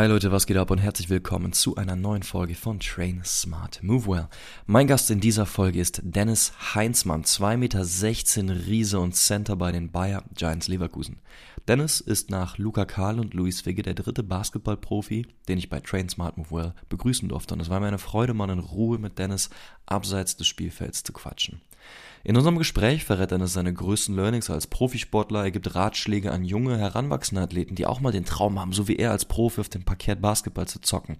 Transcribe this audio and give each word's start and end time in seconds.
Hi 0.00 0.06
Leute, 0.06 0.32
was 0.32 0.46
geht 0.46 0.56
ab 0.56 0.70
und 0.70 0.78
herzlich 0.78 1.10
willkommen 1.10 1.52
zu 1.52 1.76
einer 1.76 1.94
neuen 1.94 2.22
Folge 2.22 2.54
von 2.54 2.80
Train 2.80 3.20
Smart 3.22 3.82
Move 3.82 4.06
Well. 4.06 4.28
Mein 4.64 4.86
Gast 4.86 5.10
in 5.10 5.20
dieser 5.20 5.44
Folge 5.44 5.78
ist 5.78 6.00
Dennis 6.02 6.54
Heinzmann, 6.74 7.22
2,16 7.22 7.58
Meter 7.58 8.66
Riese 8.66 8.98
und 8.98 9.14
Center 9.14 9.56
bei 9.56 9.72
den 9.72 9.90
Bayer 9.90 10.24
Giants 10.34 10.68
Leverkusen. 10.68 11.18
Dennis 11.68 12.00
ist 12.00 12.30
nach 12.30 12.56
Luca 12.56 12.86
Karl 12.86 13.20
und 13.20 13.34
Luis 13.34 13.60
Figge 13.60 13.82
der 13.82 13.92
dritte 13.92 14.22
Basketballprofi, 14.22 15.26
den 15.48 15.58
ich 15.58 15.68
bei 15.68 15.80
Train 15.80 16.08
Smart 16.08 16.38
Move 16.38 16.50
Well 16.50 16.74
begrüßen 16.88 17.28
durfte 17.28 17.52
und 17.52 17.60
es 17.60 17.68
war 17.68 17.78
mir 17.78 17.88
eine 17.88 17.98
Freude, 17.98 18.32
mal 18.32 18.48
in 18.48 18.58
Ruhe 18.58 18.96
mit 18.96 19.18
Dennis 19.18 19.50
abseits 19.84 20.34
des 20.34 20.46
Spielfelds 20.46 21.02
zu 21.02 21.12
quatschen. 21.12 21.60
In 22.22 22.36
unserem 22.36 22.58
Gespräch 22.58 23.04
verrät 23.04 23.30
Dennis 23.30 23.54
seine 23.54 23.72
größten 23.72 24.14
Learnings 24.14 24.50
als 24.50 24.66
Profisportler. 24.66 25.44
Er 25.44 25.50
gibt 25.50 25.74
Ratschläge 25.74 26.32
an 26.32 26.44
junge, 26.44 26.76
heranwachsende 26.76 27.42
Athleten, 27.42 27.76
die 27.76 27.86
auch 27.86 28.00
mal 28.00 28.12
den 28.12 28.26
Traum 28.26 28.60
haben, 28.60 28.74
so 28.74 28.88
wie 28.88 28.96
er 28.96 29.10
als 29.10 29.24
Profi 29.24 29.60
auf 29.60 29.70
dem 29.70 29.84
Parkett 29.84 30.20
Basketball 30.20 30.68
zu 30.68 30.80
zocken. 30.80 31.16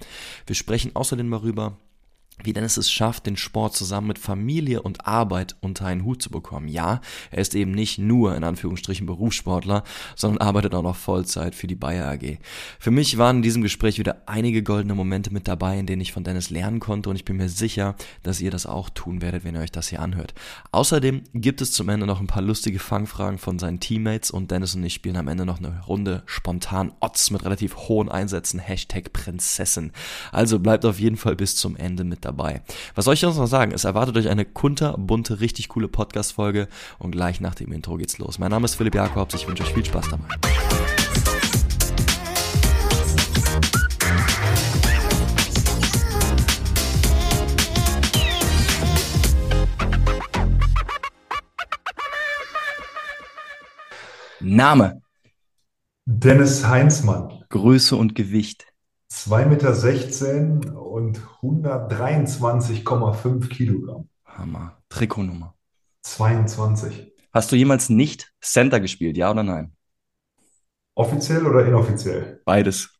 Wir 0.47 0.55
sprechen 0.55 0.95
außerdem 0.95 1.31
darüber, 1.31 1.79
wie 2.45 2.53
Dennis 2.53 2.77
es 2.77 2.91
schafft, 2.91 3.27
den 3.27 3.37
Sport 3.37 3.75
zusammen 3.75 4.09
mit 4.09 4.19
Familie 4.19 4.83
und 4.83 5.07
Arbeit 5.07 5.57
unter 5.61 5.87
einen 5.87 6.05
Hut 6.05 6.23
zu 6.23 6.31
bekommen. 6.31 6.69
Ja, 6.69 7.01
er 7.31 7.39
ist 7.39 7.55
eben 7.55 7.73
nicht 7.73 7.99
nur 7.99 8.37
in 8.37 8.45
Anführungsstrichen 8.45 9.07
Berufssportler, 9.07 9.85
sondern 10.17 10.47
arbeitet 10.47 10.75
auch 10.75 10.83
noch 10.83 10.97
Vollzeit 10.97 11.55
für 11.55 11.67
die 11.67 11.75
Bayer 11.75 12.11
AG. 12.11 12.39
Für 12.79 12.91
mich 12.91 13.19
waren 13.19 13.37
in 13.37 13.43
diesem 13.43 13.63
Gespräch 13.63 13.99
wieder 13.99 14.23
einige 14.27 14.63
goldene 14.63 14.95
Momente 14.95 15.33
mit 15.33 15.49
dabei, 15.49 15.79
in 15.79 15.87
denen 15.87 16.03
ich 16.03 16.13
von 16.13 16.25
Dennis 16.25 16.51
lernen 16.51 16.81
konnte 16.81 17.11
und 17.11 17.17
ich 17.17 17.25
bin 17.25 17.37
mir 17.37 17.49
sicher, 17.49 17.95
dass 18.23 18.41
ihr 18.41 18.51
das 18.51 18.67
auch 18.67 18.91
tun 18.91 19.23
werdet, 19.23 19.45
wenn 19.45 19.55
ihr 19.55 19.61
euch 19.61 19.73
das 19.73 19.89
hier 19.89 20.01
anhört. 20.01 20.35
Außerdem 20.73 21.23
gibt 21.35 21.61
es 21.61 21.73
zum 21.73 21.89
Ende 21.89 22.07
noch 22.07 22.21
ein 22.21 22.27
paar 22.27 22.43
lustige 22.43 22.79
Fangfragen 22.79 23.39
von 23.39 23.59
seinen 23.59 23.81
Teammates 23.81 24.31
und 24.31 24.51
Dennis 24.51 24.75
und 24.75 24.85
ich 24.85 24.95
spielen 24.95 25.17
am 25.17 25.29
Ende 25.29 25.47
noch 25.47 25.59
eine 25.59 25.81
Runde 25.85 26.23
spontan 26.27 26.93
Odds 27.01 27.31
mit 27.31 27.45
relativ 27.45 27.77
hohen 27.77 28.09
Einsätzen, 28.09 28.59
Hashtag 28.59 29.13
Prinzessin. 29.13 29.93
Also 30.33 30.59
bleibt 30.59 30.85
auf 30.85 30.99
jeden 30.99 31.17
Fall 31.17 31.37
bis 31.37 31.57
zum 31.57 31.77
Ende 31.77 32.05
mit 32.05 32.25
dabei 32.25 32.30
dabei. 32.31 32.63
Was 32.95 33.05
soll 33.05 33.15
ich 33.15 33.21
sonst 33.21 33.39
noch 33.39 33.47
sagen? 33.47 33.73
Es 33.73 33.85
erwartet 33.85 34.17
euch 34.17 34.29
eine 34.29 34.45
kunterbunte, 34.45 35.41
richtig 35.41 35.69
coole 35.69 35.89
Podcast-Folge 35.89 36.69
und 36.99 37.11
gleich 37.11 37.41
nach 37.41 37.55
dem 37.55 37.73
Intro 37.73 37.97
geht's 37.97 38.19
los. 38.19 38.39
Mein 38.39 38.51
Name 38.51 38.65
ist 38.65 38.77
Philipp 38.77 38.95
Jakobs, 38.95 39.35
ich 39.35 39.49
wünsche 39.49 39.65
euch 39.65 39.75
viel 39.75 39.85
Spaß 39.85 40.11
dabei. 40.11 40.27
Name. 54.43 55.03
Dennis 56.07 56.67
Heinzmann. 56.67 57.45
Größe 57.51 57.95
und 57.95 58.15
Gewicht. 58.15 58.70
2,16 59.13 59.49
Meter 59.49 60.81
und 60.81 61.21
123,5 61.43 63.49
Kilogramm. 63.49 64.09
Hammer. 64.25 64.81
Trikotnummer. 64.89 65.55
22. 66.03 67.13
Hast 67.33 67.53
du 67.53 67.57
jemals 67.57 67.89
nicht 67.91 68.33
Center 68.41 68.81
gespielt, 68.81 69.17
ja 69.17 69.31
oder 69.31 69.43
nein? 69.43 69.73
Offiziell 70.95 71.47
oder 71.47 71.67
inoffiziell? 71.67 72.41
Beides. 72.45 72.91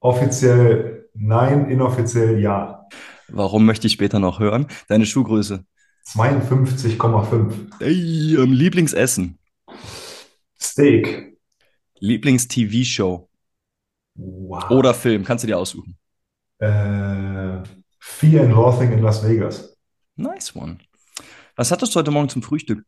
Offiziell 0.00 1.08
nein, 1.14 1.70
inoffiziell 1.70 2.40
ja. 2.40 2.86
Warum 3.28 3.64
möchte 3.66 3.86
ich 3.86 3.92
später 3.94 4.18
noch 4.18 4.40
hören? 4.40 4.66
Deine 4.88 5.06
Schuhgröße. 5.06 5.64
52,5. 6.06 7.80
Ey, 7.80 8.36
ähm, 8.36 8.52
Lieblingsessen. 8.52 9.38
Steak. 10.60 11.38
Lieblings-TV-Show. 12.00 13.29
Wow. 14.20 14.70
Oder 14.70 14.94
Film, 14.94 15.24
kannst 15.24 15.44
du 15.44 15.46
dir 15.46 15.58
aussuchen. 15.58 15.96
Äh, 16.58 17.62
Fear 17.98 18.44
and 18.44 18.52
Loathing 18.52 18.92
in 18.92 19.02
Las 19.02 19.26
Vegas. 19.26 19.76
Nice 20.16 20.54
one. 20.54 20.78
Was 21.56 21.70
hattest 21.70 21.94
du 21.94 21.98
heute 21.98 22.10
Morgen 22.10 22.28
zum 22.28 22.42
Frühstück? 22.42 22.84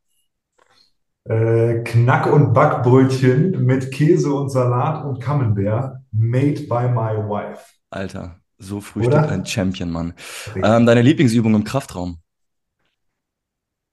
Äh, 1.24 1.83
Knack- 1.84 2.30
und 2.33 2.52
Backbrötchen 2.52 3.64
mit 3.64 3.90
Käse 3.92 4.33
und 4.33 4.51
Salat 4.51 5.05
und 5.05 5.20
Camembert, 5.20 5.98
made 6.11 6.61
by 6.62 6.89
my 6.89 7.17
wife. 7.17 7.62
Alter, 7.90 8.40
so 8.58 8.80
frühstückt 8.80 9.30
ein 9.30 9.46
Champion, 9.46 9.90
Mann. 9.90 10.14
Ähm, 10.56 10.85
deine 10.85 11.02
Lieblingsübung 11.02 11.55
im 11.55 11.64
Kraftraum? 11.64 12.18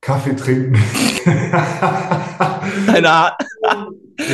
Kaffee 0.09 0.35
trinken. 0.35 0.73
Deine, 2.87 3.07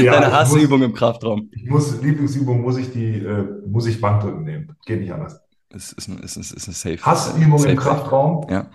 Ja, 0.02 0.12
deine 0.13 0.31
Hassübung 0.31 0.81
im 0.81 0.94
Kraftraum. 0.94 1.50
Ich 1.52 1.69
muss, 1.69 2.02
Lieblingsübung 2.02 2.62
muss 2.62 2.78
ich 2.78 2.94
die, 2.94 3.18
äh, 3.18 3.44
muss 3.68 3.85
ich 3.85 4.00
Bankdrücken 4.00 4.46
nehmen. 4.46 4.74
Geht 4.85 5.02
nicht 5.02 5.12
anders. 5.12 5.41
Es 5.69 5.91
ist, 5.91 6.08
ein, 6.08 6.22
es 6.24 6.38
ist, 6.38 6.53
es 6.53 6.66
ist 6.68 6.88
eine 6.88 6.96
Safe. 6.96 7.06
Hassübung 7.06 7.58
safe 7.58 7.72
im 7.72 7.78
Kraftraum. 7.78 8.47
Ja. 8.50 8.68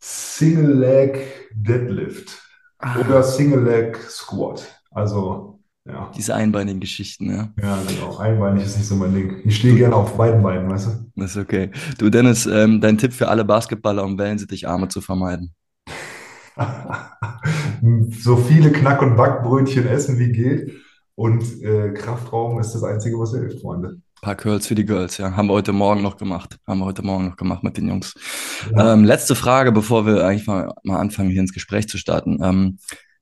Single 0.00 0.72
Leg 0.80 1.18
Deadlift 1.54 2.42
Ah, 2.78 2.98
oder 2.98 3.22
Single 3.22 3.62
Leg 3.62 3.96
Squat. 4.08 4.66
Also, 4.90 5.60
ja. 5.86 6.10
diese 6.16 6.34
einbeinigen 6.34 6.80
Geschichten, 6.80 7.30
ja. 7.30 7.52
Ja, 7.62 7.78
genau. 7.86 8.16
Einbeinig 8.18 8.64
ist 8.64 8.76
nicht 8.76 8.88
so 8.88 8.96
mein 8.96 9.14
Ding. 9.14 9.36
Ich 9.44 9.56
stehe 9.56 9.76
gerne 9.76 9.94
auf 9.94 10.16
beiden 10.16 10.42
Beinen, 10.42 10.68
weißt 10.68 10.88
du? 10.88 10.90
Das 11.14 11.30
ist 11.30 11.36
okay. 11.36 11.70
Du, 11.96 12.10
Dennis, 12.10 12.44
ähm, 12.46 12.80
dein 12.80 12.98
Tipp 12.98 13.12
für 13.12 13.28
alle 13.28 13.44
Basketballer, 13.44 14.02
um 14.02 14.18
Wellensitticharme 14.18 14.88
zu 14.88 15.00
vermeiden. 15.00 15.54
So 18.10 18.36
viele 18.36 18.72
Knack- 18.72 19.02
und 19.02 19.16
Backbrötchen 19.16 19.86
essen 19.86 20.18
wie 20.18 20.32
geht. 20.32 20.72
Und 21.14 21.62
äh, 21.62 21.92
Kraftraum 21.92 22.58
ist 22.58 22.74
das 22.74 22.82
Einzige, 22.82 23.18
was 23.18 23.30
hilft, 23.30 23.60
Freunde. 23.60 23.88
Ein 23.88 24.22
paar 24.22 24.34
Curls 24.34 24.66
für 24.66 24.74
die 24.74 24.84
Girls, 24.84 25.18
ja. 25.18 25.36
Haben 25.36 25.48
wir 25.48 25.54
heute 25.54 25.72
Morgen 25.72 26.02
noch 26.02 26.16
gemacht. 26.16 26.58
Haben 26.66 26.80
wir 26.80 26.86
heute 26.86 27.02
Morgen 27.02 27.28
noch 27.28 27.36
gemacht 27.36 27.62
mit 27.62 27.76
den 27.76 27.88
Jungs. 27.88 28.14
Ja. 28.74 28.92
Ähm, 28.94 29.04
letzte 29.04 29.34
Frage, 29.34 29.72
bevor 29.72 30.06
wir 30.06 30.26
eigentlich 30.26 30.46
mal, 30.46 30.74
mal 30.82 30.98
anfangen, 30.98 31.30
hier 31.30 31.40
ins 31.40 31.52
Gespräch 31.52 31.88
zu 31.88 31.98
starten. 31.98 32.38
Ähm, 32.42 32.78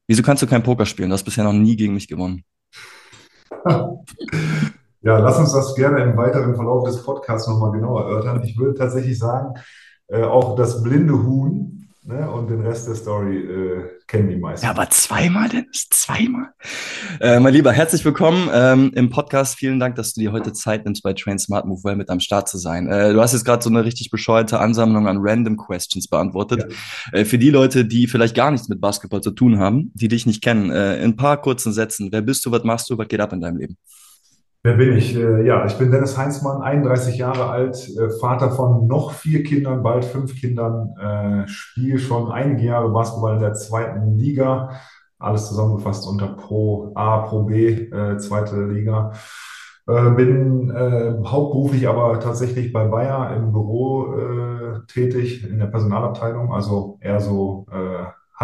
wieso 0.07 0.23
kannst 0.23 0.43
du 0.43 0.47
kein 0.47 0.63
Poker 0.63 0.87
spielen? 0.87 1.11
Du 1.11 1.15
hast 1.15 1.25
bisher 1.25 1.45
noch 1.45 1.53
nie 1.53 1.77
gegen 1.77 1.95
mich 1.95 2.09
gewonnen. 2.09 2.45
Ja, 5.05 5.19
lass 5.19 5.39
uns 5.39 5.53
das 5.53 5.75
gerne 5.75 6.03
im 6.03 6.17
weiteren 6.17 6.55
Verlauf 6.55 6.85
des 6.85 7.03
Podcasts 7.05 7.47
nochmal 7.47 7.73
genauer 7.73 8.05
erörtern. 8.05 8.43
Ich 8.43 8.57
würde 8.57 8.73
tatsächlich 8.73 9.19
sagen, 9.19 9.53
äh, 10.09 10.23
auch 10.23 10.57
das 10.57 10.83
blinde 10.83 11.13
Huhn 11.13 11.84
ne, 12.05 12.31
und 12.31 12.49
den 12.51 12.61
Rest 12.61 12.87
der 12.87 12.95
Story 12.95 13.39
äh, 13.39 13.85
kennen 14.07 14.29
die 14.29 14.37
meisten. 14.37 14.65
Ja, 14.65 14.73
aber 14.73 14.89
zweimal, 14.91 15.49
Dennis, 15.49 15.89
zweimal. 15.91 16.51
Äh, 17.21 17.41
mein 17.41 17.55
Lieber, 17.55 17.73
herzlich 17.73 18.05
willkommen 18.05 18.49
ähm, 18.53 18.93
im 18.95 19.11
Podcast. 19.11 19.57
Vielen 19.57 19.81
Dank, 19.81 19.97
dass 19.97 20.13
du 20.13 20.21
dir 20.21 20.33
heute 20.33 20.53
Zeit 20.53 20.85
nimmst, 20.85 21.03
bei 21.03 21.13
Train 21.13 21.39
Smart 21.39 21.67
Move 21.67 21.83
Well 21.85 21.97
mit 21.97 22.11
am 22.11 22.21
Start 22.21 22.49
zu 22.49 22.59
sein. 22.59 22.89
Äh, 22.89 23.13
du 23.13 23.21
hast 23.21 23.33
jetzt 23.33 23.45
gerade 23.45 23.63
so 23.63 23.71
eine 23.71 23.85
richtig 23.85 24.11
bescheuerte 24.11 24.61
Ansammlung 24.61 25.09
an 25.09 25.19
Random 25.21 25.57
Questions 25.57 26.09
beantwortet. 26.09 26.73
Äh, 27.13 27.25
für 27.25 27.39
die 27.39 27.51
Leute, 27.51 27.85
die 27.85 28.07
vielleicht 28.07 28.35
gar 28.35 28.51
nichts 28.51 28.69
mit 28.69 28.81
Basketball 28.81 29.23
zu 29.23 29.31
tun 29.31 29.59
haben, 29.59 29.91
die 29.95 30.09
dich 30.09 30.27
nicht 30.27 30.43
kennen, 30.43 30.71
äh, 30.71 30.99
in 30.99 31.13
ein 31.13 31.17
paar 31.17 31.41
kurzen 31.41 31.73
Sätzen. 31.73 32.11
Wer 32.13 32.23
bist 32.23 32.45
du, 32.45 32.51
was 32.51 32.65
machst 32.65 32.91
du, 32.91 32.99
was 32.99 33.09
geht 33.09 33.21
ab 33.21 33.33
in 33.33 33.41
deinem 33.41 33.57
Leben? 33.57 33.79
Wer 34.67 34.79
bin 34.79 34.97
ich? 34.97 35.15
Äh, 35.15 35.47
ja, 35.47 35.67
ich 35.67 35.77
bin 35.77 35.91
Dennis 35.91 36.17
Heinzmann, 36.17 36.63
31 36.63 37.19
Jahre 37.19 37.51
alt, 37.51 37.87
äh, 37.99 38.09
Vater 38.09 38.51
von 38.51 38.87
noch 38.87 39.13
vier 39.13 39.43
Kindern, 39.43 39.83
bald 39.83 40.07
fünf 40.07 40.35
Kindern, 40.37 40.95
äh, 40.99 41.47
spiele 41.47 41.99
schon 41.99 42.33
einige 42.33 42.63
Jahre 42.63 42.89
Basketball 42.89 43.35
in 43.35 43.41
der 43.41 43.53
zweiten 43.53 44.17
Liga. 44.17 44.71
Alles 45.19 45.49
zusammengefasst 45.49 46.09
unter 46.09 46.29
Pro 46.29 46.93
A, 46.95 47.19
Pro 47.19 47.43
B, 47.43 47.89
zweite 48.19 48.67
Liga. 48.67 49.13
Bin 49.87 50.71
hauptberuflich 51.25 51.89
aber 51.89 52.21
tatsächlich 52.21 52.73
bei 52.73 52.87
Bayer 52.89 53.35
im 53.37 53.53
Büro 53.53 54.83
tätig, 54.89 55.49
in 55.49 55.59
der 55.59 55.67
Personalabteilung, 55.67 56.53
also 56.53 56.99
eher 57.01 57.21
so 57.21 57.67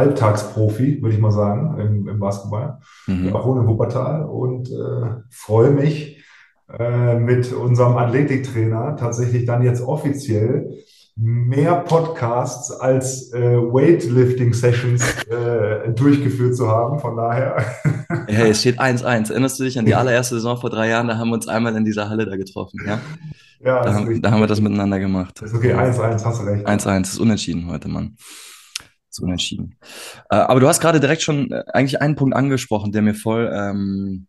Halbtagsprofi, 0.01 1.03
würde 1.03 1.15
ich 1.15 1.21
mal 1.21 1.31
sagen, 1.31 1.79
im, 1.79 2.09
im 2.09 2.19
Basketball. 2.19 2.79
Mhm. 3.07 3.29
Ja, 3.29 3.45
wohne 3.45 3.61
in 3.61 3.67
Wuppertal 3.67 4.25
und 4.25 4.71
äh, 4.71 5.23
freue 5.31 5.71
mich 5.71 6.25
äh, 6.79 7.19
mit 7.19 7.53
unserem 7.53 7.97
Athletiktrainer 7.97 8.97
tatsächlich 8.97 9.45
dann 9.45 9.63
jetzt 9.63 9.83
offiziell 9.83 10.71
mehr 11.17 11.75
Podcasts 11.77 12.71
als 12.71 13.33
äh, 13.35 13.57
Weightlifting-Sessions 13.57 15.25
äh, 15.25 15.91
durchgeführt 15.93 16.57
zu 16.57 16.69
haben. 16.69 16.99
Von 16.99 17.17
daher, 17.17 17.57
Hey, 18.27 18.51
es 18.51 18.61
steht 18.61 18.81
1-1. 18.81 19.31
Erinnerst 19.31 19.61
du 19.61 19.65
dich 19.65 19.79
an 19.79 19.85
die 19.85 19.95
allererste 19.95 20.37
Saison 20.37 20.57
vor 20.57 20.71
drei 20.71 20.89
Jahren? 20.89 21.09
Da 21.09 21.19
haben 21.19 21.29
wir 21.29 21.35
uns 21.35 21.49
einmal 21.49 21.77
in 21.77 21.85
dieser 21.85 22.09
Halle 22.09 22.25
da 22.25 22.37
getroffen, 22.37 22.81
ja? 22.87 23.01
ja, 23.63 23.83
Da 23.83 23.93
haben, 23.93 24.23
da 24.23 24.31
haben 24.31 24.41
wir 24.41 24.47
das 24.47 24.61
miteinander 24.61 24.99
gemacht. 24.99 25.43
Okay, 25.43 25.75
1-1, 25.75 26.25
hast 26.25 26.41
du 26.41 26.45
recht. 26.47 26.67
1-1, 26.67 27.03
ist 27.03 27.19
unentschieden 27.19 27.67
heute, 27.69 27.89
Mann. 27.89 28.17
Ist 29.11 29.21
unentschieden. 29.21 29.77
Äh, 30.31 30.37
aber 30.37 30.61
du 30.61 30.69
hast 30.69 30.81
gerade 30.81 31.01
direkt 31.01 31.23
schon 31.23 31.51
äh, 31.51 31.65
eigentlich 31.73 32.01
einen 32.01 32.15
Punkt 32.15 32.37
angesprochen, 32.37 32.93
der 32.93 33.03
mir 33.03 33.15
voll 33.15 33.51
ähm, 33.53 34.29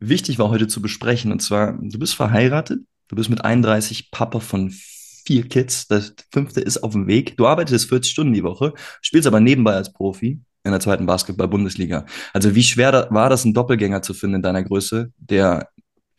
wichtig 0.00 0.38
war 0.38 0.48
heute 0.48 0.68
zu 0.68 0.80
besprechen. 0.80 1.32
Und 1.32 1.40
zwar, 1.40 1.78
du 1.78 1.98
bist 1.98 2.14
verheiratet, 2.14 2.80
du 3.08 3.16
bist 3.16 3.28
mit 3.28 3.44
31 3.44 4.10
Papa 4.10 4.40
von 4.40 4.70
vier 4.70 5.48
Kids, 5.48 5.86
das 5.86 6.14
fünfte 6.32 6.60
ist 6.60 6.82
auf 6.82 6.92
dem 6.92 7.06
Weg. 7.06 7.36
Du 7.36 7.46
arbeitest 7.46 7.88
40 7.88 8.10
Stunden 8.10 8.32
die 8.32 8.42
Woche, 8.42 8.72
spielst 9.02 9.26
aber 9.26 9.40
nebenbei 9.40 9.74
als 9.74 9.92
Profi 9.92 10.40
in 10.64 10.70
der 10.70 10.80
zweiten 10.80 11.06
Basketball-Bundesliga. 11.06 12.06
Also 12.32 12.54
wie 12.54 12.62
schwer 12.62 13.08
war 13.10 13.28
das, 13.28 13.44
einen 13.44 13.54
Doppelgänger 13.54 14.02
zu 14.02 14.14
finden 14.14 14.36
in 14.36 14.42
deiner 14.42 14.62
Größe, 14.62 15.12
der 15.18 15.68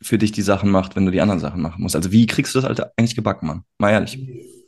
für 0.02 0.18
dich 0.18 0.32
die 0.32 0.42
Sachen 0.42 0.70
macht, 0.70 0.96
wenn 0.96 1.06
du 1.06 1.12
die 1.12 1.22
anderen 1.22 1.40
Sachen 1.40 1.62
machen 1.62 1.82
musst. 1.82 1.96
Also 1.96 2.12
wie 2.12 2.28
kriegst 2.28 2.54
du 2.54 2.60
das 2.60 2.70
Alter 2.70 2.92
eigentlich 2.98 3.16
gebacken, 3.16 3.48
Mann? 3.48 3.64
Mal 3.78 3.92
ehrlich. 3.92 4.20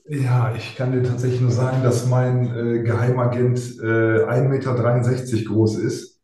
Ja, 0.07 0.53
ich 0.55 0.75
kann 0.75 0.91
dir 0.91 1.01
tatsächlich 1.03 1.41
nur 1.41 1.51
sagen, 1.51 1.81
dass 1.83 2.05
mein 2.07 2.45
äh, 2.55 2.83
Geheimagent 2.83 3.59
äh, 3.81 4.23
1,63 4.25 5.35
Meter 5.37 5.49
groß 5.49 5.77
ist 5.79 6.21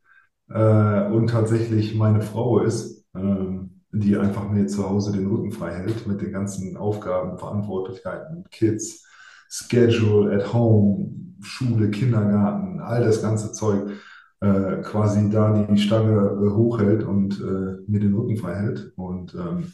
äh, 0.50 1.06
und 1.08 1.30
tatsächlich 1.32 1.96
meine 1.96 2.22
Frau 2.22 2.60
ist, 2.60 3.06
ähm, 3.16 3.82
die 3.92 4.18
einfach 4.18 4.50
mir 4.50 4.68
zu 4.68 4.88
Hause 4.88 5.12
den 5.14 5.26
Rücken 5.28 5.52
frei 5.52 5.72
hält 5.74 6.06
mit 6.08 6.22
den 6.22 6.32
ganzen 6.32 6.78
Aufgaben, 6.78 7.40
Verantwortlichkeiten, 7.40 8.46
Kids, 8.52 9.04
Schedule 9.50 10.36
at 10.36 10.54
home, 10.54 11.10
Schule, 11.42 11.90
Kindergarten, 11.90 12.80
all 12.82 13.04
das 13.04 13.22
ganze 13.24 13.52
Zeug 13.52 13.90
äh, 14.42 14.78
quasi 14.84 15.30
da 15.30 15.54
die 15.54 15.78
Stange 15.80 16.18
äh, 16.20 16.50
hochhält 16.56 17.04
und 17.04 17.40
äh, 17.42 17.82
mir 17.90 18.00
den 18.00 18.14
Rücken 18.16 18.38
frei 18.38 18.56
hält. 18.56 18.94
Und 18.96 19.34
ähm, 19.36 19.74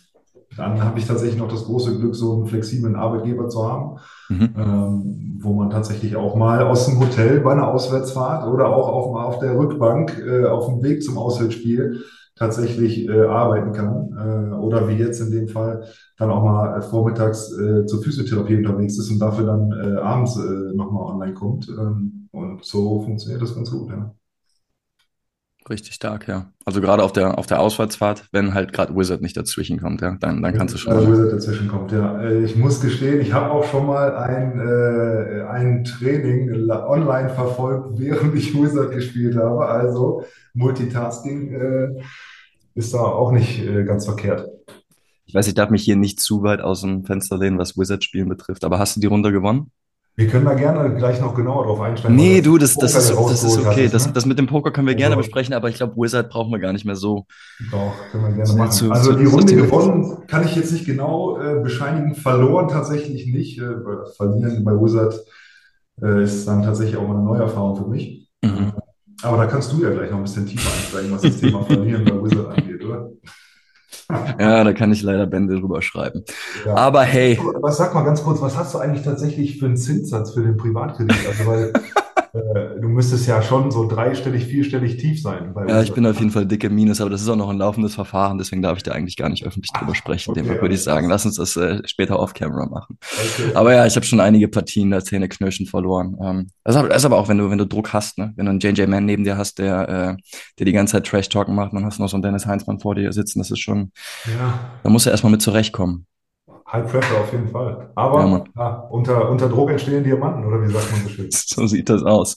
dann 0.57 0.83
habe 0.83 0.99
ich 0.99 1.07
tatsächlich 1.07 1.39
noch 1.39 1.47
das 1.47 1.65
große 1.65 1.97
Glück, 1.97 2.15
so 2.15 2.35
einen 2.35 2.47
flexiblen 2.47 2.95
Arbeitgeber 2.95 3.47
zu 3.47 3.65
haben, 3.65 3.99
mhm. 4.29 4.49
ähm, 4.57 5.39
wo 5.39 5.53
man 5.53 5.69
tatsächlich 5.69 6.15
auch 6.15 6.35
mal 6.35 6.63
aus 6.63 6.87
dem 6.87 6.99
Hotel 6.99 7.41
bei 7.41 7.51
einer 7.51 7.67
Auswärtsfahrt 7.67 8.51
oder 8.51 8.67
auch 8.67 8.89
auf, 8.89 9.15
auf 9.15 9.39
der 9.39 9.57
Rückbank 9.57 10.19
äh, 10.19 10.45
auf 10.45 10.67
dem 10.67 10.83
Weg 10.83 11.03
zum 11.03 11.17
Auswärtsspiel 11.17 12.01
tatsächlich 12.35 13.07
äh, 13.07 13.25
arbeiten 13.25 13.71
kann. 13.71 14.11
Äh, 14.17 14.55
oder 14.55 14.87
wie 14.87 14.93
jetzt 14.93 15.19
in 15.21 15.31
dem 15.31 15.47
Fall 15.47 15.85
dann 16.17 16.31
auch 16.31 16.43
mal 16.43 16.81
vormittags 16.81 17.51
äh, 17.57 17.85
zur 17.85 18.01
Physiotherapie 18.01 18.57
unterwegs 18.57 18.97
ist 18.97 19.11
und 19.11 19.19
dafür 19.19 19.45
dann 19.45 19.71
äh, 19.71 19.99
abends 19.99 20.37
äh, 20.37 20.75
nochmal 20.75 21.13
online 21.13 21.33
kommt. 21.33 21.67
Ähm, 21.69 22.29
und 22.31 22.63
so 22.63 23.01
funktioniert 23.01 23.41
das 23.41 23.55
ganz 23.55 23.71
gut, 23.71 23.89
ja. 23.89 24.13
Richtig 25.69 25.95
stark, 25.95 26.27
ja. 26.29 26.51
Also 26.63 26.79
gerade 26.79 27.03
auf 27.03 27.11
der, 27.11 27.37
auf 27.37 27.45
der 27.45 27.59
Auswärtsfahrt, 27.59 28.25
wenn 28.31 28.53
halt 28.53 28.71
gerade 28.71 28.95
Wizard 28.95 29.21
nicht 29.21 29.35
dazwischen 29.35 29.81
kommt, 29.81 29.99
ja, 30.01 30.15
dann, 30.19 30.41
dann 30.41 30.53
kannst 30.53 30.73
du 30.73 30.77
schon. 30.77 30.95
Wenn 30.95 31.11
Wizard 31.11 31.33
dazwischen 31.33 31.67
kommt, 31.67 31.91
ja. 31.91 32.21
Äh, 32.21 32.45
ich 32.45 32.55
muss 32.55 32.79
gestehen, 32.79 33.19
ich 33.19 33.33
habe 33.33 33.51
auch 33.51 33.65
schon 33.65 33.85
mal 33.85 34.15
ein, 34.15 34.59
äh, 34.59 35.43
ein 35.43 35.83
Training 35.83 36.69
online 36.69 37.29
verfolgt, 37.29 37.89
während 37.99 38.33
ich 38.35 38.53
Wizard 38.53 38.91
gespielt 38.91 39.35
habe. 39.35 39.65
Also 39.65 40.23
Multitasking 40.53 41.53
äh, 41.53 42.01
ist 42.75 42.93
da 42.93 42.99
auch 42.99 43.31
nicht 43.31 43.59
äh, 43.65 43.83
ganz 43.83 44.05
verkehrt. 44.05 44.47
Ich 45.25 45.35
weiß, 45.35 45.47
ich 45.47 45.53
darf 45.55 45.69
mich 45.69 45.83
hier 45.83 45.97
nicht 45.97 46.21
zu 46.21 46.43
weit 46.43 46.61
aus 46.61 46.81
dem 46.81 47.03
Fenster 47.03 47.37
lehnen, 47.37 47.57
was 47.57 47.77
Wizard-Spielen 47.77 48.29
betrifft, 48.29 48.63
aber 48.63 48.79
hast 48.79 48.95
du 48.95 49.01
die 49.01 49.07
Runde 49.07 49.33
gewonnen? 49.33 49.71
Wir 50.19 50.27
können 50.27 50.45
da 50.45 50.55
gerne 50.55 50.95
gleich 50.95 51.21
noch 51.21 51.35
genauer 51.35 51.65
drauf 51.65 51.79
einsteigen. 51.79 52.15
Nee, 52.15 52.41
du, 52.41 52.57
das, 52.57 52.73
das, 52.73 52.95
ist, 52.95 53.11
das 53.11 53.43
ist 53.43 53.59
okay. 53.59 53.85
Ist, 53.85 53.93
das, 53.93 54.07
ne? 54.07 54.13
das 54.13 54.25
mit 54.25 54.39
dem 54.39 54.47
Poker 54.47 54.71
können 54.71 54.87
wir 54.87 54.95
gerne 54.95 55.15
also, 55.15 55.27
besprechen, 55.27 55.53
aber 55.53 55.69
ich 55.69 55.75
glaube, 55.75 55.93
Wizard 55.95 56.31
brauchen 56.31 56.51
wir 56.51 56.57
gar 56.57 56.73
nicht 56.73 56.85
mehr 56.85 56.95
so. 56.95 57.27
Doch, 57.69 57.93
können 58.11 58.23
wir 58.23 58.31
gerne 58.31 58.53
machen. 58.53 58.71
Zu, 58.71 58.91
also 58.91 59.11
zu, 59.11 59.19
die 59.19 59.25
Runde 59.25 59.55
gewonnen 59.55 60.23
kann 60.25 60.43
ich 60.43 60.55
jetzt 60.55 60.71
nicht 60.71 60.85
genau 60.85 61.39
äh, 61.39 61.61
bescheinigen. 61.61 62.15
Verloren 62.15 62.67
tatsächlich 62.67 63.27
nicht. 63.27 63.59
Äh, 63.59 63.75
verlieren 64.15 64.63
bei 64.63 64.71
Wizard 64.71 65.23
äh, 66.01 66.23
ist 66.23 66.47
dann 66.47 66.63
tatsächlich 66.63 66.97
auch 66.97 67.07
eine 67.07 67.21
neue 67.21 67.41
Erfahrung 67.41 67.75
für 67.75 67.87
mich. 67.87 68.27
Mhm. 68.41 68.73
Aber 69.21 69.37
da 69.37 69.45
kannst 69.45 69.71
du 69.71 69.83
ja 69.83 69.91
gleich 69.91 70.09
noch 70.09 70.17
ein 70.17 70.23
bisschen 70.23 70.47
tiefer 70.47 70.71
einsteigen, 70.75 71.11
was 71.11 71.21
das 71.21 71.37
Thema 71.37 71.63
Verlieren 71.67 72.03
bei 72.03 72.23
Wizard 72.23 72.57
angeht, 72.57 72.83
oder? 72.83 73.11
Ja, 74.39 74.63
da 74.63 74.73
kann 74.73 74.91
ich 74.91 75.01
leider 75.01 75.25
Bände 75.25 75.59
drüber 75.59 75.81
schreiben. 75.81 76.23
Ja. 76.65 76.75
Aber 76.75 77.03
hey. 77.03 77.39
Was 77.61 77.77
sag 77.77 77.93
mal 77.93 78.03
ganz 78.03 78.23
kurz, 78.23 78.41
was 78.41 78.57
hast 78.57 78.73
du 78.73 78.77
eigentlich 78.79 79.03
tatsächlich 79.03 79.59
für 79.59 79.65
einen 79.65 79.77
Zinssatz 79.77 80.33
für 80.33 80.41
den 80.41 80.57
Privatkredit? 80.57 81.15
Also, 81.27 81.45
weil 81.45 81.73
äh, 82.33 82.79
du 82.79 82.87
müsstest 82.89 83.27
ja 83.27 83.41
schon 83.41 83.71
so 83.71 83.87
dreistellig, 83.87 84.45
vierstellig 84.45 84.97
tief 84.97 85.21
sein. 85.21 85.53
ja, 85.67 85.81
ich 85.81 85.93
bin 85.93 86.05
auf 86.05 86.19
jeden 86.19 86.31
Fall 86.31 86.45
dicke 86.45 86.69
Minus, 86.69 87.01
aber 87.01 87.09
das 87.09 87.21
ist 87.21 87.29
auch 87.29 87.35
noch 87.35 87.49
ein 87.49 87.57
laufendes 87.57 87.95
Verfahren, 87.95 88.37
deswegen 88.37 88.61
darf 88.61 88.77
ich 88.77 88.83
da 88.83 88.91
eigentlich 88.91 89.17
gar 89.17 89.29
nicht 89.29 89.45
öffentlich 89.45 89.71
drüber 89.71 89.95
sprechen. 89.95 90.31
Okay, 90.31 90.43
Dem 90.43 90.61
würde 90.61 90.75
ich 90.75 90.83
sagen, 90.83 91.09
lass 91.09 91.25
uns 91.25 91.35
das 91.35 91.55
äh, 91.57 91.81
später 91.85 92.19
off-camera 92.19 92.65
machen. 92.67 92.97
Okay. 93.01 93.51
Aber 93.55 93.73
ja, 93.73 93.85
ich 93.85 93.95
habe 93.95 94.05
schon 94.05 94.19
einige 94.19 94.47
Partien 94.47 94.91
da 94.91 95.03
Zähne 95.03 95.29
knirschen 95.29 95.65
verloren. 95.65 96.17
Ähm, 96.21 96.47
das, 96.63 96.75
ist 96.75 97.05
aber 97.05 97.17
auch, 97.17 97.27
wenn 97.27 97.37
du, 97.37 97.49
wenn 97.49 97.57
du 97.57 97.65
Druck 97.65 97.93
hast, 97.93 98.17
ne? 98.17 98.33
wenn 98.35 98.45
du 98.45 98.51
einen 98.51 98.59
JJ 98.59 98.87
Mann 98.87 99.05
neben 99.05 99.23
dir 99.23 99.37
hast, 99.37 99.59
der, 99.59 99.89
äh, 99.89 100.21
der 100.59 100.65
die 100.65 100.73
ganze 100.73 100.93
Zeit 100.93 101.07
Trash-Talken 101.07 101.55
macht, 101.55 101.73
dann 101.73 101.85
hast 101.85 101.99
du 101.99 102.03
noch 102.03 102.09
so 102.09 102.17
einen 102.17 102.23
Dennis 102.23 102.45
Heinzmann 102.45 102.79
vor 102.79 102.95
dir 102.95 103.11
sitzen, 103.13 103.39
das 103.39 103.51
ist 103.51 103.59
schon, 103.59 103.91
ja. 104.25 104.59
da 104.83 104.89
muss 104.89 105.05
er 105.05 105.11
erstmal 105.11 105.31
mit 105.31 105.41
zurechtkommen. 105.41 106.05
High 106.71 106.91
Pressure 106.91 107.19
auf 107.19 107.31
jeden 107.31 107.47
Fall. 107.47 107.91
Aber 107.95 108.25
ja, 108.25 108.43
ja, 108.57 108.75
unter, 108.89 109.29
unter 109.29 109.47
Druck 109.47 109.69
entstehen 109.69 110.03
Diamanten, 110.03 110.45
oder 110.45 110.61
wie 110.61 110.71
sagt 110.71 110.91
man 110.91 111.01
so 111.01 111.09
schön? 111.09 111.29
so 111.31 111.67
sieht 111.67 111.89
das 111.89 112.03
aus. 112.03 112.35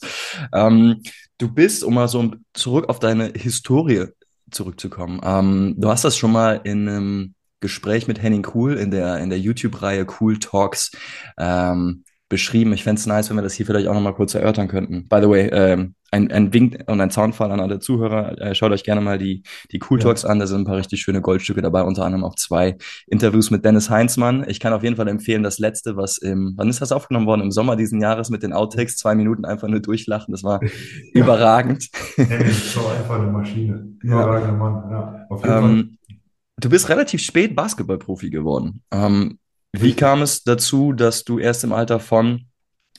Ähm, 0.53 1.01
du 1.37 1.53
bist, 1.53 1.83
um 1.83 1.95
mal 1.95 2.07
so 2.07 2.31
zurück 2.53 2.87
auf 2.87 2.99
deine 2.99 3.33
Historie 3.35 4.05
zurückzukommen, 4.49 5.19
ähm, 5.23 5.75
du 5.77 5.89
hast 5.89 6.05
das 6.05 6.17
schon 6.17 6.31
mal 6.31 6.61
in 6.63 6.87
einem 6.87 7.35
Gespräch 7.59 8.07
mit 8.07 8.21
Henning 8.21 8.47
Cool 8.53 8.75
in 8.75 8.91
der, 8.91 9.19
in 9.19 9.29
der 9.29 9.39
YouTube-Reihe 9.39 10.07
Cool 10.19 10.39
Talks 10.39 10.91
ähm, 11.37 12.03
beschrieben. 12.29 12.73
Ich 12.73 12.83
fände 12.83 12.99
es 12.99 13.05
nice, 13.05 13.29
wenn 13.29 13.37
wir 13.37 13.43
das 13.43 13.53
hier 13.53 13.65
vielleicht 13.65 13.87
auch 13.87 13.93
nochmal 13.93 14.15
kurz 14.15 14.33
erörtern 14.33 14.67
könnten. 14.67 15.07
By 15.07 15.19
the 15.21 15.29
way, 15.29 15.47
ähm, 15.51 15.95
ein, 16.11 16.29
ein 16.31 16.53
Wink 16.53 16.83
und 16.87 16.99
ein 16.99 17.09
Soundfall 17.09 17.51
an 17.51 17.59
alle 17.59 17.79
Zuhörer. 17.79 18.39
Äh, 18.39 18.55
schaut 18.55 18.71
euch 18.71 18.83
gerne 18.83 19.01
mal 19.01 19.17
die, 19.17 19.43
die 19.71 19.79
Cool 19.89 19.99
Talks 19.99 20.23
ja. 20.23 20.29
an. 20.29 20.39
Da 20.39 20.47
sind 20.47 20.61
ein 20.61 20.65
paar 20.65 20.77
richtig 20.77 21.01
schöne 21.01 21.21
Goldstücke 21.21 21.61
dabei, 21.61 21.83
unter 21.83 22.05
anderem 22.05 22.25
auch 22.25 22.35
zwei 22.35 22.77
Interviews 23.07 23.49
mit 23.49 23.63
Dennis 23.63 23.89
Heinzmann. 23.89 24.45
Ich 24.47 24.59
kann 24.59 24.73
auf 24.73 24.83
jeden 24.83 24.97
Fall 24.97 25.07
empfehlen, 25.07 25.41
das 25.41 25.57
letzte, 25.57 25.95
was 25.95 26.17
im, 26.17 26.53
wann 26.57 26.69
ist 26.69 26.81
das 26.81 26.91
aufgenommen 26.91 27.27
worden? 27.27 27.41
Im 27.41 27.51
Sommer 27.51 27.77
diesen 27.77 28.01
Jahres 28.01 28.29
mit 28.29 28.43
den 28.43 28.51
Outtakes, 28.53 28.97
zwei 28.97 29.15
Minuten 29.15 29.45
einfach 29.45 29.69
nur 29.69 29.79
durchlachen. 29.79 30.33
Das 30.33 30.43
war 30.43 30.61
ja. 30.61 30.69
überragend. 31.13 31.89
Dennis 32.17 32.65
ist 32.65 32.77
einfach 32.77 33.15
eine 33.15 33.31
Maschine. 33.31 33.95
Überragender 34.01 34.57
Mann. 34.57 34.91
Ja, 34.91 35.25
auf 35.29 35.43
jeden 35.43 35.55
ähm, 35.55 35.61
Fall. 35.61 36.17
Du 36.59 36.69
bist 36.69 36.89
relativ 36.89 37.21
spät 37.21 37.55
Basketballprofi 37.55 38.29
geworden. 38.29 38.83
Ähm, 38.91 39.39
wie 39.73 39.93
kam 39.93 40.21
es 40.21 40.43
dazu, 40.43 40.91
dass 40.91 41.23
du 41.23 41.39
erst 41.39 41.63
im 41.63 41.71
Alter 41.71 41.99
von, 41.99 42.47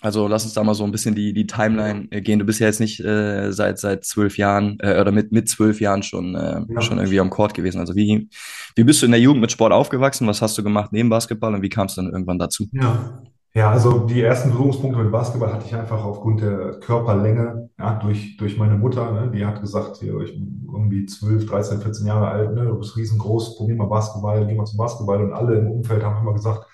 also 0.03 0.27
lass 0.27 0.45
uns 0.45 0.53
da 0.53 0.65
mal 0.65 0.75
so 0.75 0.85
ein 0.85 0.91
bisschen 0.91 1.15
die, 1.15 1.33
die 1.33 1.47
Timeline 1.47 2.09
äh, 2.11 2.21
gehen. 2.21 2.39
Du 2.39 2.45
bist 2.45 2.61
ja 2.61 2.67
jetzt 2.67 2.81
nicht 2.81 3.01
äh, 3.01 3.53
seit 3.53 3.79
seit 3.79 4.05
zwölf 4.05 4.37
Jahren 4.37 4.79
äh, 4.81 5.01
oder 5.01 5.13
mit 5.13 5.33
mit 5.33 5.49
zwölf 5.49 5.81
Jahren 5.81 6.03
schon 6.03 6.35
äh, 6.35 6.61
ja. 6.69 6.81
schon 6.81 6.99
irgendwie 6.99 7.21
am 7.21 7.31
Court 7.31 7.55
gewesen. 7.55 7.79
Also 7.79 7.95
wie 7.95 8.29
wie 8.75 8.85
bist 8.85 9.01
du 9.01 9.07
in 9.07 9.13
der 9.13 9.21
Jugend 9.21 9.41
mit 9.41 9.53
Sport 9.53 9.73
aufgewachsen? 9.73 10.27
Was 10.27 10.43
hast 10.43 10.59
du 10.59 10.63
gemacht 10.63 10.93
neben 10.93 11.09
Basketball 11.09 11.55
und 11.55 11.63
wie 11.63 11.69
kam 11.69 11.87
es 11.87 11.95
dann 11.95 12.07
irgendwann 12.11 12.39
dazu? 12.39 12.67
Ja, 12.73 13.23
ja, 13.55 13.71
also 13.71 13.99
die 14.07 14.23
ersten 14.23 14.51
Berührungspunkte 14.51 14.99
mit 14.99 15.13
Basketball 15.13 15.53
hatte 15.53 15.67
ich 15.67 15.75
einfach 15.75 16.03
aufgrund 16.03 16.41
der 16.41 16.81
Körperlänge, 16.81 17.69
ja, 17.79 17.99
durch, 17.99 18.39
durch 18.39 18.57
meine 18.57 18.79
Mutter, 18.79 19.13
ne, 19.13 19.31
die 19.31 19.45
hat 19.45 19.61
gesagt, 19.61 19.99
hier, 19.99 20.19
ich 20.21 20.33
bin 20.33 20.67
irgendwie 20.73 21.05
12, 21.05 21.45
13, 21.45 21.81
14 21.83 22.07
Jahre 22.07 22.29
alt, 22.29 22.55
ne, 22.55 22.65
du 22.65 22.79
bist 22.79 22.97
riesengroß, 22.97 23.59
probier 23.59 23.77
mal 23.77 23.89
Basketball, 23.89 24.47
geh 24.47 24.55
mal 24.55 24.65
zum 24.65 24.79
Basketball 24.79 25.23
und 25.23 25.35
alle 25.35 25.59
im 25.59 25.71
Umfeld 25.71 26.03
haben 26.03 26.23
immer 26.23 26.33
gesagt, 26.33 26.67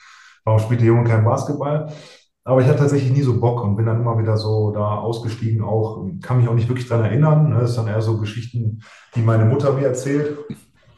warum 0.45 0.61
spielt 0.61 0.81
der 0.81 0.87
Junge 0.87 1.03
kein 1.03 1.25
Basketball? 1.25 1.93
Aber 2.49 2.63
ich 2.63 2.67
hatte 2.67 2.79
tatsächlich 2.79 3.13
nie 3.13 3.21
so 3.21 3.39
Bock 3.39 3.63
und 3.63 3.77
bin 3.77 3.85
dann 3.85 4.01
immer 4.01 4.19
wieder 4.19 4.39
so 4.39 4.71
da 4.71 4.95
ausgestiegen, 4.95 5.63
auch, 5.63 6.03
kann 6.23 6.39
mich 6.39 6.49
auch 6.49 6.55
nicht 6.55 6.71
wirklich 6.71 6.89
dran 6.89 7.05
erinnern, 7.05 7.51
ne, 7.51 7.61
das 7.61 7.75
sind 7.75 7.85
dann 7.85 7.95
eher 7.95 8.01
so 8.01 8.17
Geschichten, 8.17 8.81
die 9.15 9.21
meine 9.21 9.45
Mutter 9.45 9.75
mir 9.75 9.89
erzählt. 9.89 10.39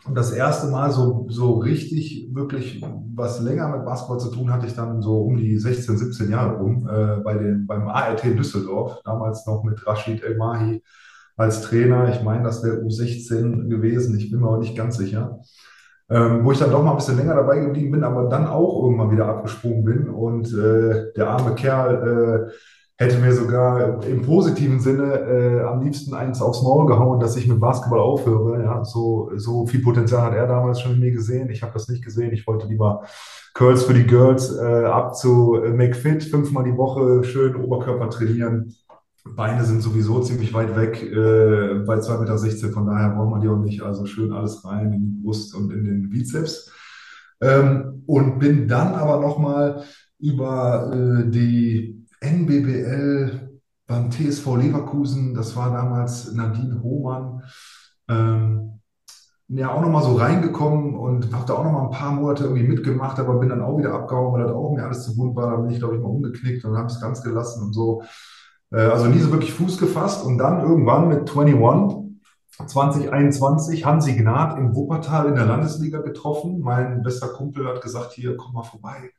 Und 0.07 0.15
das 0.15 0.31
erste 0.31 0.69
Mal 0.71 0.93
so, 0.93 1.27
so 1.29 1.55
richtig, 1.55 2.29
wirklich 2.33 2.85
was 3.17 3.41
länger 3.41 3.67
mit 3.67 3.85
Basketball 3.85 4.21
zu 4.21 4.31
tun 4.31 4.53
hatte 4.53 4.69
ich 4.69 4.75
dann 4.75 5.03
so 5.03 5.23
um 5.23 5.39
die 5.39 5.59
16, 5.59 5.99
17 5.99 6.31
Jahre 6.31 6.57
rum 6.57 6.89
äh, 6.89 7.17
bei 7.17 7.35
den, 7.35 7.67
beim 7.67 7.89
ART 7.89 8.23
Düsseldorf, 8.23 9.01
damals 9.05 9.45
noch 9.45 9.65
mit 9.65 9.85
Rashid 9.85 10.23
Elmahi 10.23 10.85
als 11.37 11.63
Trainer. 11.63 12.15
Ich 12.15 12.23
meine, 12.23 12.45
das 12.45 12.63
wäre 12.63 12.77
U16 12.77 13.69
gewesen, 13.69 14.17
ich 14.17 14.31
bin 14.31 14.39
mir 14.39 14.47
aber 14.47 14.59
nicht 14.59 14.77
ganz 14.77 14.99
sicher. 14.99 15.41
Ähm, 16.11 16.45
wo 16.45 16.51
ich 16.51 16.59
dann 16.59 16.73
doch 16.73 16.83
mal 16.83 16.91
ein 16.91 16.97
bisschen 16.97 17.17
länger 17.17 17.37
dabei 17.37 17.61
geblieben 17.61 17.93
bin, 17.93 18.03
aber 18.03 18.29
dann 18.29 18.49
auch 18.49 18.83
irgendwann 18.83 19.13
wieder 19.13 19.27
abgesprungen 19.27 19.85
bin 19.85 20.09
und 20.09 20.53
äh, 20.53 21.13
der 21.17 21.31
arme 21.31 21.55
Kerl 21.55 22.49
äh, 22.49 22.53
hätte 23.01 23.19
mir 23.19 23.33
sogar 23.33 24.05
im 24.05 24.21
positiven 24.21 24.79
Sinne 24.79 25.15
äh, 25.15 25.61
am 25.63 25.81
liebsten 25.81 26.13
eins 26.13 26.43
aufs 26.43 26.63
Maul 26.63 26.85
gehauen, 26.85 27.19
dass 27.19 27.35
ich 27.37 27.49
mit 27.49 27.59
Basketball 27.59 28.01
aufhöre. 28.01 28.63
Ja, 28.63 28.85
so, 28.85 29.31
so 29.37 29.67
viel 29.67 29.81
Potenzial 29.81 30.21
hat 30.23 30.35
er 30.35 30.47
damals 30.47 30.81
schon 30.81 30.93
in 30.93 31.01
mir 31.01 31.11
gesehen. 31.11 31.49
Ich 31.49 31.63
habe 31.63 31.73
das 31.73 31.89
nicht 31.89 32.05
gesehen. 32.05 32.33
Ich 32.33 32.47
wollte 32.47 32.67
lieber 32.67 33.05
Curls 33.55 33.85
für 33.85 33.95
die 33.95 34.07
Girls 34.07 34.55
äh, 34.55 34.85
ab 34.85 35.17
zu 35.17 35.63
äh, 35.63 35.71
McFit, 35.71 36.25
fünfmal 36.25 36.65
die 36.65 36.77
Woche 36.77 37.25
schön 37.25 37.57
Oberkörper 37.57 38.11
trainieren. 38.11 38.75
Beine 39.25 39.65
sind 39.65 39.83
sowieso 39.83 40.21
ziemlich 40.21 40.53
weit 40.55 40.77
weg 40.77 41.03
äh, 41.03 41.85
bei 41.87 41.97
2,16 41.97 42.55
Meter, 42.55 42.73
von 42.73 42.87
daher 42.87 43.11
braucht 43.11 43.31
man 43.31 43.41
die 43.41 43.49
auch 43.49 43.59
nicht. 43.59 43.83
Also 43.83 44.07
schön 44.07 44.33
alles 44.33 44.65
rein 44.65 44.93
in 44.93 45.05
die 45.05 45.23
Brust 45.23 45.55
und 45.55 45.73
in 45.73 45.85
den 45.85 46.11
Bizeps. 46.11 46.73
Ähm, 47.41 48.03
und 48.07 48.39
bin 48.39 48.69
dann 48.69 48.95
aber 48.95 49.21
nochmal 49.21 49.85
über 50.19 50.93
äh, 50.93 51.31
die 51.31 52.07
NBBL 52.21 53.51
beim 53.87 54.11
TSV 54.11 54.57
Leverkusen, 54.57 55.35
das 55.35 55.57
war 55.57 55.73
damals 55.73 56.33
Nadine 56.33 56.83
Hohmann, 56.83 57.43
ähm, 58.09 58.81
ja 59.49 59.73
auch 59.73 59.81
nochmal 59.81 60.05
so 60.05 60.15
reingekommen 60.15 60.95
und 60.95 61.33
habe 61.35 61.45
da 61.47 61.55
auch 61.55 61.65
nochmal 61.65 61.87
ein 61.87 61.91
paar 61.91 62.13
Monate 62.13 62.45
irgendwie 62.45 62.69
mitgemacht, 62.69 63.19
aber 63.19 63.41
bin 63.41 63.49
dann 63.49 63.63
auch 63.63 63.77
wieder 63.79 63.93
abgehauen, 63.93 64.33
weil 64.33 64.43
das 64.45 64.53
auch 64.53 64.73
mir 64.73 64.85
alles 64.85 65.05
zu 65.05 65.17
bunt 65.17 65.35
war. 65.35 65.51
Da 65.51 65.57
bin 65.57 65.71
ich, 65.71 65.79
glaube 65.81 65.97
ich, 65.97 66.01
mal 66.01 66.09
umgeknickt 66.09 66.65
und 66.65 66.77
habe 66.77 66.87
es 66.87 67.01
ganz 67.01 67.23
gelassen 67.23 67.65
und 67.65 67.73
so. 67.73 68.03
Äh, 68.73 68.81
also 68.81 69.07
nie 69.07 69.19
so 69.19 69.31
wirklich 69.31 69.53
Fuß 69.53 69.79
gefasst 69.79 70.25
und 70.25 70.39
dann 70.39 70.61
irgendwann 70.61 71.09
mit 71.09 71.37
21 71.37 72.01
2021 72.67 73.85
Hansi 73.85 74.15
Gnad 74.17 74.59
in 74.59 74.75
Wuppertal 74.75 75.29
in 75.29 75.35
der 75.35 75.47
Landesliga 75.47 76.01
getroffen. 76.01 76.61
Mein 76.61 77.03
bester 77.03 77.29
Kumpel 77.29 77.67
hat 77.67 77.81
gesagt, 77.81 78.13
hier, 78.13 78.37
komm 78.37 78.55
mal 78.55 78.63
vorbei. 78.63 79.13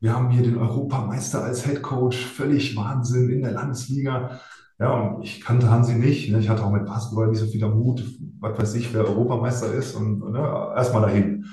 Wir 0.00 0.14
haben 0.14 0.30
hier 0.30 0.42
den 0.42 0.56
Europameister 0.56 1.42
als 1.42 1.66
Head 1.66 1.82
Coach. 1.82 2.24
Völlig 2.24 2.76
Wahnsinn 2.76 3.30
in 3.30 3.42
der 3.42 3.52
Landesliga. 3.52 4.40
Ja, 4.78 4.92
und 4.92 5.22
ich 5.22 5.40
kannte 5.40 5.70
Hansi 5.70 5.94
nicht. 5.94 6.30
Ne? 6.30 6.38
Ich 6.38 6.48
hatte 6.48 6.64
auch 6.64 6.70
mit 6.70 6.86
Basketball 6.86 7.28
nicht 7.28 7.40
so 7.40 7.46
viel 7.46 7.66
Mut. 7.68 8.04
Was 8.40 8.58
weiß 8.58 8.74
ich, 8.76 8.94
wer 8.94 9.06
Europameister 9.06 9.72
ist. 9.72 9.94
Und 9.96 10.20
ne, 10.30 10.38
erstmal 10.76 11.02
dahin 11.02 11.46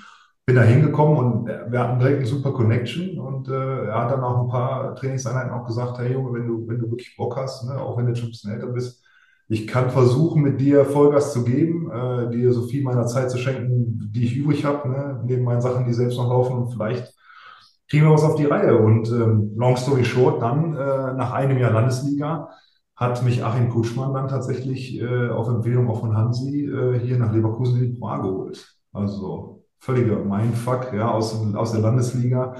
bin 0.45 0.55
da 0.55 0.61
hingekommen 0.61 1.17
und 1.17 1.47
wir 1.47 1.79
hatten 1.79 1.99
direkt 1.99 2.19
eine 2.19 2.27
super 2.27 2.51
Connection 2.53 3.17
und 3.19 3.49
äh, 3.49 3.85
er 3.87 4.01
hat 4.03 4.11
dann 4.11 4.23
auch 4.23 4.43
ein 4.43 4.49
paar 4.49 4.95
Trainingseinheiten 4.95 5.51
auch 5.51 5.65
gesagt, 5.65 5.97
hey 5.97 6.13
Junge, 6.13 6.33
wenn 6.33 6.47
du, 6.47 6.67
wenn 6.67 6.77
du 6.77 6.89
wirklich 6.91 7.15
Bock 7.17 7.35
hast, 7.35 7.65
ne, 7.65 7.79
auch 7.79 7.97
wenn 7.97 8.05
du 8.05 8.15
schon 8.15 8.27
ein 8.27 8.31
bisschen 8.31 8.53
älter 8.53 8.67
bist, 8.67 9.03
ich 9.47 9.67
kann 9.67 9.89
versuchen, 9.89 10.41
mit 10.41 10.59
dir 10.59 10.85
Vollgas 10.85 11.33
zu 11.33 11.43
geben, 11.43 11.91
äh, 11.91 12.29
dir 12.31 12.53
so 12.53 12.63
viel 12.63 12.83
meiner 12.83 13.05
Zeit 13.07 13.31
zu 13.31 13.37
schenken, 13.37 14.11
die 14.11 14.25
ich 14.25 14.35
übrig 14.35 14.65
habe, 14.65 14.89
ne, 14.89 15.21
neben 15.25 15.43
meinen 15.43 15.61
Sachen, 15.61 15.85
die 15.85 15.93
selbst 15.93 16.17
noch 16.17 16.29
laufen 16.29 16.57
und 16.57 16.71
vielleicht 16.71 17.13
kriegen 17.89 18.05
wir 18.05 18.13
was 18.13 18.23
auf 18.23 18.35
die 18.35 18.45
Reihe. 18.45 18.77
Und 18.77 19.09
ähm, 19.09 19.53
long 19.55 19.77
story 19.77 20.03
short, 20.05 20.41
dann 20.41 20.75
äh, 20.75 21.13
nach 21.13 21.33
einem 21.33 21.57
Jahr 21.57 21.71
Landesliga 21.71 22.49
hat 22.95 23.23
mich 23.23 23.43
Achim 23.43 23.69
Kutschmann 23.69 24.13
dann 24.13 24.27
tatsächlich 24.27 24.99
äh, 25.01 25.29
auf 25.29 25.47
Empfehlung 25.47 25.89
auch 25.89 25.99
von 25.99 26.15
Hansi 26.15 26.65
äh, 26.65 26.99
hier 26.99 27.17
nach 27.17 27.33
Leverkusen 27.33 27.83
in 27.83 27.93
die 27.93 27.99
Pro 27.99 28.07
geholt. 28.21 28.77
Also 28.93 29.54
völliger 29.85 30.17
Mindfuck, 30.17 30.91
ja, 30.93 31.11
aus, 31.11 31.39
aus 31.55 31.71
der 31.71 31.81
Landesliga 31.81 32.55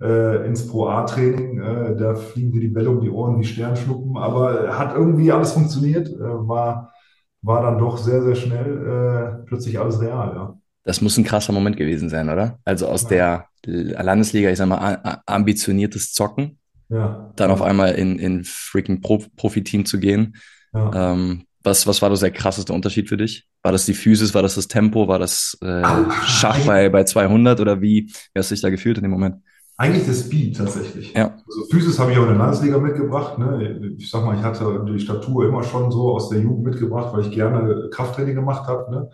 äh, 0.00 0.46
ins 0.46 0.66
Pro 0.66 0.88
A-Training. 0.88 1.58
Äh, 1.58 1.96
da 1.96 2.14
fliegen 2.14 2.52
dir 2.52 2.60
die 2.60 2.68
Bälle 2.68 2.90
um 2.90 3.00
die 3.00 3.10
Ohren 3.10 3.40
wie 3.40 3.44
Sternschnuppen, 3.44 4.16
aber 4.18 4.78
hat 4.78 4.94
irgendwie 4.94 5.32
alles 5.32 5.52
funktioniert, 5.52 6.08
äh, 6.08 6.20
war, 6.20 6.92
war 7.40 7.62
dann 7.62 7.78
doch 7.78 7.96
sehr, 7.96 8.22
sehr 8.22 8.34
schnell 8.34 9.44
plötzlich 9.46 9.78
alles 9.78 10.00
real, 10.00 10.32
ja. 10.34 10.58
Das 10.84 11.00
muss 11.00 11.16
ein 11.16 11.24
krasser 11.24 11.52
Moment 11.52 11.76
gewesen 11.76 12.08
sein, 12.08 12.28
oder? 12.28 12.60
Also 12.64 12.86
aus 12.86 13.10
ja. 13.10 13.46
der 13.64 14.04
Landesliga, 14.04 14.50
ich 14.50 14.58
sag 14.58 14.68
mal, 14.68 15.20
ambitioniertes 15.26 16.12
Zocken, 16.12 16.58
ja. 16.88 17.32
dann 17.34 17.50
auf 17.50 17.60
einmal 17.60 17.94
in, 17.96 18.20
in 18.20 18.44
freaking 18.44 19.00
Pro 19.00 19.20
Profi-Team 19.36 19.84
zu 19.84 19.98
gehen. 19.98 20.36
Ähm, 20.72 21.44
was, 21.64 21.86
was 21.88 22.02
war 22.02 22.10
das 22.10 22.20
der 22.20 22.30
krasseste 22.30 22.72
Unterschied 22.72 23.08
für 23.08 23.16
dich? 23.16 23.48
War 23.66 23.72
das 23.72 23.84
die 23.84 23.94
Physis, 23.94 24.32
war 24.32 24.42
das 24.42 24.54
das 24.54 24.68
Tempo, 24.68 25.08
war 25.08 25.18
das 25.18 25.58
äh, 25.60 25.82
Schach 26.24 26.56
bei, 26.66 26.88
bei 26.88 27.02
200 27.02 27.58
oder 27.58 27.82
wie, 27.82 28.06
wie 28.06 28.38
hast 28.38 28.52
du 28.52 28.54
dich 28.54 28.62
da 28.62 28.70
gefühlt 28.70 28.98
in 28.98 29.02
dem 29.02 29.10
Moment? 29.10 29.38
Eigentlich 29.76 30.06
das 30.06 30.20
Speed 30.20 30.56
tatsächlich. 30.56 31.12
Ja. 31.14 31.34
Also 31.48 31.64
Physis 31.72 31.98
habe 31.98 32.12
ich 32.12 32.18
auch 32.18 32.22
in 32.22 32.28
der 32.28 32.38
Landesliga 32.38 32.78
mitgebracht. 32.78 33.38
Ne? 33.38 33.96
Ich 33.98 34.08
sag 34.08 34.24
mal, 34.24 34.36
ich 34.36 34.44
hatte 34.44 34.84
die 34.88 35.00
Statur 35.00 35.48
immer 35.48 35.64
schon 35.64 35.90
so 35.90 36.14
aus 36.14 36.28
der 36.28 36.42
Jugend 36.42 36.64
mitgebracht, 36.64 37.12
weil 37.12 37.22
ich 37.22 37.32
gerne 37.32 37.88
Krafttraining 37.90 38.36
gemacht 38.36 38.68
habe. 38.68 38.88
Ne? 38.88 39.10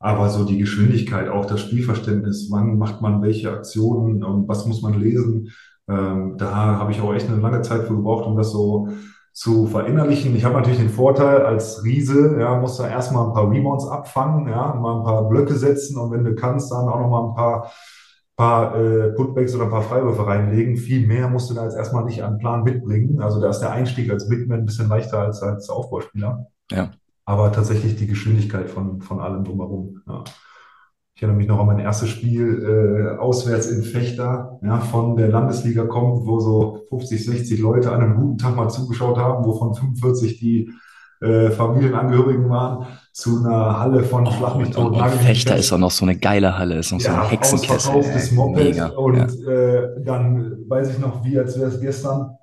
Aber 0.00 0.30
so 0.30 0.44
die 0.44 0.58
Geschwindigkeit, 0.58 1.28
auch 1.28 1.44
das 1.44 1.60
Spielverständnis, 1.60 2.48
wann 2.50 2.78
macht 2.78 3.02
man 3.02 3.22
welche 3.22 3.52
Aktionen 3.52 4.24
und 4.24 4.48
was 4.48 4.66
muss 4.66 4.82
man 4.82 5.00
lesen, 5.00 5.52
ähm, 5.88 6.34
da 6.38 6.50
habe 6.52 6.90
ich 6.90 7.00
auch 7.00 7.14
echt 7.14 7.28
eine 7.28 7.40
lange 7.40 7.62
Zeit 7.62 7.86
für 7.86 7.94
gebraucht, 7.94 8.26
um 8.26 8.36
das 8.36 8.50
so 8.50 8.88
zu 9.32 9.66
verinnerlichen. 9.66 10.36
Ich 10.36 10.44
habe 10.44 10.54
natürlich 10.54 10.78
den 10.78 10.90
Vorteil 10.90 11.42
als 11.42 11.82
Riese, 11.84 12.38
ja, 12.38 12.54
musst 12.56 12.78
du 12.78 12.82
erstmal 12.82 13.26
ein 13.26 13.32
paar 13.32 13.50
Rebounds 13.50 13.86
abfangen, 13.86 14.48
ja, 14.48 14.74
mal 14.74 14.98
ein 14.98 15.04
paar 15.04 15.28
Blöcke 15.28 15.54
setzen 15.54 15.96
und 15.98 16.10
wenn 16.10 16.24
du 16.24 16.34
kannst, 16.34 16.70
dann 16.70 16.88
auch 16.88 17.00
noch 17.00 17.08
mal 17.08 17.28
ein 17.28 17.34
paar, 17.34 17.72
paar 18.36 18.76
äh, 18.76 19.08
Putbacks 19.12 19.54
oder 19.54 19.64
ein 19.64 19.70
paar 19.70 19.82
Freiwürfe 19.82 20.26
reinlegen. 20.26 20.76
Viel 20.76 21.06
mehr 21.06 21.28
musst 21.28 21.48
du 21.50 21.54
da 21.54 21.64
jetzt 21.64 21.76
erstmal 21.76 22.04
nicht 22.04 22.22
an 22.22 22.38
Plan 22.38 22.62
mitbringen. 22.62 23.20
Also 23.20 23.40
da 23.40 23.48
ist 23.48 23.60
der 23.60 23.72
Einstieg 23.72 24.10
als 24.10 24.28
Bigman 24.28 24.60
ein 24.60 24.66
bisschen 24.66 24.88
leichter 24.88 25.20
als 25.20 25.42
als 25.42 25.70
Aufbauspieler. 25.70 26.46
Ja. 26.70 26.90
Aber 27.24 27.52
tatsächlich 27.52 27.96
die 27.96 28.06
Geschwindigkeit 28.06 28.68
von, 28.68 29.00
von 29.00 29.20
allem 29.20 29.44
drumherum. 29.44 30.02
Ja. 30.06 30.24
Ich 31.22 31.24
erinnere 31.24 31.38
mich 31.38 31.46
noch 31.46 31.60
an 31.60 31.66
mein 31.66 31.78
erstes 31.78 32.08
Spiel 32.08 32.64
äh, 32.64 33.16
auswärts 33.16 33.68
in 33.68 33.84
Fechter, 33.84 34.58
ja, 34.60 34.80
von 34.80 35.14
der 35.14 35.28
Landesliga 35.28 35.84
kommt, 35.84 36.26
wo 36.26 36.40
so 36.40 36.80
50, 36.88 37.24
60 37.24 37.60
Leute 37.60 37.92
an 37.92 38.02
einem 38.02 38.16
guten 38.16 38.38
Tag 38.38 38.56
mal 38.56 38.68
zugeschaut 38.68 39.18
haben, 39.18 39.44
wovon 39.44 39.72
45 39.72 40.40
die 40.40 40.72
äh, 41.20 41.50
Familienangehörigen 41.50 42.50
waren, 42.50 42.86
zu 43.12 43.38
einer 43.38 43.78
Halle 43.78 44.02
von 44.02 44.26
oh, 44.26 44.30
und, 44.56 44.76
und, 44.76 45.00
und 45.00 45.10
Fechter 45.12 45.56
ist 45.56 45.72
auch 45.72 45.78
noch 45.78 45.92
so 45.92 46.04
eine 46.04 46.18
geile 46.18 46.58
Halle, 46.58 46.78
ist 46.78 46.90
noch 46.90 46.98
ja, 46.98 47.12
so 47.12 47.20
ein 47.20 47.28
Hexenkessel. 47.28 47.76
Ausverkauftes 47.76 48.32
Moped 48.32 48.64
Mega, 48.64 48.86
und 48.88 49.14
ja. 49.14 49.48
äh, 49.48 50.04
dann 50.04 50.56
weiß 50.66 50.90
ich 50.90 50.98
noch, 50.98 51.24
wie 51.24 51.38
als 51.38 51.56
wäre 51.56 51.68
es 51.68 51.80
gestern. 51.80 52.36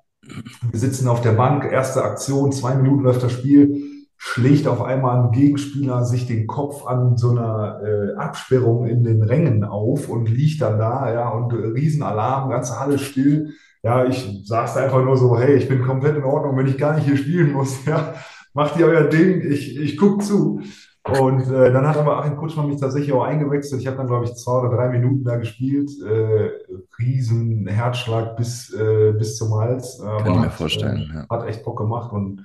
Wir 0.70 0.80
sitzen 0.80 1.06
auf 1.06 1.20
der 1.20 1.32
Bank, 1.32 1.70
erste 1.70 2.02
Aktion, 2.02 2.50
zwei 2.50 2.76
Minuten 2.76 3.02
läuft 3.02 3.22
das 3.22 3.32
Spiel 3.32 3.89
schlägt 4.22 4.68
auf 4.68 4.82
einmal 4.82 5.24
ein 5.24 5.32
Gegenspieler 5.32 6.04
sich 6.04 6.26
den 6.26 6.46
Kopf 6.46 6.86
an 6.86 7.16
so 7.16 7.30
einer 7.30 7.80
äh, 7.82 8.16
Absperrung 8.16 8.86
in 8.86 9.02
den 9.02 9.22
Rängen 9.22 9.64
auf 9.64 10.10
und 10.10 10.28
liegt 10.28 10.60
dann 10.60 10.78
da, 10.78 11.10
ja, 11.10 11.30
und 11.30 11.54
äh, 11.54 11.68
Riesenalarm, 11.68 12.50
ganze 12.50 12.78
Halle 12.78 12.98
still. 12.98 13.54
Ja, 13.82 14.04
ich 14.04 14.42
saß 14.44 14.76
einfach 14.76 15.02
nur 15.02 15.16
so, 15.16 15.38
hey, 15.38 15.54
ich 15.54 15.68
bin 15.68 15.80
komplett 15.80 16.18
in 16.18 16.24
Ordnung, 16.24 16.54
wenn 16.58 16.66
ich 16.66 16.76
gar 16.76 16.96
nicht 16.96 17.06
hier 17.06 17.16
spielen 17.16 17.52
muss, 17.52 17.82
ja, 17.86 18.12
macht 18.52 18.78
ihr 18.78 18.86
euer 18.88 19.04
Ding, 19.04 19.40
ich, 19.40 19.78
ich 19.78 19.96
guck 19.96 20.22
zu. 20.22 20.60
Und 21.08 21.50
äh, 21.50 21.72
dann 21.72 21.88
hat 21.88 21.96
aber 21.96 22.18
Achim 22.18 22.36
Kutschmann 22.36 22.68
mich 22.68 22.78
tatsächlich 22.78 23.14
auch 23.14 23.24
eingewechselt. 23.24 23.80
Ich 23.80 23.86
habe 23.86 23.96
dann, 23.96 24.06
glaube 24.06 24.26
ich, 24.26 24.34
zwei 24.34 24.60
oder 24.60 24.76
drei 24.76 24.90
Minuten 24.90 25.24
da 25.24 25.36
gespielt. 25.36 25.90
Äh, 26.06 26.50
riesen 26.98 27.66
Herzschlag 27.66 28.36
bis, 28.36 28.70
äh, 28.74 29.12
bis 29.12 29.38
zum 29.38 29.54
Hals. 29.54 29.98
Kann 29.98 30.34
ich 30.34 30.40
mir 30.40 30.50
vorstellen. 30.50 31.10
Äh, 31.10 31.16
ja. 31.20 31.26
Hat 31.30 31.48
echt 31.48 31.64
Bock 31.64 31.78
gemacht 31.78 32.12
und 32.12 32.44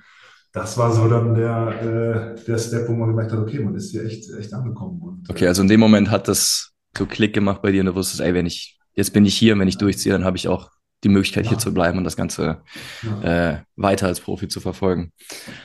das 0.56 0.78
war 0.78 0.90
so 0.90 1.06
dann 1.06 1.34
der, 1.34 2.34
äh, 2.38 2.44
der 2.46 2.58
Step, 2.58 2.88
wo 2.88 2.94
man 2.94 3.10
gemerkt 3.10 3.30
hat, 3.30 3.38
okay, 3.38 3.58
man 3.58 3.74
ist 3.74 3.90
hier 3.90 4.06
echt, 4.06 4.30
echt 4.30 4.54
angekommen. 4.54 5.02
Und, 5.02 5.28
okay, 5.28 5.46
also 5.46 5.60
in 5.60 5.68
dem 5.68 5.80
Moment 5.80 6.10
hat 6.10 6.28
das 6.28 6.72
so 6.96 7.04
Klick 7.04 7.34
gemacht 7.34 7.60
bei 7.60 7.72
dir 7.72 7.80
und 7.80 7.86
du 7.86 7.94
wusstest, 7.94 8.22
ey, 8.22 8.32
wenn 8.32 8.46
ich, 8.46 8.78
jetzt 8.94 9.12
bin 9.12 9.26
ich 9.26 9.36
hier 9.36 9.52
und 9.52 9.60
wenn 9.60 9.68
ich 9.68 9.76
durchziehe, 9.76 10.14
dann 10.14 10.24
habe 10.24 10.38
ich 10.38 10.48
auch 10.48 10.70
die 11.04 11.08
Möglichkeit, 11.08 11.44
ja. 11.44 11.50
hier 11.50 11.58
zu 11.58 11.74
bleiben 11.74 11.98
und 11.98 12.04
das 12.04 12.16
Ganze 12.16 12.62
ja. 13.02 13.50
äh, 13.52 13.58
weiter 13.76 14.06
als 14.06 14.20
Profi 14.20 14.48
zu 14.48 14.60
verfolgen. 14.60 15.12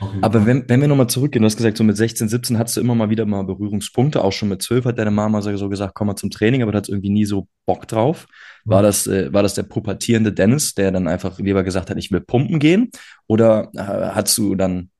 Okay. 0.00 0.18
Aber 0.20 0.46
wenn, 0.46 0.68
wenn 0.68 0.80
wir 0.80 0.88
nochmal 0.88 1.08
zurückgehen, 1.08 1.42
du 1.42 1.46
hast 1.46 1.56
gesagt, 1.56 1.78
so 1.78 1.84
mit 1.84 1.96
16, 1.96 2.28
17 2.28 2.58
hattest 2.58 2.76
du 2.76 2.80
immer 2.80 2.94
mal 2.94 3.10
wieder 3.10 3.24
mal 3.24 3.42
Berührungspunkte, 3.42 4.22
auch 4.22 4.32
schon 4.32 4.50
mit 4.50 4.62
12 4.62 4.84
hat 4.84 4.98
deine 4.98 5.10
Mama 5.10 5.40
so 5.40 5.68
gesagt, 5.68 5.94
komm 5.94 6.08
mal 6.08 6.16
zum 6.16 6.30
Training, 6.30 6.62
aber 6.62 6.72
du 6.72 6.78
hattest 6.78 6.90
irgendwie 6.90 7.10
nie 7.10 7.24
so 7.24 7.48
Bock 7.66 7.88
drauf. 7.88 8.26
War 8.64 8.82
das, 8.82 9.06
äh, 9.06 9.32
war 9.32 9.42
das 9.42 9.54
der 9.54 9.64
pubertierende 9.64 10.32
Dennis, 10.32 10.74
der 10.74 10.92
dann 10.92 11.08
einfach 11.08 11.38
lieber 11.38 11.64
gesagt 11.64 11.90
hat, 11.90 11.96
ich 11.96 12.12
will 12.12 12.20
pumpen 12.20 12.58
gehen? 12.58 12.90
Oder 13.26 13.70
äh, 13.74 13.80
hattest 13.80 14.38
du 14.38 14.54
dann 14.54 14.90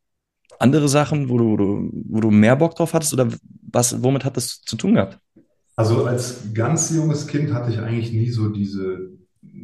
andere 0.59 0.89
Sachen, 0.89 1.29
wo 1.29 1.39
du, 1.39 1.45
wo 1.51 1.57
du, 1.57 1.91
wo 1.93 2.21
du 2.21 2.31
mehr 2.31 2.57
Bock 2.57 2.75
drauf 2.75 2.95
hattest? 2.95 3.13
Oder 3.13 3.29
was, 3.71 4.03
womit 4.03 4.25
hat 4.25 4.37
das 4.37 4.63
zu 4.63 4.77
tun 4.77 4.95
gehabt? 4.95 5.19
Also 5.77 6.05
als 6.05 6.53
ganz 6.53 6.91
junges 6.91 7.27
Kind 7.27 7.53
hatte 7.53 7.73
ich 7.73 7.79
eigentlich 7.79 8.13
nie 8.13 8.31
so 8.31 8.49
diese, 8.49 9.11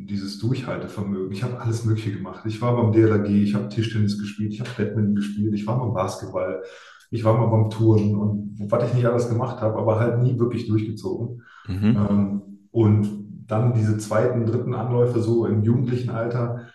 dieses 0.08 0.38
Durchhaltevermögen. 0.38 1.32
Ich 1.32 1.42
habe 1.42 1.60
alles 1.60 1.84
Mögliche 1.84 2.12
gemacht. 2.12 2.44
Ich 2.46 2.60
war 2.62 2.74
beim 2.76 2.92
DLRG, 2.92 3.28
ich 3.28 3.54
habe 3.54 3.68
Tischtennis 3.68 4.18
gespielt, 4.18 4.52
ich 4.52 4.60
habe 4.60 4.70
Badminton 4.76 5.14
gespielt, 5.14 5.54
ich 5.54 5.66
war 5.66 5.78
beim 5.78 5.92
Basketball, 5.92 6.62
ich 7.10 7.24
war 7.24 7.36
mal 7.36 7.46
beim 7.46 7.70
Touren 7.70 8.16
und 8.16 8.56
was 8.70 8.88
ich 8.88 8.94
nicht 8.94 9.06
alles 9.06 9.28
gemacht 9.28 9.60
habe, 9.60 9.78
aber 9.78 9.98
halt 10.00 10.22
nie 10.22 10.38
wirklich 10.38 10.66
durchgezogen. 10.66 11.42
Mhm. 11.66 11.96
Ähm, 12.10 12.42
und 12.70 13.08
dann 13.46 13.74
diese 13.74 13.98
zweiten, 13.98 14.46
dritten 14.46 14.74
Anläufe 14.74 15.20
so 15.20 15.46
im 15.46 15.62
jugendlichen 15.62 16.10
Alter, 16.10 16.68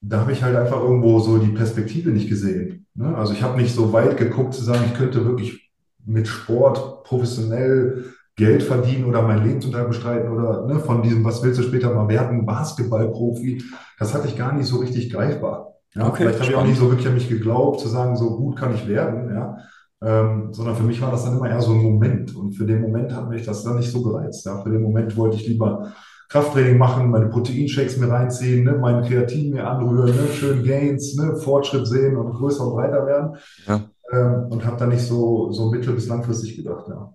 da 0.00 0.20
habe 0.20 0.32
ich 0.32 0.42
halt 0.42 0.56
einfach 0.56 0.80
irgendwo 0.80 1.20
so 1.20 1.38
die 1.38 1.52
Perspektive 1.52 2.10
nicht 2.10 2.28
gesehen. 2.28 2.86
Ne? 2.94 3.14
Also 3.16 3.32
ich 3.32 3.42
habe 3.42 3.60
nicht 3.60 3.74
so 3.74 3.92
weit 3.92 4.16
geguckt 4.16 4.54
zu 4.54 4.64
sagen, 4.64 4.84
ich 4.86 4.94
könnte 4.94 5.24
wirklich 5.24 5.70
mit 6.04 6.28
Sport 6.28 7.04
professionell 7.04 8.06
Geld 8.36 8.62
verdienen 8.62 9.04
oder 9.04 9.22
meinen 9.22 9.44
Lebensunterhalt 9.44 9.88
bestreiten 9.88 10.32
oder 10.32 10.66
ne, 10.66 10.78
von 10.78 11.02
diesem, 11.02 11.24
was 11.24 11.42
willst 11.42 11.58
du 11.58 11.62
später 11.64 11.92
mal 11.94 12.08
werden, 12.08 12.46
Basketballprofi. 12.46 13.62
Das 13.98 14.14
hatte 14.14 14.28
ich 14.28 14.36
gar 14.36 14.52
nicht 14.54 14.66
so 14.66 14.78
richtig 14.78 15.12
greifbar. 15.12 15.74
Ja, 15.94 16.08
okay, 16.08 16.22
vielleicht 16.22 16.40
habe 16.40 16.50
ich 16.50 16.56
auch 16.56 16.66
nicht 16.66 16.78
so 16.78 16.88
wirklich 16.88 17.06
an 17.06 17.14
mich 17.14 17.28
geglaubt, 17.28 17.80
zu 17.80 17.88
sagen, 17.88 18.16
so 18.16 18.36
gut 18.36 18.56
kann 18.56 18.74
ich 18.74 18.88
werden, 18.88 19.34
ja. 19.34 19.58
Ähm, 20.02 20.48
sondern 20.52 20.74
für 20.74 20.82
mich 20.82 21.00
war 21.00 21.12
das 21.12 21.24
dann 21.24 21.36
immer 21.36 21.48
eher 21.48 21.60
so 21.60 21.72
ein 21.72 21.82
Moment. 21.82 22.34
Und 22.34 22.54
für 22.54 22.64
den 22.64 22.80
Moment 22.80 23.14
hat 23.14 23.28
mich 23.28 23.44
das 23.44 23.62
dann 23.62 23.76
nicht 23.76 23.92
so 23.92 24.02
gereizt. 24.02 24.44
Ja. 24.46 24.60
Für 24.62 24.70
den 24.70 24.82
Moment 24.82 25.16
wollte 25.16 25.36
ich 25.36 25.46
lieber 25.46 25.92
Krafttraining 26.28 26.78
machen, 26.78 27.10
meine 27.10 27.28
Proteinshakes 27.28 27.98
mir 27.98 28.08
reinziehen, 28.08 28.64
ne, 28.64 28.72
meinen 28.72 29.04
Kreatin 29.04 29.52
mir 29.52 29.68
anrühren, 29.68 30.16
ne, 30.16 30.26
schön 30.32 30.64
Gains, 30.64 31.14
ne, 31.14 31.36
Fortschritt 31.36 31.86
sehen 31.86 32.16
und 32.16 32.32
größer 32.32 32.66
und 32.66 32.72
breiter 32.72 33.06
werden. 33.06 33.36
Ja. 33.66 33.82
Ähm, 34.10 34.46
und 34.50 34.64
habe 34.64 34.78
da 34.78 34.86
nicht 34.86 35.02
so, 35.02 35.52
so 35.52 35.70
mittel- 35.70 35.94
bis 35.94 36.08
langfristig 36.08 36.56
gedacht, 36.56 36.86
ja. 36.88 37.12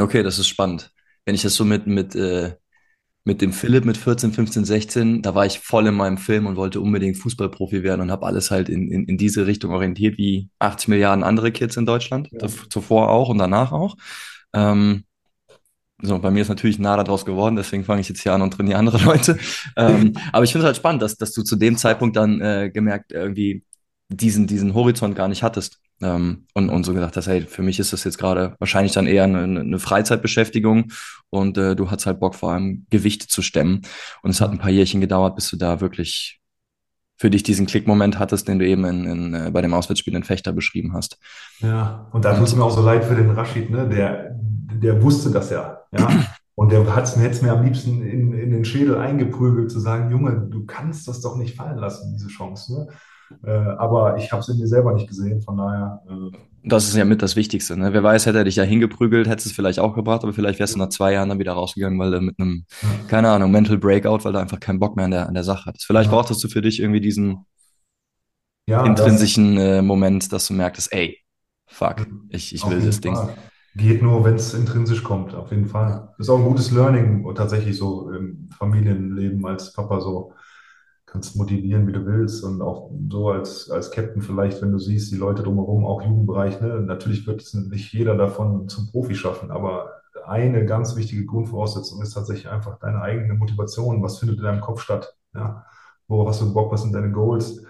Okay, 0.00 0.22
das 0.22 0.38
ist 0.38 0.48
spannend. 0.48 0.90
Wenn 1.24 1.34
ich 1.34 1.42
das 1.42 1.54
so 1.54 1.64
mit, 1.64 1.86
mit, 1.86 2.14
äh, 2.14 2.54
mit 3.24 3.42
dem 3.42 3.52
Philipp 3.52 3.84
mit 3.84 3.96
14, 3.96 4.32
15, 4.32 4.64
16, 4.64 5.22
da 5.22 5.34
war 5.34 5.44
ich 5.46 5.60
voll 5.60 5.86
in 5.86 5.94
meinem 5.94 6.18
Film 6.18 6.46
und 6.46 6.56
wollte 6.56 6.80
unbedingt 6.80 7.18
Fußballprofi 7.18 7.82
werden 7.82 8.00
und 8.00 8.10
habe 8.10 8.26
alles 8.26 8.50
halt 8.50 8.68
in, 8.68 8.90
in, 8.90 9.04
in 9.04 9.18
diese 9.18 9.46
Richtung 9.46 9.72
orientiert, 9.72 10.16
wie 10.16 10.48
80 10.58 10.88
Milliarden 10.88 11.22
andere 11.22 11.52
Kids 11.52 11.76
in 11.76 11.86
Deutschland, 11.86 12.28
ja. 12.32 12.48
zuvor 12.70 13.10
auch 13.10 13.28
und 13.28 13.38
danach 13.38 13.72
auch. 13.72 13.96
Ähm, 14.54 15.04
so, 16.02 16.18
bei 16.18 16.30
mir 16.30 16.40
ist 16.40 16.48
natürlich 16.48 16.78
nah 16.78 16.96
daraus 16.96 17.26
geworden, 17.26 17.56
deswegen 17.56 17.84
fange 17.84 18.00
ich 18.00 18.08
jetzt 18.08 18.22
hier 18.22 18.32
an 18.32 18.40
und 18.40 18.52
trainiere 18.52 18.78
andere 18.78 18.98
Leute. 19.04 19.38
ähm, 19.76 20.14
aber 20.32 20.44
ich 20.44 20.52
finde 20.52 20.64
es 20.64 20.68
halt 20.68 20.76
spannend, 20.76 21.02
dass, 21.02 21.16
dass 21.16 21.32
du 21.32 21.42
zu 21.42 21.56
dem 21.56 21.76
Zeitpunkt 21.76 22.16
dann 22.16 22.40
äh, 22.40 22.70
gemerkt, 22.72 23.12
irgendwie, 23.12 23.64
diesen, 24.10 24.46
diesen 24.46 24.74
Horizont 24.74 25.14
gar 25.14 25.28
nicht 25.28 25.42
hattest. 25.42 25.80
Ähm, 26.02 26.46
und, 26.54 26.70
und 26.70 26.84
so 26.84 26.94
gedacht 26.94 27.16
hast, 27.16 27.26
hey, 27.26 27.42
für 27.42 27.62
mich 27.62 27.78
ist 27.78 27.92
das 27.92 28.04
jetzt 28.04 28.18
gerade 28.18 28.56
wahrscheinlich 28.58 28.92
dann 28.92 29.06
eher 29.06 29.24
eine, 29.24 29.42
eine 29.42 29.78
Freizeitbeschäftigung 29.78 30.92
und 31.28 31.58
äh, 31.58 31.76
du 31.76 31.90
hast 31.90 32.06
halt 32.06 32.20
Bock 32.20 32.34
vor 32.34 32.52
allem 32.52 32.86
Gewichte 32.88 33.28
zu 33.28 33.42
stemmen. 33.42 33.82
Und 34.22 34.30
es 34.30 34.40
hat 34.40 34.50
ein 34.50 34.58
paar 34.58 34.70
Jährchen 34.70 35.02
gedauert, 35.02 35.36
bis 35.36 35.50
du 35.50 35.56
da 35.56 35.80
wirklich 35.80 36.40
für 37.18 37.28
dich 37.28 37.42
diesen 37.42 37.66
Klickmoment 37.66 38.18
hattest, 38.18 38.48
den 38.48 38.58
du 38.58 38.66
eben 38.66 38.82
in, 38.86 39.04
in, 39.04 39.34
äh, 39.34 39.50
bei 39.50 39.60
dem 39.60 39.74
Auswärtsspiel 39.74 40.16
in 40.16 40.24
Fechter 40.24 40.52
beschrieben 40.52 40.94
hast. 40.94 41.18
Ja, 41.58 42.08
und 42.12 42.24
da 42.24 42.34
tut 42.34 42.46
es 42.46 42.56
mir 42.56 42.64
auch 42.64 42.74
so 42.74 42.82
leid 42.82 43.04
für 43.04 43.14
den 43.14 43.30
Rashid, 43.30 43.68
ne? 43.68 43.86
Der, 43.86 44.30
der 44.38 45.02
wusste 45.02 45.30
das 45.30 45.50
ja, 45.50 45.82
ja. 45.92 46.08
Und 46.56 46.72
der 46.72 46.94
hat 46.94 47.04
es 47.04 47.16
mir 47.40 47.52
am 47.52 47.64
liebsten 47.64 48.02
in, 48.02 48.34
in 48.34 48.50
den 48.50 48.66
Schädel 48.66 48.98
eingeprügelt, 48.98 49.70
zu 49.70 49.80
sagen, 49.80 50.10
Junge, 50.10 50.46
du 50.50 50.66
kannst 50.66 51.08
das 51.08 51.22
doch 51.22 51.36
nicht 51.38 51.56
fallen 51.56 51.78
lassen, 51.78 52.12
diese 52.12 52.28
Chance. 52.28 52.74
Ne? 52.74 52.88
Äh, 53.44 53.50
aber 53.50 54.16
ich 54.16 54.32
habe 54.32 54.40
es 54.40 54.48
in 54.48 54.58
mir 54.58 54.66
selber 54.66 54.92
nicht 54.92 55.08
gesehen, 55.08 55.40
von 55.40 55.56
daher. 55.56 56.02
Äh, 56.08 56.36
das 56.62 56.88
ist 56.88 56.96
ja 56.96 57.04
mit 57.04 57.22
das 57.22 57.36
Wichtigste. 57.36 57.76
Ne? 57.76 57.92
Wer 57.92 58.02
weiß, 58.02 58.26
hätte 58.26 58.38
er 58.38 58.44
dich 58.44 58.56
ja 58.56 58.64
hingeprügelt, 58.64 59.28
hätte 59.28 59.48
es 59.48 59.52
vielleicht 59.52 59.78
auch 59.78 59.94
gebracht, 59.94 60.22
aber 60.22 60.32
vielleicht 60.32 60.58
wärst 60.58 60.74
du 60.74 60.78
nach 60.78 60.90
zwei 60.90 61.14
Jahren 61.14 61.28
dann 61.30 61.38
wieder 61.38 61.52
rausgegangen, 61.52 61.98
weil 61.98 62.10
du 62.10 62.20
mit 62.20 62.38
einem, 62.38 62.64
ja. 62.82 62.88
keine 63.08 63.30
Ahnung, 63.30 63.50
Mental 63.50 63.78
Breakout, 63.78 64.24
weil 64.24 64.32
du 64.32 64.38
einfach 64.38 64.60
keinen 64.60 64.78
Bock 64.78 64.96
mehr 64.96 65.06
an 65.06 65.10
der, 65.10 65.26
an 65.26 65.34
der 65.34 65.44
Sache 65.44 65.66
hattest. 65.66 65.86
Vielleicht 65.86 66.10
ja. 66.10 66.16
brauchtest 66.16 66.44
du 66.44 66.48
für 66.48 66.60
dich 66.60 66.80
irgendwie 66.80 67.00
diesen 67.00 67.46
ja, 68.66 68.84
intrinsischen 68.84 69.56
das, 69.56 69.64
äh, 69.64 69.82
Moment, 69.82 70.32
dass 70.32 70.46
du 70.48 70.54
merktest, 70.54 70.92
ey, 70.92 71.18
fuck, 71.66 72.06
ich, 72.28 72.54
ich 72.54 72.68
will 72.68 72.80
das 72.80 73.00
Ding. 73.00 73.14
Fall. 73.14 73.34
Geht 73.76 74.02
nur, 74.02 74.24
wenn 74.24 74.34
es 74.34 74.52
intrinsisch 74.52 75.04
kommt, 75.04 75.34
auf 75.34 75.52
jeden 75.52 75.66
Fall. 75.66 76.12
Das 76.18 76.26
ist 76.26 76.30
auch 76.30 76.38
ein 76.38 76.44
gutes 76.44 76.72
Learning, 76.72 77.24
tatsächlich 77.36 77.76
so 77.76 78.10
im 78.10 78.50
Familienleben 78.58 79.46
als 79.46 79.72
Papa 79.72 80.00
so 80.00 80.32
kannst 81.10 81.36
motivieren, 81.36 81.86
wie 81.86 81.92
du 81.92 82.06
willst 82.06 82.44
und 82.44 82.62
auch 82.62 82.90
so 83.10 83.30
als, 83.30 83.70
als 83.70 83.90
Captain 83.90 84.22
vielleicht, 84.22 84.62
wenn 84.62 84.72
du 84.72 84.78
siehst, 84.78 85.10
die 85.10 85.16
Leute 85.16 85.42
drumherum, 85.42 85.84
auch 85.84 86.02
Jugendbereich, 86.02 86.60
ne? 86.60 86.80
natürlich 86.80 87.26
wird 87.26 87.42
es 87.42 87.52
nicht 87.52 87.92
jeder 87.92 88.16
davon 88.16 88.68
zum 88.68 88.90
Profi 88.90 89.14
schaffen, 89.14 89.50
aber 89.50 89.90
eine 90.24 90.64
ganz 90.64 90.96
wichtige 90.96 91.24
Grundvoraussetzung 91.24 92.00
ist 92.02 92.14
tatsächlich 92.14 92.48
einfach 92.48 92.78
deine 92.78 93.00
eigene 93.00 93.34
Motivation. 93.34 94.02
Was 94.02 94.18
findet 94.18 94.38
in 94.38 94.44
deinem 94.44 94.60
Kopf 94.60 94.80
statt? 94.82 95.16
Ja? 95.34 95.64
Worauf 96.06 96.28
hast 96.28 96.40
du 96.40 96.52
Bock? 96.52 96.72
Was 96.72 96.82
sind 96.82 96.92
deine 96.92 97.10
Goals? 97.10 97.64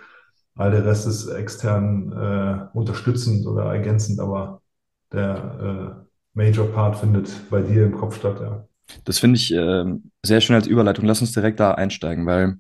All 0.57 0.71
der 0.71 0.85
Rest 0.85 1.07
ist 1.07 1.29
extern 1.29 2.13
äh, 2.13 2.77
unterstützend 2.77 3.47
oder 3.47 3.65
ergänzend, 3.73 4.21
aber 4.21 4.61
der 5.13 6.05
äh, 6.05 6.07
Major 6.35 6.67
Part 6.67 6.97
findet 6.97 7.31
bei 7.51 7.63
dir 7.63 7.87
im 7.87 7.97
Kopf 7.97 8.17
statt, 8.17 8.41
ja. 8.41 8.67
Das 9.05 9.19
finde 9.19 9.37
ich 9.37 9.55
äh, 9.55 9.85
sehr 10.25 10.41
schön 10.41 10.57
als 10.57 10.67
Überleitung. 10.67 11.05
Lass 11.05 11.21
uns 11.21 11.33
direkt 11.33 11.61
da 11.61 11.73
einsteigen, 11.73 12.27
weil 12.27 12.59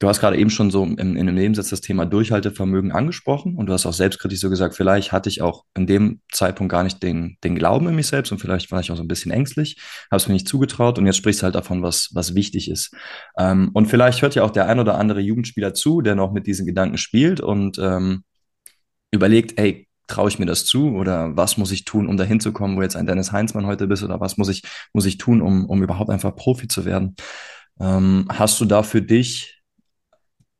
Du 0.00 0.08
hast 0.08 0.20
gerade 0.20 0.36
eben 0.36 0.50
schon 0.50 0.70
so 0.70 0.82
in, 0.82 0.98
in 0.98 1.16
einem 1.16 1.36
Nebensatz 1.36 1.70
das 1.70 1.80
Thema 1.80 2.04
Durchhaltevermögen 2.04 2.90
angesprochen 2.90 3.56
und 3.56 3.66
du 3.66 3.72
hast 3.72 3.86
auch 3.86 3.92
selbstkritisch 3.92 4.40
so 4.40 4.50
gesagt, 4.50 4.74
vielleicht 4.74 5.12
hatte 5.12 5.28
ich 5.28 5.40
auch 5.40 5.64
in 5.76 5.86
dem 5.86 6.20
Zeitpunkt 6.32 6.70
gar 6.70 6.82
nicht 6.82 7.02
den, 7.02 7.36
den 7.44 7.54
Glauben 7.54 7.86
in 7.88 7.94
mich 7.94 8.08
selbst 8.08 8.32
und 8.32 8.38
vielleicht 8.38 8.72
war 8.72 8.80
ich 8.80 8.90
auch 8.90 8.96
so 8.96 9.02
ein 9.02 9.08
bisschen 9.08 9.30
ängstlich, 9.30 9.78
habe 10.10 10.16
es 10.16 10.26
mir 10.26 10.34
nicht 10.34 10.48
zugetraut 10.48 10.98
und 10.98 11.06
jetzt 11.06 11.16
sprichst 11.16 11.42
du 11.42 11.44
halt 11.44 11.54
davon, 11.54 11.82
was, 11.82 12.10
was 12.12 12.34
wichtig 12.34 12.68
ist. 12.68 12.92
Ähm, 13.38 13.70
und 13.72 13.86
vielleicht 13.86 14.20
hört 14.20 14.34
ja 14.34 14.42
auch 14.42 14.50
der 14.50 14.66
ein 14.66 14.80
oder 14.80 14.98
andere 14.98 15.20
Jugendspieler 15.20 15.74
zu, 15.74 16.00
der 16.00 16.16
noch 16.16 16.32
mit 16.32 16.48
diesen 16.48 16.66
Gedanken 16.66 16.98
spielt 16.98 17.40
und 17.40 17.78
ähm, 17.78 18.24
überlegt, 19.12 19.58
ey, 19.60 19.88
traue 20.06 20.28
ich 20.28 20.38
mir 20.38 20.46
das 20.46 20.66
zu 20.66 20.96
oder 20.96 21.36
was 21.36 21.56
muss 21.56 21.70
ich 21.70 21.84
tun, 21.84 22.08
um 22.08 22.16
dahin 22.16 22.40
zu 22.40 22.52
kommen, 22.52 22.76
wo 22.76 22.82
jetzt 22.82 22.96
ein 22.96 23.06
Dennis 23.06 23.32
Heinzmann 23.32 23.66
heute 23.66 23.86
bist 23.86 24.02
oder 24.02 24.20
was 24.20 24.36
muss 24.36 24.48
ich, 24.48 24.62
muss 24.92 25.06
ich 25.06 25.18
tun, 25.18 25.40
um, 25.40 25.66
um 25.66 25.82
überhaupt 25.82 26.10
einfach 26.10 26.34
Profi 26.34 26.68
zu 26.68 26.84
werden? 26.84 27.14
Ähm, 27.80 28.26
hast 28.28 28.60
du 28.60 28.64
da 28.64 28.82
für 28.82 29.00
dich 29.00 29.53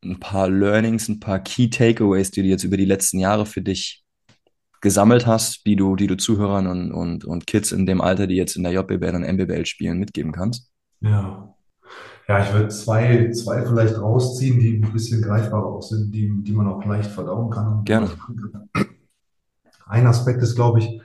ein 0.05 0.21
paar 0.21 0.49
Learnings, 0.49 1.09
ein 1.09 1.21
paar 1.21 1.41
Key 1.41 1.69
Takeaways, 1.69 2.31
die 2.31 2.43
du 2.43 2.49
jetzt 2.49 2.65
über 2.65 2.77
die 2.77 2.85
letzten 2.85 3.19
Jahre 3.19 3.47
für 3.47 3.63
dich 3.63 4.05
gesammelt 4.81 5.27
hast, 5.27 5.65
die 5.67 5.77
du, 5.77 5.97
die 5.97 6.07
du 6.07 6.17
Zuhörern 6.17 6.67
und, 6.67 6.93
und, 6.93 7.25
und 7.25 7.47
Kids 7.47 7.73
in 7.73 7.87
dem 7.87 8.01
Alter, 8.01 8.27
die 8.27 8.37
jetzt 8.37 8.57
in 8.57 8.65
der 8.65 8.73
JBL 8.73 9.15
und 9.15 9.23
MBBL 9.23 9.65
spielen, 9.65 9.99
mitgeben 9.99 10.33
kannst? 10.33 10.71
Ja. 11.01 11.55
Ja, 12.29 12.43
ich 12.43 12.53
würde 12.53 12.69
zwei, 12.69 13.31
zwei 13.33 13.65
vielleicht 13.67 13.99
rausziehen, 13.99 14.59
die 14.59 14.83
ein 14.83 14.93
bisschen 14.93 15.21
greifbarer 15.21 15.67
auch 15.67 15.83
sind, 15.83 16.15
die, 16.15 16.33
die 16.43 16.53
man 16.53 16.69
auch 16.69 16.85
leicht 16.85 17.11
verdauen 17.11 17.51
kann. 17.51 17.85
Gerne. 17.85 18.11
Ein 19.87 20.07
Aspekt 20.07 20.43
ist, 20.43 20.55
glaube 20.55 20.81
ich, 20.81 21.01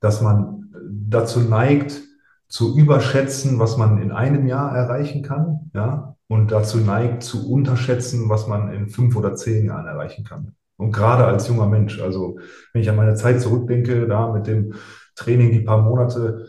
dass 0.00 0.20
man 0.20 0.72
dazu 0.88 1.40
neigt, 1.40 2.02
zu 2.48 2.76
überschätzen, 2.76 3.58
was 3.58 3.76
man 3.76 4.00
in 4.02 4.10
einem 4.10 4.46
Jahr 4.46 4.74
erreichen 4.74 5.22
kann, 5.22 5.70
ja, 5.74 6.16
und 6.28 6.52
dazu 6.52 6.78
neigt, 6.78 7.22
zu 7.22 7.50
unterschätzen, 7.50 8.28
was 8.28 8.46
man 8.46 8.72
in 8.72 8.88
fünf 8.88 9.16
oder 9.16 9.34
zehn 9.34 9.66
Jahren 9.66 9.86
erreichen 9.86 10.24
kann. 10.24 10.54
Und 10.76 10.92
gerade 10.92 11.24
als 11.24 11.48
junger 11.48 11.66
Mensch, 11.66 12.00
also 12.00 12.38
wenn 12.72 12.82
ich 12.82 12.90
an 12.90 12.96
meine 12.96 13.14
Zeit 13.14 13.40
zurückdenke, 13.40 14.06
da 14.06 14.32
mit 14.32 14.46
dem 14.46 14.74
Training, 15.16 15.50
die 15.50 15.60
paar 15.60 15.82
Monate, 15.82 16.46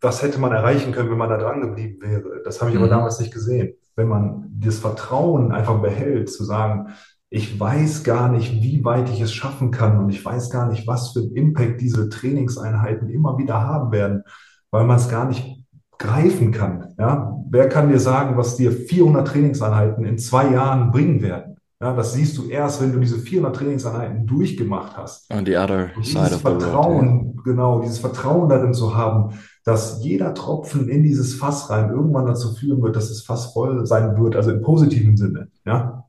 was 0.00 0.22
hätte 0.22 0.40
man 0.40 0.52
erreichen 0.52 0.92
können, 0.92 1.10
wenn 1.10 1.18
man 1.18 1.28
da 1.28 1.36
dran 1.36 1.60
geblieben 1.60 2.00
wäre? 2.00 2.42
Das 2.44 2.60
habe 2.60 2.70
ich 2.70 2.76
mhm. 2.76 2.84
aber 2.84 2.90
damals 2.90 3.20
nicht 3.20 3.34
gesehen. 3.34 3.74
Wenn 3.96 4.08
man 4.08 4.50
das 4.58 4.78
Vertrauen 4.78 5.52
einfach 5.52 5.80
behält, 5.82 6.30
zu 6.30 6.44
sagen, 6.44 6.88
ich 7.28 7.60
weiß 7.60 8.02
gar 8.02 8.30
nicht, 8.30 8.62
wie 8.62 8.84
weit 8.84 9.10
ich 9.10 9.20
es 9.20 9.32
schaffen 9.32 9.70
kann 9.70 9.98
und 9.98 10.08
ich 10.08 10.24
weiß 10.24 10.50
gar 10.50 10.68
nicht, 10.68 10.86
was 10.86 11.12
für 11.12 11.20
einen 11.20 11.36
Impact 11.36 11.80
diese 11.80 12.08
Trainingseinheiten 12.08 13.08
immer 13.08 13.38
wieder 13.38 13.62
haben 13.62 13.92
werden, 13.92 14.24
weil 14.70 14.84
man 14.84 14.96
es 14.96 15.08
gar 15.08 15.26
nicht 15.26 15.59
greifen 16.00 16.50
kann. 16.50 16.94
Ja? 16.98 17.36
Wer 17.48 17.68
kann 17.68 17.88
dir 17.88 18.00
sagen, 18.00 18.36
was 18.36 18.56
dir 18.56 18.72
400 18.72 19.28
Trainingseinheiten 19.28 20.04
in 20.04 20.18
zwei 20.18 20.50
Jahren 20.50 20.90
bringen 20.90 21.22
werden? 21.22 21.56
Ja, 21.82 21.94
das 21.94 22.12
siehst 22.12 22.36
du 22.36 22.48
erst, 22.48 22.82
wenn 22.82 22.92
du 22.92 22.98
diese 22.98 23.18
400 23.18 23.56
Trainingseinheiten 23.56 24.26
durchgemacht 24.26 24.96
hast. 24.96 25.32
On 25.32 25.46
the 25.46 25.56
other 25.56 25.90
side 26.02 26.24
of 26.24 26.32
the 26.32 26.38
Vertrauen, 26.38 27.08
road, 27.08 27.34
yeah. 27.34 27.42
genau, 27.44 27.80
dieses 27.80 27.98
Vertrauen 27.98 28.50
darin 28.50 28.74
zu 28.74 28.94
haben, 28.94 29.38
dass 29.64 30.02
jeder 30.02 30.34
Tropfen 30.34 30.88
in 30.88 31.02
dieses 31.02 31.34
Fass 31.34 31.70
rein 31.70 31.90
irgendwann 31.90 32.26
dazu 32.26 32.54
führen 32.54 32.82
wird, 32.82 32.96
dass 32.96 33.08
es 33.10 33.22
Fass 33.22 33.52
voll 33.52 33.86
sein 33.86 34.18
wird, 34.20 34.36
also 34.36 34.50
im 34.50 34.60
positiven 34.60 35.16
Sinne. 35.16 35.48
Ja, 35.64 36.04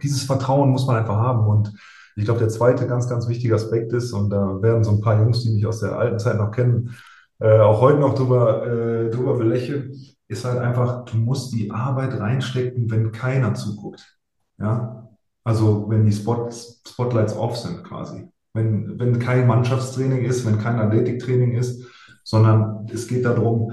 dieses 0.00 0.22
Vertrauen 0.22 0.70
muss 0.70 0.86
man 0.86 0.96
einfach 0.96 1.16
haben 1.16 1.46
und 1.46 1.72
ich 2.16 2.24
glaube, 2.24 2.40
der 2.40 2.48
zweite 2.48 2.86
ganz, 2.86 3.08
ganz 3.08 3.28
wichtige 3.28 3.54
Aspekt 3.54 3.92
ist, 3.92 4.12
und 4.12 4.30
da 4.30 4.60
werden 4.62 4.84
so 4.84 4.90
ein 4.90 5.00
paar 5.00 5.18
Jungs, 5.18 5.42
die 5.42 5.50
mich 5.50 5.66
aus 5.66 5.80
der 5.80 5.96
alten 5.96 6.18
Zeit 6.18 6.36
noch 6.36 6.50
kennen, 6.50 6.94
äh, 7.40 7.58
auch 7.58 7.80
heute 7.80 7.98
noch 7.98 8.14
drüber, 8.14 8.66
äh, 8.66 9.10
drüber 9.10 9.36
belächeln, 9.36 9.94
ist 10.28 10.44
halt 10.44 10.58
einfach, 10.58 11.04
du 11.06 11.16
musst 11.16 11.52
die 11.52 11.70
Arbeit 11.70 12.18
reinstecken, 12.20 12.90
wenn 12.90 13.12
keiner 13.12 13.54
zuguckt. 13.54 14.18
Ja, 14.58 15.08
also 15.42 15.86
wenn 15.88 16.04
die 16.04 16.12
Spot, 16.12 16.48
Spotlights 16.50 17.36
off 17.36 17.56
sind 17.56 17.82
quasi. 17.82 18.28
Wenn, 18.52 18.98
wenn 18.98 19.18
kein 19.18 19.46
Mannschaftstraining 19.46 20.24
ist, 20.24 20.46
wenn 20.46 20.58
kein 20.58 20.78
Athletiktraining 20.78 21.52
ist, 21.52 21.82
sondern 22.24 22.86
es 22.92 23.08
geht 23.08 23.24
darum, 23.24 23.72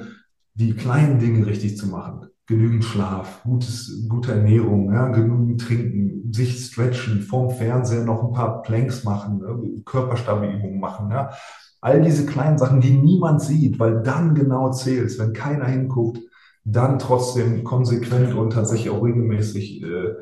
die 0.53 0.73
kleinen 0.73 1.19
Dinge 1.19 1.45
richtig 1.45 1.77
zu 1.77 1.87
machen. 1.87 2.27
Genügend 2.47 2.85
Schlaf, 2.85 3.43
gutes, 3.43 4.07
gute 4.07 4.31
Ernährung, 4.31 4.93
ja, 4.93 5.09
genügend 5.09 5.61
trinken, 5.61 6.31
sich 6.33 6.65
stretchen, 6.65 7.21
vorm 7.21 7.51
Fernseher 7.51 8.05
noch 8.05 8.23
ein 8.23 8.33
paar 8.33 8.61
Planks 8.61 9.03
machen, 9.03 9.43
äh, 9.43 9.81
Körperstabilübungen 9.83 10.79
machen, 10.79 11.11
ja. 11.11 11.31
All 11.81 12.01
diese 12.01 12.25
kleinen 12.25 12.57
Sachen, 12.57 12.81
die 12.81 12.91
niemand 12.91 13.41
sieht, 13.41 13.79
weil 13.79 14.01
dann 14.01 14.35
genau 14.35 14.71
zählst, 14.71 15.19
wenn 15.19 15.33
keiner 15.33 15.65
hinguckt, 15.65 16.19
dann 16.63 16.99
trotzdem 16.99 17.63
konsequent 17.63 18.35
und 18.35 18.51
tatsächlich 18.51 18.89
auch 18.89 19.03
regelmäßig 19.03 19.83
äh, 19.83 20.15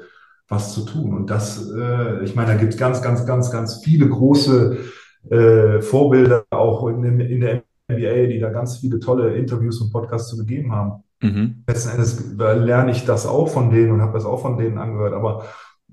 was 0.48 0.74
zu 0.74 0.86
tun. 0.86 1.14
Und 1.14 1.30
das, 1.30 1.72
äh, 1.72 2.24
ich 2.24 2.36
meine, 2.36 2.54
da 2.54 2.58
gibt 2.58 2.74
es 2.74 2.80
ganz, 2.80 3.02
ganz, 3.02 3.26
ganz, 3.26 3.52
ganz 3.52 3.84
viele 3.84 4.08
große 4.08 4.78
äh, 5.30 5.82
Vorbilder 5.82 6.46
auch 6.52 6.88
in, 6.88 7.20
in, 7.20 7.42
der 7.42 7.64
NBA, 7.90 8.28
die 8.28 8.40
da 8.40 8.50
ganz 8.50 8.78
viele 8.78 9.00
tolle 9.00 9.36
Interviews 9.36 9.82
und 9.82 9.92
Podcasts 9.92 10.30
zu 10.30 10.38
gegeben 10.38 10.72
haben. 10.72 11.04
Mhm. 11.22 11.64
Letzten 11.68 11.92
Endes 11.92 12.36
lerne 12.38 12.92
ich 12.92 13.06
das 13.06 13.26
auch 13.26 13.48
von 13.48 13.72
denen 13.72 13.92
und 13.92 14.02
habe 14.02 14.14
das 14.14 14.26
auch 14.26 14.42
von 14.42 14.58
denen 14.58 14.78
angehört. 14.78 15.14
Aber 15.14 15.46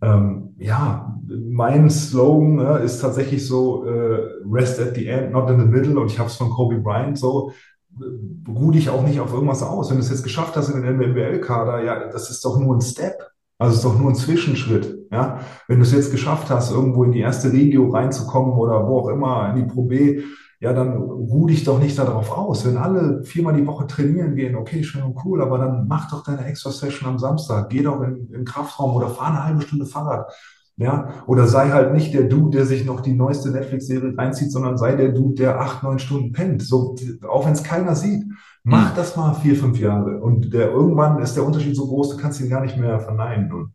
ähm, 0.02 0.54
ja, 0.58 1.16
mein 1.26 1.88
Slogan 1.88 2.58
äh, 2.58 2.84
ist 2.84 3.00
tatsächlich 3.00 3.46
so, 3.46 3.84
äh, 3.84 4.18
rest 4.50 4.80
at 4.80 4.94
the 4.94 5.06
end, 5.06 5.32
not 5.32 5.48
in 5.48 5.60
the 5.60 5.66
middle. 5.66 5.98
Und 5.98 6.10
ich 6.10 6.18
habe 6.18 6.28
es 6.28 6.36
von 6.36 6.50
Kobe 6.50 6.78
Bryant 6.78 7.18
so, 7.18 7.52
äh, 8.00 8.50
ruh 8.50 8.72
dich 8.72 8.90
auch 8.90 9.02
nicht 9.02 9.20
auf 9.20 9.32
irgendwas 9.32 9.62
aus. 9.62 9.90
Wenn 9.90 9.98
du 9.98 10.02
es 10.02 10.10
jetzt 10.10 10.24
geschafft 10.24 10.56
hast 10.56 10.68
in 10.70 10.82
den 10.82 11.00
NBL-Kader, 11.00 11.84
ja, 11.84 12.08
das 12.08 12.30
ist 12.30 12.44
doch 12.44 12.58
nur 12.58 12.76
ein 12.76 12.80
Step. 12.80 13.14
Also 13.58 13.72
es 13.72 13.78
ist 13.78 13.84
doch 13.84 13.98
nur 13.98 14.10
ein 14.10 14.16
Zwischenschritt. 14.16 15.06
Ja? 15.12 15.40
Wenn 15.68 15.78
du 15.78 15.84
es 15.84 15.92
jetzt 15.92 16.10
geschafft 16.10 16.50
hast, 16.50 16.72
irgendwo 16.72 17.04
in 17.04 17.12
die 17.12 17.20
erste 17.20 17.52
Regio 17.52 17.90
reinzukommen 17.90 18.54
oder 18.54 18.88
wo 18.88 18.98
auch 18.98 19.08
immer, 19.08 19.50
in 19.50 19.62
die 19.62 19.72
Pro 19.72 19.84
B, 19.84 20.22
ja, 20.62 20.72
dann 20.72 20.96
ruh 20.96 21.48
dich 21.48 21.64
doch 21.64 21.80
nicht 21.80 21.98
darauf 21.98 22.30
aus. 22.30 22.64
Wenn 22.64 22.76
alle 22.76 23.24
viermal 23.24 23.54
die 23.54 23.66
Woche 23.66 23.84
trainieren 23.88 24.36
gehen, 24.36 24.54
okay, 24.54 24.84
schön 24.84 25.02
und 25.02 25.18
cool, 25.24 25.42
aber 25.42 25.58
dann 25.58 25.88
mach 25.88 26.08
doch 26.08 26.22
deine 26.22 26.44
Extra-Session 26.44 27.08
am 27.08 27.18
Samstag, 27.18 27.68
geh 27.68 27.82
doch 27.82 28.00
in, 28.02 28.28
in 28.28 28.32
den 28.32 28.44
Kraftraum 28.44 28.94
oder 28.94 29.08
fahr 29.08 29.32
eine 29.32 29.44
halbe 29.44 29.62
Stunde 29.62 29.86
Fahrrad. 29.86 30.32
Ja, 30.76 31.08
oder 31.26 31.48
sei 31.48 31.70
halt 31.70 31.92
nicht 31.92 32.14
der 32.14 32.28
Dude, 32.28 32.56
der 32.58 32.64
sich 32.64 32.86
noch 32.86 33.00
die 33.00 33.12
neueste 33.12 33.50
Netflix-Serie 33.50 34.16
reinzieht, 34.16 34.52
sondern 34.52 34.78
sei 34.78 34.94
der 34.94 35.08
Dude, 35.08 35.34
der 35.34 35.60
acht, 35.60 35.82
neun 35.82 35.98
Stunden 35.98 36.30
pennt. 36.30 36.62
So, 36.62 36.94
auch 37.28 37.44
wenn 37.44 37.54
es 37.54 37.64
keiner 37.64 37.96
sieht. 37.96 38.24
Mach 38.62 38.90
hm. 38.90 38.96
das 38.96 39.16
mal 39.16 39.34
vier, 39.34 39.56
fünf 39.56 39.80
Jahre. 39.80 40.20
Und 40.20 40.54
der, 40.54 40.70
irgendwann 40.70 41.20
ist 41.20 41.34
der 41.34 41.44
Unterschied 41.44 41.74
so 41.74 41.88
groß, 41.88 42.10
du 42.10 42.16
kannst 42.18 42.40
ihn 42.40 42.48
gar 42.48 42.60
nicht 42.62 42.78
mehr 42.78 43.00
verneinen. 43.00 43.52
Und 43.52 43.74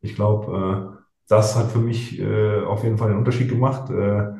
ich 0.00 0.16
glaube, 0.16 0.98
das 1.28 1.56
hat 1.56 1.70
für 1.70 1.78
mich 1.78 2.18
äh, 2.18 2.62
auf 2.62 2.82
jeden 2.82 2.98
Fall 2.98 3.10
einen 3.10 3.18
Unterschied 3.18 3.48
gemacht. 3.48 3.88
Äh, 3.90 4.37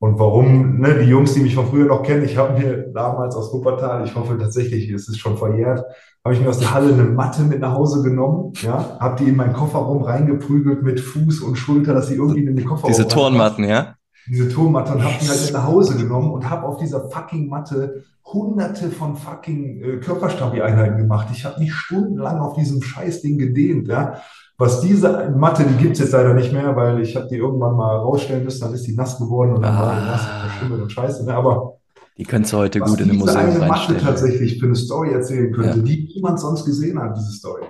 und 0.00 0.18
warum, 0.18 0.78
ne, 0.78 1.00
die 1.00 1.08
Jungs, 1.08 1.34
die 1.34 1.40
mich 1.40 1.56
von 1.56 1.66
früher 1.66 1.86
noch 1.86 2.04
kennen, 2.04 2.24
ich 2.24 2.36
habe 2.36 2.58
mir 2.58 2.88
damals 2.92 3.34
aus 3.34 3.52
Wuppertal, 3.52 4.04
ich 4.04 4.14
hoffe 4.14 4.38
tatsächlich, 4.38 4.88
es 4.90 5.08
ist 5.08 5.18
schon 5.18 5.36
verjährt, 5.36 5.84
habe 6.24 6.34
ich 6.34 6.40
mir 6.40 6.48
aus 6.48 6.60
der 6.60 6.72
Halle 6.72 6.92
eine 6.92 7.04
Matte 7.04 7.42
mit 7.42 7.60
nach 7.60 7.74
Hause 7.74 8.02
genommen, 8.02 8.52
ja, 8.62 8.96
habe 9.00 9.16
die 9.22 9.28
in 9.28 9.36
meinen 9.36 9.54
Kofferraum 9.54 10.02
reingeprügelt 10.02 10.82
mit 10.84 11.00
Fuß 11.00 11.40
und 11.40 11.56
Schulter, 11.56 11.94
dass 11.94 12.08
sie 12.08 12.14
irgendwie 12.14 12.44
in 12.44 12.54
den 12.54 12.64
Kofferraum 12.64 12.92
Diese 12.92 13.08
Turnmatten, 13.08 13.64
ja? 13.64 13.94
Diese 14.28 14.48
Turnmatte 14.48 14.92
und 14.92 15.02
habe 15.02 15.14
die 15.20 15.28
halt 15.28 15.42
mit 15.42 15.52
nach 15.52 15.66
Hause 15.66 15.96
genommen 15.96 16.30
und 16.30 16.48
habe 16.48 16.66
auf 16.66 16.76
dieser 16.76 17.08
fucking 17.08 17.48
Matte 17.48 18.04
hunderte 18.24 18.90
von 18.90 19.16
fucking 19.16 19.82
äh, 19.82 19.96
Körperstabi-Einheiten 19.96 20.98
gemacht. 20.98 21.28
Ich 21.32 21.44
habe 21.44 21.58
mich 21.58 21.72
stundenlang 21.72 22.38
auf 22.38 22.54
diesem 22.54 22.82
Scheißding 22.82 23.38
gedehnt, 23.38 23.88
ja. 23.88 24.20
Was 24.60 24.80
diese 24.80 25.30
Matte, 25.36 25.64
die 25.64 25.76
gibt's 25.76 26.00
jetzt 26.00 26.12
leider 26.12 26.34
nicht 26.34 26.52
mehr, 26.52 26.74
weil 26.74 27.00
ich 27.00 27.14
habe 27.14 27.28
die 27.28 27.36
irgendwann 27.36 27.76
mal 27.76 27.96
rausstellen 27.96 28.42
müssen, 28.44 28.60
dann 28.60 28.74
ist 28.74 28.86
die 28.86 28.94
nass 28.96 29.16
geworden 29.16 29.54
und 29.54 29.62
dann 29.62 29.78
war 29.78 29.94
die 30.00 30.04
nass 30.06 30.22
und 30.22 30.50
verschimmelt 30.50 30.82
und 30.82 30.92
scheiße. 30.92 31.24
Ne? 31.24 31.34
Aber 31.34 31.74
die 32.18 32.24
könntest 32.24 32.52
du 32.52 32.56
heute 32.58 32.80
gut 32.80 32.98
in 32.98 33.04
einem 33.04 33.12
diese 33.12 33.24
Museum 33.24 33.38
eine 33.44 33.58
Matte 33.60 33.70
reinstellen. 33.70 34.02
tatsächlich 34.02 34.58
für 34.58 34.66
eine 34.66 34.74
Story 34.74 35.12
erzählen 35.12 35.52
könnte, 35.52 35.78
Ja. 35.78 35.84
die 35.84 36.12
niemand 36.12 36.40
sonst 36.40 36.64
gesehen 36.64 36.98
hat, 37.00 37.16
diese 37.16 37.30
Story. 37.30 37.62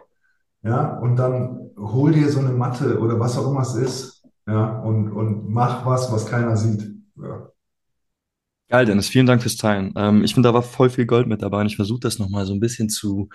Ja, 0.62 0.98
und 0.98 1.16
dann 1.16 1.70
hol 1.76 2.10
dir 2.12 2.30
so 2.30 2.40
eine 2.40 2.50
Matte 2.50 2.98
oder 2.98 3.20
was 3.20 3.36
auch 3.36 3.50
immer 3.50 3.60
es 3.60 3.74
ist, 3.74 4.24
ja, 4.46 4.80
und, 4.80 5.12
und 5.12 5.50
mach 5.50 5.84
was, 5.84 6.10
was 6.10 6.24
keiner 6.26 6.56
sieht. 6.56 6.90
Ja. 7.16 7.50
Geil, 8.70 8.86
Dennis, 8.86 9.08
vielen 9.08 9.26
Dank 9.26 9.42
fürs 9.42 9.56
Teilen. 9.56 9.92
Ähm, 9.96 10.24
ich 10.24 10.32
finde, 10.34 10.48
da 10.48 10.54
war 10.54 10.62
voll 10.62 10.88
viel 10.90 11.06
Gold 11.06 11.26
mit 11.26 11.42
dabei 11.42 11.60
und 11.60 11.66
ich 11.66 11.76
versuche 11.76 12.00
das 12.00 12.18
nochmal 12.18 12.46
so 12.46 12.54
ein 12.54 12.60
bisschen 12.60 12.88
zu 12.88 13.28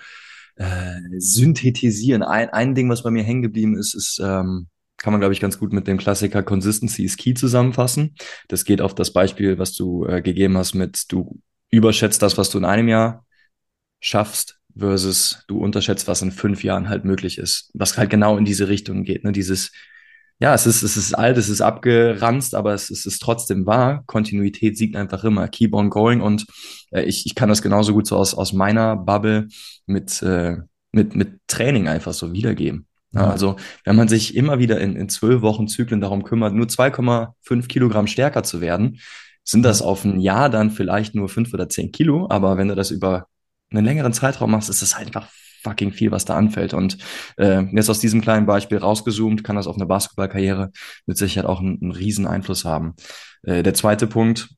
äh, 0.56 1.00
synthetisieren. 1.18 2.22
Ein, 2.22 2.50
ein 2.50 2.74
Ding, 2.74 2.88
was 2.88 3.02
bei 3.02 3.10
mir 3.10 3.22
hängen 3.22 3.42
geblieben 3.42 3.76
ist, 3.76 3.94
ist, 3.94 4.20
ähm, 4.22 4.68
kann 4.96 5.12
man, 5.12 5.20
glaube 5.20 5.34
ich, 5.34 5.40
ganz 5.40 5.58
gut 5.58 5.72
mit 5.72 5.86
dem 5.86 5.98
Klassiker 5.98 6.42
Consistency 6.42 7.04
is 7.04 7.16
Key 7.16 7.34
zusammenfassen. 7.34 8.14
Das 8.48 8.64
geht 8.64 8.80
auf 8.80 8.94
das 8.94 9.12
Beispiel, 9.12 9.58
was 9.58 9.74
du 9.74 10.06
äh, 10.06 10.22
gegeben 10.22 10.56
hast 10.56 10.74
mit, 10.74 11.12
du 11.12 11.40
überschätzt 11.70 12.22
das, 12.22 12.38
was 12.38 12.50
du 12.50 12.58
in 12.58 12.64
einem 12.64 12.88
Jahr 12.88 13.26
schaffst, 14.00 14.60
versus 14.76 15.44
du 15.48 15.58
unterschätzt, 15.58 16.08
was 16.08 16.22
in 16.22 16.32
fünf 16.32 16.64
Jahren 16.64 16.88
halt 16.88 17.04
möglich 17.04 17.38
ist. 17.38 17.70
Was 17.74 17.98
halt 17.98 18.10
genau 18.10 18.36
in 18.36 18.44
diese 18.44 18.68
Richtung 18.68 19.04
geht. 19.04 19.24
Ne? 19.24 19.32
Dieses, 19.32 19.72
ja, 20.40 20.52
es 20.54 20.66
ist, 20.66 20.82
es 20.82 20.96
ist 20.96 21.14
alt, 21.14 21.38
es 21.38 21.48
ist 21.48 21.60
abgeranzt, 21.60 22.54
aber 22.54 22.74
es, 22.74 22.90
es 22.90 23.06
ist 23.06 23.20
trotzdem 23.20 23.66
wahr. 23.66 24.02
Kontinuität 24.06 24.76
siegt 24.76 24.96
einfach 24.96 25.24
immer. 25.24 25.48
Keep 25.48 25.74
on 25.74 25.90
going. 25.90 26.20
Und 26.20 26.46
äh, 26.90 27.02
ich, 27.02 27.24
ich 27.26 27.34
kann 27.34 27.48
das 27.48 27.62
genauso 27.62 27.92
gut 27.92 28.06
so 28.06 28.16
aus, 28.16 28.34
aus 28.34 28.52
meiner 28.52 28.96
Bubble 28.96 29.48
mit, 29.86 30.22
äh, 30.22 30.56
mit, 30.92 31.14
mit 31.14 31.38
Training 31.46 31.88
einfach 31.88 32.12
so 32.12 32.32
wiedergeben. 32.32 32.86
Ja, 33.12 33.30
also, 33.30 33.56
wenn 33.84 33.94
man 33.94 34.08
sich 34.08 34.34
immer 34.34 34.58
wieder 34.58 34.80
in, 34.80 34.96
in 34.96 35.08
zwölf 35.08 35.40
Wochen 35.40 35.68
Zyklen 35.68 36.00
darum 36.00 36.24
kümmert, 36.24 36.52
nur 36.52 36.66
2,5 36.66 37.68
Kilogramm 37.68 38.08
stärker 38.08 38.42
zu 38.42 38.60
werden, 38.60 38.98
sind 39.44 39.62
das 39.62 39.82
auf 39.82 40.04
ein 40.04 40.18
Jahr 40.18 40.50
dann 40.50 40.72
vielleicht 40.72 41.14
nur 41.14 41.28
fünf 41.28 41.54
oder 41.54 41.68
zehn 41.68 41.92
Kilo. 41.92 42.26
Aber 42.28 42.56
wenn 42.56 42.68
du 42.68 42.74
das 42.74 42.90
über 42.90 43.28
einen 43.70 43.84
längeren 43.84 44.12
Zeitraum 44.12 44.50
machst, 44.50 44.68
ist 44.68 44.82
das 44.82 44.96
halt 44.96 45.08
einfach 45.08 45.28
fucking 45.64 45.92
viel, 45.92 46.10
was 46.10 46.24
da 46.24 46.36
anfällt. 46.36 46.74
Und 46.74 46.98
äh, 47.36 47.62
jetzt 47.74 47.90
aus 47.90 47.98
diesem 47.98 48.20
kleinen 48.20 48.46
Beispiel 48.46 48.78
rausgezoomt, 48.78 49.42
kann 49.42 49.56
das 49.56 49.66
auf 49.66 49.76
eine 49.76 49.86
Basketballkarriere 49.86 50.70
mit 51.06 51.16
Sicherheit 51.16 51.48
auch 51.48 51.60
einen, 51.60 51.80
einen 51.80 51.92
riesen 51.92 52.26
Einfluss 52.26 52.64
haben. 52.64 52.94
Äh, 53.42 53.62
der 53.62 53.74
zweite 53.74 54.06
Punkt, 54.06 54.50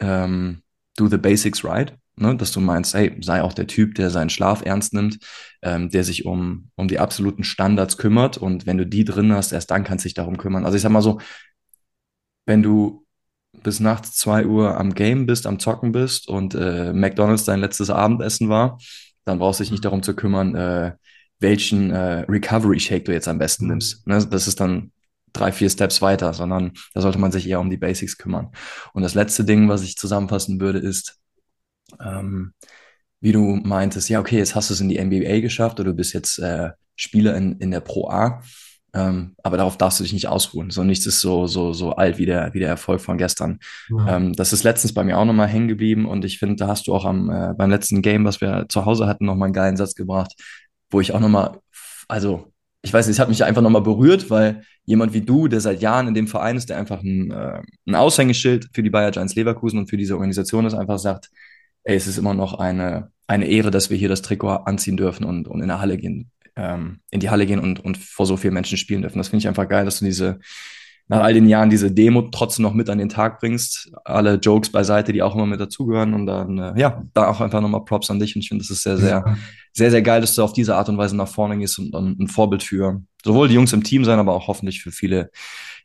ähm, 0.00 0.62
do 0.96 1.06
the 1.06 1.18
basics 1.18 1.64
right. 1.64 1.94
Ne, 2.18 2.34
dass 2.34 2.50
du 2.50 2.60
meinst, 2.60 2.94
hey, 2.94 3.14
sei 3.20 3.42
auch 3.42 3.52
der 3.52 3.66
Typ, 3.66 3.94
der 3.94 4.08
seinen 4.08 4.30
Schlaf 4.30 4.62
ernst 4.64 4.94
nimmt, 4.94 5.18
ähm, 5.60 5.90
der 5.90 6.02
sich 6.02 6.24
um, 6.24 6.70
um 6.74 6.88
die 6.88 6.98
absoluten 6.98 7.44
Standards 7.44 7.98
kümmert. 7.98 8.38
Und 8.38 8.64
wenn 8.64 8.78
du 8.78 8.86
die 8.86 9.04
drin 9.04 9.34
hast, 9.34 9.52
erst 9.52 9.70
dann 9.70 9.84
kannst 9.84 10.04
du 10.04 10.08
dich 10.08 10.14
darum 10.14 10.38
kümmern. 10.38 10.64
Also 10.64 10.76
ich 10.76 10.82
sag 10.82 10.90
mal 10.92 11.02
so, 11.02 11.20
wenn 12.46 12.62
du 12.62 13.04
bis 13.62 13.80
nachts 13.80 14.16
zwei 14.16 14.46
Uhr 14.46 14.78
am 14.78 14.94
Game 14.94 15.26
bist, 15.26 15.46
am 15.46 15.58
Zocken 15.58 15.92
bist 15.92 16.26
und 16.28 16.54
äh, 16.54 16.94
McDonald's 16.94 17.44
dein 17.44 17.60
letztes 17.60 17.90
Abendessen 17.90 18.48
war, 18.48 18.78
dann 19.26 19.38
brauchst 19.38 19.60
du 19.60 19.64
dich 19.64 19.72
nicht 19.72 19.84
darum 19.84 20.02
zu 20.02 20.14
kümmern, 20.14 20.54
äh, 20.54 20.92
welchen 21.40 21.90
äh, 21.90 22.24
Recovery 22.28 22.80
Shake 22.80 23.04
du 23.04 23.12
jetzt 23.12 23.28
am 23.28 23.38
besten 23.38 23.66
nimmst. 23.66 24.06
Ne? 24.06 24.24
Das 24.26 24.48
ist 24.48 24.60
dann 24.60 24.92
drei, 25.32 25.52
vier 25.52 25.68
Steps 25.68 26.00
weiter, 26.00 26.32
sondern 26.32 26.72
da 26.94 27.02
sollte 27.02 27.18
man 27.18 27.32
sich 27.32 27.46
eher 27.46 27.60
um 27.60 27.68
die 27.68 27.76
Basics 27.76 28.16
kümmern. 28.16 28.52
Und 28.94 29.02
das 29.02 29.14
letzte 29.14 29.44
Ding, 29.44 29.68
was 29.68 29.82
ich 29.82 29.96
zusammenfassen 29.96 30.60
würde, 30.60 30.78
ist, 30.78 31.20
ähm, 32.00 32.54
wie 33.20 33.32
du 33.32 33.40
meintest, 33.40 34.08
ja, 34.08 34.20
okay, 34.20 34.38
jetzt 34.38 34.54
hast 34.54 34.70
du 34.70 34.74
es 34.74 34.80
in 34.80 34.88
die 34.88 35.02
NBA 35.02 35.40
geschafft 35.40 35.80
oder 35.80 35.90
du 35.90 35.96
bist 35.96 36.14
jetzt 36.14 36.38
äh, 36.38 36.70
Spieler 36.94 37.36
in, 37.36 37.58
in 37.58 37.70
der 37.70 37.80
Pro 37.80 38.08
A, 38.08 38.42
ähm, 38.96 39.34
aber 39.42 39.56
darauf 39.56 39.76
darfst 39.76 40.00
du 40.00 40.04
dich 40.04 40.12
nicht 40.12 40.28
ausruhen. 40.28 40.70
So 40.70 40.84
nichts 40.84 41.06
ist 41.06 41.20
so, 41.20 41.46
so, 41.46 41.72
so 41.72 41.92
alt 41.92 42.18
wie 42.18 42.26
der, 42.26 42.54
wie 42.54 42.60
der 42.60 42.68
Erfolg 42.68 43.00
von 43.00 43.18
gestern. 43.18 43.58
Ja. 43.88 44.16
Ähm, 44.16 44.32
das 44.34 44.52
ist 44.52 44.64
letztens 44.64 44.94
bei 44.94 45.04
mir 45.04 45.18
auch 45.18 45.24
nochmal 45.24 45.48
hängen 45.48 45.68
geblieben 45.68 46.06
und 46.06 46.24
ich 46.24 46.38
finde, 46.38 46.56
da 46.56 46.68
hast 46.68 46.86
du 46.86 46.94
auch 46.94 47.04
am, 47.04 47.30
äh, 47.30 47.54
beim 47.56 47.70
letzten 47.70 48.02
Game, 48.02 48.24
was 48.24 48.40
wir 48.40 48.66
zu 48.68 48.84
Hause 48.84 49.06
hatten, 49.06 49.26
nochmal 49.26 49.46
einen 49.46 49.54
geilen 49.54 49.76
Satz 49.76 49.94
gebracht, 49.94 50.34
wo 50.90 51.00
ich 51.00 51.12
auch 51.12 51.20
nochmal, 51.20 51.58
also, 52.08 52.52
ich 52.82 52.92
weiß 52.92 53.06
nicht, 53.06 53.16
es 53.16 53.20
hat 53.20 53.28
mich 53.28 53.44
einfach 53.44 53.62
nochmal 53.62 53.82
berührt, 53.82 54.30
weil 54.30 54.62
jemand 54.84 55.12
wie 55.12 55.20
du, 55.20 55.48
der 55.48 55.60
seit 55.60 55.82
Jahren 55.82 56.08
in 56.08 56.14
dem 56.14 56.28
Verein 56.28 56.56
ist, 56.56 56.70
der 56.70 56.78
einfach 56.78 57.02
ein, 57.02 57.30
äh, 57.32 57.60
ein 57.86 57.94
Aushängeschild 57.94 58.68
für 58.72 58.82
die 58.82 58.90
Bayer 58.90 59.10
Giants 59.10 59.34
Leverkusen 59.34 59.78
und 59.80 59.90
für 59.90 59.96
diese 59.96 60.14
Organisation 60.14 60.66
ist, 60.66 60.74
einfach 60.74 60.98
sagt, 60.98 61.30
ey, 61.82 61.96
es 61.96 62.06
ist 62.06 62.18
immer 62.18 62.34
noch 62.34 62.54
eine, 62.54 63.10
eine 63.26 63.46
Ehre, 63.46 63.70
dass 63.70 63.90
wir 63.90 63.96
hier 63.96 64.08
das 64.08 64.22
Trikot 64.22 64.48
anziehen 64.48 64.96
dürfen 64.96 65.24
und, 65.24 65.48
und 65.48 65.60
in 65.60 65.68
der 65.68 65.80
Halle 65.80 65.98
gehen, 65.98 66.30
ähm, 66.56 67.00
in 67.10 67.20
die 67.20 67.30
Halle 67.30 67.46
gehen 67.46 67.60
und, 67.60 67.80
und 67.80 67.98
vor 67.98 68.26
so 68.26 68.36
vielen 68.36 68.54
Menschen 68.54 68.78
spielen 68.78 69.02
dürfen. 69.02 69.18
Das 69.18 69.28
finde 69.28 69.40
ich 69.40 69.48
einfach 69.48 69.68
geil, 69.68 69.84
dass 69.84 69.98
du 69.98 70.04
diese, 70.04 70.38
nach 71.08 71.20
all 71.20 71.34
den 71.34 71.48
Jahren 71.48 71.70
diese 71.70 71.92
Demo 71.92 72.22
trotzdem 72.22 72.64
noch 72.64 72.74
mit 72.74 72.90
an 72.90 72.98
den 72.98 73.08
Tag 73.08 73.38
bringst. 73.38 73.92
Alle 74.04 74.34
Jokes 74.34 74.70
beiseite, 74.70 75.12
die 75.12 75.22
auch 75.22 75.34
immer 75.34 75.46
mit 75.46 75.60
dazugehören. 75.60 76.14
Und 76.14 76.26
dann, 76.26 76.58
äh, 76.58 76.80
ja, 76.80 77.04
da 77.14 77.28
auch 77.28 77.40
einfach 77.40 77.60
nochmal 77.60 77.84
Props 77.84 78.10
an 78.10 78.18
dich. 78.18 78.34
Und 78.34 78.42
ich 78.42 78.48
finde, 78.48 78.62
das 78.62 78.70
ist 78.70 78.82
sehr, 78.82 78.96
sehr, 78.96 79.36
sehr, 79.72 79.90
sehr 79.90 80.02
geil, 80.02 80.20
dass 80.20 80.34
du 80.34 80.42
auf 80.42 80.52
diese 80.52 80.74
Art 80.74 80.88
und 80.88 80.98
Weise 80.98 81.16
nach 81.16 81.28
vorne 81.28 81.58
gehst 81.58 81.78
und 81.78 81.92
dann 81.92 82.16
ein 82.18 82.28
Vorbild 82.28 82.62
für 82.62 83.02
sowohl 83.24 83.48
die 83.48 83.54
Jungs 83.54 83.72
im 83.72 83.84
Team 83.84 84.04
sein, 84.04 84.18
aber 84.18 84.34
auch 84.34 84.48
hoffentlich 84.48 84.82
für 84.82 84.90
viele 84.90 85.30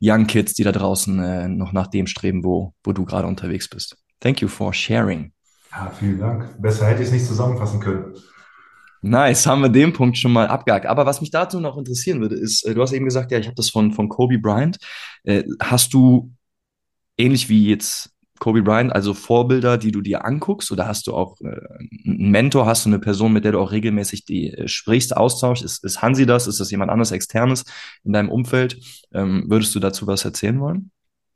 Young 0.02 0.26
Kids, 0.26 0.54
die 0.54 0.64
da 0.64 0.72
draußen 0.72 1.20
äh, 1.20 1.48
noch 1.48 1.72
nach 1.72 1.88
dem 1.88 2.08
streben, 2.08 2.44
wo, 2.44 2.74
wo 2.84 2.94
du 2.94 3.06
gerade 3.06 3.28
unterwegs 3.28 3.70
bist. 3.70 3.98
Thank 4.20 4.42
you 4.42 4.48
for 4.48 4.74
sharing. 4.74 5.34
Ja, 5.72 5.92
vielen 5.98 6.20
Dank. 6.20 6.62
Besser 6.62 6.88
hätte 6.88 7.02
ich 7.02 7.08
es 7.08 7.14
nicht 7.14 7.26
zusammenfassen 7.26 7.80
können. 7.80 8.14
Nice, 9.02 9.48
haben 9.48 9.62
wir 9.62 9.70
den 9.70 9.94
Punkt 9.94 10.18
schon 10.18 10.32
mal 10.32 10.48
abgehakt. 10.48 10.86
Aber 10.86 11.06
was 11.06 11.22
mich 11.22 11.32
dazu 11.32 11.60
noch 11.60 11.78
interessieren 11.78 12.22
würde, 12.22 12.36
ist, 12.36 12.66
äh, 12.66 12.76
du 12.76 12.82
hast 12.82 12.94
eben 12.94 13.06
gesagt, 13.06 13.32
ja, 13.32 13.40
ich 13.40 13.48
habe 13.48 13.56
das 13.56 13.70
von, 13.70 13.92
von 13.94 14.10
Kobe 14.10 14.38
Bryant. 14.38 14.78
Äh, 15.24 15.44
hast 15.60 15.94
du 15.94 16.32
ähnlich 17.18 17.50
wie 17.50 17.68
jetzt 17.68 18.12
Kobe 18.40 18.64
Bryant, 18.64 18.94
also 18.94 19.14
Vorbilder, 19.14 19.78
die 19.78 19.92
du 19.92 20.02
dir 20.02 20.26
anguckst, 20.26 20.72
oder 20.72 20.88
hast 20.88 21.06
du 21.08 21.14
auch 21.14 21.40
äh, 21.42 21.60
einen 22.06 22.32
Mentor, 22.32 22.66
hast 22.66 22.86
du 22.86 22.90
eine 22.90 23.00
Person, 23.00 23.34
mit 23.34 23.44
der 23.44 23.52
du 23.52 23.60
auch 23.60 23.72
regelmäßig 23.72 24.26
die 24.26 24.52
äh, 24.52 24.68
sprichst, 24.68 25.16
austauschst? 25.16 25.64
Ist, 25.64 25.84
ist 25.84 26.02
Hansi 26.02 26.26
das? 26.26 26.48
Ist 26.48 26.60
das 26.60 26.72
jemand 26.72 26.92
anderes 26.92 27.12
externes 27.12 27.66
in 28.04 28.14
deinem 28.14 28.30
Umfeld? 28.30 28.80
Ähm, 29.14 29.46
würdest 29.48 29.74
du 29.76 29.80
dazu 29.80 30.08
was 30.08 30.26
erzählen 30.26 30.60
wollen? 30.60 30.92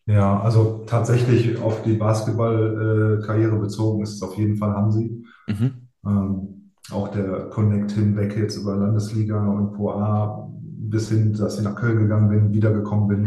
Ja, 0.07 0.39
also 0.39 0.83
tatsächlich 0.85 1.59
auf 1.59 1.81
die 1.81 1.93
Basketball-Karriere 1.93 3.57
bezogen 3.57 4.03
ist 4.03 4.13
es 4.13 4.21
auf 4.21 4.37
jeden 4.37 4.55
Fall 4.55 4.73
Hansi. 4.73 5.23
Mhm. 5.47 5.89
Ähm, 6.05 6.64
auch 6.91 7.09
der 7.09 7.49
Connect 7.49 7.91
hinweg 7.91 8.37
jetzt 8.37 8.57
über 8.57 8.75
Landesliga 8.75 9.43
und 9.47 9.73
Pro 9.73 9.91
A 9.91 10.49
bis 10.89 11.09
hin, 11.09 11.33
dass 11.33 11.57
ich 11.57 11.63
nach 11.63 11.75
Köln 11.75 11.99
gegangen 11.99 12.29
bin, 12.29 12.53
wiedergekommen 12.53 13.07
bin, 13.07 13.25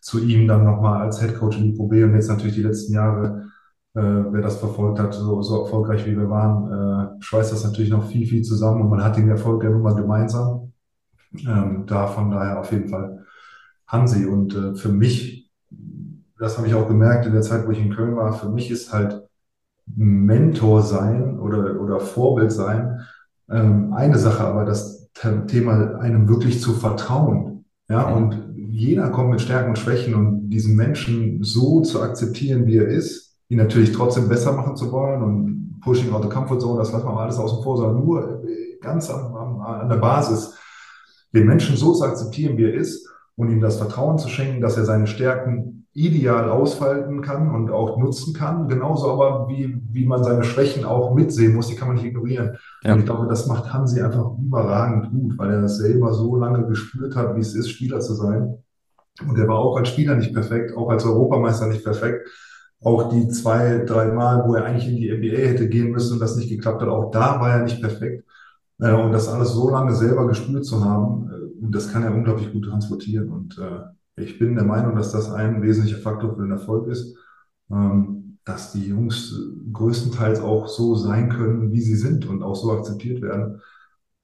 zu 0.00 0.18
ihm 0.18 0.46
dann 0.46 0.64
nochmal 0.64 1.02
als 1.02 1.20
Headcoach 1.20 1.58
in 1.58 1.64
die 1.64 1.72
Pro 1.72 1.88
B 1.88 2.04
und 2.04 2.14
jetzt 2.14 2.28
natürlich 2.28 2.56
die 2.56 2.62
letzten 2.62 2.92
Jahre, 2.92 3.46
äh, 3.94 4.00
wer 4.00 4.42
das 4.42 4.58
verfolgt 4.58 4.98
hat, 4.98 5.14
so, 5.14 5.42
so 5.42 5.62
erfolgreich 5.62 6.06
wie 6.06 6.16
wir 6.16 6.28
waren, 6.28 7.18
äh, 7.18 7.22
schweißt 7.22 7.52
das 7.52 7.64
natürlich 7.64 7.90
noch 7.90 8.04
viel, 8.04 8.26
viel 8.26 8.42
zusammen 8.42 8.82
und 8.82 8.90
man 8.90 9.02
hat 9.02 9.16
den 9.16 9.28
Erfolg 9.28 9.62
ja 9.64 9.70
nun 9.70 9.82
mal 9.82 9.94
gemeinsam. 9.94 10.72
Ähm, 11.46 11.84
da 11.86 12.06
von 12.06 12.30
daher 12.30 12.60
auf 12.60 12.72
jeden 12.72 12.88
Fall 12.88 13.24
Hansi 13.86 14.26
und 14.26 14.54
äh, 14.54 14.74
für 14.74 14.88
mich, 14.88 15.50
das 16.38 16.56
habe 16.56 16.66
ich 16.66 16.74
auch 16.74 16.88
gemerkt 16.88 17.26
in 17.26 17.32
der 17.32 17.42
Zeit, 17.42 17.66
wo 17.66 17.70
ich 17.70 17.80
in 17.80 17.94
Köln 17.94 18.16
war, 18.16 18.32
für 18.32 18.48
mich 18.48 18.70
ist 18.70 18.92
halt 18.92 19.22
Mentor 19.96 20.82
sein 20.82 21.38
oder, 21.38 21.80
oder 21.80 22.00
Vorbild 22.00 22.52
sein, 22.52 23.00
ähm, 23.50 23.92
eine 23.92 24.18
Sache, 24.18 24.44
aber 24.44 24.64
das 24.64 25.10
The- 25.14 25.46
Thema 25.46 25.96
einem 26.00 26.28
wirklich 26.28 26.60
zu 26.60 26.72
vertrauen. 26.72 27.64
Ja, 27.88 28.08
Mhm. 28.08 28.16
und 28.16 28.54
jeder 28.56 29.10
kommt 29.10 29.30
mit 29.30 29.40
Stärken 29.40 29.70
und 29.70 29.78
Schwächen 29.78 30.14
und 30.14 30.48
diesen 30.50 30.76
Menschen 30.76 31.42
so 31.42 31.80
zu 31.82 32.00
akzeptieren, 32.02 32.66
wie 32.66 32.76
er 32.76 32.86
ist, 32.86 33.36
ihn 33.48 33.58
natürlich 33.58 33.92
trotzdem 33.92 34.28
besser 34.28 34.52
machen 34.52 34.76
zu 34.76 34.92
wollen 34.92 35.22
und 35.22 35.80
pushing 35.82 36.12
out 36.12 36.22
the 36.22 36.28
comfort 36.28 36.60
zone, 36.60 36.78
das 36.78 36.92
lassen 36.92 37.06
wir 37.06 37.12
mal 37.12 37.24
alles 37.24 37.38
außen 37.38 37.62
vor, 37.64 37.76
sondern 37.76 38.04
nur 38.04 38.44
äh, 38.44 38.78
ganz 38.80 39.10
am, 39.10 39.34
am, 39.34 39.60
an 39.60 39.88
der 39.88 39.96
Basis, 39.96 40.54
den 41.34 41.46
Menschen 41.46 41.76
so 41.76 41.92
zu 41.92 42.04
akzeptieren, 42.04 42.56
wie 42.56 42.64
er 42.64 42.74
ist 42.74 43.08
und 43.36 43.50
ihm 43.50 43.60
das 43.60 43.76
Vertrauen 43.78 44.18
zu 44.18 44.28
schenken, 44.28 44.60
dass 44.60 44.76
er 44.76 44.84
seine 44.84 45.06
Stärken 45.06 45.79
ideal 45.92 46.50
ausfalten 46.50 47.20
kann 47.20 47.52
und 47.52 47.70
auch 47.70 47.98
nutzen 47.98 48.32
kann. 48.32 48.68
Genauso 48.68 49.10
aber, 49.10 49.48
wie, 49.48 49.80
wie 49.90 50.06
man 50.06 50.22
seine 50.22 50.44
Schwächen 50.44 50.84
auch 50.84 51.14
mitsehen 51.14 51.54
muss, 51.54 51.66
die 51.66 51.74
kann 51.74 51.88
man 51.88 51.96
nicht 51.96 52.06
ignorieren. 52.06 52.56
Ja. 52.82 52.92
Und 52.92 53.00
ich 53.00 53.04
glaube, 53.06 53.26
das 53.26 53.46
macht 53.46 53.72
Hansi 53.72 54.00
einfach 54.00 54.30
überragend 54.38 55.10
gut, 55.10 55.36
weil 55.36 55.50
er 55.50 55.62
das 55.62 55.78
selber 55.78 56.12
so 56.14 56.36
lange 56.36 56.66
gespürt 56.66 57.16
hat, 57.16 57.34
wie 57.34 57.40
es 57.40 57.54
ist, 57.54 57.70
Spieler 57.70 58.00
zu 58.00 58.14
sein. 58.14 58.58
Und 59.26 59.36
der 59.36 59.48
war 59.48 59.58
auch 59.58 59.76
als 59.76 59.88
Spieler 59.88 60.14
nicht 60.14 60.32
perfekt, 60.32 60.76
auch 60.76 60.88
als 60.90 61.04
Europameister 61.04 61.66
nicht 61.66 61.84
perfekt. 61.84 62.28
Auch 62.82 63.10
die 63.10 63.28
zwei, 63.28 63.84
drei 63.84 64.12
Mal, 64.12 64.44
wo 64.46 64.54
er 64.54 64.64
eigentlich 64.64 64.88
in 64.88 64.96
die 64.96 65.10
NBA 65.12 65.48
hätte 65.48 65.68
gehen 65.68 65.90
müssen 65.90 66.14
und 66.14 66.20
das 66.20 66.36
nicht 66.36 66.48
geklappt 66.48 66.80
hat, 66.80 66.88
auch 66.88 67.10
da 67.10 67.40
war 67.40 67.50
er 67.50 67.62
nicht 67.62 67.80
perfekt. 67.82 68.24
Äh, 68.80 68.92
und 68.92 69.12
das 69.12 69.28
alles 69.28 69.50
so 69.50 69.68
lange 69.68 69.94
selber 69.94 70.26
gespürt 70.26 70.64
zu 70.64 70.84
haben, 70.84 71.28
äh, 71.28 71.70
das 71.70 71.92
kann 71.92 72.04
er 72.04 72.14
unglaublich 72.14 72.52
gut 72.52 72.64
transportieren. 72.66 73.28
Und 73.28 73.58
äh, 73.58 73.80
ich 74.20 74.38
bin 74.38 74.54
der 74.54 74.64
Meinung, 74.64 74.96
dass 74.96 75.12
das 75.12 75.30
ein 75.30 75.62
wesentlicher 75.62 76.00
Faktor 76.00 76.34
für 76.34 76.42
den 76.42 76.52
Erfolg 76.52 76.88
ist, 76.88 77.16
ähm, 77.70 78.38
dass 78.44 78.72
die 78.72 78.88
Jungs 78.88 79.34
größtenteils 79.72 80.40
auch 80.40 80.68
so 80.68 80.94
sein 80.94 81.28
können, 81.28 81.72
wie 81.72 81.80
sie 81.80 81.96
sind 81.96 82.26
und 82.26 82.42
auch 82.42 82.56
so 82.56 82.72
akzeptiert 82.72 83.22
werden. 83.22 83.60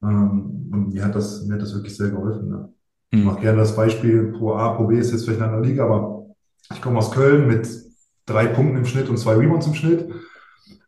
Ähm, 0.03 0.69
und 0.71 0.93
mir 0.93 1.05
hat 1.05 1.15
das, 1.15 1.45
mir 1.45 1.55
hat 1.55 1.61
das 1.61 1.73
wirklich 1.73 1.95
sehr 1.95 2.09
geholfen. 2.09 2.49
Ne? 2.49 2.69
Ich 3.11 3.23
mache 3.23 3.41
gerne 3.41 3.59
das 3.59 3.75
Beispiel, 3.75 4.33
Pro 4.33 4.53
A, 4.53 4.73
Pro 4.73 4.87
B 4.87 4.97
ist 4.97 5.11
jetzt 5.11 5.25
vielleicht 5.25 5.39
in 5.39 5.47
einer 5.47 5.61
Liga, 5.61 5.85
aber 5.85 6.25
ich 6.71 6.81
komme 6.81 6.97
aus 6.97 7.11
Köln 7.11 7.47
mit 7.47 7.67
drei 8.25 8.47
Punkten 8.47 8.77
im 8.77 8.85
Schnitt 8.85 9.09
und 9.09 9.17
zwei 9.17 9.35
Rebounds 9.35 9.67
im 9.67 9.75
Schnitt, 9.75 10.09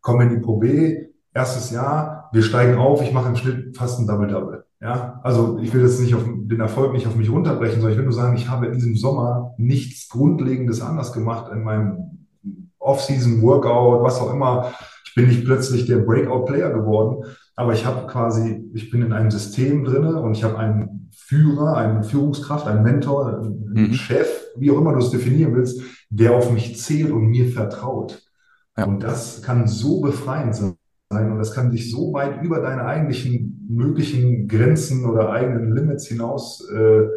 komme 0.02 0.24
in 0.24 0.30
die 0.30 0.42
Pro 0.42 0.58
B, 0.58 1.08
erstes 1.34 1.72
Jahr, 1.72 2.30
wir 2.34 2.44
steigen 2.44 2.78
auf, 2.78 3.02
ich 3.02 3.14
mache 3.14 3.30
im 3.30 3.36
Schnitt 3.36 3.78
fast 3.78 4.00
ein 4.00 4.08
Double-Double. 4.08 4.66
Ja, 4.82 5.20
also 5.24 5.60
ich 5.62 5.74
will 5.74 5.82
jetzt 5.82 6.00
nicht 6.00 6.16
auf 6.16 6.24
den 6.26 6.60
Erfolg 6.60 6.94
nicht 6.94 7.06
auf 7.06 7.16
mich 7.16 7.30
runterbrechen, 7.30 7.82
sondern 7.82 7.92
ich 7.92 7.98
will 7.98 8.06
nur 8.06 8.14
sagen, 8.14 8.38
ich 8.38 8.48
habe 8.48 8.68
in 8.68 8.74
diesem 8.74 8.96
Sommer 8.96 9.54
nichts 9.58 10.08
Grundlegendes 10.08 10.82
anders 10.82 11.12
gemacht 11.12 11.52
in 11.52 11.64
meinem 11.64 12.28
Off-Season-Workout, 12.80 14.04
was 14.04 14.20
auch 14.20 14.34
immer. 14.34 14.74
Ich 15.06 15.16
bin 15.16 15.28
nicht 15.28 15.44
plötzlich 15.44 15.86
der 15.86 15.98
Breakout-Player 15.98 16.72
geworden, 16.72 17.26
aber 17.58 17.74
ich 17.74 17.86
habe 17.86 18.08
quasi, 18.08 18.64
ich 18.74 18.90
bin 18.90 19.02
in 19.02 19.12
einem 19.12 19.32
System 19.32 19.84
drinne 19.84 20.22
und 20.22 20.32
ich 20.32 20.46
habe 20.46 20.58
einen 20.58 21.10
Führer, 21.12 21.76
eine 21.76 22.04
Führungskraft, 22.04 22.66
einen 22.66 22.84
Mentor, 22.84 23.40
einen 23.40 23.90
mhm. 23.90 23.94
Chef, 23.94 24.28
wie 24.56 24.72
auch 24.72 24.78
immer 24.78 24.94
du 24.94 25.00
es 25.00 25.12
definieren 25.12 25.56
willst, 25.56 25.82
der 26.10 26.34
auf 26.34 26.52
mich 26.52 26.80
zählt 26.80 27.12
und 27.12 27.28
mir 27.28 27.50
vertraut. 27.50 28.22
Ja. 28.78 28.86
Und 28.86 29.04
das 29.04 29.42
kann 29.42 29.68
so 29.68 30.00
befreiend 30.00 30.56
sein 30.56 30.78
und 31.12 31.38
das 31.38 31.54
kann 31.54 31.72
dich 31.72 31.92
so 31.92 32.14
weit 32.14 32.42
über 32.44 32.62
deine 32.62 32.86
eigentlichen 32.86 33.49
möglichen 33.70 34.48
Grenzen 34.48 35.06
oder 35.06 35.30
eigenen 35.30 35.74
Limits 35.76 36.08
hinaus 36.08 36.68
äh, 36.70 37.08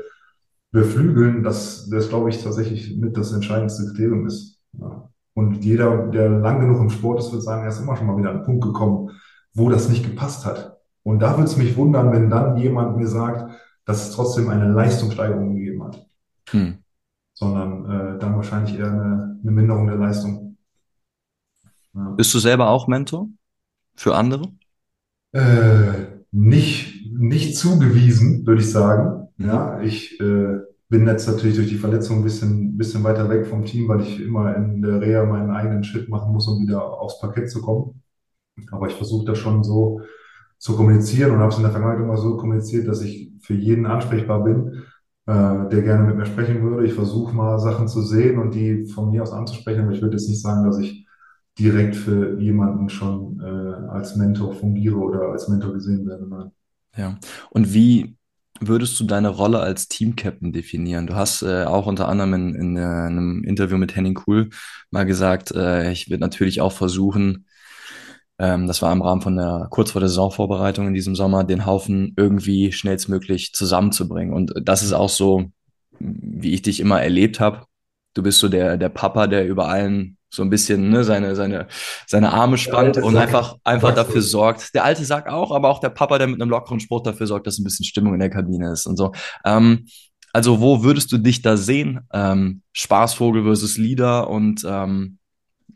beflügeln, 0.71 1.43
dass 1.43 1.88
das, 1.88 2.09
glaube 2.09 2.31
ich, 2.31 2.43
tatsächlich 2.43 2.97
mit 2.97 3.17
das 3.17 3.33
entscheidendste 3.33 3.87
Kriterium 3.87 4.27
ist. 4.27 4.61
Ja. 4.79 5.09
Und 5.35 5.65
jeder, 5.65 6.09
der 6.09 6.29
lang 6.29 6.61
genug 6.61 6.81
im 6.81 6.91
Sport 6.91 7.21
ist, 7.21 7.33
wird 7.33 7.43
sagen, 7.43 7.62
er 7.62 7.71
ist 7.71 7.81
immer 7.81 7.97
schon 7.97 8.07
mal 8.07 8.19
wieder 8.19 8.31
an 8.31 8.37
einen 8.37 8.45
Punkt 8.45 8.65
gekommen, 8.65 9.11
wo 9.55 9.71
das 9.71 9.88
nicht 9.88 10.05
gepasst 10.05 10.45
hat. 10.45 10.79
Und 11.03 11.21
da 11.21 11.33
würde 11.33 11.45
es 11.45 11.57
mich 11.57 11.77
wundern, 11.77 12.12
wenn 12.12 12.29
dann 12.29 12.57
jemand 12.59 12.97
mir 12.97 13.09
sagt, 13.09 13.51
dass 13.87 14.09
es 14.09 14.15
trotzdem 14.15 14.49
eine 14.49 14.71
Leistungssteigerung 14.71 15.55
gegeben 15.57 15.85
hat. 15.85 16.07
Hm. 16.51 16.79
Sondern 17.33 17.85
äh, 17.91 18.19
dann 18.19 18.37
wahrscheinlich 18.37 18.79
eher 18.79 18.93
eine, 18.93 19.41
eine 19.43 19.51
Minderung 19.51 19.87
der 19.87 19.97
Leistung. 19.97 20.59
Ja. 21.95 22.11
Bist 22.11 22.33
du 22.35 22.38
selber 22.38 22.69
auch 22.69 22.87
Mentor 22.87 23.29
für 23.95 24.15
andere? 24.15 24.53
Äh, 25.33 26.22
nicht, 26.33 27.07
nicht 27.12 27.57
zugewiesen, 27.57 28.47
würde 28.47 28.62
ich 28.62 28.71
sagen. 28.71 29.29
Ja, 29.38 29.81
ich 29.81 30.18
äh, 30.21 30.59
bin 30.88 31.07
jetzt 31.07 31.29
natürlich 31.29 31.57
durch 31.57 31.68
die 31.68 31.79
Verletzung 31.79 32.18
ein 32.18 32.25
bisschen, 32.25 32.77
bisschen 32.77 33.05
weiter 33.05 33.29
weg 33.29 33.47
vom 33.47 33.64
Team, 33.64 33.88
weil 33.88 34.01
ich 34.01 34.21
immer 34.21 34.57
in 34.57 34.83
der 34.83 35.01
Reha 35.01 35.25
meinen 35.25 35.51
eigenen 35.51 35.85
Schritt 35.85 36.09
machen 36.09 36.33
muss, 36.33 36.49
um 36.49 36.62
wieder 36.62 36.83
aufs 36.83 37.21
Parkett 37.21 37.51
zu 37.51 37.61
kommen. 37.61 38.03
Aber 38.71 38.88
ich 38.88 38.95
versuche 38.95 39.27
das 39.27 39.38
schon 39.38 39.62
so 39.62 40.01
zu 40.59 40.77
kommunizieren 40.77 41.33
und 41.33 41.38
habe 41.38 41.51
es 41.51 41.57
in 41.57 41.62
der 41.62 41.73
Vergangenheit 41.73 42.05
immer 42.05 42.16
so 42.16 42.37
kommuniziert, 42.37 42.87
dass 42.88 43.03
ich 43.03 43.33
für 43.40 43.55
jeden 43.55 43.87
ansprechbar 43.87 44.45
bin, 44.45 44.83
äh, 45.27 45.68
der 45.68 45.83
gerne 45.83 46.05
mit 46.05 46.16
mir 46.16 46.27
sprechen 46.27 46.62
würde. 46.62 46.87
Ich 46.87 46.95
versuche 46.95 47.35
mal 47.35 47.59
Sachen 47.59 47.88
zu 47.88 48.03
sehen 48.03 48.38
und 48.38 48.55
die 48.55 48.87
von 48.87 49.11
mir 49.11 49.23
aus 49.23 49.33
anzusprechen, 49.33 49.83
aber 49.83 49.92
ich 49.92 50.01
würde 50.01 50.16
jetzt 50.16 50.29
nicht 50.29 50.40
sagen, 50.40 50.64
dass 50.64 50.79
ich 50.79 51.07
direkt 51.59 51.97
für 51.97 52.41
jemanden 52.41 52.88
schon 52.88 53.41
äh, 53.41 53.91
als 53.91 54.17
Mentor 54.17 54.55
fungiere 54.55 54.97
oder 54.97 55.21
als 55.31 55.49
Mentor 55.49 55.75
gesehen 55.75 56.07
werde. 56.07 56.27
Nein. 56.29 56.51
Ja, 56.97 57.19
und 57.51 57.73
wie 57.75 58.17
würdest 58.61 58.99
du 59.01 59.05
deine 59.05 59.29
Rolle 59.29 59.61
als 59.61 59.88
Team-Captain 59.88 60.53
definieren? 60.53 61.07
Du 61.07 61.15
hast 61.15 61.43
äh, 61.43 61.65
auch 61.65 61.87
unter 61.87 62.09
anderem 62.09 62.35
in, 62.35 62.55
in, 62.55 62.77
äh, 62.77 62.81
einem 62.81 63.45
Interview 63.45 63.77
mit 63.77 63.97
Henning 63.97 64.15
Kuhl 64.15 64.51
mal 64.91 65.05
gesagt, 65.05 65.53
äh, 65.53 65.91
ich 65.91 66.11
werde 66.11 66.21
natürlich 66.21 66.61
auch 66.61 66.73
versuchen, 66.73 67.47
ähm, 68.38 68.67
das 68.67 68.83
war 68.83 68.93
im 68.93 69.03
Rahmen 69.03 69.23
von 69.23 69.37
der 69.37 69.69
kurz 69.71 69.93
vor 69.93 70.01
der 70.01 70.09
Saisonvorbereitung 70.09 70.88
in 70.88 70.95
diesem 70.95 71.15
Sommer, 71.15 71.45
den 71.45 71.67
Haufen 71.67 72.15
irgendwie 72.17 72.73
schnellstmöglich 72.73 73.53
zusammenzubringen. 73.53 74.35
Und 74.35 74.53
das 74.62 74.83
ist 74.83 74.93
auch 74.93 75.11
so, 75.11 75.51
wie 75.99 76.53
ich 76.53 76.62
dich 76.62 76.81
immer 76.81 77.01
erlebt 77.03 77.41
habe. 77.41 77.67
Du 78.15 78.23
bist 78.23 78.38
so 78.41 78.49
der, 78.49 78.77
der 78.77 78.88
Papa, 78.88 79.27
der 79.27 79.47
über 79.47 79.69
allen 79.69 80.17
so 80.33 80.42
ein 80.42 80.51
bisschen 80.51 80.88
ne, 80.88 81.05
seine, 81.05 81.37
seine, 81.37 81.66
seine 82.07 82.33
Arme 82.33 82.57
spannt 82.57 82.97
und 82.97 83.16
einfach, 83.16 83.57
einfach 83.64 83.95
dafür 83.95 84.23
sorgt. 84.23 84.75
Der 84.75 84.85
alte 84.85 85.05
Sack 85.05 85.29
auch, 85.29 85.53
aber 85.53 85.68
auch 85.68 85.79
der 85.79 85.90
Papa, 85.90 86.16
der 86.16 86.27
mit 86.27 86.40
einem 86.40 86.51
lockeren 86.51 86.81
Spruch 86.81 87.03
dafür 87.03 87.27
sorgt, 87.27 87.47
dass 87.47 87.59
ein 87.59 87.64
bisschen 87.64 87.85
Stimmung 87.85 88.14
in 88.14 88.21
der 88.21 88.31
Kabine 88.31 88.73
ist 88.73 88.87
und 88.87 88.97
so. 88.97 89.12
Ähm, 89.45 89.87
also 90.33 90.61
wo 90.61 90.83
würdest 90.83 91.12
du 91.12 91.18
dich 91.18 91.42
da 91.42 91.59
sehen? 91.59 92.01
Ähm, 92.14 92.62
Spaßvogel 92.73 93.42
versus 93.45 93.77
Leader 93.77 94.31
und 94.31 94.64
ähm, 94.66 95.18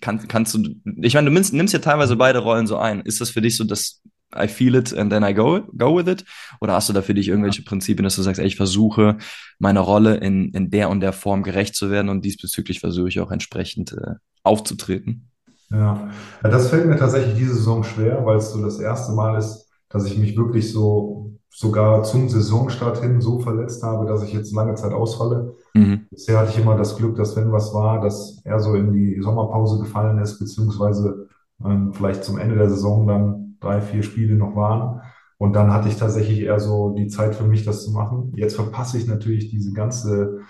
kann, 0.00 0.26
kannst 0.26 0.54
du, 0.54 0.74
ich 1.02 1.14
meine, 1.14 1.26
du 1.28 1.34
nimmst, 1.34 1.52
nimmst 1.52 1.74
ja 1.74 1.80
teilweise 1.80 2.16
beide 2.16 2.38
Rollen 2.38 2.66
so 2.66 2.78
ein. 2.78 3.02
Ist 3.02 3.20
das 3.20 3.28
für 3.28 3.42
dich 3.42 3.58
so 3.58 3.64
das 3.64 4.00
I 4.34 4.48
feel 4.48 4.74
it 4.74 4.92
and 4.92 5.10
then 5.10 5.22
I 5.22 5.32
go, 5.32 5.62
go 5.76 5.96
with 5.96 6.08
it? 6.08 6.24
Oder 6.60 6.74
hast 6.74 6.88
du 6.88 6.92
da 6.92 7.02
für 7.02 7.14
dich 7.14 7.28
irgendwelche 7.28 7.62
Prinzipien, 7.62 8.04
dass 8.04 8.16
du 8.16 8.22
sagst, 8.22 8.40
ey, 8.40 8.46
ich 8.46 8.56
versuche 8.56 9.18
meiner 9.58 9.80
Rolle 9.80 10.16
in, 10.16 10.50
in 10.52 10.70
der 10.70 10.90
und 10.90 11.00
der 11.00 11.12
Form 11.12 11.42
gerecht 11.42 11.74
zu 11.74 11.90
werden 11.90 12.08
und 12.08 12.24
diesbezüglich 12.24 12.80
versuche 12.80 13.08
ich 13.08 13.20
auch 13.20 13.30
entsprechend 13.30 13.92
äh, 13.92 14.14
aufzutreten? 14.42 15.30
Ja. 15.70 16.10
ja, 16.42 16.48
das 16.48 16.68
fällt 16.68 16.86
mir 16.86 16.96
tatsächlich 16.96 17.36
diese 17.36 17.54
Saison 17.54 17.82
schwer, 17.82 18.24
weil 18.24 18.36
es 18.36 18.52
so 18.52 18.62
das 18.62 18.78
erste 18.78 19.12
Mal 19.12 19.36
ist, 19.36 19.68
dass 19.88 20.04
ich 20.04 20.16
mich 20.16 20.36
wirklich 20.36 20.72
so 20.72 21.32
sogar 21.56 22.02
zum 22.02 22.28
Saisonstart 22.28 23.00
hin 23.00 23.22
so 23.22 23.38
verletzt 23.38 23.82
habe, 23.82 24.04
dass 24.06 24.22
ich 24.22 24.32
jetzt 24.32 24.54
lange 24.54 24.74
Zeit 24.74 24.92
ausfalle. 24.92 25.54
Mhm. 25.72 26.06
Bisher 26.10 26.38
hatte 26.38 26.50
ich 26.50 26.58
immer 26.58 26.76
das 26.76 26.96
Glück, 26.96 27.16
dass 27.16 27.34
wenn 27.34 27.50
was 27.50 27.72
war, 27.72 28.02
dass 28.02 28.42
er 28.44 28.60
so 28.60 28.74
in 28.74 28.92
die 28.92 29.22
Sommerpause 29.22 29.78
gefallen 29.78 30.18
ist, 30.18 30.38
beziehungsweise 30.38 31.28
ähm, 31.64 31.94
vielleicht 31.94 32.24
zum 32.24 32.36
Ende 32.36 32.56
der 32.56 32.68
Saison 32.68 33.06
dann 33.06 33.45
drei, 33.66 33.80
vier 33.80 34.02
Spiele 34.02 34.36
noch 34.36 34.56
waren. 34.56 35.02
Und 35.38 35.54
dann 35.54 35.72
hatte 35.72 35.88
ich 35.88 35.96
tatsächlich 35.96 36.40
eher 36.40 36.60
so 36.60 36.94
die 36.96 37.08
Zeit 37.08 37.34
für 37.34 37.44
mich, 37.44 37.64
das 37.64 37.84
zu 37.84 37.92
machen. 37.92 38.32
Jetzt 38.36 38.56
verpasse 38.56 38.96
ich 38.96 39.06
natürlich 39.06 39.50
diese 39.50 39.72
ganze 39.72 40.40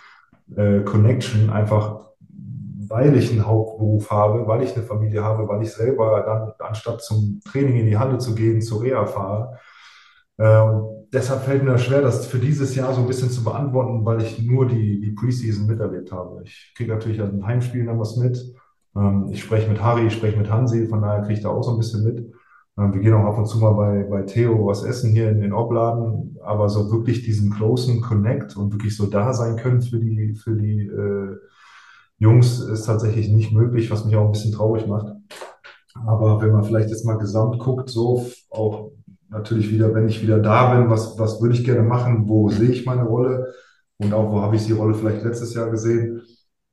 äh, 0.54 0.80
Connection 0.80 1.50
einfach 1.50 2.06
weil 2.88 3.16
ich 3.16 3.30
einen 3.30 3.46
Hauptberuf 3.46 4.10
habe, 4.10 4.46
weil 4.46 4.62
ich 4.62 4.74
eine 4.74 4.84
Familie 4.84 5.22
habe, 5.24 5.48
weil 5.48 5.62
ich 5.62 5.72
selber 5.72 6.22
dann, 6.24 6.52
anstatt 6.66 7.02
zum 7.02 7.40
Training 7.44 7.76
in 7.76 7.86
die 7.86 7.98
Halle 7.98 8.18
zu 8.18 8.34
gehen, 8.34 8.60
zur 8.62 8.82
Reha 8.82 9.06
fahre. 9.06 9.58
Äh, 10.38 10.60
und 10.60 11.08
deshalb 11.12 11.42
fällt 11.42 11.62
mir 11.62 11.72
das 11.72 11.82
schwer, 11.82 12.02
das 12.02 12.26
für 12.26 12.38
dieses 12.38 12.74
Jahr 12.74 12.92
so 12.94 13.00
ein 13.00 13.06
bisschen 13.06 13.30
zu 13.30 13.42
beantworten, 13.44 14.04
weil 14.04 14.22
ich 14.22 14.40
nur 14.40 14.66
die, 14.66 15.00
die 15.00 15.12
Preseason 15.12 15.66
miterlebt 15.66 16.12
habe. 16.12 16.42
Ich 16.44 16.74
kriege 16.76 16.92
natürlich 16.92 17.20
an 17.20 17.46
Heimspielen 17.46 17.86
dann 17.86 17.98
was 17.98 18.16
mit. 18.16 18.38
Ähm, 18.96 19.28
ich 19.30 19.42
spreche 19.42 19.68
mit 19.68 19.82
Harry, 19.82 20.06
ich 20.06 20.14
spreche 20.14 20.36
mit 20.36 20.50
Hansi, 20.50 20.86
von 20.86 21.02
daher 21.02 21.22
kriege 21.22 21.34
ich 21.34 21.42
da 21.42 21.50
auch 21.50 21.62
so 21.62 21.72
ein 21.72 21.78
bisschen 21.78 22.04
mit. 22.04 22.32
Ähm, 22.78 22.92
wir 22.94 23.00
gehen 23.00 23.14
auch 23.14 23.24
ab 23.24 23.38
und 23.38 23.46
zu 23.46 23.58
mal 23.58 23.72
bei, 23.72 24.04
bei 24.04 24.22
Theo 24.22 24.66
was 24.66 24.84
essen 24.84 25.10
hier 25.10 25.30
in 25.30 25.40
den 25.40 25.52
Obladen, 25.52 26.36
aber 26.42 26.68
so 26.68 26.90
wirklich 26.90 27.22
diesen 27.22 27.50
closen 27.50 28.00
Connect 28.00 28.56
und 28.56 28.72
wirklich 28.72 28.96
so 28.96 29.06
da 29.06 29.32
sein 29.32 29.56
können 29.56 29.82
für 29.82 29.98
die, 29.98 30.34
für 30.34 30.56
die 30.56 30.86
äh, 30.86 31.36
Jungs 32.18 32.60
ist 32.60 32.86
tatsächlich 32.86 33.28
nicht 33.28 33.52
möglich, 33.52 33.90
was 33.90 34.04
mich 34.04 34.16
auch 34.16 34.24
ein 34.24 34.32
bisschen 34.32 34.52
traurig 34.52 34.86
macht. 34.86 35.12
Aber 36.06 36.40
wenn 36.40 36.52
man 36.52 36.64
vielleicht 36.64 36.90
jetzt 36.90 37.04
mal 37.04 37.18
gesamt 37.18 37.58
guckt, 37.58 37.90
so 37.90 38.26
auch 38.50 38.92
natürlich 39.28 39.70
wieder, 39.70 39.94
wenn 39.94 40.08
ich 40.08 40.22
wieder 40.22 40.38
da 40.38 40.74
bin, 40.74 40.90
was, 40.90 41.18
was 41.18 41.40
würde 41.40 41.54
ich 41.54 41.64
gerne 41.64 41.82
machen, 41.82 42.28
wo 42.28 42.48
sehe 42.48 42.70
ich 42.70 42.86
meine 42.86 43.04
Rolle? 43.04 43.52
Und 43.98 44.12
auch 44.12 44.30
wo 44.30 44.42
habe 44.42 44.56
ich 44.56 44.66
die 44.66 44.72
Rolle 44.72 44.94
vielleicht 44.94 45.24
letztes 45.24 45.54
Jahr 45.54 45.70
gesehen, 45.70 46.22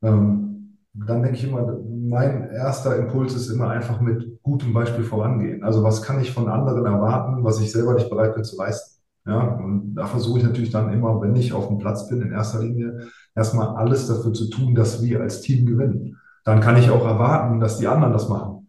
ähm, 0.02 0.78
dann 0.94 1.24
denke 1.24 1.38
ich 1.38 1.46
immer, 1.46 1.78
mein 1.90 2.50
erster 2.50 2.98
Impuls 2.98 3.34
ist 3.34 3.50
immer 3.50 3.70
einfach 3.70 4.02
mit 4.02 4.33
gutem 4.44 4.74
Beispiel 4.74 5.04
vorangehen. 5.04 5.64
Also 5.64 5.84
was 5.84 6.02
kann 6.02 6.20
ich 6.20 6.34
von 6.34 6.50
anderen 6.50 6.86
erwarten, 6.86 7.44
was 7.44 7.62
ich 7.62 7.72
selber 7.72 7.94
nicht 7.94 8.10
bereit 8.10 8.36
bin 8.36 8.44
zu 8.44 8.58
leisten? 8.58 9.02
Ja, 9.26 9.56
und 9.56 9.96
da 9.96 10.06
versuche 10.06 10.40
ich 10.40 10.46
natürlich 10.46 10.70
dann 10.70 10.92
immer, 10.92 11.22
wenn 11.22 11.36
ich 11.36 11.54
auf 11.54 11.70
dem 11.70 11.78
Platz 11.78 12.10
bin, 12.10 12.22
in 12.22 12.34
erster 12.34 12.60
Linie 12.60 13.08
erstmal 13.34 13.70
alles 13.78 14.08
dafür 14.08 14.34
zu 14.34 14.50
tun, 14.50 14.76
dass 14.76 15.02
wir 15.02 15.22
als 15.22 15.40
Team 15.40 15.66
gewinnen. 15.66 16.18
Dann 16.44 16.60
kann 16.60 16.78
ich 16.78 16.90
auch 16.90 17.06
erwarten, 17.06 17.62
dass 17.62 17.78
die 17.78 17.88
anderen 17.88 18.12
das 18.12 18.28
machen. 18.28 18.68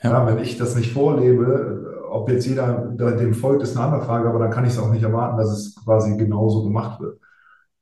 Ja, 0.00 0.12
ja 0.12 0.26
wenn 0.26 0.38
ich 0.38 0.56
das 0.56 0.76
nicht 0.76 0.92
vorlebe, 0.92 2.06
ob 2.10 2.30
jetzt 2.30 2.46
jeder 2.46 2.92
dem 2.96 3.34
folgt, 3.34 3.62
ist 3.62 3.76
eine 3.76 3.86
andere 3.86 4.04
Frage, 4.04 4.28
aber 4.28 4.38
dann 4.38 4.50
kann 4.50 4.64
ich 4.64 4.72
es 4.72 4.78
auch 4.78 4.90
nicht 4.90 5.02
erwarten, 5.02 5.36
dass 5.36 5.50
es 5.50 5.74
quasi 5.84 6.16
genauso 6.16 6.62
gemacht 6.62 7.00
wird. 7.00 7.18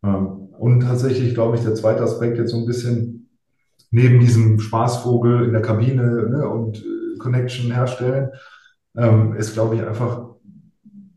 Ähm, 0.03 0.27
und 0.59 0.81
tatsächlich 0.81 1.35
glaube 1.35 1.57
ich, 1.57 1.63
der 1.63 1.75
zweite 1.75 2.03
Aspekt 2.03 2.39
jetzt 2.39 2.51
so 2.51 2.57
ein 2.57 2.67
bisschen 2.67 3.29
neben 3.91 4.21
diesem 4.21 4.59
Spaßvogel 4.59 5.45
in 5.45 5.53
der 5.53 5.63
Kabine 5.63 6.29
ne, 6.29 6.49
und 6.49 6.79
äh, 6.79 6.96
Connection 7.27 7.73
herstellen, 7.73 8.31
ähm, 8.97 9.35
ist, 9.35 9.55
glaube 9.55 9.75
ich, 9.75 9.87
einfach 9.87 10.27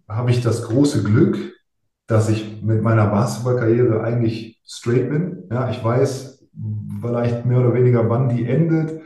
habe 0.08 0.32
ich 0.32 0.42
das 0.42 0.64
große 0.64 1.04
Glück, 1.04 1.38
dass 2.08 2.30
ich 2.30 2.62
mit 2.64 2.82
meiner 2.82 3.06
Basketballkarriere 3.08 4.04
eigentlich 4.04 4.60
straight 4.66 5.10
bin. 5.10 5.44
Ja, 5.52 5.70
ich 5.70 5.84
weiß 5.84 6.48
vielleicht 7.02 7.46
mehr 7.46 7.60
oder 7.60 7.74
weniger, 7.76 8.10
wann 8.10 8.30
die 8.30 8.46
endet, 8.46 9.02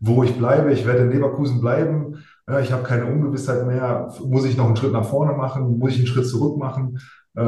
wo 0.00 0.24
ich 0.24 0.36
bleibe. 0.36 0.72
Ich 0.72 0.84
werde 0.84 1.04
in 1.04 1.10
Leverkusen 1.10 1.60
bleiben. 1.60 2.24
Ja, 2.48 2.58
ich 2.58 2.72
habe 2.72 2.82
keine 2.82 3.06
Ungewissheit 3.06 3.66
mehr. 3.66 4.12
Muss 4.24 4.44
ich 4.44 4.56
noch 4.56 4.66
einen 4.66 4.76
Schritt 4.76 4.92
nach 4.92 5.04
vorne 5.04 5.34
machen? 5.34 5.78
Muss 5.78 5.92
ich 5.92 5.98
einen 5.98 6.06
Schritt 6.08 6.26
zurück 6.26 6.58
machen? 6.58 6.98
Äh, 7.36 7.42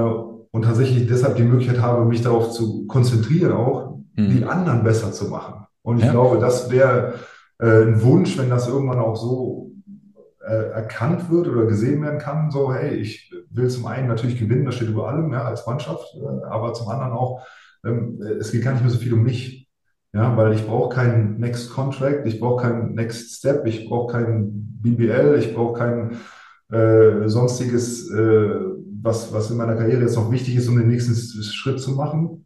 und 0.52 0.62
tatsächlich 0.62 1.06
deshalb 1.08 1.36
die 1.36 1.42
Möglichkeit 1.42 1.80
habe, 1.80 2.04
mich 2.04 2.22
darauf 2.22 2.50
zu 2.52 2.86
konzentrieren, 2.86 3.52
auch 3.52 3.98
mhm. 4.16 4.30
die 4.30 4.44
anderen 4.44 4.84
besser 4.84 5.12
zu 5.12 5.26
machen. 5.26 5.66
Und 5.82 5.98
ich 5.98 6.04
ja. 6.04 6.12
glaube, 6.12 6.38
das 6.38 6.70
wäre 6.70 7.14
äh, 7.60 7.82
ein 7.84 8.02
Wunsch, 8.02 8.38
wenn 8.38 8.50
das 8.50 8.68
irgendwann 8.68 8.98
auch 8.98 9.16
so 9.16 9.72
äh, 10.46 10.70
erkannt 10.70 11.30
wird 11.30 11.48
oder 11.48 11.66
gesehen 11.66 12.02
werden 12.02 12.18
kann, 12.18 12.50
so, 12.50 12.72
hey, 12.72 12.94
ich 12.94 13.32
will 13.50 13.68
zum 13.68 13.86
einen 13.86 14.08
natürlich 14.08 14.38
gewinnen, 14.38 14.64
das 14.64 14.76
steht 14.76 14.88
über 14.88 15.08
allem, 15.08 15.32
ja, 15.32 15.44
als 15.44 15.66
Mannschaft, 15.66 16.14
äh, 16.14 16.44
aber 16.46 16.72
zum 16.72 16.88
anderen 16.88 17.12
auch, 17.12 17.46
ähm, 17.84 18.20
es 18.40 18.52
geht 18.52 18.64
gar 18.64 18.72
nicht 18.72 18.82
mehr 18.82 18.90
so 18.90 18.98
viel 18.98 19.12
um 19.12 19.22
mich. 19.22 19.68
Ja, 20.12 20.36
weil 20.36 20.54
ich 20.54 20.66
brauche 20.66 20.92
keinen 20.92 21.38
Next 21.38 21.70
Contract, 21.70 22.26
ich 22.26 22.40
brauche 22.40 22.62
keinen 22.62 22.94
Next 22.94 23.36
Step, 23.38 23.64
ich 23.66 23.88
brauche 23.88 24.12
keinen 24.12 24.80
BBL, 24.82 25.36
ich 25.38 25.54
brauche 25.54 25.78
kein 25.78 26.16
äh, 26.72 27.28
sonstiges, 27.28 28.10
äh, 28.10 28.50
was, 29.02 29.32
was 29.32 29.50
in 29.52 29.56
meiner 29.56 29.76
Karriere 29.76 30.02
jetzt 30.02 30.16
noch 30.16 30.32
wichtig 30.32 30.56
ist, 30.56 30.68
um 30.68 30.76
den 30.76 30.88
nächsten 30.88 31.14
Schritt 31.44 31.80
zu 31.80 31.92
machen. 31.92 32.44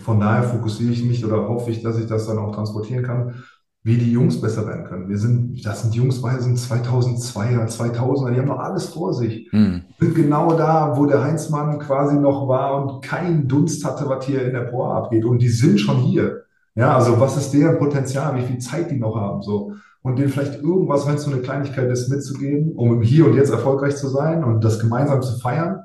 Von 0.00 0.20
daher 0.20 0.44
fokussiere 0.44 0.92
ich 0.92 1.04
mich 1.04 1.24
oder 1.24 1.48
hoffe 1.48 1.72
ich, 1.72 1.82
dass 1.82 1.98
ich 1.98 2.06
das 2.06 2.26
dann 2.26 2.38
auch 2.38 2.54
transportieren 2.54 3.04
kann, 3.04 3.42
wie 3.84 3.96
die 3.96 4.12
Jungs 4.12 4.40
besser 4.40 4.66
werden 4.66 4.84
können. 4.84 5.08
Wir 5.08 5.18
sind, 5.18 5.66
das 5.66 5.82
sind 5.82 5.94
Jungs 5.94 6.22
bei 6.22 6.38
sind 6.38 6.56
2002er, 6.56 7.66
2000er, 7.66 8.30
die 8.30 8.38
haben 8.38 8.46
noch 8.46 8.60
alles 8.60 8.86
vor 8.86 9.12
sich. 9.12 9.48
Mhm. 9.52 9.82
Sind 9.98 10.14
genau 10.14 10.56
da, 10.56 10.96
wo 10.96 11.06
der 11.06 11.24
Heinzmann 11.24 11.80
quasi 11.80 12.16
noch 12.16 12.46
war 12.46 12.80
und 12.80 13.02
keinen 13.02 13.48
Dunst 13.48 13.84
hatte, 13.84 14.08
was 14.08 14.24
hier 14.24 14.46
in 14.46 14.52
der 14.52 14.62
Pro 14.62 14.84
abgeht. 14.84 15.24
Und 15.24 15.42
die 15.42 15.48
sind 15.48 15.80
schon 15.80 15.96
hier. 15.96 16.44
Ja, 16.76 16.96
also 16.96 17.18
was 17.20 17.36
ist 17.36 17.50
deren 17.52 17.78
Potenzial, 17.78 18.36
wie 18.36 18.46
viel 18.46 18.58
Zeit 18.58 18.90
die 18.90 18.98
noch 18.98 19.16
haben, 19.16 19.42
so. 19.42 19.72
Und 20.02 20.18
denen 20.18 20.30
vielleicht 20.30 20.62
irgendwas, 20.62 21.06
wenn 21.06 21.14
es 21.14 21.22
so 21.22 21.30
eine 21.30 21.42
Kleinigkeit 21.42 21.90
ist, 21.90 22.08
mitzugeben, 22.08 22.72
um 22.72 22.92
im 22.92 23.02
Hier 23.02 23.26
und 23.26 23.34
Jetzt 23.34 23.50
erfolgreich 23.50 23.96
zu 23.96 24.08
sein 24.08 24.42
und 24.42 24.64
das 24.64 24.80
gemeinsam 24.80 25.22
zu 25.22 25.38
feiern. 25.38 25.80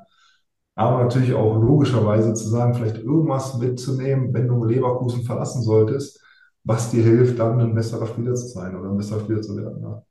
Aber 0.74 1.02
natürlich 1.02 1.34
auch 1.34 1.60
logischerweise 1.60 2.34
zu 2.34 2.48
sagen, 2.48 2.74
vielleicht 2.74 2.98
irgendwas 2.98 3.58
mitzunehmen, 3.58 4.32
wenn 4.32 4.48
du 4.48 4.64
Leverkusen 4.64 5.24
verlassen 5.24 5.62
solltest, 5.62 6.20
was 6.68 6.90
dir 6.90 7.02
hilft, 7.02 7.38
dann 7.38 7.58
ein 7.58 7.74
besserer 7.74 8.06
Spieler 8.06 8.34
zu 8.34 8.46
sein 8.46 8.76
oder 8.76 8.90
ein 8.90 8.96
besserer 8.98 9.20
Spieler 9.20 9.40
zu 9.40 9.56
werden. 9.56 9.82
Ja. 9.82 10.02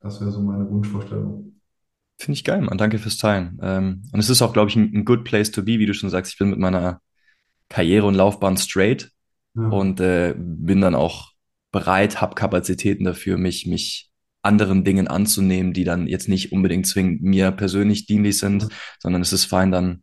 Das 0.00 0.20
wäre 0.20 0.32
so 0.32 0.42
meine 0.42 0.68
Wunschvorstellung. 0.68 1.52
Finde 2.18 2.36
ich 2.36 2.42
geil, 2.42 2.60
man. 2.62 2.78
Danke 2.78 2.98
fürs 2.98 3.16
Teilen. 3.16 3.58
Ähm, 3.62 4.02
und 4.12 4.18
es 4.18 4.28
ist 4.28 4.42
auch, 4.42 4.52
glaube 4.52 4.68
ich, 4.68 4.76
ein, 4.76 4.92
ein, 4.92 5.04
good 5.04 5.22
place 5.22 5.52
to 5.52 5.62
be, 5.62 5.78
wie 5.78 5.86
du 5.86 5.94
schon 5.94 6.10
sagst. 6.10 6.32
Ich 6.32 6.38
bin 6.38 6.50
mit 6.50 6.58
meiner 6.58 7.00
Karriere 7.68 8.06
und 8.06 8.16
Laufbahn 8.16 8.56
straight 8.56 9.12
ja. 9.54 9.68
und 9.68 10.00
äh, 10.00 10.34
bin 10.36 10.80
dann 10.80 10.96
auch 10.96 11.30
bereit, 11.70 12.20
habe 12.20 12.34
Kapazitäten 12.34 13.04
dafür, 13.04 13.38
mich, 13.38 13.66
mich 13.66 14.10
anderen 14.42 14.82
Dingen 14.82 15.06
anzunehmen, 15.06 15.72
die 15.72 15.84
dann 15.84 16.08
jetzt 16.08 16.28
nicht 16.28 16.50
unbedingt 16.50 16.88
zwingend 16.88 17.22
mir 17.22 17.52
persönlich 17.52 18.06
dienlich 18.06 18.36
sind, 18.38 18.64
ja. 18.64 18.68
sondern 18.98 19.22
es 19.22 19.32
ist 19.32 19.44
fein, 19.44 19.70
dann 19.70 20.02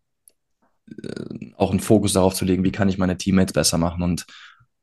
äh, 1.04 1.52
auch 1.58 1.72
einen 1.72 1.82
Fokus 1.82 2.14
darauf 2.14 2.34
zu 2.34 2.46
legen, 2.46 2.64
wie 2.64 2.72
kann 2.72 2.88
ich 2.88 2.98
meine 2.98 3.18
Teammates 3.18 3.52
besser 3.52 3.78
machen 3.78 4.04
und 4.04 4.26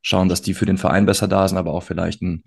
schauen, 0.05 0.29
dass 0.29 0.43
die 0.43 0.55
für 0.55 0.67
den 0.67 0.79
Verein 0.79 1.07
besser 1.07 1.27
da 1.27 1.49
sind, 1.49 1.59
aber 1.59 1.73
auch 1.73 1.83
vielleicht 1.83 2.23
einen 2.23 2.45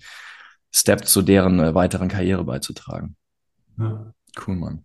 Step 0.74 1.06
zu 1.06 1.22
deren 1.22 1.60
äh, 1.60 1.74
weiteren 1.74 2.08
Karriere 2.08 2.43
beizutragen. 2.46 3.15
Ja. 3.78 4.13
Cool, 4.46 4.56
Mann. 4.56 4.84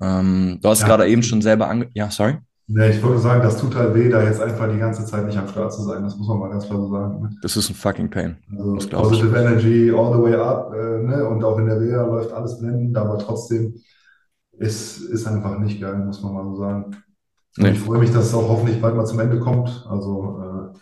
Ähm, 0.00 0.58
du 0.62 0.68
hast 0.68 0.82
ja. 0.82 0.86
gerade 0.86 1.08
eben 1.08 1.22
schon 1.22 1.40
selber 1.40 1.68
ange... 1.68 1.88
Ja, 1.94 2.10
sorry? 2.10 2.38
Nee, 2.66 2.90
ich 2.90 3.02
wollte 3.02 3.18
sagen, 3.18 3.42
das 3.42 3.58
tut 3.58 3.74
halt 3.74 3.94
weh, 3.94 4.10
da 4.10 4.22
jetzt 4.22 4.40
einfach 4.40 4.70
die 4.70 4.78
ganze 4.78 5.04
Zeit 5.04 5.26
nicht 5.26 5.38
am 5.38 5.48
Start 5.48 5.72
zu 5.72 5.82
sein. 5.82 6.04
Das 6.04 6.16
muss 6.16 6.28
man 6.28 6.38
mal 6.38 6.50
ganz 6.50 6.66
klar 6.66 6.78
so 6.78 6.90
sagen. 6.90 7.22
Ne? 7.22 7.30
Das 7.42 7.56
ist 7.56 7.70
ein 7.70 7.74
fucking 7.74 8.10
Pain. 8.10 8.36
Also 8.56 8.88
positive 8.90 9.28
ich. 9.28 9.34
Energy 9.34 9.90
all 9.90 10.12
the 10.12 10.22
way 10.22 10.34
up. 10.34 10.72
Äh, 10.74 11.02
ne? 11.02 11.26
Und 11.26 11.42
auch 11.42 11.58
in 11.58 11.66
der 11.66 11.80
Reha 11.80 12.04
läuft 12.04 12.32
alles 12.32 12.58
blendend, 12.58 12.96
aber 12.96 13.18
trotzdem 13.18 13.74
ist, 14.52 15.00
ist 15.00 15.26
einfach 15.26 15.58
nicht 15.58 15.80
geil, 15.80 15.96
muss 15.98 16.22
man 16.22 16.34
mal 16.34 16.44
so 16.44 16.56
sagen. 16.56 16.96
Nee. 17.56 17.70
Ich 17.70 17.80
freue 17.80 17.98
mich, 17.98 18.12
dass 18.12 18.26
es 18.26 18.34
auch 18.34 18.48
hoffentlich 18.48 18.80
bald 18.80 18.94
mal 18.94 19.06
zum 19.06 19.18
Ende 19.18 19.40
kommt. 19.40 19.86
Also 19.88 20.72
äh, 20.74 20.78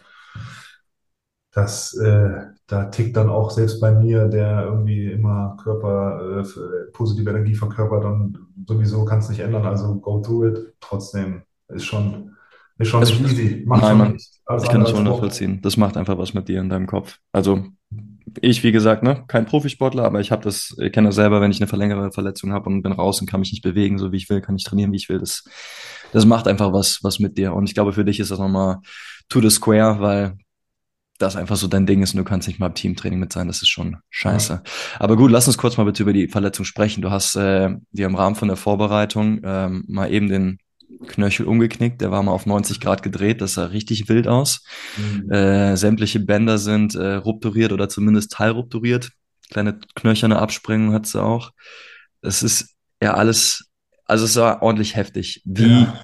das, 1.59 1.95
äh, 1.95 2.47
da 2.67 2.85
tickt 2.85 3.17
dann 3.17 3.29
auch 3.29 3.51
selbst 3.51 3.81
bei 3.81 3.93
mir, 3.93 4.29
der 4.29 4.65
irgendwie 4.65 5.11
immer 5.11 5.57
Körper, 5.63 6.41
äh, 6.41 6.93
positive 6.93 7.31
Energie 7.31 7.55
verkörpert 7.55 8.05
und 8.05 8.39
sowieso 8.67 9.05
kann 9.05 9.19
es 9.19 9.29
nicht 9.29 9.41
ändern. 9.41 9.67
Also 9.67 9.97
go 9.97 10.21
to 10.21 10.47
it. 10.47 10.75
Trotzdem 10.81 11.43
ist 11.69 11.85
schon, 11.85 12.37
ist 12.79 12.89
schon 12.89 13.01
das, 13.01 13.11
nicht 13.11 13.33
easy. 13.33 13.65
Macht 13.67 13.83
nein, 13.83 13.99
Mann, 13.99 14.13
nicht. 14.13 14.41
ich 14.63 14.69
kann 14.69 14.81
das 14.81 14.91
schon 14.91 15.05
nachvollziehen. 15.05 15.61
Das 15.63 15.77
macht 15.77 15.97
einfach 15.97 16.17
was 16.17 16.33
mit 16.33 16.49
dir 16.49 16.61
in 16.61 16.69
deinem 16.69 16.87
Kopf. 16.87 17.19
Also 17.33 17.65
ich, 18.41 18.63
wie 18.63 18.73
gesagt, 18.73 19.03
ne, 19.03 19.25
kein 19.27 19.47
Profisportler, 19.47 20.05
aber 20.05 20.21
ich 20.21 20.31
habe 20.31 20.45
das, 20.45 20.77
ich 20.79 20.93
kenne 20.93 21.09
das 21.09 21.17
selber, 21.17 21.41
wenn 21.41 21.51
ich 21.51 21.61
eine 21.61 21.67
verlängerte 21.67 22.13
Verletzung 22.13 22.53
habe 22.53 22.69
und 22.69 22.83
bin 22.83 22.93
raus 22.93 23.21
und 23.21 23.29
kann 23.29 23.41
mich 23.41 23.53
nicht 23.53 23.63
bewegen, 23.63 23.99
so 23.99 24.13
wie 24.13 24.17
ich 24.17 24.31
will, 24.31 24.41
kann 24.41 24.55
ich 24.55 24.65
trainieren, 24.65 24.93
wie 24.93 24.97
ich 24.97 25.09
will. 25.09 25.19
Das, 25.19 25.45
das 26.13 26.25
macht 26.25 26.47
einfach 26.47 26.73
was, 26.73 27.01
was 27.03 27.19
mit 27.19 27.37
dir. 27.37 27.55
Und 27.55 27.69
ich 27.69 27.75
glaube, 27.75 27.93
für 27.93 28.05
dich 28.05 28.21
ist 28.21 28.31
das 28.31 28.39
nochmal 28.39 28.79
to 29.29 29.41
the 29.41 29.51
square, 29.51 30.01
weil 30.01 30.37
das 31.19 31.37
einfach 31.37 31.57
so 31.57 31.67
dein 31.67 31.87
Ding 31.87 32.03
ist 32.03 32.15
und 32.15 32.19
du 32.19 32.25
kannst 32.25 32.49
nicht 32.49 32.61
mal 32.61 32.69
im 32.69 32.75
Teamtraining 32.75 33.19
mit 33.19 33.33
sein, 33.33 33.49
das 33.49 33.63
ist 33.63 33.69
schon 33.69 33.99
scheiße. 34.11 34.53
Ja. 34.53 34.63
Aber 34.99 35.17
gut, 35.17 35.31
lass 35.31 35.47
uns 35.47 35.59
kurz 35.59 35.77
mal 35.77 35.85
bitte 35.85 36.03
über 36.03 36.13
die 36.13 36.29
Verletzung 36.29 36.65
sprechen. 36.65 37.03
Du 37.03 37.11
hast 37.11 37.35
äh, 37.37 37.71
dir 37.91 38.07
im 38.07 38.15
Rahmen 38.15 38.37
von 38.37 38.49
der 38.49 38.57
Vorbereitung 38.57 39.41
ähm, 39.43 39.85
mal 39.89 40.13
eben 40.13 40.29
den 40.29 40.59
Knöchel 41.07 41.47
umgeknickt, 41.47 42.01
der 42.01 42.11
war 42.11 42.23
mal 42.23 42.33
auf 42.33 42.47
90 42.47 42.81
Grad 42.81 43.03
gedreht, 43.03 43.41
das 43.41 43.55
sah 43.55 43.67
richtig 43.67 44.09
wild 44.09 44.27
aus. 44.27 44.65
Mhm. 44.97 45.31
Äh, 45.31 45.77
sämtliche 45.77 46.21
Bänder 46.21 46.59
sind 46.59 46.95
äh, 46.95 47.15
rupturiert 47.15 47.73
oder 47.73 47.89
zumindest 47.89 48.33
teilrupturiert. 48.33 49.11
Kleine 49.51 49.79
knöcherne 49.95 50.39
Absprengung 50.39 50.93
hat 50.93 51.07
sie 51.07 51.23
auch. 51.23 51.53
Es 52.21 52.43
ist 52.43 52.75
ja 53.03 53.15
alles, 53.15 53.71
also 54.05 54.25
es 54.25 54.37
war 54.37 54.63
ordentlich 54.63 54.97
heftig. 54.97 55.43
Wie, 55.45 55.83
ja. 55.83 56.03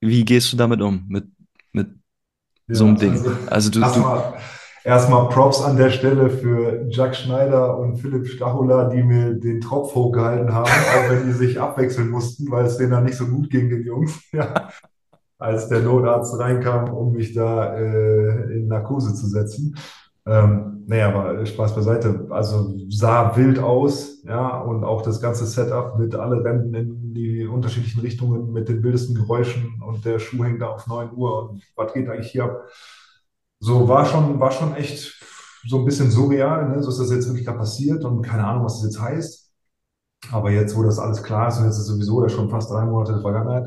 wie 0.00 0.24
gehst 0.24 0.52
du 0.52 0.56
damit 0.56 0.80
um? 0.80 1.04
Mit, 1.08 1.26
ja, 2.68 2.74
so 2.74 2.84
einem 2.84 2.96
Ding? 2.96 3.12
Also, 3.12 3.30
also 3.50 3.70
du, 3.70 3.80
du, 3.80 4.04
Erstmal 4.88 5.28
Props 5.28 5.60
an 5.60 5.76
der 5.76 5.90
Stelle 5.90 6.30
für 6.30 6.86
Jack 6.88 7.14
Schneider 7.14 7.78
und 7.78 7.98
Philipp 7.98 8.26
Stachula, 8.26 8.88
die 8.88 9.02
mir 9.02 9.34
den 9.34 9.60
Tropf 9.60 9.94
hochgehalten 9.94 10.54
haben, 10.54 10.70
auch 10.70 11.10
wenn 11.10 11.26
die 11.26 11.32
sich 11.32 11.60
abwechseln 11.60 12.08
mussten, 12.08 12.50
weil 12.50 12.64
es 12.64 12.78
denen 12.78 12.92
dann 12.92 13.04
nicht 13.04 13.18
so 13.18 13.26
gut 13.26 13.50
ging, 13.50 13.68
den 13.68 13.82
Jungs. 13.84 14.18
Ja. 14.32 14.68
Als 15.40 15.68
der 15.68 15.80
Notarzt 15.80 16.36
reinkam, 16.38 16.92
um 16.92 17.12
mich 17.12 17.32
da 17.32 17.76
äh, 17.76 18.56
in 18.56 18.66
Narkose 18.66 19.14
zu 19.14 19.26
setzen. 19.28 19.76
Ähm, 20.28 20.84
naja, 20.86 21.08
aber 21.08 21.44
Spaß 21.46 21.74
beiseite. 21.74 22.26
Also 22.30 22.74
sah 22.88 23.36
wild 23.36 23.58
aus, 23.58 24.22
ja, 24.24 24.60
und 24.60 24.84
auch 24.84 25.02
das 25.02 25.20
ganze 25.20 25.46
Setup 25.46 25.98
mit 25.98 26.14
alle 26.14 26.42
Rennen 26.44 26.74
in 26.74 27.14
die 27.14 27.46
unterschiedlichen 27.46 28.00
Richtungen 28.00 28.52
mit 28.52 28.68
den 28.68 28.82
wildesten 28.82 29.14
Geräuschen 29.14 29.80
und 29.86 30.04
der 30.04 30.18
Schuh 30.18 30.44
hängt 30.44 30.62
da 30.62 30.68
auf 30.68 30.86
9 30.86 31.12
Uhr 31.14 31.50
und 31.50 31.62
was 31.76 31.92
geht 31.92 32.08
eigentlich 32.08 32.30
hier 32.32 32.44
ab? 32.44 32.62
So 33.60 33.88
war 33.88 34.06
schon, 34.06 34.38
war 34.40 34.50
schon 34.52 34.74
echt 34.74 35.14
so 35.66 35.78
ein 35.78 35.84
bisschen 35.84 36.10
surreal, 36.10 36.68
ne? 36.68 36.82
So 36.82 36.90
ist 36.90 37.00
das 37.00 37.10
jetzt 37.10 37.26
wirklich 37.28 37.46
da 37.46 37.52
passiert 37.52 38.04
und 38.04 38.22
keine 38.22 38.46
Ahnung, 38.46 38.64
was 38.64 38.80
das 38.80 38.84
jetzt 38.92 39.00
heißt. 39.00 39.52
Aber 40.32 40.50
jetzt, 40.50 40.76
wo 40.76 40.82
das 40.84 40.98
alles 40.98 41.22
klar 41.22 41.48
ist 41.48 41.58
und 41.58 41.66
jetzt 41.66 41.78
ist 41.78 41.86
sowieso 41.86 42.22
ja 42.22 42.28
schon 42.28 42.50
fast 42.50 42.70
drei 42.70 42.84
Monate 42.86 43.12
der 43.14 43.22
Vergangenheit, 43.22 43.66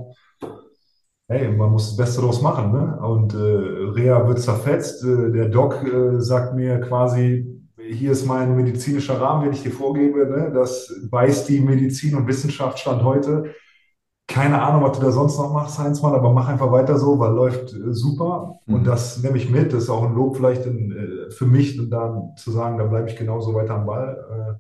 hey, 1.28 1.52
man 1.52 1.71
muss 1.71 1.88
das 1.88 1.97
Beste 1.97 2.21
daraus 2.21 2.41
machen, 2.41 2.71
ne? 2.71 3.00
Und 3.02 3.34
äh, 3.34 3.81
Rea 3.95 4.27
wird 4.27 4.39
zerfetzt. 4.39 5.04
Äh, 5.04 5.32
der 5.32 5.49
Doc 5.49 5.84
äh, 5.84 6.19
sagt 6.19 6.56
mir 6.56 6.80
quasi, 6.82 7.47
hier 7.77 8.12
ist 8.12 8.25
mein 8.25 8.56
medizinischer 8.56 9.19
Rahmen, 9.19 9.43
den 9.43 9.54
ich 9.54 9.63
dir 9.63 9.71
vorgebe, 9.71 10.27
ne? 10.27 10.51
Das 10.54 10.93
weiß 11.10 11.45
die 11.45 11.60
Medizin 11.60 12.15
und 12.15 12.27
Wissenschaft 12.27 12.80
stand 12.80 13.04
heute 13.04 13.54
keine 14.27 14.62
Ahnung, 14.62 14.84
was 14.84 14.97
du 14.97 15.04
da 15.04 15.12
sonst 15.12 15.38
noch 15.38 15.51
machst, 15.51 15.77
Heinzmann, 15.77 16.13
aber 16.13 16.32
mach 16.32 16.47
einfach 16.47 16.71
weiter 16.71 16.97
so, 16.97 17.19
weil 17.19 17.34
läuft 17.34 17.73
äh, 17.73 17.93
super. 17.93 18.60
Mhm. 18.65 18.75
Und 18.75 18.88
das 18.88 19.21
nehme 19.21 19.38
ich 19.38 19.49
mit. 19.49 19.73
Das 19.73 19.84
ist 19.84 19.89
auch 19.89 20.04
ein 20.04 20.15
Lob 20.15 20.38
vielleicht 20.38 20.65
in, 20.65 21.27
für 21.30 21.45
mich, 21.45 21.77
und 21.77 21.89
dann 21.89 22.35
zu 22.37 22.52
sagen, 22.52 22.77
da 22.77 22.85
bleibe 22.85 23.10
ich 23.10 23.17
genauso 23.17 23.54
weiter 23.54 23.75
am 23.75 23.85
Ball. 23.85 24.58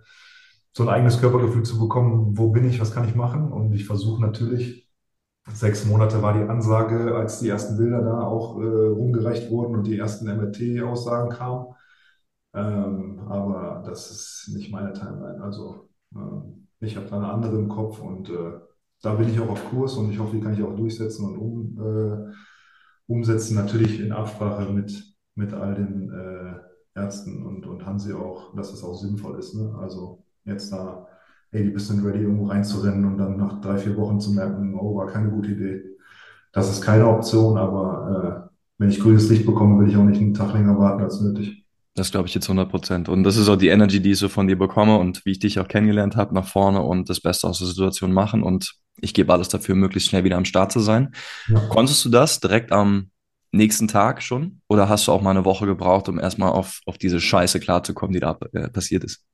So 0.73 0.83
ein 0.83 0.89
eigenes 0.89 1.19
Körpergefühl 1.19 1.63
zu 1.63 1.79
bekommen, 1.79 2.37
wo 2.37 2.49
bin 2.49 2.67
ich, 2.67 2.79
was 2.79 2.93
kann 2.93 3.07
ich 3.07 3.15
machen? 3.15 3.51
Und 3.51 3.73
ich 3.73 3.85
versuche 3.85 4.21
natürlich, 4.21 4.90
sechs 5.47 5.85
Monate 5.85 6.21
war 6.21 6.33
die 6.33 6.49
Ansage, 6.49 7.15
als 7.15 7.39
die 7.39 7.49
ersten 7.49 7.77
Bilder 7.77 8.01
da 8.01 8.21
auch 8.21 8.59
äh, 8.59 8.65
rumgereicht 8.65 9.49
wurden 9.49 9.75
und 9.75 9.87
die 9.87 9.97
ersten 9.97 10.25
MRT-Aussagen 10.25 11.29
kamen. 11.29 11.75
Ähm, 12.53 13.19
aber 13.27 13.83
das 13.85 14.11
ist 14.11 14.53
nicht 14.53 14.71
meine 14.71 14.93
Timeline. 14.93 15.41
Also 15.41 15.89
ähm, 16.15 16.67
ich 16.79 16.95
habe 16.97 17.07
da 17.07 17.17
eine 17.17 17.31
andere 17.31 17.57
im 17.57 17.69
Kopf 17.69 17.99
und 17.99 18.29
äh, 18.29 18.53
da 19.01 19.15
bin 19.15 19.29
ich 19.29 19.39
auch 19.39 19.49
auf 19.49 19.69
Kurs 19.69 19.95
und 19.95 20.11
ich 20.11 20.19
hoffe, 20.19 20.35
die 20.35 20.41
kann 20.41 20.53
ich 20.53 20.63
auch 20.63 20.75
durchsetzen 20.75 21.25
und 21.25 21.37
um, 21.37 21.79
äh, 21.79 22.33
umsetzen. 23.07 23.55
Natürlich 23.55 23.99
in 23.99 24.11
Absprache 24.11 24.71
mit, 24.71 25.15
mit 25.35 25.53
all 25.53 25.75
den 25.75 26.11
äh, 26.11 26.99
Ärzten 26.99 27.45
und, 27.45 27.65
und 27.65 27.85
Hansi 27.85 28.13
auch, 28.13 28.53
dass 28.55 28.73
es 28.73 28.83
auch 28.83 28.95
sinnvoll 28.95 29.39
ist. 29.39 29.55
Ne? 29.55 29.75
Also 29.79 30.23
jetzt 30.43 30.71
da, 30.71 31.07
hey, 31.51 31.63
die 31.63 31.69
bist 31.69 31.89
du 31.89 31.95
ready, 32.05 32.19
irgendwo 32.19 32.45
reinzurennen 32.45 33.05
und 33.05 33.17
dann 33.17 33.37
nach 33.37 33.61
drei, 33.61 33.77
vier 33.77 33.95
Wochen 33.97 34.19
zu 34.19 34.31
merken, 34.31 34.75
oh, 34.79 34.95
war 34.95 35.07
keine 35.07 35.29
gute 35.29 35.51
Idee. 35.51 35.83
das 36.53 36.69
ist 36.69 36.81
keine 36.81 37.07
Option, 37.07 37.57
aber 37.57 38.49
äh, 38.49 38.51
wenn 38.77 38.89
ich 38.89 38.99
grünes 38.99 39.29
Licht 39.29 39.45
bekomme, 39.45 39.79
will 39.79 39.89
ich 39.89 39.97
auch 39.97 40.03
nicht 40.03 40.19
einen 40.19 40.33
Tag 40.33 40.53
länger 40.53 40.77
warten 40.77 41.03
als 41.03 41.21
nötig. 41.21 41.65
Das 41.93 42.11
glaube 42.11 42.27
ich 42.27 42.33
jetzt 42.33 42.45
100 42.47 42.69
Prozent. 42.69 43.09
Und 43.09 43.23
das 43.23 43.35
ist 43.35 43.49
auch 43.49 43.57
die 43.57 43.67
Energy, 43.67 44.01
die 44.01 44.11
ich 44.11 44.17
so 44.17 44.29
von 44.29 44.47
dir 44.47 44.57
bekomme 44.57 44.97
und 44.97 45.25
wie 45.25 45.31
ich 45.31 45.39
dich 45.39 45.59
auch 45.59 45.67
kennengelernt 45.67 46.15
habe, 46.15 46.33
nach 46.33 46.47
vorne 46.47 46.81
und 46.81 47.09
das 47.09 47.19
Beste 47.19 47.47
aus 47.47 47.59
der 47.59 47.67
Situation 47.67 48.13
machen. 48.13 48.43
Und 48.43 48.75
ich 49.01 49.13
gebe 49.13 49.31
alles 49.33 49.49
dafür, 49.49 49.75
möglichst 49.75 50.09
schnell 50.09 50.23
wieder 50.23 50.37
am 50.37 50.45
Start 50.45 50.71
zu 50.71 50.79
sein. 50.79 51.13
Ja. 51.47 51.59
Konntest 51.67 52.03
du 52.05 52.09
das 52.09 52.39
direkt 52.39 52.71
am 52.71 53.11
nächsten 53.51 53.89
Tag 53.89 54.23
schon? 54.23 54.61
Oder 54.69 54.87
hast 54.87 55.07
du 55.07 55.11
auch 55.11 55.21
mal 55.21 55.31
eine 55.31 55.45
Woche 55.45 55.65
gebraucht, 55.65 56.07
um 56.07 56.17
erstmal 56.17 56.51
auf, 56.51 56.79
auf 56.85 56.97
diese 56.97 57.19
Scheiße 57.19 57.59
klarzukommen, 57.59 58.13
die 58.13 58.21
da 58.21 58.37
äh, 58.53 58.69
passiert 58.69 59.03
ist? 59.03 59.25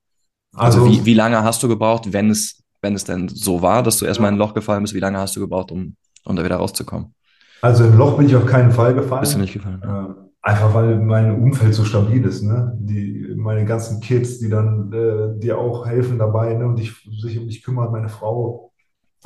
Also, 0.54 0.82
also 0.82 0.92
wie, 0.92 1.06
wie 1.06 1.14
lange 1.14 1.44
hast 1.44 1.62
du 1.64 1.68
gebraucht, 1.68 2.12
wenn 2.14 2.30
es, 2.30 2.64
wenn 2.82 2.96
es 2.96 3.04
denn 3.04 3.30
so 3.30 3.62
war, 3.62 3.84
dass 3.84 3.98
du 3.98 4.06
erstmal 4.06 4.30
ja. 4.32 4.36
in 4.36 4.36
ein 4.36 4.40
Loch 4.40 4.54
gefallen 4.54 4.82
bist? 4.82 4.94
Wie 4.94 5.00
lange 5.00 5.18
hast 5.18 5.36
du 5.36 5.40
gebraucht, 5.40 5.72
um, 5.72 5.96
um 6.26 6.36
da 6.36 6.44
wieder 6.44 6.58
rauszukommen? 6.58 7.14
Also 7.62 7.86
im 7.86 7.98
Loch 7.98 8.18
bin 8.18 8.28
ich 8.28 8.36
auf 8.36 8.46
keinen 8.46 8.72
Fall 8.72 8.94
gefallen. 8.94 9.22
Bist 9.22 9.36
du 9.36 9.40
nicht 9.40 9.54
gefallen? 9.54 9.82
Äh, 9.84 10.28
Einfach 10.48 10.74
weil 10.74 10.98
mein 11.00 11.42
Umfeld 11.42 11.74
so 11.74 11.84
stabil 11.84 12.24
ist, 12.24 12.42
ne? 12.42 12.72
Die, 12.80 13.34
meine 13.36 13.66
ganzen 13.66 14.00
Kids, 14.00 14.40
die 14.40 14.48
dann 14.48 14.94
äh, 14.94 15.38
dir 15.38 15.58
auch 15.58 15.86
helfen 15.86 16.18
dabei, 16.18 16.54
ne? 16.54 16.66
Und 16.66 16.80
dich, 16.80 16.94
sich 17.20 17.38
um 17.38 17.48
dich 17.48 17.64
kümmern, 17.64 17.92
meine 17.92 18.08
Frau. 18.08 18.72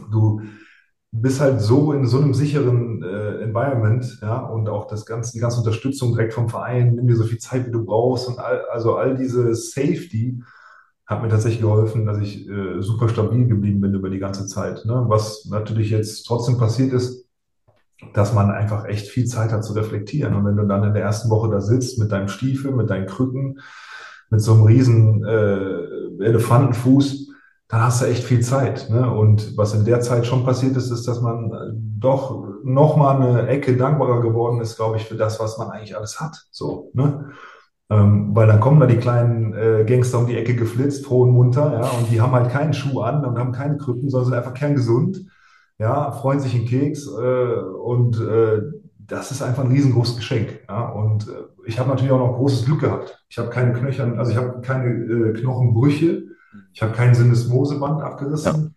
Du 0.10 0.42
bist 1.12 1.40
halt 1.40 1.62
so 1.62 1.94
in 1.94 2.08
so 2.08 2.18
einem 2.18 2.34
sicheren 2.34 3.04
äh, 3.04 3.44
Environment, 3.44 4.18
ja, 4.24 4.40
und 4.40 4.68
auch 4.68 4.88
das 4.88 5.06
ganze, 5.06 5.34
die 5.34 5.40
ganze 5.40 5.60
Unterstützung 5.60 6.14
direkt 6.14 6.34
vom 6.34 6.50
Verein, 6.50 6.96
nimm 6.96 7.06
dir 7.06 7.18
so 7.18 7.26
viel 7.26 7.38
Zeit, 7.38 7.68
wie 7.68 7.72
du 7.72 7.86
brauchst 7.86 8.28
und 8.28 8.40
all, 8.40 8.66
also 8.72 8.96
all 8.96 9.16
diese 9.16 9.54
Safety 9.54 10.42
hat 11.12 11.22
mir 11.22 11.28
tatsächlich 11.28 11.62
geholfen, 11.62 12.06
dass 12.06 12.20
ich 12.20 12.48
äh, 12.50 12.82
super 12.82 13.10
stabil 13.10 13.46
geblieben 13.46 13.82
bin 13.82 13.94
über 13.94 14.10
die 14.10 14.20
ganze 14.20 14.48
Zeit. 14.48 14.86
Ne? 14.86 15.04
Was 15.08 15.46
natürlich 15.46 15.90
jetzt 15.90 16.24
trotzdem 16.24 16.58
passiert 16.58 16.94
ist, 16.94 17.26
dass 18.14 18.34
man 18.34 18.50
einfach 18.50 18.86
echt 18.86 19.10
viel 19.10 19.26
Zeit 19.26 19.52
hat 19.52 19.66
zu 19.66 19.74
reflektieren. 19.74 20.34
Und 20.34 20.46
wenn 20.46 20.56
du 20.56 20.66
dann 20.66 20.86
in 20.86 20.94
der 20.94 21.04
ersten 21.04 21.30
Woche 21.30 21.50
da 21.50 21.60
sitzt 21.60 22.00
mit 22.00 22.14
deinem 22.14 22.30
Stiefel, 22.30 22.72
mit 22.72 22.90
deinen 22.90 23.08
Krücken, 23.08 23.60
mit 24.30 24.40
so 24.40 24.54
einem 24.54 24.64
riesen 24.64 25.26
äh, 25.26 26.24
Elefantenfuß, 26.24 27.28
dann 27.68 27.84
hast 27.84 28.02
du 28.02 28.06
echt 28.06 28.24
viel 28.24 28.40
Zeit. 28.40 28.90
Ne? 28.90 29.12
Und 29.12 29.58
was 29.58 29.74
in 29.74 29.84
der 29.84 30.00
Zeit 30.00 30.26
schon 30.26 30.46
passiert 30.46 30.78
ist, 30.78 30.92
ist, 30.92 31.10
dass 31.10 31.20
man 31.20 31.74
doch 32.00 32.46
noch 32.64 32.96
mal 32.96 33.18
eine 33.18 33.48
Ecke 33.48 33.76
dankbarer 33.76 34.22
geworden 34.22 34.62
ist, 34.62 34.78
glaube 34.78 34.96
ich, 34.96 35.04
für 35.04 35.16
das, 35.16 35.42
was 35.42 35.58
man 35.58 35.72
eigentlich 35.72 35.98
alles 35.98 36.22
hat. 36.22 36.48
So, 36.52 36.90
ne? 36.94 37.32
Ähm, 37.92 38.34
weil 38.34 38.48
dann 38.48 38.60
kommen 38.60 38.80
da 38.80 38.88
die 38.88 38.98
kleinen 38.98 39.54
äh, 39.54 39.84
Gangster 39.86 40.18
um 40.18 40.26
die 40.26 40.38
Ecke 40.38 40.56
geflitzt, 40.56 41.06
froh 41.06 41.24
und 41.24 41.32
munter, 41.32 41.74
ja, 41.74 41.90
und 41.90 42.10
die 42.10 42.22
haben 42.22 42.32
halt 42.32 42.50
keinen 42.50 42.74
Schuh 42.74 43.02
an 43.02 43.24
und 43.24 43.38
haben 43.38 43.52
keine 43.52 43.78
Krücken, 43.78 44.10
sondern 44.10 44.30
sind 44.30 44.38
einfach 44.38 44.54
kerngesund 44.54 45.26
ja, 45.82 46.12
freuen 46.12 46.40
sich 46.40 46.54
einen 46.54 46.68
Keks 46.68 47.08
äh, 47.08 47.54
und 47.56 48.22
äh, 48.22 48.62
das 49.00 49.32
ist 49.32 49.42
einfach 49.42 49.64
ein 49.64 49.72
riesengroßes 49.72 50.16
Geschenk. 50.16 50.60
Ja? 50.70 50.90
Und 50.90 51.28
äh, 51.28 51.32
ich 51.66 51.80
habe 51.80 51.90
natürlich 51.90 52.12
auch 52.12 52.20
noch 52.20 52.38
großes 52.38 52.66
Glück 52.66 52.82
gehabt. 52.82 53.26
Ich 53.30 53.40
habe 53.40 53.50
keine 53.50 53.74
Knöchern, 53.74 54.20
also 54.20 54.32
ich 54.32 54.38
habe 54.38 54.62
keine 54.62 54.90
äh, 54.90 55.34
Knochenbrüche, 55.34 56.24
ich 56.72 56.84
habe 56.84 56.94
kein 56.94 57.16
Sinnesmoseband 57.16 58.00
abgerissen. 58.04 58.64
Ja. 58.64 58.70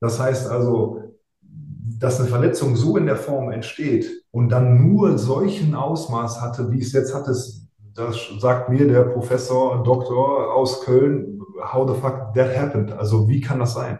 Das 0.00 0.18
heißt 0.18 0.50
also, 0.50 1.14
dass 1.40 2.18
eine 2.18 2.28
Verletzung 2.28 2.74
so 2.74 2.96
in 2.96 3.06
der 3.06 3.16
Form 3.16 3.52
entsteht 3.52 4.24
und 4.32 4.48
dann 4.50 4.84
nur 4.84 5.16
solchen 5.16 5.76
Ausmaß 5.76 6.40
hatte, 6.40 6.72
wie 6.72 6.80
es 6.80 6.92
jetzt 6.92 7.14
hat, 7.14 7.28
das, 7.28 7.67
das 7.98 8.16
sagt 8.38 8.68
mir 8.68 8.86
der 8.86 9.02
Professor, 9.02 9.82
Doktor 9.82 10.54
aus 10.54 10.82
Köln, 10.82 11.40
how 11.60 11.88
the 11.88 12.00
fuck 12.00 12.32
that 12.34 12.56
happened? 12.56 12.92
Also 12.92 13.28
wie 13.28 13.40
kann 13.40 13.58
das 13.58 13.74
sein? 13.74 13.98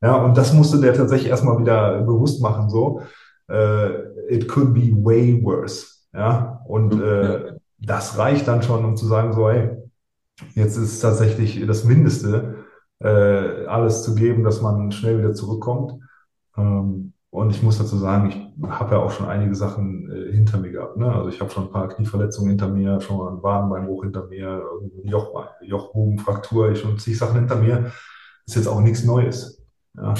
Ja, 0.00 0.16
und 0.16 0.36
das 0.36 0.52
musste 0.52 0.80
der 0.80 0.94
tatsächlich 0.94 1.30
erstmal 1.30 1.58
wieder 1.58 2.02
bewusst 2.02 2.42
machen, 2.42 2.68
so, 2.68 3.00
äh, 3.48 3.88
it 4.28 4.48
could 4.48 4.74
be 4.74 4.92
way 4.92 5.42
worse. 5.42 5.86
Ja, 6.12 6.62
und 6.68 7.00
äh, 7.00 7.54
das 7.78 8.18
reicht 8.18 8.46
dann 8.46 8.62
schon, 8.62 8.84
um 8.84 8.96
zu 8.96 9.06
sagen, 9.06 9.32
so, 9.32 9.50
hey, 9.50 9.70
jetzt 10.54 10.76
ist 10.76 11.00
tatsächlich 11.00 11.66
das 11.66 11.84
Mindeste, 11.84 12.64
äh, 13.00 13.66
alles 13.66 14.02
zu 14.02 14.14
geben, 14.14 14.44
dass 14.44 14.60
man 14.60 14.92
schnell 14.92 15.18
wieder 15.18 15.34
zurückkommt. 15.34 15.94
Ähm, 16.56 17.13
und 17.34 17.50
ich 17.50 17.64
muss 17.64 17.78
dazu 17.78 17.96
sagen, 17.96 18.30
ich 18.30 18.70
habe 18.70 18.94
ja 18.94 19.00
auch 19.02 19.10
schon 19.10 19.26
einige 19.26 19.56
Sachen 19.56 20.08
äh, 20.08 20.32
hinter 20.32 20.56
mir 20.58 20.70
gehabt. 20.70 20.96
Ne? 20.96 21.12
Also 21.12 21.30
ich 21.30 21.40
habe 21.40 21.50
schon 21.50 21.64
ein 21.64 21.72
paar 21.72 21.88
Knieverletzungen 21.88 22.50
hinter 22.50 22.68
mir, 22.68 23.00
schon 23.00 23.16
mal 23.18 23.32
ein 23.32 23.42
Wadenbeinbruch 23.42 24.04
hinter 24.04 24.28
mir, 24.28 24.62
Joch, 25.02 25.44
Jochbogenfraktur, 25.60 26.70
ich 26.70 26.78
schon 26.78 26.96
zig 26.96 27.18
Sachen 27.18 27.40
hinter 27.40 27.56
mir. 27.56 27.86
Das 27.86 27.94
ist 28.46 28.54
jetzt 28.54 28.68
auch 28.68 28.80
nichts 28.80 29.02
Neues. 29.02 29.60
Ja, 29.96 30.14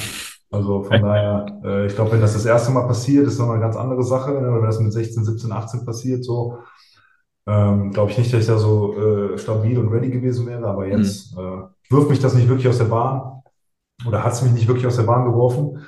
also 0.50 0.82
von 0.82 1.02
daher, 1.02 1.46
äh, 1.64 1.86
ich 1.86 1.94
glaube, 1.94 2.10
wenn 2.10 2.20
das 2.20 2.32
das 2.32 2.46
erste 2.46 2.72
Mal 2.72 2.88
passiert, 2.88 3.28
ist 3.28 3.38
noch 3.38 3.48
eine 3.48 3.60
ganz 3.60 3.76
andere 3.76 4.02
Sache. 4.02 4.32
Ne? 4.32 4.52
Wenn 4.52 4.64
das 4.64 4.80
mit 4.80 4.92
16, 4.92 5.24
17, 5.24 5.52
18 5.52 5.84
passiert, 5.84 6.24
so, 6.24 6.58
ähm, 7.46 7.92
glaube 7.92 8.10
ich 8.10 8.18
nicht, 8.18 8.32
dass 8.32 8.40
ich 8.40 8.48
da 8.48 8.58
so 8.58 8.98
äh, 8.98 9.38
stabil 9.38 9.78
und 9.78 9.92
ready 9.92 10.10
gewesen 10.10 10.48
wäre. 10.48 10.66
Aber 10.66 10.88
jetzt 10.88 11.36
mhm. 11.36 11.44
äh, 11.44 11.92
wirft 11.94 12.10
mich 12.10 12.18
das 12.18 12.34
nicht 12.34 12.48
wirklich 12.48 12.66
aus 12.66 12.78
der 12.78 12.86
Bahn 12.86 13.40
oder 14.04 14.24
hat 14.24 14.32
es 14.32 14.42
mich 14.42 14.52
nicht 14.52 14.66
wirklich 14.66 14.88
aus 14.88 14.96
der 14.96 15.04
Bahn 15.04 15.24
geworfen. 15.24 15.78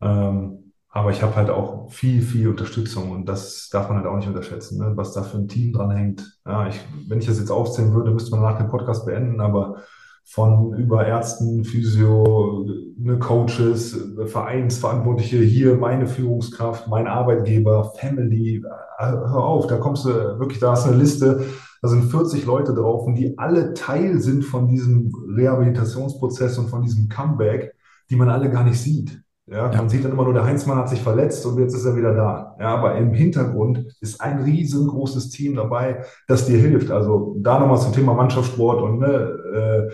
Ähm, 0.00 0.72
aber 0.88 1.10
ich 1.10 1.22
habe 1.22 1.34
halt 1.34 1.50
auch 1.50 1.90
viel, 1.90 2.22
viel 2.22 2.48
Unterstützung 2.48 3.10
und 3.10 3.28
das 3.28 3.68
darf 3.72 3.88
man 3.88 3.98
halt 3.98 4.06
auch 4.06 4.16
nicht 4.16 4.28
unterschätzen, 4.28 4.78
ne? 4.78 4.92
was 4.94 5.12
da 5.12 5.24
für 5.24 5.38
ein 5.38 5.48
Team 5.48 5.72
dran 5.72 5.90
hängt. 5.90 6.38
Ja, 6.46 6.68
ich, 6.68 6.78
wenn 7.08 7.18
ich 7.18 7.26
das 7.26 7.40
jetzt 7.40 7.50
aufzählen 7.50 7.92
würde, 7.92 8.12
müsste 8.12 8.30
man 8.30 8.42
nach 8.42 8.58
dem 8.58 8.68
Podcast 8.68 9.04
beenden, 9.04 9.40
aber 9.40 9.82
von 10.24 10.72
über 10.74 11.06
Ärzten, 11.06 11.64
Physio, 11.64 12.64
ne, 12.96 13.18
Coaches, 13.18 13.98
Vereinsverantwortliche, 14.26 15.38
hier 15.38 15.74
meine 15.76 16.06
Führungskraft, 16.06 16.88
mein 16.88 17.06
Arbeitgeber, 17.06 17.92
Family. 17.98 18.62
Äh, 18.98 19.10
hör 19.10 19.44
auf, 19.44 19.66
da 19.66 19.76
kommst 19.76 20.04
du 20.04 20.10
wirklich, 20.38 20.60
da 20.60 20.72
hast 20.72 20.86
du 20.86 20.90
eine 20.90 20.98
Liste, 20.98 21.44
da 21.82 21.88
sind 21.88 22.04
40 22.04 22.46
Leute 22.46 22.72
drauf 22.72 23.04
und 23.06 23.16
die 23.16 23.36
alle 23.36 23.74
Teil 23.74 24.20
sind 24.20 24.44
von 24.44 24.66
diesem 24.66 25.12
Rehabilitationsprozess 25.36 26.56
und 26.56 26.68
von 26.68 26.82
diesem 26.82 27.08
Comeback, 27.08 27.74
die 28.08 28.16
man 28.16 28.30
alle 28.30 28.50
gar 28.50 28.64
nicht 28.64 28.80
sieht. 28.80 29.20
Ja, 29.46 29.70
ja, 29.70 29.76
man 29.76 29.90
sieht 29.90 30.02
dann 30.02 30.12
immer 30.12 30.24
nur, 30.24 30.32
der 30.32 30.44
Heinzmann 30.44 30.78
hat 30.78 30.88
sich 30.88 31.02
verletzt 31.02 31.44
und 31.44 31.58
jetzt 31.58 31.74
ist 31.74 31.84
er 31.84 31.96
wieder 31.96 32.14
da. 32.14 32.56
Ja, 32.58 32.74
aber 32.74 32.96
im 32.96 33.12
Hintergrund 33.12 33.94
ist 34.00 34.20
ein 34.20 34.42
riesengroßes 34.42 35.28
Team 35.30 35.54
dabei, 35.56 36.02
das 36.26 36.46
dir 36.46 36.56
hilft. 36.56 36.90
Also 36.90 37.36
da 37.40 37.58
nochmal 37.58 37.78
zum 37.78 37.92
Thema 37.92 38.14
Mannschaftssport 38.14 38.80
und 38.80 39.00
ne, 39.00 39.90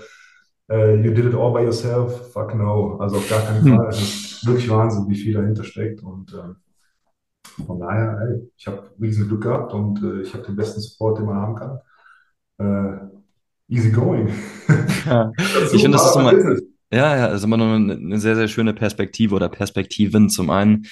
äh, 0.70 0.72
äh, 0.72 0.94
you 1.04 1.12
did 1.12 1.24
it 1.24 1.34
all 1.34 1.52
by 1.52 1.64
yourself, 1.64 2.32
fuck 2.32 2.54
no. 2.54 2.96
Also 2.98 3.16
auf 3.16 3.28
gar 3.28 3.40
keinen 3.40 3.64
hm. 3.64 3.76
Fall. 3.76 3.88
Es 3.88 4.00
ist 4.00 4.46
wirklich 4.46 4.70
Wahnsinn, 4.70 5.08
wie 5.08 5.16
viel 5.16 5.34
dahinter 5.34 5.64
steckt. 5.64 6.00
Und 6.02 6.32
äh, 6.32 7.64
von 7.64 7.80
daher, 7.80 8.18
hey, 8.20 8.50
ich 8.56 8.66
habe 8.68 8.90
riesen 9.00 9.26
Glück 9.26 9.42
gehabt 9.42 9.74
und 9.74 10.00
äh, 10.02 10.20
ich 10.20 10.32
habe 10.32 10.44
den 10.44 10.54
besten 10.54 10.80
Support, 10.80 11.18
den 11.18 11.26
man 11.26 11.36
haben 11.36 11.56
kann. 11.56 11.80
Äh, 12.58 13.74
easy 13.74 13.90
going. 13.90 14.28
Ja. 15.06 15.32
ich 15.72 15.82
finde, 15.82 15.98
das 15.98 16.10
ist 16.10 16.16
immer, 16.16 16.32
ja, 16.92 17.16
ja, 17.16 17.26
ist 17.26 17.44
immer 17.44 17.56
noch 17.56 17.72
eine, 17.74 17.94
eine 17.94 18.18
sehr, 18.18 18.36
sehr 18.36 18.48
schöne 18.48 18.74
Perspektive 18.74 19.34
oder 19.34 19.48
Perspektiven. 19.48 20.28
Zum 20.28 20.50
einen 20.50 20.86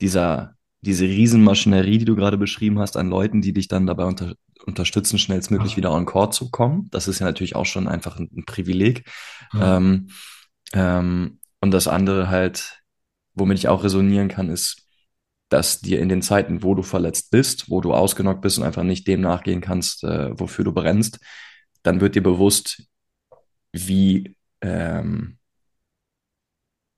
dieser, 0.00 0.54
diese 0.80 1.04
Riesenmaschinerie, 1.04 1.98
die 1.98 2.04
du 2.04 2.16
gerade 2.16 2.38
beschrieben 2.38 2.78
hast, 2.78 2.96
an 2.96 3.08
Leuten, 3.08 3.42
die 3.42 3.52
dich 3.52 3.68
dann 3.68 3.86
dabei 3.86 4.04
unter, 4.04 4.34
unterstützen, 4.66 5.18
schnellstmöglich 5.18 5.76
wieder 5.76 5.92
on 5.92 6.06
Court 6.06 6.34
zu 6.34 6.50
kommen. 6.50 6.88
Das 6.90 7.08
ist 7.08 7.18
ja 7.18 7.26
natürlich 7.26 7.54
auch 7.54 7.66
schon 7.66 7.86
einfach 7.86 8.18
ein, 8.18 8.30
ein 8.36 8.44
Privileg. 8.44 9.04
Ja. 9.52 9.76
Ähm, 9.76 10.08
ähm, 10.72 11.38
und 11.60 11.70
das 11.70 11.86
andere 11.86 12.28
halt, 12.28 12.82
womit 13.34 13.58
ich 13.58 13.68
auch 13.68 13.84
resonieren 13.84 14.28
kann, 14.28 14.48
ist, 14.48 14.82
dass 15.48 15.80
dir 15.80 16.00
in 16.00 16.08
den 16.08 16.22
Zeiten, 16.22 16.62
wo 16.62 16.74
du 16.74 16.82
verletzt 16.82 17.30
bist, 17.30 17.68
wo 17.68 17.82
du 17.82 17.92
ausgenockt 17.92 18.40
bist 18.40 18.58
und 18.58 18.64
einfach 18.64 18.84
nicht 18.84 19.06
dem 19.06 19.20
nachgehen 19.20 19.60
kannst, 19.60 20.02
äh, 20.02 20.30
wofür 20.38 20.64
du 20.64 20.72
brennst, 20.72 21.20
dann 21.82 22.00
wird 22.00 22.14
dir 22.14 22.22
bewusst, 22.22 22.84
wie, 23.72 24.34
ähm, 24.62 25.38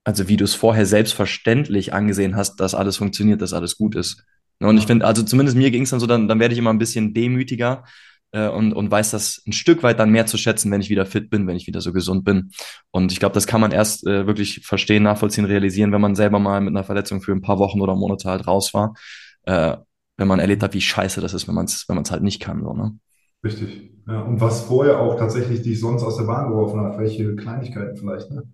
also 0.05 0.29
wie 0.29 0.37
du 0.37 0.45
es 0.45 0.55
vorher 0.55 0.87
selbstverständlich 0.87 1.93
angesehen 1.93 2.37
hast, 2.37 2.57
dass 2.57 2.75
alles 2.75 2.99
funktioniert, 2.99 3.43
dass 3.43 3.53
alles 3.53 3.77
gut 3.77 3.97
ist. 3.97 4.25
Ne, 4.61 4.69
und 4.69 4.77
ich 4.77 4.87
finde, 4.87 5.07
also 5.07 5.23
zumindest 5.23 5.57
mir 5.57 5.71
ging 5.71 5.83
es 5.83 5.91
dann 5.91 6.01
so, 6.01 6.07
dann, 6.07 6.29
dann 6.29 6.39
werde 6.39 6.53
ich 6.53 6.59
immer 6.59 6.73
ein 6.73 6.79
bisschen 6.79 7.15
demütiger 7.15 7.85
äh, 8.33 8.49
und, 8.49 8.73
und 8.73 8.91
weiß 8.91 9.11
das 9.11 9.43
ein 9.47 9.53
Stück 9.53 9.83
weit 9.83 9.99
dann 9.99 10.11
mehr 10.11 10.27
zu 10.27 10.37
schätzen, 10.37 10.71
wenn 10.71 10.81
ich 10.81 10.91
wieder 10.91 11.07
fit 11.07 11.31
bin, 11.31 11.47
wenn 11.47 11.57
ich 11.57 11.67
wieder 11.67 11.81
so 11.81 11.93
gesund 11.93 12.25
bin. 12.25 12.51
Und 12.91 13.13
ich 13.13 13.19
glaube, 13.19 13.35
das 13.35 13.47
kann 13.47 13.61
man 13.61 13.73
erst 13.73 14.07
äh, 14.07 14.27
wirklich 14.27 14.61
verstehen, 14.65 15.03
nachvollziehen, 15.03 15.47
realisieren, 15.47 15.93
wenn 15.93 16.01
man 16.01 16.15
selber 16.15 16.39
mal 16.39 16.61
mit 16.61 16.71
einer 16.71 16.85
Verletzung 16.85 17.23
für 17.23 17.33
ein 17.33 17.43
paar 17.43 17.59
Wochen 17.59 17.81
oder 17.81 17.97
Monate 17.97 18.29
halt 18.29 18.47
raus 18.47 18.75
war. 18.75 18.95
Äh, 19.45 19.77
wenn 20.17 20.29
man 20.29 20.39
erlebt 20.39 20.63
hat, 20.63 20.75
wie 20.75 20.81
scheiße 20.81 21.21
das 21.21 21.35
ist, 21.35 21.49
wenn 21.49 21.55
man 21.55 21.65
es 21.65 21.89
wenn 21.89 21.97
man's 21.97 22.11
halt 22.11 22.23
nicht 22.23 22.41
kann. 22.41 22.63
So, 22.63 22.73
ne? 22.73 22.97
Richtig. 23.43 23.91
Ja, 24.07 24.21
und 24.21 24.41
was 24.41 24.63
vorher 24.63 25.01
auch 25.01 25.17
tatsächlich 25.17 25.63
dich 25.63 25.81
sonst 25.81 26.03
aus 26.03 26.17
der 26.17 26.25
Bahn 26.25 26.49
geworfen 26.49 26.81
hat, 26.81 26.99
welche 26.99 27.35
Kleinigkeiten 27.37 27.97
vielleicht, 27.97 28.31
ne? 28.31 28.45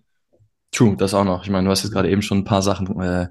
True, 0.73 0.97
das 0.97 1.15
auch 1.15 1.25
noch. 1.25 1.45
Ich 1.45 1.51
meine, 1.51 1.65
du 1.65 1.71
hast 1.71 1.83
jetzt 1.83 1.93
gerade 1.93 2.11
eben 2.11 2.23
schon 2.23 2.39
ein 2.39 2.45
paar 2.45 2.63
Sachen 2.63 3.01
äh, 3.01 3.29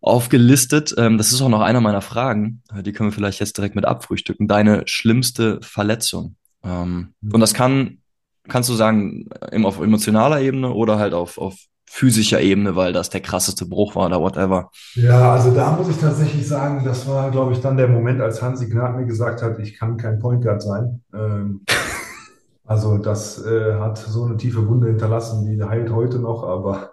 aufgelistet. 0.00 0.94
Ähm, 0.98 1.18
das 1.18 1.32
ist 1.32 1.40
auch 1.42 1.48
noch 1.48 1.60
einer 1.60 1.80
meiner 1.80 2.02
Fragen. 2.02 2.62
Äh, 2.74 2.82
die 2.82 2.92
können 2.92 3.10
wir 3.10 3.14
vielleicht 3.14 3.40
jetzt 3.40 3.56
direkt 3.56 3.74
mit 3.74 3.84
abfrühstücken. 3.84 4.48
Deine 4.48 4.82
schlimmste 4.86 5.60
Verletzung. 5.62 6.36
Ähm, 6.62 7.14
mhm. 7.20 7.32
Und 7.32 7.40
das 7.40 7.54
kann, 7.54 7.98
kannst 8.48 8.68
du 8.68 8.74
sagen, 8.74 9.28
auf 9.64 9.80
emotionaler 9.80 10.40
Ebene 10.40 10.72
oder 10.72 10.98
halt 10.98 11.14
auf, 11.14 11.38
auf 11.38 11.56
physischer 11.92 12.40
Ebene, 12.40 12.76
weil 12.76 12.92
das 12.92 13.10
der 13.10 13.20
krasseste 13.20 13.66
Bruch 13.66 13.96
war 13.96 14.06
oder 14.06 14.20
whatever. 14.20 14.70
Ja, 14.94 15.32
also 15.32 15.52
da 15.52 15.72
muss 15.72 15.88
ich 15.88 15.96
tatsächlich 15.96 16.46
sagen, 16.46 16.84
das 16.84 17.08
war, 17.08 17.32
glaube 17.32 17.52
ich, 17.52 17.60
dann 17.60 17.76
der 17.76 17.88
Moment, 17.88 18.20
als 18.20 18.40
Hansi 18.40 18.68
Gnad 18.68 18.96
mir 18.96 19.06
gesagt 19.06 19.42
hat, 19.42 19.58
ich 19.58 19.76
kann 19.76 19.96
kein 19.96 20.20
Point 20.20 20.44
Guard 20.44 20.62
sein. 20.62 21.02
Ähm, 21.12 21.62
also 22.70 22.98
das 22.98 23.44
äh, 23.44 23.74
hat 23.80 23.98
so 23.98 24.26
eine 24.26 24.36
tiefe 24.36 24.64
Wunde 24.68 24.86
hinterlassen, 24.86 25.44
die 25.44 25.60
heilt 25.60 25.90
heute 25.90 26.20
noch, 26.20 26.44
aber 26.44 26.92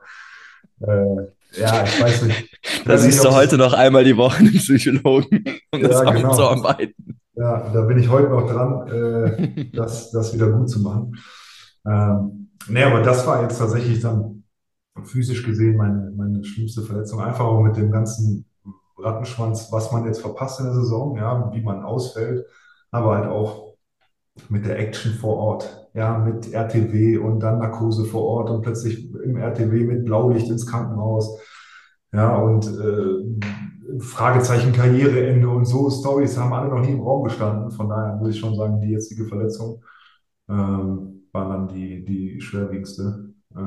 äh, 0.79 1.27
ja, 1.51 1.83
ich 1.83 2.01
weiß 2.01 2.23
nicht. 2.23 2.59
Da 2.85 2.97
siehst 2.97 3.23
du 3.23 3.29
heute 3.29 3.57
noch 3.57 3.73
einmal 3.73 4.03
die 4.03 4.17
Woche 4.17 4.39
einen 4.39 4.53
Psychologen, 4.53 5.43
um 5.71 5.79
ja, 5.79 5.87
das 5.87 6.01
genau. 6.01 6.29
aufzuarbeiten. 6.29 7.19
Ja, 7.35 7.69
da 7.71 7.81
bin 7.81 7.99
ich 7.99 8.09
heute 8.09 8.29
noch 8.29 8.49
dran, 8.49 8.87
äh, 8.87 9.69
das, 9.73 10.09
das 10.09 10.33
wieder 10.33 10.49
gut 10.49 10.67
zu 10.67 10.81
machen. 10.81 11.15
Ähm, 11.85 12.49
nee, 12.69 12.83
aber 12.83 13.03
das 13.03 13.27
war 13.27 13.43
jetzt 13.43 13.59
tatsächlich 13.59 13.99
dann 13.99 14.45
physisch 15.03 15.45
gesehen 15.45 15.77
meine, 15.77 16.11
meine 16.17 16.43
schlimmste 16.43 16.81
Verletzung. 16.81 17.21
Einfach 17.21 17.45
auch 17.45 17.61
mit 17.61 17.77
dem 17.77 17.91
ganzen 17.91 18.47
Rattenschwanz, 18.97 19.71
was 19.71 19.91
man 19.91 20.05
jetzt 20.05 20.21
verpasst 20.21 20.59
in 20.59 20.65
der 20.65 20.73
Saison, 20.73 21.15
ja, 21.17 21.51
wie 21.53 21.61
man 21.61 21.83
ausfällt, 21.83 22.47
aber 22.89 23.15
halt 23.15 23.27
auch 23.27 23.66
mit 24.49 24.65
der 24.65 24.79
Action 24.79 25.13
vor 25.13 25.37
Ort, 25.37 25.89
ja, 25.93 26.17
mit 26.17 26.53
RTW 26.53 27.17
und 27.17 27.39
dann 27.39 27.59
Narkose 27.59 28.05
vor 28.05 28.23
Ort 28.23 28.49
und 28.49 28.61
plötzlich 28.61 29.13
im 29.13 29.37
RTW 29.37 29.83
mit 29.83 30.05
Blaulicht 30.05 30.49
ins 30.49 30.65
Krankenhaus, 30.65 31.39
ja, 32.13 32.35
und 32.37 32.65
äh, 32.67 33.99
Fragezeichen 33.99 34.73
Karriereende 34.73 35.49
und 35.49 35.65
so 35.65 35.89
Stories 35.89 36.37
haben 36.37 36.53
alle 36.53 36.69
noch 36.69 36.81
nie 36.81 36.91
im 36.91 37.01
Raum 37.01 37.23
gestanden. 37.23 37.71
Von 37.71 37.89
daher 37.89 38.15
muss 38.15 38.29
ich 38.29 38.39
schon 38.39 38.55
sagen, 38.55 38.81
die 38.81 38.89
jetzige 38.91 39.25
Verletzung 39.25 39.83
ähm, 40.49 41.27
war 41.31 41.49
dann 41.49 41.67
die, 41.67 42.03
die 42.03 42.41
schwerwiegendste. 42.41 43.33
Äh, 43.55 43.59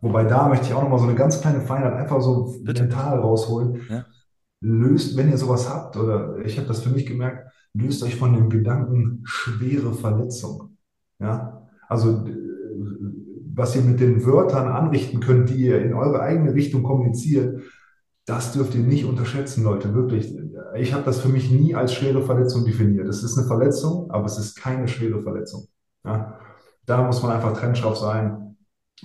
wobei 0.00 0.24
da 0.24 0.48
möchte 0.48 0.66
ich 0.66 0.74
auch 0.74 0.82
nochmal 0.82 0.98
so 0.98 1.06
eine 1.06 1.16
ganz 1.16 1.40
kleine 1.40 1.60
Feinheit 1.60 1.94
einfach 1.94 2.20
so 2.20 2.54
Bitte. 2.62 2.82
mental 2.82 3.18
rausholen. 3.18 3.80
Ja. 3.88 4.04
Löst, 4.60 5.16
wenn 5.16 5.30
ihr 5.30 5.38
sowas 5.38 5.68
habt, 5.68 5.96
oder 5.96 6.38
ich 6.38 6.56
habe 6.56 6.68
das 6.68 6.80
für 6.80 6.90
mich 6.90 7.06
gemerkt, 7.06 7.52
löst 7.74 8.02
euch 8.02 8.16
von 8.16 8.32
dem 8.32 8.48
Gedanken 8.48 9.20
schwere 9.24 9.92
Verletzung. 9.92 10.76
Ja, 11.20 11.68
also 11.88 12.26
äh, 12.26 12.34
was 13.56 13.76
ihr 13.76 13.82
mit 13.82 14.00
den 14.00 14.24
Wörtern 14.24 14.68
anrichten 14.68 15.20
könnt, 15.20 15.50
die 15.50 15.66
ihr 15.66 15.82
in 15.82 15.94
eure 15.94 16.20
eigene 16.20 16.54
Richtung 16.54 16.82
kommuniziert, 16.82 17.62
das 18.26 18.52
dürft 18.52 18.74
ihr 18.74 18.82
nicht 18.82 19.04
unterschätzen, 19.04 19.64
Leute, 19.64 19.94
wirklich. 19.94 20.34
Ich 20.76 20.92
habe 20.92 21.04
das 21.04 21.20
für 21.20 21.28
mich 21.28 21.50
nie 21.50 21.74
als 21.74 21.92
schwere 21.92 22.22
Verletzung 22.22 22.64
definiert. 22.64 23.06
Es 23.06 23.22
ist 23.22 23.36
eine 23.36 23.46
Verletzung, 23.46 24.10
aber 24.10 24.24
es 24.24 24.38
ist 24.38 24.56
keine 24.56 24.88
schwere 24.88 25.20
Verletzung. 25.20 25.66
Ja? 26.04 26.38
Da 26.86 27.06
muss 27.06 27.22
man 27.22 27.32
einfach 27.32 27.52
trennscharf 27.52 27.96
sein. 27.96 28.56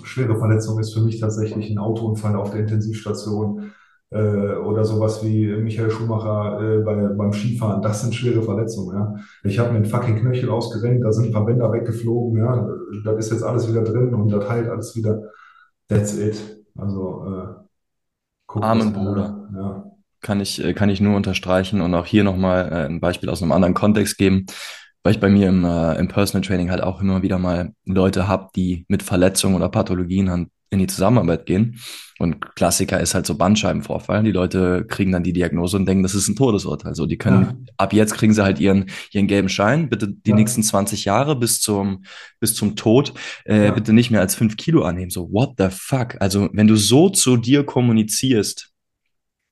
Schwere 0.04 0.38
Verletzung 0.38 0.80
ist 0.80 0.94
für 0.94 1.02
mich 1.02 1.20
tatsächlich 1.20 1.70
ein 1.70 1.78
Autounfall 1.78 2.36
auf 2.36 2.52
der 2.52 2.62
Intensivstation 2.62 3.72
äh, 4.12 4.56
oder 4.56 4.86
sowas 4.86 5.24
wie 5.24 5.48
Michael 5.48 5.92
Schumacher 5.92 6.62
äh, 6.62 6.80
bei, 6.80 6.96
beim 6.96 7.32
Skifahren. 7.32 7.82
Das 7.82 8.02
sind 8.02 8.16
schwere 8.16 8.42
Verletzungen. 8.42 8.96
Ja? 8.96 9.16
Ich 9.44 9.60
habe 9.60 9.70
mir 9.70 9.78
einen 9.78 9.86
fucking 9.86 10.18
Knöchel 10.18 10.50
ausgerenkt, 10.50 11.04
da 11.04 11.12
sind 11.12 11.28
ein 11.28 11.32
paar 11.32 11.46
Bänder 11.46 11.72
weggeflogen. 11.72 12.40
Ja? 12.40 12.68
Das 13.04 13.26
ist 13.26 13.32
jetzt 13.32 13.44
alles 13.44 13.70
wieder 13.70 13.84
drin 13.84 14.14
und 14.14 14.30
das 14.30 14.50
heilt 14.50 14.70
alles 14.70 14.96
wieder. 14.96 15.22
That's 15.88 16.18
it. 16.18 16.64
Also 16.76 17.26
äh, 17.26 17.64
guckt, 18.48 18.66
Armen 18.66 18.94
Bruder. 18.94 19.48
Ja. 19.56 19.92
kann 20.22 20.40
ich, 20.40 20.64
äh, 20.64 20.74
kann 20.74 20.90
ich 20.90 21.02
nur 21.02 21.16
unterstreichen 21.16 21.82
und 21.82 21.94
auch 21.94 22.06
hier 22.06 22.24
nochmal 22.24 22.70
äh, 22.72 22.86
ein 22.86 23.00
Beispiel 23.00 23.30
aus 23.30 23.42
einem 23.42 23.52
anderen 23.52 23.74
Kontext 23.74 24.18
geben, 24.18 24.46
weil 25.04 25.14
ich 25.14 25.20
bei 25.20 25.30
mir 25.30 25.50
im, 25.50 25.66
äh, 25.66 25.96
im 25.96 26.08
Personal 26.08 26.46
Training 26.46 26.72
halt 26.72 26.82
auch 26.82 27.02
immer 27.02 27.22
wieder 27.22 27.38
mal 27.38 27.74
Leute 27.86 28.28
habe, 28.28 28.50
die 28.56 28.86
mit 28.88 29.04
Verletzungen 29.04 29.56
oder 29.56 29.70
Pathologien 29.70 30.28
dann 30.28 30.50
in 30.72 30.80
die 30.80 30.88
Zusammenarbeit 30.88 31.46
gehen. 31.46 31.80
Und 32.20 32.54
Klassiker 32.56 33.00
ist 33.00 33.16
halt 33.16 33.26
so 33.26 33.36
Bandscheibenvorfall. 33.36 34.24
Die 34.24 34.32
Leute 34.32 34.86
kriegen 34.86 35.12
dann 35.14 35.24
die 35.24 35.32
Diagnose 35.34 35.78
und 35.78 35.86
denken, 35.86 36.04
das 36.04 36.14
ist 36.16 36.28
ein 36.28 36.36
Todesurteil. 36.36 36.90
Also 36.90 37.06
die 37.06 37.18
können, 37.18 37.68
ab 37.78 37.94
jetzt 37.94 38.14
kriegen 38.14 38.34
sie 38.34 38.44
halt 38.44 38.60
ihren, 38.60 38.90
ihren 39.12 39.28
gelben 39.28 39.48
Schein. 39.48 39.90
Bitte 39.90 40.10
die 40.10 40.32
Ja. 40.32 40.36
nächsten 40.36 40.62
20 40.62 41.06
Jahre 41.06 41.38
bis 41.38 41.62
zum, 41.62 42.04
bis 42.42 42.56
zum 42.56 42.76
Tod, 42.76 43.14
äh, 43.46 43.68
Ja. 43.68 43.72
bitte 43.72 43.94
nicht 43.94 44.12
mehr 44.12 44.20
als 44.20 44.36
fünf 44.36 44.58
Kilo 44.58 44.84
annehmen. 44.84 45.10
So, 45.12 45.32
what 45.32 45.54
the 45.58 45.68
fuck? 45.72 46.18
Also 46.20 46.50
wenn 46.52 46.68
du 46.68 46.76
so 46.76 47.10
zu 47.10 47.38
dir 47.38 47.64
kommunizierst, 47.66 48.70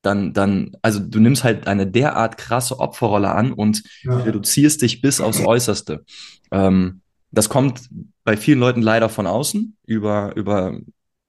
dann, 0.01 0.33
dann, 0.33 0.71
also 0.81 0.99
du 0.99 1.19
nimmst 1.19 1.43
halt 1.43 1.67
eine 1.67 1.87
derart 1.87 2.37
krasse 2.37 2.79
Opferrolle 2.79 3.31
an 3.31 3.53
und 3.53 3.81
Ja. 4.03 4.17
reduzierst 4.17 4.81
dich 4.81 5.01
bis 5.01 5.21
aufs 5.21 5.39
Äußerste. 5.43 6.03
Ähm, 6.51 7.01
das 7.31 7.49
kommt 7.49 7.81
bei 8.23 8.35
vielen 8.37 8.59
Leuten 8.59 8.81
leider 8.81 9.09
von 9.09 9.25
außen 9.25 9.75
über, 9.85 10.33
über 10.35 10.79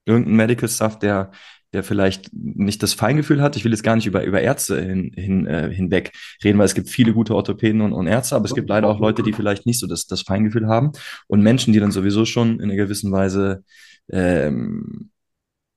irgendeinen 0.09 0.37
Medical 0.37 0.69
Stuff, 0.69 0.99
der, 0.99 1.31
der 1.73 1.83
vielleicht 1.83 2.31
nicht 2.33 2.83
das 2.83 2.95
Feingefühl 2.95 3.43
hat. 3.43 3.57
Ich 3.57 3.65
will 3.65 3.73
jetzt 3.73 3.83
gar 3.83 3.97
nicht 3.97 4.07
über, 4.07 4.25
über 4.25 4.41
Ärzte 4.41 4.81
hin, 4.81 5.13
hin, 5.15 5.47
äh, 5.47 5.73
hinweg 5.73 6.13
reden, 6.43 6.59
weil 6.59 6.67
es 6.67 6.75
gibt 6.75 6.89
viele 6.89 7.13
gute 7.13 7.35
Orthopäden 7.35 7.81
und, 7.81 7.93
und 7.93 8.07
Ärzte, 8.07 8.37
aber 8.37 8.47
es 8.47 8.55
gibt 8.55 8.69
leider 8.69 8.89
auch 8.89 9.01
Leute, 9.01 9.23
die 9.23 9.33
vielleicht 9.33 9.67
nicht 9.67 9.79
so 9.79 9.87
das, 9.87 10.07
das 10.07 10.23
Feingefühl 10.23 10.67
haben 10.67 10.93
und 11.27 11.43
Menschen, 11.43 11.73
die 11.73 11.81
dann 11.81 11.93
sowieso 11.93 12.25
schon 12.25 12.59
in 12.59 12.65
einer 12.65 12.77
gewissen 12.77 13.13
Weise 13.13 13.65
ähm, 14.11 15.11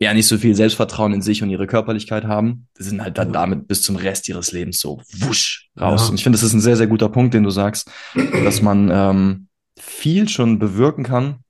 ja 0.01 0.13
nicht 0.15 0.27
so 0.27 0.37
viel 0.37 0.55
Selbstvertrauen 0.55 1.13
in 1.13 1.21
sich 1.21 1.43
und 1.43 1.51
ihre 1.51 1.67
Körperlichkeit 1.67 2.23
haben, 2.23 2.67
sind 2.75 3.03
halt 3.03 3.19
dann 3.19 3.31
damit 3.31 3.67
bis 3.67 3.83
zum 3.83 3.97
Rest 3.97 4.27
ihres 4.29 4.51
Lebens 4.51 4.79
so 4.79 4.99
wusch 5.19 5.69
raus. 5.79 6.01
Ja. 6.03 6.09
Und 6.09 6.15
ich 6.15 6.23
finde, 6.23 6.37
das 6.37 6.43
ist 6.43 6.53
ein 6.53 6.61
sehr, 6.61 6.75
sehr 6.75 6.87
guter 6.87 7.07
Punkt, 7.07 7.35
den 7.35 7.43
du 7.43 7.51
sagst, 7.51 7.91
dass 8.15 8.63
man 8.63 8.89
ähm, 8.91 9.47
viel 9.77 10.27
schon 10.27 10.57
bewirken 10.57 11.03
kann, 11.03 11.43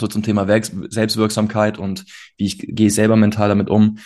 so 0.00 0.06
zum 0.06 0.22
Thema 0.22 0.48
Werks 0.48 0.72
Selbstwirksamkeit 0.90 1.78
und 1.78 2.04
wie 2.36 2.46
ich 2.46 2.58
gehe 2.58 2.90
selber 2.90 3.16
mental 3.16 3.48
damit 3.48 3.70
um, 3.70 3.98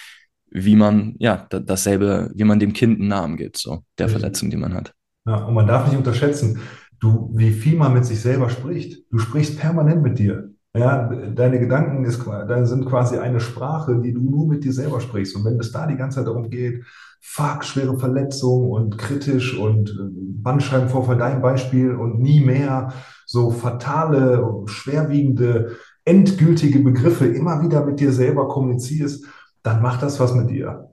wie 0.51 0.77
man, 0.77 1.15
ja, 1.19 1.47
da- 1.51 1.61
dasselbe, 1.61 2.31
wie 2.35 2.45
man 2.45 2.59
dem 2.59 2.73
Kind 2.73 2.99
einen 3.01 3.09
Namen 3.09 3.37
gibt, 3.37 3.57
so 3.57 3.85
der 3.99 4.07
Richtig. 4.07 4.21
Verletzung, 4.21 4.51
die 4.51 4.57
man 4.57 4.75
hat. 4.75 4.95
Ja, 5.27 5.45
und 5.45 5.55
man 5.55 5.67
darf 5.67 5.87
nicht 5.87 5.97
unterschätzen, 5.97 6.61
du, 7.01 7.31
wie 7.35 7.51
viel 7.51 7.77
man 7.77 7.95
mit 7.95 8.05
sich 8.05 8.21
selber 8.21 8.51
spricht. 8.51 9.05
Du 9.11 9.19
sprichst 9.19 9.59
permanent 9.59 10.03
mit 10.03 10.19
dir. 10.19 10.51
Ja, 10.75 11.07
deine 11.35 11.61
Gedanken 11.61 12.05
ist, 12.05 12.23
sind 12.23 12.87
quasi 12.87 13.19
eine 13.19 13.41
Sprache, 13.41 14.01
die 14.01 14.15
du 14.15 14.23
nur 14.23 14.49
mit 14.49 14.65
dir 14.65 14.73
selber 14.73 15.01
sprichst. 15.01 15.37
Und 15.37 15.45
wenn 15.45 15.61
es 15.61 15.71
da 15.71 15.87
die 15.87 15.97
ganze 15.97 16.19
Zeit 16.19 16.27
darum 16.27 16.49
geht, 16.49 16.85
fuck, 17.21 17.63
schwere 17.65 17.99
Verletzung 17.99 18.71
und 18.71 18.97
kritisch 18.97 19.57
und 19.57 19.91
äh, 19.91 19.95
Bandscheibenvorfall, 20.43 21.19
dein 21.19 21.43
Beispiel 21.43 21.95
und 21.95 22.21
nie 22.21 22.41
mehr, 22.41 22.93
so 23.33 23.51
fatale, 23.51 24.47
schwerwiegende, 24.67 25.77
endgültige 26.05 26.79
Begriffe 26.81 27.27
immer 27.27 27.63
wieder 27.63 27.85
mit 27.85 28.01
dir 28.01 28.13
selber 28.13 28.49
kommunizierst, 28.49 29.25
dann 29.63 29.83
macht 29.83 30.03
das 30.03 30.21
was 30.21 30.35
mit 30.35 30.51
dir 30.51 30.93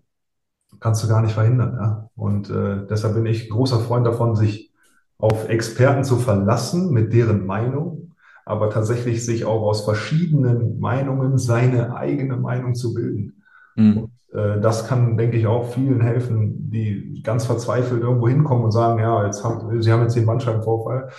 kannst 0.80 1.04
du 1.04 1.08
gar 1.08 1.22
nicht 1.22 1.34
verhindern. 1.34 1.78
Ja? 1.80 2.10
Und 2.16 2.50
äh, 2.50 2.86
deshalb 2.90 3.16
bin 3.16 3.26
ich 3.26 3.50
großer 3.50 3.80
Freund 3.80 4.06
davon, 4.06 4.36
sich 4.36 4.72
auf 5.18 5.50
Experten 5.50 6.04
zu 6.04 6.18
verlassen 6.18 6.92
mit 6.92 7.14
deren 7.14 7.46
Meinung, 7.46 8.14
aber 8.46 8.70
tatsächlich 8.70 9.26
sich 9.26 9.46
auch 9.46 9.62
aus 9.64 9.84
verschiedenen 9.84 10.80
Meinungen 10.80 11.38
seine 11.38 11.96
eigene 11.96 12.38
Meinung 12.38 12.74
zu 12.74 12.94
bilden. 12.94 13.44
Mhm. 13.76 14.10
Äh, 14.34 14.60
das 14.62 14.88
kann, 14.88 15.18
denke 15.18 15.38
ich, 15.38 15.48
auch 15.48 15.74
vielen 15.74 16.02
helfen, 16.02 16.72
die 16.72 17.22
ganz 17.24 17.46
verzweifelt 17.46 18.02
irgendwo 18.02 18.30
hinkommen 18.30 18.66
und 18.66 18.72
sagen, 18.72 19.00
ja, 19.00 19.26
jetzt 19.26 19.44
haben, 19.44 19.82
sie 19.82 19.92
haben 19.92 20.04
jetzt 20.04 20.16
den 20.16 20.26
Bandscheibenvorfall. 20.26 21.10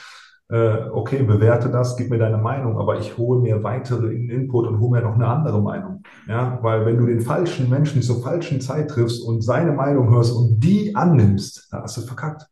Äh, 0.50 0.88
okay, 0.90 1.22
bewerte 1.22 1.70
das, 1.70 1.96
gib 1.96 2.10
mir 2.10 2.18
deine 2.18 2.38
Meinung, 2.38 2.76
aber 2.76 2.98
ich 2.98 3.16
hole 3.16 3.40
mir 3.40 3.62
weitere 3.62 4.12
Input 4.12 4.66
und 4.66 4.80
hole 4.80 5.00
mir 5.00 5.06
noch 5.06 5.14
eine 5.14 5.28
andere 5.28 5.62
Meinung. 5.62 6.02
Ja, 6.26 6.58
weil 6.62 6.84
wenn 6.86 6.98
du 6.98 7.06
den 7.06 7.20
falschen 7.20 7.70
Menschen 7.70 8.02
zur 8.02 8.20
falschen 8.20 8.60
Zeit 8.60 8.90
triffst 8.90 9.22
und 9.22 9.42
seine 9.42 9.70
Meinung 9.72 10.10
hörst 10.10 10.32
und 10.34 10.58
die 10.58 10.96
annimmst, 10.96 11.68
dann 11.70 11.82
hast 11.82 11.96
du 11.98 12.00
verkackt. 12.00 12.46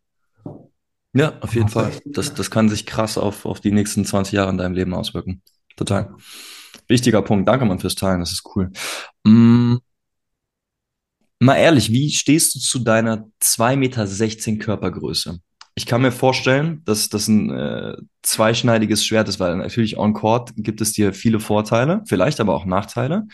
Ja, 1.13 1.33
auf 1.41 1.55
jeden 1.57 1.69
Fall. 1.69 1.91
Das, 2.05 2.35
das 2.35 2.51
kann 2.53 2.69
sich 2.69 2.87
krass 2.87 3.19
auf, 3.19 3.45
auf 3.45 3.61
die 3.61 3.73
nächsten 3.73 4.05
20 4.05 4.35
Jahre 4.35 4.51
in 4.51 4.59
deinem 4.59 4.75
Leben 4.75 4.95
auswirken. 4.95 5.43
Total. 5.77 6.15
Wichtiger 6.87 7.23
Punkt. 7.23 7.49
Danke, 7.49 7.65
Mann, 7.65 7.81
fürs 7.81 7.97
Teilen. 7.97 8.21
Das 8.21 8.31
ist 8.31 8.45
cool. 8.55 8.71
Mm, 9.25 9.77
mal 11.41 11.57
ehrlich, 11.57 11.91
wie 11.91 12.11
stehst 12.11 12.55
du 12.55 12.61
zu 12.61 12.79
deiner 12.79 13.29
2,16 13.43 13.77
Meter 13.77 14.65
Körpergröße? 14.65 15.41
Ich 15.79 15.87
kann 15.87 16.03
mir 16.03 16.11
vorstellen, 16.11 16.83
dass 16.87 17.09
das 17.09 17.29
ein 17.29 17.51
äh, 17.51 17.97
zweischneidiges 18.23 19.05
Schwert 19.05 19.29
ist, 19.29 19.39
weil 19.39 19.55
natürlich 19.59 19.97
on 19.97 20.13
court 20.13 20.51
gibt 20.57 20.81
es 20.81 20.93
dir 20.93 21.13
viele 21.13 21.39
Vorteile, 21.39 22.03
vielleicht 22.07 22.41
aber 22.41 22.57
auch 22.57 22.65
Nachteile. 22.65 23.29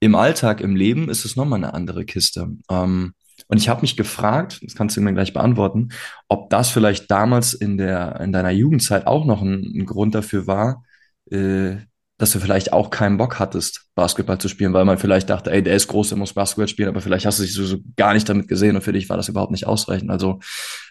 Im 0.00 0.14
Alltag, 0.14 0.62
im 0.62 0.76
Leben 0.76 1.10
ist 1.10 1.26
es 1.26 1.36
nochmal 1.36 1.58
eine 1.58 1.74
andere 1.74 2.06
Kiste. 2.06 2.48
Ähm, 2.70 3.12
und 3.48 3.58
ich 3.58 3.68
habe 3.68 3.82
mich 3.82 3.98
gefragt, 3.98 4.60
das 4.62 4.76
kannst 4.76 4.96
du 4.96 5.02
mir 5.02 5.12
gleich 5.12 5.34
beantworten, 5.34 5.90
ob 6.26 6.48
das 6.48 6.70
vielleicht 6.70 7.10
damals 7.10 7.52
in 7.52 7.76
der, 7.76 8.18
in 8.20 8.32
deiner 8.32 8.50
Jugendzeit 8.50 9.06
auch 9.06 9.26
noch 9.26 9.42
ein, 9.42 9.62
ein 9.76 9.84
Grund 9.84 10.14
dafür 10.14 10.46
war, 10.46 10.84
äh, 11.30 11.76
dass 12.18 12.32
du 12.32 12.40
vielleicht 12.40 12.72
auch 12.72 12.90
keinen 12.90 13.16
Bock 13.16 13.38
hattest, 13.38 13.86
Basketball 13.94 14.38
zu 14.38 14.48
spielen, 14.48 14.72
weil 14.72 14.84
man 14.84 14.98
vielleicht 14.98 15.30
dachte, 15.30 15.52
ey, 15.52 15.62
der 15.62 15.76
ist 15.76 15.86
groß, 15.86 16.10
der 16.10 16.18
muss 16.18 16.32
Basketball 16.32 16.66
spielen, 16.66 16.88
aber 16.88 17.00
vielleicht 17.00 17.24
hast 17.24 17.38
du 17.38 17.44
dich 17.44 17.54
so, 17.54 17.76
gar 17.96 18.12
nicht 18.12 18.28
damit 18.28 18.48
gesehen 18.48 18.74
und 18.74 18.82
für 18.82 18.92
dich 18.92 19.08
war 19.08 19.16
das 19.16 19.28
überhaupt 19.28 19.52
nicht 19.52 19.68
ausreichend. 19.68 20.10
Also 20.10 20.40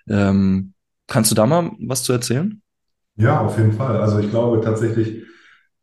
ähm, 0.10 0.74
kannst 1.06 1.30
du 1.30 1.36
da 1.36 1.46
mal 1.46 1.72
was 1.86 2.04
zu 2.04 2.14
erzählen? 2.14 2.62
Ja, 3.18 3.42
auf 3.42 3.58
jeden 3.58 3.74
Fall. 3.74 4.00
Also 4.00 4.20
ich 4.20 4.30
glaube 4.30 4.62
tatsächlich, 4.62 5.24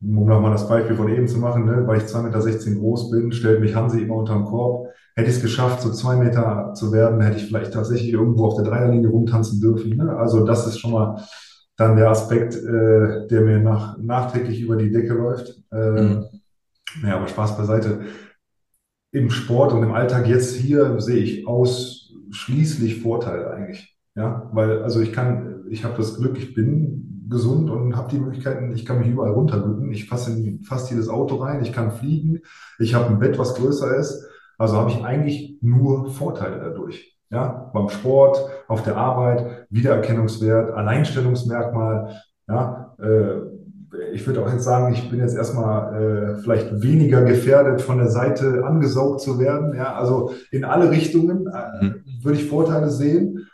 um 0.00 0.26
nochmal 0.26 0.52
das 0.52 0.66
Beispiel 0.66 0.96
von 0.96 1.08
eben 1.08 1.28
zu 1.28 1.38
machen, 1.38 1.66
ne, 1.66 1.86
weil 1.86 1.98
ich 1.98 2.04
2,16 2.04 2.68
Meter 2.68 2.80
groß 2.80 3.10
bin, 3.10 3.32
stellt 3.32 3.60
mich 3.60 3.74
Hansi 3.74 4.02
immer 4.02 4.16
unter 4.16 4.34
den 4.34 4.44
Korb. 4.44 4.88
Hätte 5.14 5.28
ich 5.28 5.36
es 5.36 5.42
geschafft, 5.42 5.82
so 5.82 5.92
zwei 5.92 6.16
Meter 6.16 6.72
zu 6.74 6.90
werden, 6.92 7.20
hätte 7.20 7.36
ich 7.36 7.46
vielleicht 7.46 7.72
tatsächlich 7.72 8.10
irgendwo 8.10 8.46
auf 8.46 8.56
der 8.56 8.64
Dreierlinie 8.64 9.08
rumtanzen 9.08 9.60
dürfen. 9.60 9.96
Ne? 9.96 10.16
Also 10.16 10.44
das 10.44 10.66
ist 10.66 10.78
schon 10.78 10.92
mal 10.92 11.22
dann 11.76 11.96
der 11.96 12.10
Aspekt, 12.10 12.54
äh, 12.54 13.26
der 13.26 13.40
mir 13.40 13.58
nach, 13.58 13.98
nachträglich 13.98 14.60
über 14.60 14.76
die 14.76 14.90
Decke 14.90 15.14
läuft. 15.14 15.60
Äh, 15.72 16.02
mhm. 16.02 16.24
Ja, 17.02 17.16
aber 17.16 17.28
Spaß 17.28 17.56
beiseite. 17.56 18.02
Im 19.10 19.30
Sport 19.30 19.72
und 19.72 19.82
im 19.82 19.92
Alltag 19.92 20.26
jetzt 20.26 20.54
hier 20.54 21.00
sehe 21.00 21.22
ich 21.22 21.46
ausschließlich 21.46 23.02
Vorteile 23.02 23.50
eigentlich. 23.50 23.96
Ja, 24.16 24.48
weil 24.52 24.82
also 24.82 25.00
ich 25.00 25.12
kann, 25.12 25.64
ich 25.70 25.84
habe 25.84 25.96
das 25.96 26.16
Glück, 26.16 26.38
ich 26.38 26.54
bin 26.54 27.26
gesund 27.28 27.70
und 27.70 27.96
habe 27.96 28.10
die 28.10 28.18
Möglichkeiten, 28.18 28.72
ich 28.74 28.84
kann 28.84 28.98
mich 28.98 29.08
überall 29.08 29.32
runterbücken. 29.32 29.90
Ich 29.92 30.08
fasse 30.08 30.32
in 30.32 30.62
fast 30.62 30.90
jedes 30.90 31.08
Auto 31.08 31.36
rein, 31.36 31.62
ich 31.62 31.72
kann 31.72 31.90
fliegen, 31.90 32.40
ich 32.78 32.94
habe 32.94 33.06
ein 33.06 33.18
Bett, 33.18 33.38
was 33.38 33.54
größer 33.54 33.96
ist. 33.96 34.28
Also 34.56 34.76
habe 34.76 34.90
ich 34.90 35.04
eigentlich 35.04 35.58
nur 35.62 36.10
Vorteile 36.10 36.60
dadurch. 36.60 37.13
Ja, 37.30 37.70
beim 37.72 37.88
Sport, 37.88 38.38
auf 38.68 38.82
der 38.82 38.96
Arbeit, 38.96 39.66
Wiedererkennungswert, 39.70 40.72
Alleinstellungsmerkmal. 40.72 42.20
Ja, 42.48 42.94
äh, 43.00 43.54
ich 44.12 44.26
würde 44.26 44.42
auch 44.42 44.52
jetzt 44.52 44.64
sagen, 44.64 44.92
ich 44.92 45.10
bin 45.10 45.20
jetzt 45.20 45.36
erstmal 45.36 45.94
äh, 45.94 46.36
vielleicht 46.36 46.82
weniger 46.82 47.22
gefährdet, 47.22 47.80
von 47.80 47.98
der 47.98 48.08
Seite 48.08 48.64
angesaugt 48.64 49.20
zu 49.20 49.38
werden. 49.38 49.74
Ja, 49.74 49.94
also 49.94 50.32
in 50.50 50.64
alle 50.64 50.90
Richtungen 50.90 51.46
äh, 51.46 51.84
mhm. 51.84 52.04
würde 52.22 52.38
ich 52.38 52.48
Vorteile 52.48 52.90
sehen. 52.90 53.46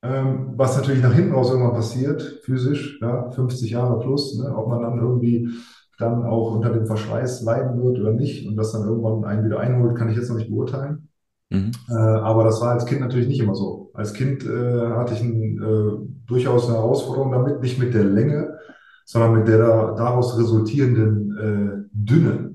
Ähm, 0.00 0.52
was 0.54 0.76
natürlich 0.76 1.02
nach 1.02 1.12
hinten 1.12 1.32
raus 1.32 1.50
irgendwann 1.50 1.74
passiert, 1.74 2.22
physisch, 2.44 2.98
ja, 3.00 3.30
50 3.32 3.70
Jahre 3.70 3.98
plus, 3.98 4.38
ne, 4.38 4.56
ob 4.56 4.68
man 4.68 4.80
dann 4.80 4.98
irgendwie 4.98 5.50
dann 5.98 6.24
auch 6.24 6.54
unter 6.54 6.70
dem 6.70 6.86
Verschleiß 6.86 7.42
leiden 7.42 7.82
wird 7.82 7.98
oder 7.98 8.12
nicht 8.12 8.46
und 8.46 8.54
das 8.54 8.70
dann 8.70 8.84
irgendwann 8.84 9.24
einen 9.24 9.44
wieder 9.44 9.58
einholt, 9.58 9.96
kann 9.96 10.08
ich 10.08 10.16
jetzt 10.16 10.28
noch 10.28 10.36
nicht 10.36 10.50
beurteilen. 10.50 11.07
Mhm. 11.50 11.72
Äh, 11.88 11.94
aber 11.94 12.44
das 12.44 12.60
war 12.60 12.72
als 12.72 12.86
Kind 12.86 13.00
natürlich 13.00 13.28
nicht 13.28 13.40
immer 13.40 13.54
so. 13.54 13.90
Als 13.94 14.12
Kind 14.12 14.44
äh, 14.44 14.90
hatte 14.90 15.14
ich 15.14 15.20
ein, 15.20 15.58
äh, 15.62 16.08
durchaus 16.26 16.68
eine 16.68 16.76
Herausforderung 16.76 17.32
damit, 17.32 17.60
nicht 17.60 17.78
mit 17.78 17.94
der 17.94 18.04
Länge, 18.04 18.58
sondern 19.04 19.34
mit 19.34 19.48
der 19.48 19.58
daraus 19.58 20.38
resultierenden 20.38 21.38
äh, 21.38 21.88
Dünne. 21.92 22.52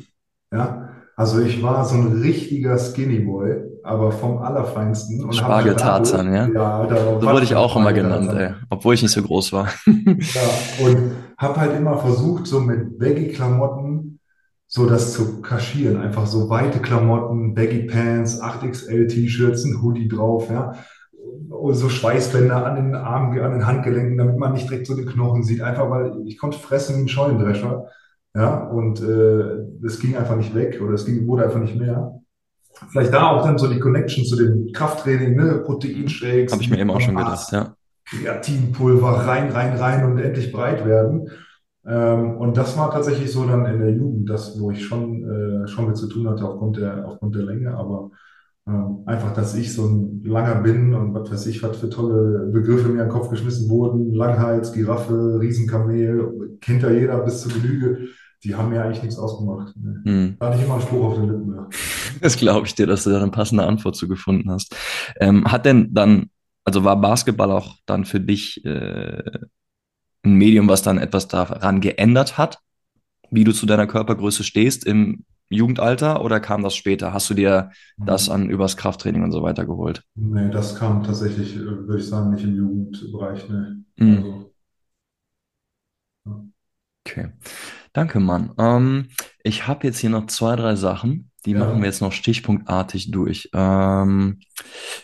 Ja, 0.52 0.90
also 1.16 1.42
ich 1.42 1.64
war 1.64 1.86
so 1.86 1.96
ein 1.96 2.22
richtiger 2.22 2.78
Skinny 2.78 3.20
Boy 3.20 3.74
aber 3.84 4.12
vom 4.12 4.38
Allerfeinsten. 4.38 5.32
Spargeltarzan, 5.32 6.34
ja. 6.34 6.48
ja 6.48 6.80
Alter, 6.80 7.20
so 7.20 7.28
wurde 7.28 7.44
ich 7.44 7.56
auch 7.56 7.76
immer 7.76 7.94
genannt, 7.94 8.32
ey, 8.34 8.52
obwohl 8.70 8.96
ich 8.96 9.02
nicht 9.02 9.12
so 9.12 9.22
groß 9.22 9.54
war. 9.54 9.68
ja, 9.86 10.86
und 10.86 11.12
habe 11.38 11.60
halt 11.60 11.76
immer 11.76 11.98
versucht, 11.98 12.48
so 12.48 12.62
mit 12.62 12.98
Baggy-Klamotten 12.98 14.20
so 14.76 14.88
das 14.88 15.14
zu 15.14 15.40
kaschieren. 15.44 16.02
Einfach 16.02 16.26
so 16.26 16.50
weite 16.50 16.80
Klamotten, 16.80 17.54
Baggy 17.54 17.84
Pants, 17.84 18.42
8XL 18.42 19.08
T-Shirts, 19.08 19.66
ein 19.66 19.84
Hoodie 19.84 20.08
drauf, 20.08 20.50
ja. 20.50 20.74
Und 21.48 21.76
so 21.76 21.90
Schweißbänder 21.90 22.66
an 22.66 22.76
den 22.78 22.96
Armen, 22.96 23.40
an 23.40 23.52
den 23.52 23.68
Handgelenken, 23.68 24.18
damit 24.18 24.40
man 24.40 24.54
nicht 24.54 24.68
direkt 24.68 24.88
so 24.88 24.96
den 24.96 25.06
Knochen 25.06 25.44
sieht. 25.44 25.62
Einfach 25.62 25.92
weil 25.92 26.24
ich 26.26 26.40
konnte 26.40 26.58
fressen 26.58 26.96
wie 26.96 27.02
ein 27.02 27.08
Scheunendrescher. 27.08 27.86
Ja, 28.34 28.64
und 28.64 29.00
äh, 29.00 29.86
es 29.86 30.00
ging 30.00 30.18
einfach 30.18 30.38
nicht 30.38 30.56
weg 30.56 30.82
oder 30.84 30.94
es 30.94 31.06
ging, 31.06 31.28
wurde 31.28 31.44
einfach 31.44 31.60
nicht 31.60 31.76
mehr. 31.76 32.20
Vielleicht 32.90 33.14
da 33.14 33.30
auch 33.30 33.46
dann 33.46 33.60
so 33.60 33.72
die 33.72 33.80
Connection 33.80 34.26
zu 34.26 34.36
dem 34.36 34.72
Krafttraining, 34.74 35.36
ne? 35.36 35.62
Proteinshakes. 35.64 36.52
Habe 36.52 36.64
ich 36.64 36.72
mir 36.72 36.80
eben 36.80 36.90
auch 36.90 37.00
schon 37.00 37.16
gedacht, 37.16 37.52
ja. 37.52 37.76
Kreatinpulver 38.06 39.28
rein, 39.28 39.52
rein, 39.52 39.78
rein 39.78 40.04
und 40.04 40.18
endlich 40.18 40.52
breit 40.52 40.84
werden. 40.84 41.30
Ähm, 41.86 42.38
und 42.38 42.58
das 42.58 42.78
war 42.78 42.92
tatsächlich 42.92 43.32
so 43.32 43.46
dann 43.46 43.66
in 43.66 43.80
der 43.80 43.92
Jugend, 43.92 44.30
das, 44.30 44.60
wo 44.60 44.72
ich 44.72 44.86
schon, 44.86 45.24
äh, 45.24 45.68
schon 45.68 45.88
mit 45.88 45.98
zu 45.98 46.08
tun 46.08 46.28
hatte 46.30 46.46
aufgrund 46.46 46.78
der, 46.78 47.08
aufgrund 47.08 47.36
der 47.36 47.44
Länge. 47.44 47.76
Aber 47.76 48.12
ähm, 48.68 49.04
einfach, 49.06 49.34
dass 49.34 49.56
ich 49.56 49.74
so 49.74 49.86
ein 49.88 50.24
langer 50.24 50.56
bin 50.62 50.94
und 50.94 51.14
was 51.14 51.32
weiß 51.32 51.48
ich, 51.48 51.62
was 51.62 51.78
für 51.78 51.90
tolle 51.90 52.50
Begriffe 52.52 52.88
mir 52.88 53.02
an 53.02 53.08
den 53.08 53.14
Kopf 53.14 53.30
geschmissen 53.30 53.70
wurden. 53.70 54.14
Langhals, 54.14 54.72
Giraffe, 54.72 55.40
Riesenkamel, 55.40 56.58
kennt 56.62 56.84
ja 56.84 56.92
jeder 56.92 57.18
bis 57.20 57.42
zur 57.42 57.52
Genüge 57.52 58.08
die 58.44 58.56
haben 58.56 58.70
mir 58.70 58.84
eigentlich 58.84 59.02
nichts 59.02 59.18
ausgemacht. 59.18 59.76
Ne? 59.78 60.02
Hm. 60.04 60.36
Da 60.40 60.48
hatte 60.48 60.58
ich 60.58 60.66
immer 60.66 60.74
einen 60.74 60.84
Spruch 60.84 61.06
auf 61.06 61.16
den 61.16 61.28
Lippen. 61.28 61.56
Ja. 61.56 61.70
Das 62.22 62.38
glaube 62.38 62.68
ich 62.68 62.76
dir, 62.76 62.86
dass 62.88 63.04
du 63.04 63.10
da 63.10 63.22
eine 63.22 63.32
passende 63.32 63.66
Antwort 63.66 63.96
zu 63.96 64.08
gefunden 64.08 64.50
hast. 64.52 64.76
Ähm, 65.20 65.52
hat 65.52 65.66
denn 65.66 65.94
dann, 65.94 66.30
also 66.64 66.84
war 66.84 67.00
Basketball 67.00 67.52
auch 67.52 67.76
dann 67.86 68.06
für 68.06 68.20
dich 68.20 68.64
äh, 68.66 69.24
ein 70.24 70.36
Medium, 70.36 70.68
was 70.68 70.82
dann 70.82 70.98
etwas 70.98 71.28
daran 71.28 71.82
geändert 71.82 72.38
hat, 72.38 72.60
wie 73.30 73.44
du 73.44 73.52
zu 73.52 73.66
deiner 73.66 73.88
Körpergröße 73.88 74.44
stehst 74.44 74.86
im 74.86 75.26
Jugendalter 75.50 76.24
oder 76.24 76.40
kam 76.40 76.64
das 76.64 76.76
später? 76.76 77.14
Hast 77.14 77.30
du 77.30 77.34
dir 77.34 77.72
das 77.98 78.30
an 78.30 78.50
übers 78.50 78.78
Krafttraining 78.78 79.24
und 79.24 79.32
so 79.32 79.44
weiter 79.44 79.66
geholt? 79.66 80.04
Nee, 80.16 80.50
das 80.50 80.76
kam 80.76 81.04
tatsächlich, 81.04 81.56
äh, 81.56 81.66
würde 81.66 82.00
ich 82.00 82.08
sagen, 82.08 82.32
nicht 82.32 82.44
im 82.44 82.56
Jugendbereich. 82.56 83.48
Ne. 83.50 83.84
Mhm. 83.98 84.18
Also, 84.18 84.52
ja. 86.26 86.46
Okay. 87.06 87.30
Danke, 87.92 88.20
Mann. 88.20 88.54
Ähm, 88.58 89.10
ich 89.44 89.68
habe 89.68 89.86
jetzt 89.86 90.00
hier 90.00 90.10
noch 90.10 90.28
zwei, 90.28 90.56
drei 90.56 90.76
Sachen. 90.76 91.30
Die 91.46 91.52
ja. 91.52 91.60
machen 91.60 91.80
wir 91.80 91.86
jetzt 91.86 92.02
noch 92.02 92.14
stichpunktartig 92.14 93.12
durch. 93.12 93.50
Ähm, 93.54 94.40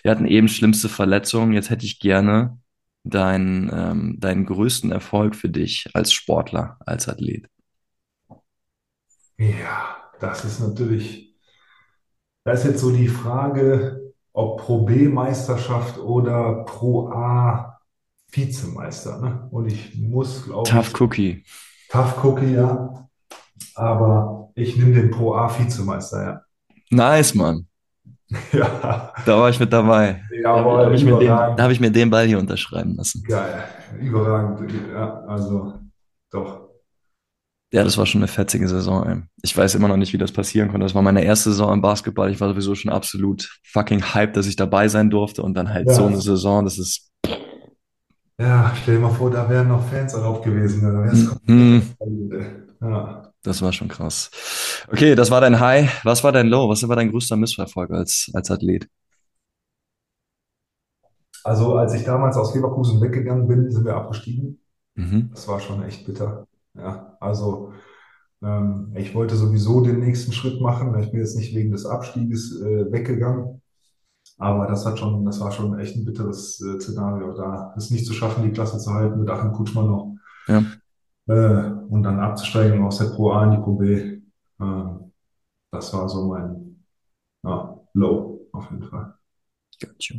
wir 0.01 0.11
hatten 0.11 0.25
eben 0.25 0.47
schlimmste 0.47 0.87
Verletzungen. 0.87 1.53
Jetzt 1.53 1.69
hätte 1.69 1.85
ich 1.85 1.99
gerne 1.99 2.57
deinen, 3.09 3.69
ähm, 3.73 4.15
deinen 4.19 4.45
größten 4.45 4.91
Erfolg 4.91 5.35
für 5.35 5.49
dich 5.49 5.89
als 5.93 6.13
Sportler, 6.13 6.77
als 6.85 7.07
Athlet. 7.07 7.47
Ja, 9.37 9.95
das 10.19 10.43
ist 10.45 10.59
natürlich, 10.59 11.35
da 12.43 12.51
ist 12.51 12.65
jetzt 12.65 12.81
so 12.81 12.91
die 12.91 13.07
Frage, 13.07 14.13
ob 14.33 14.61
Pro 14.61 14.83
B-Meisterschaft 14.85 15.97
oder 15.97 16.65
Pro 16.65 17.09
A 17.09 17.79
Vizemeister. 18.31 19.19
Ne? 19.19 19.47
Und 19.51 19.67
ich 19.67 19.95
muss, 19.95 20.45
glaube 20.45 20.67
ich. 20.67 20.73
Tough 20.73 21.01
Cookie. 21.01 21.43
Tough 21.89 22.23
Cookie, 22.23 22.53
ja. 22.53 23.09
Aber 23.75 24.51
ich 24.55 24.77
nehme 24.77 24.93
den 24.93 25.09
Pro 25.09 25.33
A 25.33 25.49
Vizemeister, 25.57 26.23
ja. 26.23 26.41
Nice, 26.89 27.33
Mann. 27.35 27.68
Ja. 28.51 29.13
Da 29.25 29.39
war 29.39 29.49
ich 29.49 29.59
mit 29.59 29.73
dabei. 29.73 30.23
Jawohl, 30.31 30.79
da 30.79 30.85
habe 30.85 30.95
ich, 30.95 31.29
hab 31.29 31.71
ich, 31.71 31.79
mir 31.79 31.91
den 31.91 32.09
Ball 32.09 32.27
hier 32.27 32.39
unterschreiben 32.39 32.95
lassen. 32.95 33.23
Geil. 33.27 33.63
Überragend. 33.99 34.71
Ja, 34.93 35.23
also 35.27 35.73
doch. 36.31 36.69
Ja, 37.71 37.83
das 37.83 37.97
war 37.97 38.05
schon 38.05 38.21
eine 38.21 38.27
fetzige 38.27 38.67
Saison. 38.67 39.05
Ey. 39.05 39.21
Ich 39.43 39.55
weiß 39.55 39.75
immer 39.75 39.87
noch 39.87 39.97
nicht, 39.97 40.13
wie 40.13 40.17
das 40.17 40.31
passieren 40.31 40.69
konnte. 40.69 40.85
Das 40.85 40.95
war 40.95 41.01
meine 41.01 41.23
erste 41.23 41.51
Saison 41.51 41.73
im 41.73 41.81
Basketball. 41.81 42.31
Ich 42.31 42.39
war 42.41 42.49
sowieso 42.49 42.73
schon 42.75 42.91
absolut 42.91 43.49
fucking 43.63 44.13
hyped, 44.13 44.35
dass 44.35 44.47
ich 44.47 44.55
dabei 44.55 44.87
sein 44.87 45.09
durfte. 45.09 45.43
Und 45.43 45.55
dann 45.55 45.71
halt 45.71 45.87
ja. 45.87 45.93
so 45.93 46.05
eine 46.05 46.19
Saison, 46.19 46.63
das 46.63 46.79
ist 46.79 47.09
ja, 48.39 48.73
stell 48.81 48.95
dir 48.95 49.01
mal 49.01 49.09
vor, 49.09 49.29
da 49.29 49.49
wären 49.49 49.67
noch 49.67 49.85
Fans 49.89 50.13
erlaubt 50.13 50.45
gewesen. 50.45 50.81
Da 50.81 51.03
wär's 51.03 51.27
mm. 51.45 51.79
ja. 52.81 53.28
Das 53.49 53.63
war 53.63 53.73
schon 53.73 53.87
krass. 53.87 54.29
Okay, 54.91 55.15
das 55.15 55.31
war 55.31 55.41
dein 55.41 55.59
High. 55.59 56.05
Was 56.05 56.23
war 56.23 56.31
dein 56.31 56.45
Low? 56.45 56.69
Was 56.69 56.87
war 56.87 56.95
dein 56.95 57.09
größter 57.09 57.35
Missverfolg 57.35 57.89
als, 57.89 58.29
als 58.35 58.51
Athlet? 58.51 58.87
Also, 61.43 61.73
als 61.73 61.95
ich 61.95 62.03
damals 62.03 62.37
aus 62.37 62.53
Leverkusen 62.53 63.01
weggegangen 63.01 63.47
bin, 63.47 63.71
sind 63.71 63.85
wir 63.85 63.95
abgestiegen. 63.95 64.59
Mhm. 64.93 65.31
Das 65.33 65.47
war 65.47 65.59
schon 65.59 65.81
echt 65.81 66.05
bitter. 66.05 66.45
Ja, 66.75 67.17
also 67.19 67.73
ähm, 68.43 68.93
ich 68.95 69.15
wollte 69.15 69.35
sowieso 69.35 69.81
den 69.81 69.99
nächsten 69.99 70.31
Schritt 70.31 70.61
machen. 70.61 70.95
Ich 70.99 71.09
bin 71.09 71.19
jetzt 71.19 71.35
nicht 71.35 71.55
wegen 71.55 71.71
des 71.71 71.87
Abstieges 71.87 72.61
äh, 72.61 72.91
weggegangen. 72.91 73.63
Aber 74.37 74.67
das 74.67 74.85
hat 74.85 74.99
schon, 74.99 75.25
das 75.25 75.39
war 75.39 75.51
schon 75.51 75.79
echt 75.79 75.95
ein 75.95 76.05
bitteres 76.05 76.61
äh, 76.61 76.79
Szenario, 76.79 77.35
da 77.35 77.73
es 77.75 77.89
nicht 77.89 78.05
zu 78.05 78.13
schaffen, 78.13 78.43
die 78.43 78.51
Klasse 78.51 78.77
zu 78.77 78.93
halten 78.93 79.19
mit 79.19 79.29
Achim 79.31 79.53
Kutschmann 79.53 79.87
noch. 79.87 80.15
Ja. 80.47 80.63
Äh, 81.29 81.71
und 81.89 82.01
dann 82.01 82.19
abzusteigen 82.19 82.83
aus 82.83 82.97
der 82.97 83.05
Pro 83.15 83.31
A 83.31 83.45
in 83.45 83.51
die 83.51 83.57
Pro 83.57 83.73
B. 83.73 83.93
Äh, 83.95 84.21
das 85.71 85.93
war 85.93 86.09
so 86.09 86.27
mein 86.27 86.83
ja, 87.43 87.79
Low 87.93 88.47
auf 88.51 88.71
jeden 88.71 88.83
Fall. 88.83 89.13
Gotcha 89.79 90.15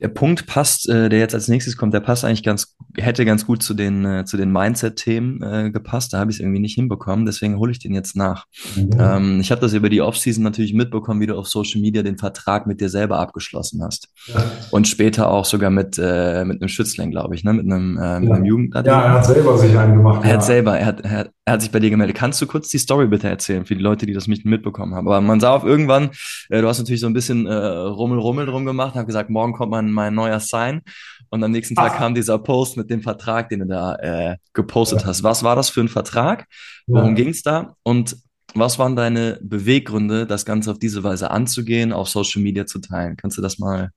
der 0.00 0.08
Punkt 0.08 0.46
passt, 0.46 0.88
äh, 0.88 1.08
der 1.08 1.18
jetzt 1.18 1.34
als 1.34 1.48
nächstes 1.48 1.76
kommt, 1.76 1.94
der 1.94 2.00
passt 2.00 2.24
eigentlich 2.24 2.42
ganz, 2.42 2.76
hätte 2.98 3.24
ganz 3.24 3.46
gut 3.46 3.62
zu 3.62 3.72
den, 3.72 4.04
äh, 4.04 4.24
zu 4.26 4.36
den 4.36 4.52
Mindset-Themen 4.52 5.42
äh, 5.42 5.70
gepasst. 5.70 6.12
Da 6.12 6.18
habe 6.18 6.30
ich 6.30 6.36
es 6.36 6.40
irgendwie 6.40 6.60
nicht 6.60 6.74
hinbekommen, 6.74 7.24
deswegen 7.24 7.58
hole 7.58 7.72
ich 7.72 7.78
den 7.78 7.94
jetzt 7.94 8.14
nach. 8.14 8.44
Mhm. 8.76 8.90
Ähm, 8.98 9.40
ich 9.40 9.50
habe 9.50 9.60
das 9.60 9.72
über 9.72 9.88
die 9.88 10.02
Offseason 10.02 10.44
natürlich 10.44 10.74
mitbekommen, 10.74 11.20
wie 11.20 11.26
du 11.26 11.36
auf 11.36 11.48
Social 11.48 11.80
Media 11.80 12.02
den 12.02 12.18
Vertrag 12.18 12.66
mit 12.66 12.80
dir 12.80 12.90
selber 12.90 13.18
abgeschlossen 13.18 13.82
hast. 13.82 14.08
Ja. 14.26 14.44
Und 14.70 14.86
später 14.86 15.30
auch 15.30 15.46
sogar 15.46 15.70
mit, 15.70 15.98
äh, 15.98 16.44
mit 16.44 16.60
einem 16.60 16.68
Schützling, 16.68 17.10
glaube 17.10 17.34
ich, 17.34 17.42
ne? 17.42 17.54
mit 17.54 17.64
einem, 17.64 17.96
äh, 17.96 18.20
mit 18.20 18.28
ja. 18.28 18.34
einem 18.34 18.44
Jugendathlet. 18.44 18.92
Ja, 18.92 19.02
er 19.02 19.12
hat 19.12 19.24
selber 19.24 19.56
sich 19.56 19.78
einen 19.78 19.96
gemacht. 19.96 20.20
Er 20.24 20.28
ja. 20.28 20.34
hat 20.36 20.44
selber, 20.44 20.78
er 20.78 20.86
hat, 20.86 21.00
er 21.00 21.10
hat 21.10 21.30
er 21.46 21.52
hat 21.52 21.62
sich 21.62 21.70
bei 21.70 21.78
dir 21.78 21.90
gemeldet. 21.90 22.16
Kannst 22.16 22.42
du 22.42 22.46
kurz 22.46 22.68
die 22.70 22.78
Story 22.78 23.06
bitte 23.06 23.28
erzählen 23.28 23.64
für 23.64 23.76
die 23.76 23.82
Leute, 23.82 24.04
die 24.04 24.12
das 24.12 24.26
nicht 24.26 24.44
mitbekommen 24.44 24.96
haben? 24.96 25.06
Aber 25.06 25.20
man 25.20 25.38
sah 25.38 25.52
auf 25.52 25.62
irgendwann, 25.62 26.10
äh, 26.50 26.60
du 26.60 26.66
hast 26.66 26.78
natürlich 26.78 27.00
so 27.00 27.06
ein 27.06 27.12
bisschen 27.12 27.46
äh, 27.46 27.54
Rummel, 27.54 28.18
Rummel 28.18 28.46
drum 28.46 28.66
gemacht, 28.66 28.96
hab 28.96 29.06
gesagt, 29.06 29.30
morgen 29.30 29.52
kommt 29.52 29.70
mein, 29.70 29.92
mein 29.92 30.12
neuer 30.12 30.40
Sign. 30.40 30.82
Und 31.30 31.44
am 31.44 31.52
nächsten 31.52 31.76
Tag 31.76 31.92
Ach. 31.94 31.98
kam 31.98 32.14
dieser 32.16 32.38
Post 32.40 32.76
mit 32.76 32.90
dem 32.90 33.00
Vertrag, 33.00 33.48
den 33.48 33.60
du 33.60 33.66
da 33.66 33.94
äh, 33.94 34.36
gepostet 34.54 35.02
ja. 35.02 35.06
hast. 35.06 35.22
Was 35.22 35.44
war 35.44 35.54
das 35.54 35.70
für 35.70 35.80
ein 35.80 35.88
Vertrag? 35.88 36.46
Worum 36.88 37.10
ja. 37.10 37.14
ging's 37.14 37.42
da? 37.42 37.76
Und 37.84 38.16
was 38.54 38.80
waren 38.80 38.96
deine 38.96 39.38
Beweggründe, 39.40 40.26
das 40.26 40.46
Ganze 40.46 40.72
auf 40.72 40.80
diese 40.80 41.04
Weise 41.04 41.30
anzugehen, 41.30 41.92
auf 41.92 42.08
Social 42.08 42.42
Media 42.42 42.66
zu 42.66 42.80
teilen? 42.80 43.16
Kannst 43.16 43.38
du 43.38 43.42
das 43.42 43.60
mal 43.60 43.90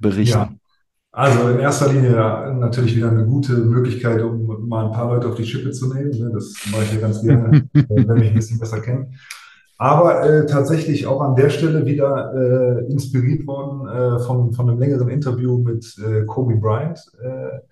berichten? 0.00 0.36
Ja. 0.36 0.52
Also 1.18 1.48
in 1.48 1.58
erster 1.58 1.92
Linie 1.92 2.12
natürlich 2.60 2.94
wieder 2.94 3.10
eine 3.10 3.26
gute 3.26 3.54
Möglichkeit, 3.54 4.22
um 4.22 4.68
mal 4.68 4.86
ein 4.86 4.92
paar 4.92 5.12
Leute 5.12 5.26
auf 5.26 5.34
die 5.34 5.44
Schippe 5.44 5.72
zu 5.72 5.92
nehmen. 5.92 6.10
Ne? 6.10 6.30
Das 6.32 6.54
mache 6.70 6.84
ich 6.84 6.92
ja 6.92 7.00
ganz 7.00 7.22
gerne, 7.22 7.56
äh, 7.74 7.84
wenn 7.88 8.18
mich 8.18 8.28
ein 8.28 8.36
bisschen 8.36 8.60
besser 8.60 8.78
kennt. 8.78 9.08
Aber 9.78 10.22
äh, 10.22 10.46
tatsächlich 10.46 11.08
auch 11.08 11.20
an 11.20 11.34
der 11.34 11.50
Stelle 11.50 11.84
wieder 11.86 12.32
äh, 12.34 12.92
inspiriert 12.92 13.48
worden 13.48 13.88
äh, 13.88 14.20
von, 14.20 14.52
von 14.52 14.70
einem 14.70 14.78
längeren 14.78 15.08
Interview 15.08 15.58
mit 15.58 15.92
äh, 15.98 16.24
Kobe 16.24 16.54
Bryant, 16.54 17.00
äh, 17.20 17.62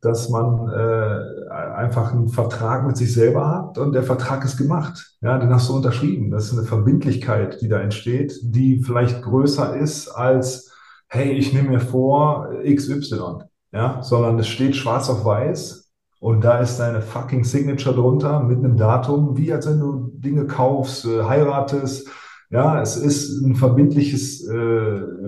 dass 0.00 0.28
man 0.30 0.68
äh, 0.68 1.50
einfach 1.76 2.12
einen 2.12 2.26
Vertrag 2.26 2.88
mit 2.88 2.96
sich 2.96 3.14
selber 3.14 3.50
hat 3.52 3.78
und 3.78 3.92
der 3.92 4.02
Vertrag 4.02 4.44
ist 4.44 4.56
gemacht. 4.56 5.14
Ja, 5.20 5.38
den 5.38 5.54
hast 5.54 5.68
du 5.68 5.76
unterschrieben. 5.76 6.32
Das 6.32 6.46
ist 6.46 6.58
eine 6.58 6.66
Verbindlichkeit, 6.66 7.60
die 7.60 7.68
da 7.68 7.78
entsteht, 7.78 8.34
die 8.42 8.82
vielleicht 8.82 9.22
größer 9.22 9.76
ist 9.76 10.08
als 10.08 10.73
hey, 11.08 11.32
ich 11.32 11.52
nehme 11.52 11.70
mir 11.70 11.80
vor 11.80 12.50
XY, 12.64 13.44
ja, 13.72 14.02
sondern 14.02 14.38
es 14.38 14.48
steht 14.48 14.76
schwarz 14.76 15.08
auf 15.08 15.24
weiß 15.24 15.84
und 16.24 16.42
da 16.42 16.58
ist 16.58 16.78
deine 16.78 17.02
fucking 17.02 17.44
Signature 17.44 17.94
drunter 17.94 18.40
mit 18.40 18.58
einem 18.58 18.78
Datum, 18.78 19.36
wie 19.36 19.52
als 19.52 19.66
wenn 19.66 19.78
du 19.78 20.10
Dinge 20.14 20.46
kaufst, 20.46 21.04
äh, 21.04 21.24
heiratest. 21.24 22.08
Ja, 22.48 22.80
es 22.80 22.96
ist 22.96 23.42
ein 23.42 23.56
verbindliches, 23.56 24.48
äh, 24.48 24.54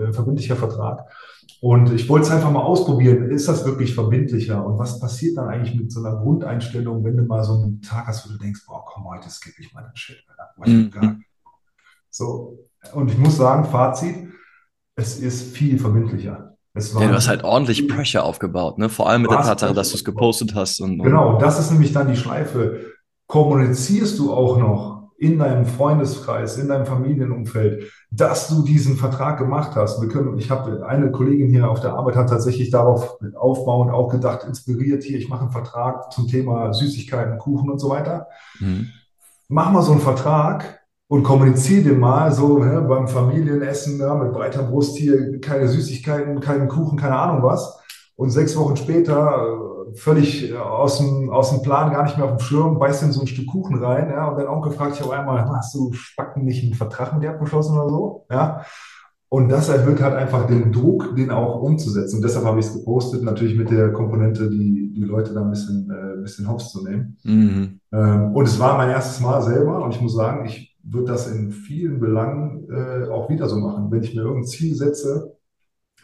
ein 0.06 0.14
verbindlicher 0.14 0.56
Vertrag. 0.56 1.04
Und 1.60 1.92
ich 1.92 2.08
wollte 2.08 2.28
es 2.28 2.32
einfach 2.32 2.50
mal 2.50 2.62
ausprobieren. 2.62 3.30
Ist 3.30 3.46
das 3.46 3.66
wirklich 3.66 3.94
verbindlicher? 3.94 4.64
Und 4.64 4.78
was 4.78 4.98
passiert 4.98 5.36
dann 5.36 5.48
eigentlich 5.48 5.78
mit 5.78 5.92
so 5.92 6.02
einer 6.02 6.16
Grundeinstellung, 6.16 7.04
wenn 7.04 7.18
du 7.18 7.24
mal 7.24 7.44
so 7.44 7.54
einen 7.54 7.82
Tag 7.82 8.06
hast, 8.06 8.26
wo 8.26 8.32
du 8.32 8.38
denkst, 8.38 8.64
boah, 8.66 8.82
komm, 8.86 9.04
heute 9.04 9.28
skippe 9.28 9.60
ich 9.60 9.74
mal 9.74 9.82
den 9.82 9.96
Shit. 9.96 10.24
Mhm. 10.64 11.24
So. 12.08 12.58
Und 12.94 13.10
ich 13.10 13.18
muss 13.18 13.36
sagen, 13.36 13.64
Fazit, 13.64 14.28
es 14.96 15.18
ist 15.18 15.54
viel 15.54 15.78
verbindlicher. 15.78 16.56
Es 16.74 16.94
war 16.94 17.02
ja, 17.02 17.08
du 17.08 17.14
hast 17.14 17.28
halt 17.28 17.44
ordentlich 17.44 17.88
Pressure 17.88 18.24
aufgebaut, 18.24 18.78
ne? 18.78 18.88
Vor 18.88 19.08
allem 19.08 19.22
mit 19.22 19.30
der 19.30 19.40
Tatsache, 19.40 19.72
dass 19.72 19.90
du 19.90 19.96
es 19.96 20.04
gepostet 20.04 20.54
hast. 20.54 20.80
Und, 20.80 21.00
und 21.00 21.06
genau, 21.06 21.38
das 21.38 21.58
ist 21.58 21.70
nämlich 21.70 21.92
dann 21.92 22.08
die 22.08 22.16
Schleife. 22.16 22.80
Kommunizierst 23.28 24.18
du 24.18 24.32
auch 24.32 24.58
noch 24.58 24.96
in 25.18 25.38
deinem 25.38 25.64
Freundeskreis, 25.64 26.58
in 26.58 26.68
deinem 26.68 26.84
Familienumfeld, 26.84 27.90
dass 28.10 28.48
du 28.48 28.62
diesen 28.62 28.96
Vertrag 28.96 29.38
gemacht 29.38 29.72
hast. 29.74 30.00
Wir 30.02 30.08
können, 30.08 30.38
ich 30.38 30.50
habe 30.50 30.86
eine 30.86 31.10
Kollegin 31.10 31.48
hier 31.48 31.70
auf 31.70 31.80
der 31.80 31.94
Arbeit 31.94 32.16
hat 32.16 32.28
tatsächlich 32.28 32.70
darauf 32.70 33.18
aufbauend 33.34 33.90
auch 33.90 34.08
gedacht, 34.08 34.44
inspiriert 34.44 35.02
hier, 35.02 35.18
ich 35.18 35.30
mache 35.30 35.42
einen 35.42 35.52
Vertrag 35.52 36.12
zum 36.12 36.28
Thema 36.28 36.74
Süßigkeiten, 36.74 37.38
Kuchen 37.38 37.70
und 37.70 37.78
so 37.78 37.88
weiter. 37.88 38.28
Mhm. 38.60 38.88
Mach 39.48 39.70
mal 39.70 39.82
so 39.82 39.92
einen 39.92 40.02
Vertrag, 40.02 40.80
und 41.08 41.22
kommuniziere 41.22 41.82
dir 41.82 41.94
mal 41.94 42.32
so 42.32 42.58
ne, 42.58 42.80
beim 42.82 43.06
Familienessen 43.06 43.98
ja, 44.00 44.14
mit 44.14 44.32
breiter 44.32 44.64
Brust 44.64 44.96
hier 44.96 45.40
keine 45.40 45.68
Süßigkeiten, 45.68 46.40
keinen 46.40 46.68
Kuchen, 46.68 46.98
keine 46.98 47.16
Ahnung 47.16 47.42
was. 47.42 47.78
Und 48.16 48.30
sechs 48.30 48.56
Wochen 48.56 48.76
später 48.76 49.36
äh, 49.92 49.96
völlig 49.96 50.50
äh, 50.50 50.56
aus 50.56 50.98
dem, 50.98 51.30
aus 51.30 51.50
dem 51.50 51.62
Plan, 51.62 51.92
gar 51.92 52.04
nicht 52.04 52.16
mehr 52.16 52.26
auf 52.26 52.36
dem 52.36 52.40
Schirm, 52.40 52.78
beißt 52.78 53.04
in 53.04 53.12
so 53.12 53.20
ein 53.20 53.26
Stück 53.26 53.46
Kuchen 53.46 53.82
rein. 53.82 54.10
Ja, 54.10 54.28
und 54.28 54.38
dein 54.38 54.48
Onkel 54.48 54.72
fragt 54.72 54.94
dich 54.94 55.04
auf 55.04 55.10
einmal, 55.10 55.48
hast 55.48 55.74
du 55.74 55.92
Spacken 55.92 56.44
nicht 56.44 56.64
einen 56.64 56.74
Vertrag 56.74 57.12
mit 57.12 57.22
dir 57.22 57.30
abgeschlossen 57.30 57.78
oder 57.78 57.88
so? 57.88 58.26
Ja. 58.30 58.62
Und 59.28 59.48
das 59.48 59.68
erhöht 59.68 60.00
halt 60.00 60.14
einfach 60.14 60.46
den 60.46 60.72
Druck, 60.72 61.14
den 61.16 61.30
auch 61.30 61.60
umzusetzen. 61.60 62.16
Und 62.16 62.22
deshalb 62.22 62.46
habe 62.46 62.60
ich 62.60 62.66
es 62.66 62.72
gepostet, 62.72 63.22
natürlich 63.22 63.56
mit 63.56 63.70
der 63.70 63.92
Komponente, 63.92 64.48
die, 64.48 64.92
die 64.94 65.04
Leute 65.04 65.34
da 65.34 65.42
ein 65.42 65.50
bisschen, 65.50 65.90
äh, 65.90 66.14
ein 66.14 66.22
bisschen 66.22 66.48
hops 66.48 66.70
zu 66.70 66.84
nehmen. 66.84 67.18
Mhm. 67.24 67.80
Ähm, 67.92 68.32
und 68.34 68.44
es 68.46 68.58
war 68.58 68.76
mein 68.76 68.90
erstes 68.90 69.20
Mal 69.20 69.42
selber. 69.42 69.84
Und 69.84 69.94
ich 69.94 70.00
muss 70.00 70.14
sagen, 70.14 70.46
ich 70.46 70.75
wird 70.88 71.08
das 71.08 71.30
in 71.30 71.50
vielen 71.50 72.00
Belangen 72.00 72.68
äh, 72.70 73.08
auch 73.08 73.28
wieder 73.28 73.48
so 73.48 73.56
machen. 73.56 73.90
Wenn 73.90 74.02
ich 74.02 74.14
mir 74.14 74.22
irgendein 74.22 74.46
Ziel 74.46 74.74
setze, 74.74 75.36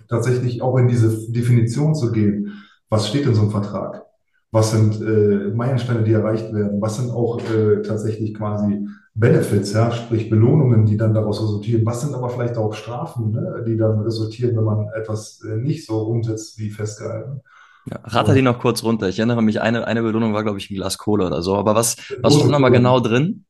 tatsächlich 0.09 0.62
auch 0.62 0.76
in 0.76 0.89
diese 0.89 1.30
Definition 1.30 1.95
zu 1.95 2.12
gehen, 2.12 2.53
was 2.89 3.09
steht 3.09 3.26
in 3.26 3.35
so 3.35 3.43
einem 3.43 3.51
Vertrag? 3.51 4.05
Was 4.51 4.72
sind 4.72 5.01
äh, 5.01 5.49
Meilensteine, 5.55 6.03
die 6.03 6.12
erreicht 6.12 6.53
werden? 6.53 6.80
Was 6.83 6.97
sind 6.97 7.11
auch 7.11 7.41
äh, 7.41 7.80
tatsächlich 7.83 8.35
quasi 8.35 8.87
Benefits, 9.14 9.72
ja, 9.72 9.91
sprich 9.93 10.28
Belohnungen, 10.28 10.85
die 10.85 10.99
dann 10.99 11.14
daraus 11.14 11.41
resultieren? 11.41 11.87
Was 11.87 12.03
sind 12.03 12.14
aber 12.14 12.28
vielleicht 12.28 12.59
auch 12.59 12.74
Strafen, 12.74 13.30
ne, 13.30 13.64
die 13.66 13.78
dann 13.78 14.01
resultieren, 14.01 14.57
wenn 14.57 14.64
man 14.64 14.89
etwas 14.95 15.43
äh, 15.43 15.57
nicht 15.57 15.87
so 15.87 16.03
umsetzt 16.03 16.59
wie 16.59 16.70
festgehalten? 16.70 17.41
Ja, 17.91 17.99
ratter 18.05 18.35
die 18.35 18.43
noch 18.43 18.61
kurz 18.61 18.85
runter. 18.85 19.09
Ich 19.09 19.18
erinnere 19.18 19.43
mich, 19.43 19.61
eine, 19.61 19.87
eine 19.87 20.03
Belohnung 20.03 20.35
war, 20.35 20.43
glaube 20.43 20.59
ich, 20.59 20.70
ein 20.70 20.74
Glas 20.74 20.99
Cola 20.99 21.28
oder 21.28 21.43
so. 21.43 21.57
Aber 21.57 21.74
was, 21.74 21.97
was 22.20 22.35
stand 22.35 22.51
nochmal 22.51 22.70
genau 22.70 23.01
drin? 23.01 23.45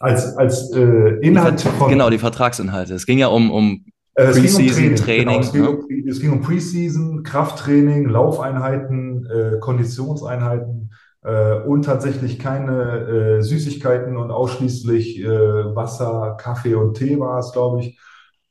Als, 0.00 0.36
als 0.36 0.70
äh, 0.72 1.18
Inhalt 1.20 1.60
von. 1.60 1.90
Genau, 1.90 2.10
die 2.10 2.18
Vertragsinhalte. 2.18 2.94
Es 2.94 3.06
ging 3.06 3.18
ja 3.18 3.28
um, 3.28 3.50
um 3.50 3.84
äh, 4.14 4.26
Preseason 4.26 4.88
um 4.88 4.96
Training. 4.96 5.26
Genau, 5.26 5.40
es, 5.40 5.52
ging 5.52 5.62
ne? 5.62 5.70
um, 5.70 6.08
es 6.08 6.20
ging 6.20 6.32
um 6.32 6.40
Preseason, 6.40 7.22
Krafttraining, 7.22 8.08
Laufeinheiten, 8.08 9.26
äh, 9.26 9.58
Konditionseinheiten 9.60 10.92
äh, 11.22 11.54
und 11.60 11.84
tatsächlich 11.84 12.38
keine 12.38 13.38
äh, 13.38 13.42
Süßigkeiten 13.42 14.16
und 14.16 14.30
ausschließlich 14.30 15.20
äh, 15.20 15.74
Wasser, 15.74 16.36
Kaffee 16.38 16.74
und 16.74 16.94
Tee 16.94 17.18
war 17.18 17.38
es, 17.38 17.52
glaube 17.52 17.80
ich. 17.80 17.98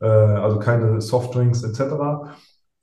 Äh, 0.01 0.07
also 0.07 0.59
keine 0.59 0.99
Softdrinks 0.99 1.63
etc. 1.63 1.81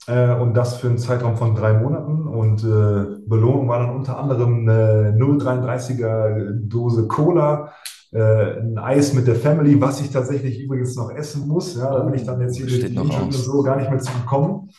Äh, 0.06 0.34
und 0.34 0.54
das 0.54 0.78
für 0.78 0.88
einen 0.88 0.98
Zeitraum 0.98 1.36
von 1.36 1.54
drei 1.54 1.74
Monaten. 1.74 2.26
Und 2.26 2.64
äh, 2.64 3.20
Belohnung 3.26 3.68
war 3.68 3.80
dann 3.80 3.94
unter 3.94 4.18
anderem 4.18 4.68
eine 4.68 5.14
0,33er 5.18 6.52
Dose 6.52 7.06
Cola, 7.06 7.72
äh, 8.12 8.58
ein 8.58 8.78
Eis 8.78 9.14
mit 9.14 9.26
der 9.26 9.36
Family, 9.36 9.80
was 9.80 10.00
ich 10.00 10.10
tatsächlich 10.10 10.60
übrigens 10.60 10.96
noch 10.96 11.10
essen 11.10 11.46
muss. 11.46 11.76
Ja, 11.76 11.92
da 11.92 12.02
bin 12.02 12.14
ich 12.14 12.24
dann 12.24 12.40
jetzt 12.40 12.56
hier 12.56 12.66
durch 12.66 12.84
die 12.84 12.98
und 12.98 13.32
so 13.32 13.62
gar 13.62 13.76
nicht 13.76 13.90
mehr 13.90 14.00
zu 14.00 14.12
bekommen. 14.12 14.70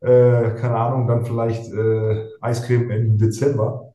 Äh, 0.00 0.54
keine 0.54 0.76
Ahnung, 0.76 1.06
dann 1.06 1.24
vielleicht 1.24 1.72
äh, 1.72 2.28
Eiscreme 2.40 2.90
im 2.90 3.18
Dezember. 3.18 3.94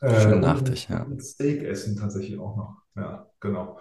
Äh, 0.00 0.20
Schön 0.20 0.40
nachtig, 0.40 0.88
ja. 0.88 1.06
Steak 1.18 1.62
essen 1.62 1.96
tatsächlich 1.96 2.38
auch 2.38 2.56
noch. 2.56 2.76
Ja, 2.96 3.26
genau. 3.40 3.78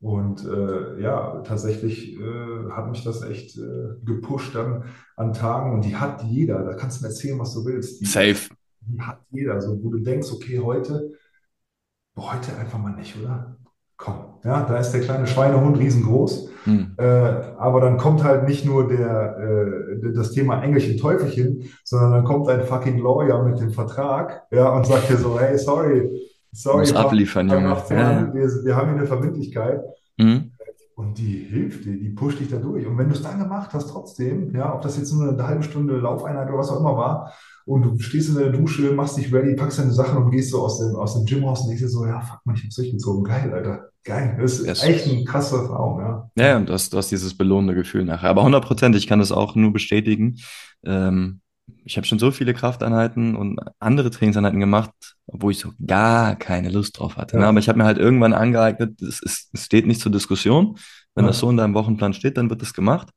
Und 0.00 0.44
äh, 0.44 1.00
ja, 1.00 1.42
tatsächlich 1.42 2.18
äh, 2.18 2.70
hat 2.70 2.90
mich 2.90 3.02
das 3.02 3.22
echt 3.22 3.56
äh, 3.56 3.94
gepusht 4.04 4.54
dann 4.54 4.84
an 5.16 5.32
Tagen 5.32 5.72
und 5.72 5.84
die 5.84 5.96
hat 5.96 6.22
jeder. 6.24 6.64
Da 6.64 6.74
kannst 6.74 7.00
du 7.00 7.04
mir 7.04 7.08
erzählen, 7.08 7.38
was 7.38 7.54
du 7.54 7.64
willst. 7.64 8.00
Die, 8.00 8.04
Safe. 8.04 8.54
Die 8.80 9.00
hat 9.00 9.20
jeder. 9.30 9.60
So, 9.60 9.82
wo 9.82 9.90
du 9.90 9.98
denkst, 9.98 10.30
okay, 10.32 10.60
heute, 10.60 11.12
heute 12.16 12.56
einfach 12.56 12.78
mal 12.78 12.94
nicht, 12.94 13.16
oder? 13.18 13.56
Komm, 13.96 14.14
ja, 14.44 14.64
da 14.64 14.76
ist 14.78 14.92
der 14.92 15.00
kleine 15.00 15.26
Schweinehund 15.26 15.78
riesengroß. 15.78 16.50
Hm. 16.64 16.94
Äh, 16.98 17.04
aber 17.04 17.80
dann 17.80 17.96
kommt 17.96 18.24
halt 18.24 18.48
nicht 18.48 18.64
nur 18.64 18.88
der, 18.88 19.38
äh, 19.38 20.12
das 20.14 20.32
Thema 20.32 20.62
Engelchen 20.62 20.98
Teufelchen, 20.98 21.64
sondern 21.84 22.12
dann 22.12 22.24
kommt 22.24 22.48
ein 22.48 22.64
fucking 22.64 22.98
Lawyer 22.98 23.42
mit 23.44 23.60
dem 23.60 23.70
Vertrag, 23.70 24.42
ja, 24.50 24.68
und 24.70 24.86
sagt 24.86 25.08
dir 25.08 25.16
so, 25.16 25.38
hey, 25.38 25.56
sorry, 25.56 26.10
sorry, 26.52 26.78
Muss 26.78 26.94
abliefern, 26.94 27.48
Junge. 27.48 27.76
Ja. 27.90 28.34
Wir, 28.34 28.48
wir, 28.64 28.76
haben 28.76 28.90
hier 28.90 28.98
eine 28.98 29.06
Verbindlichkeit. 29.06 29.80
Hm. 30.18 30.50
Und 30.96 31.18
die 31.18 31.46
hilft 31.48 31.84
dir, 31.84 31.98
die 31.98 32.08
pusht 32.08 32.40
dich 32.40 32.48
da 32.48 32.56
durch. 32.56 32.86
Und 32.86 32.96
wenn 32.96 33.08
du 33.08 33.14
es 33.14 33.22
dann 33.22 33.38
gemacht 33.38 33.70
hast, 33.74 33.90
trotzdem, 33.90 34.54
ja, 34.54 34.74
ob 34.74 34.80
das 34.80 34.96
jetzt 34.96 35.12
nur 35.12 35.28
eine 35.28 35.46
halbe 35.46 35.62
Stunde 35.62 35.98
Laufeinheit 35.98 36.48
oder 36.48 36.58
was 36.58 36.70
auch 36.70 36.80
immer 36.80 36.96
war, 36.96 37.32
und 37.66 37.82
du 37.82 37.98
stehst 37.98 38.28
in 38.28 38.36
der 38.36 38.50
Dusche, 38.50 38.92
machst 38.92 39.18
dich 39.18 39.32
ready, 39.32 39.56
packst 39.56 39.80
deine 39.80 39.92
Sachen 39.92 40.22
und 40.22 40.30
gehst 40.30 40.50
so 40.50 40.62
aus 40.62 40.78
dem, 40.78 40.94
aus 40.94 41.14
dem 41.14 41.24
Gym 41.24 41.44
raus 41.44 41.62
und 41.62 41.68
denkst 41.68 41.82
dir 41.82 41.88
so, 41.88 42.06
ja, 42.06 42.20
fuck 42.20 42.38
mal, 42.44 42.54
ich 42.54 42.62
hab's 42.62 42.76
durchgezogen. 42.76 43.24
Geil, 43.24 43.52
Alter. 43.52 43.90
Geil. 44.04 44.38
Das 44.40 44.60
ist 44.60 44.66
yes. 44.66 44.84
echt 44.84 45.08
eine 45.08 45.24
krasse 45.24 45.56
Erfahrung, 45.56 45.98
ja. 45.98 46.30
Ja, 46.38 46.56
und 46.58 46.68
du 46.68 46.72
hast, 46.72 46.92
du 46.92 46.96
hast 46.96 47.10
dieses 47.10 47.36
belohnende 47.36 47.74
Gefühl 47.74 48.04
nachher. 48.04 48.30
Aber 48.30 48.42
100 48.42 48.64
Prozent, 48.64 48.94
ich 48.94 49.08
kann 49.08 49.18
das 49.18 49.32
auch 49.32 49.56
nur 49.56 49.72
bestätigen. 49.72 50.36
Ähm, 50.84 51.40
ich 51.86 51.96
habe 51.96 52.06
schon 52.06 52.18
so 52.18 52.32
viele 52.32 52.52
Krafteinheiten 52.52 53.36
und 53.36 53.60
andere 53.78 54.10
Trainingseinheiten 54.10 54.58
gemacht, 54.58 54.90
wo 55.26 55.50
ich 55.50 55.60
so 55.60 55.70
gar 55.86 56.34
keine 56.34 56.68
Lust 56.68 56.98
drauf 56.98 57.16
hatte. 57.16 57.36
Ne? 57.36 57.42
Ja. 57.42 57.46
Ne? 57.46 57.50
Aber 57.50 57.58
ich 57.60 57.68
habe 57.68 57.78
mir 57.78 57.84
halt 57.84 57.98
irgendwann 57.98 58.32
angeeignet, 58.32 59.00
es, 59.00 59.22
es, 59.24 59.48
es 59.52 59.64
steht 59.64 59.86
nicht 59.86 60.00
zur 60.00 60.10
Diskussion. 60.10 60.78
Wenn 61.14 61.24
ja. 61.24 61.28
das 61.28 61.38
so 61.38 61.48
in 61.48 61.56
deinem 61.56 61.74
Wochenplan 61.74 62.12
steht, 62.12 62.36
dann 62.36 62.50
wird 62.50 62.60
das 62.60 62.74
gemacht. 62.74 63.08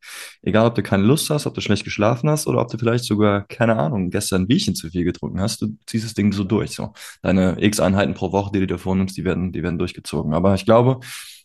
Egal, 0.43 0.67
ob 0.67 0.75
du 0.75 0.83
keine 0.83 1.03
Lust 1.03 1.29
hast, 1.31 1.47
ob 1.47 1.55
du 1.55 1.61
schlecht 1.61 1.83
geschlafen 1.83 2.29
hast 2.29 2.47
oder 2.47 2.61
ob 2.61 2.69
du 2.69 2.77
vielleicht 2.77 3.05
sogar, 3.05 3.41
keine 3.47 3.75
Ahnung, 3.75 4.11
gestern 4.11 4.43
ein 4.43 4.47
Bierchen 4.47 4.75
zu 4.75 4.89
viel 4.89 5.03
getrunken 5.03 5.41
hast, 5.41 5.61
du 5.61 5.75
ziehst 5.87 6.05
das 6.05 6.13
Ding 6.13 6.31
so 6.31 6.43
durch. 6.43 6.71
So. 6.71 6.93
Deine 7.23 7.57
x 7.59 7.79
Einheiten 7.79 8.13
pro 8.13 8.31
Woche, 8.31 8.51
die 8.53 8.59
du 8.59 8.67
dir 8.67 8.77
vornimmst, 8.77 9.17
die 9.17 9.25
werden, 9.25 9.51
die 9.51 9.63
werden 9.63 9.79
durchgezogen. 9.79 10.33
Aber 10.33 10.53
ich 10.53 10.65
glaube, 10.65 10.99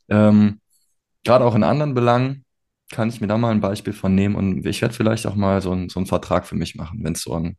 ähm, 0.08 0.60
gerade 1.24 1.44
auch 1.44 1.54
in 1.54 1.64
anderen 1.64 1.94
Belangen, 1.94 2.43
kann 2.92 3.08
ich 3.08 3.20
mir 3.20 3.26
da 3.26 3.38
mal 3.38 3.50
ein 3.50 3.60
Beispiel 3.60 3.92
von 3.92 4.14
nehmen 4.14 4.34
und 4.34 4.66
ich 4.66 4.82
werde 4.82 4.94
vielleicht 4.94 5.26
auch 5.26 5.34
mal 5.34 5.60
so, 5.62 5.72
ein, 5.72 5.88
so 5.88 5.98
einen 5.98 6.06
Vertrag 6.06 6.46
für 6.46 6.54
mich 6.54 6.74
machen, 6.76 7.00
wenn 7.02 7.14
es 7.14 7.22
so 7.22 7.34
an 7.34 7.56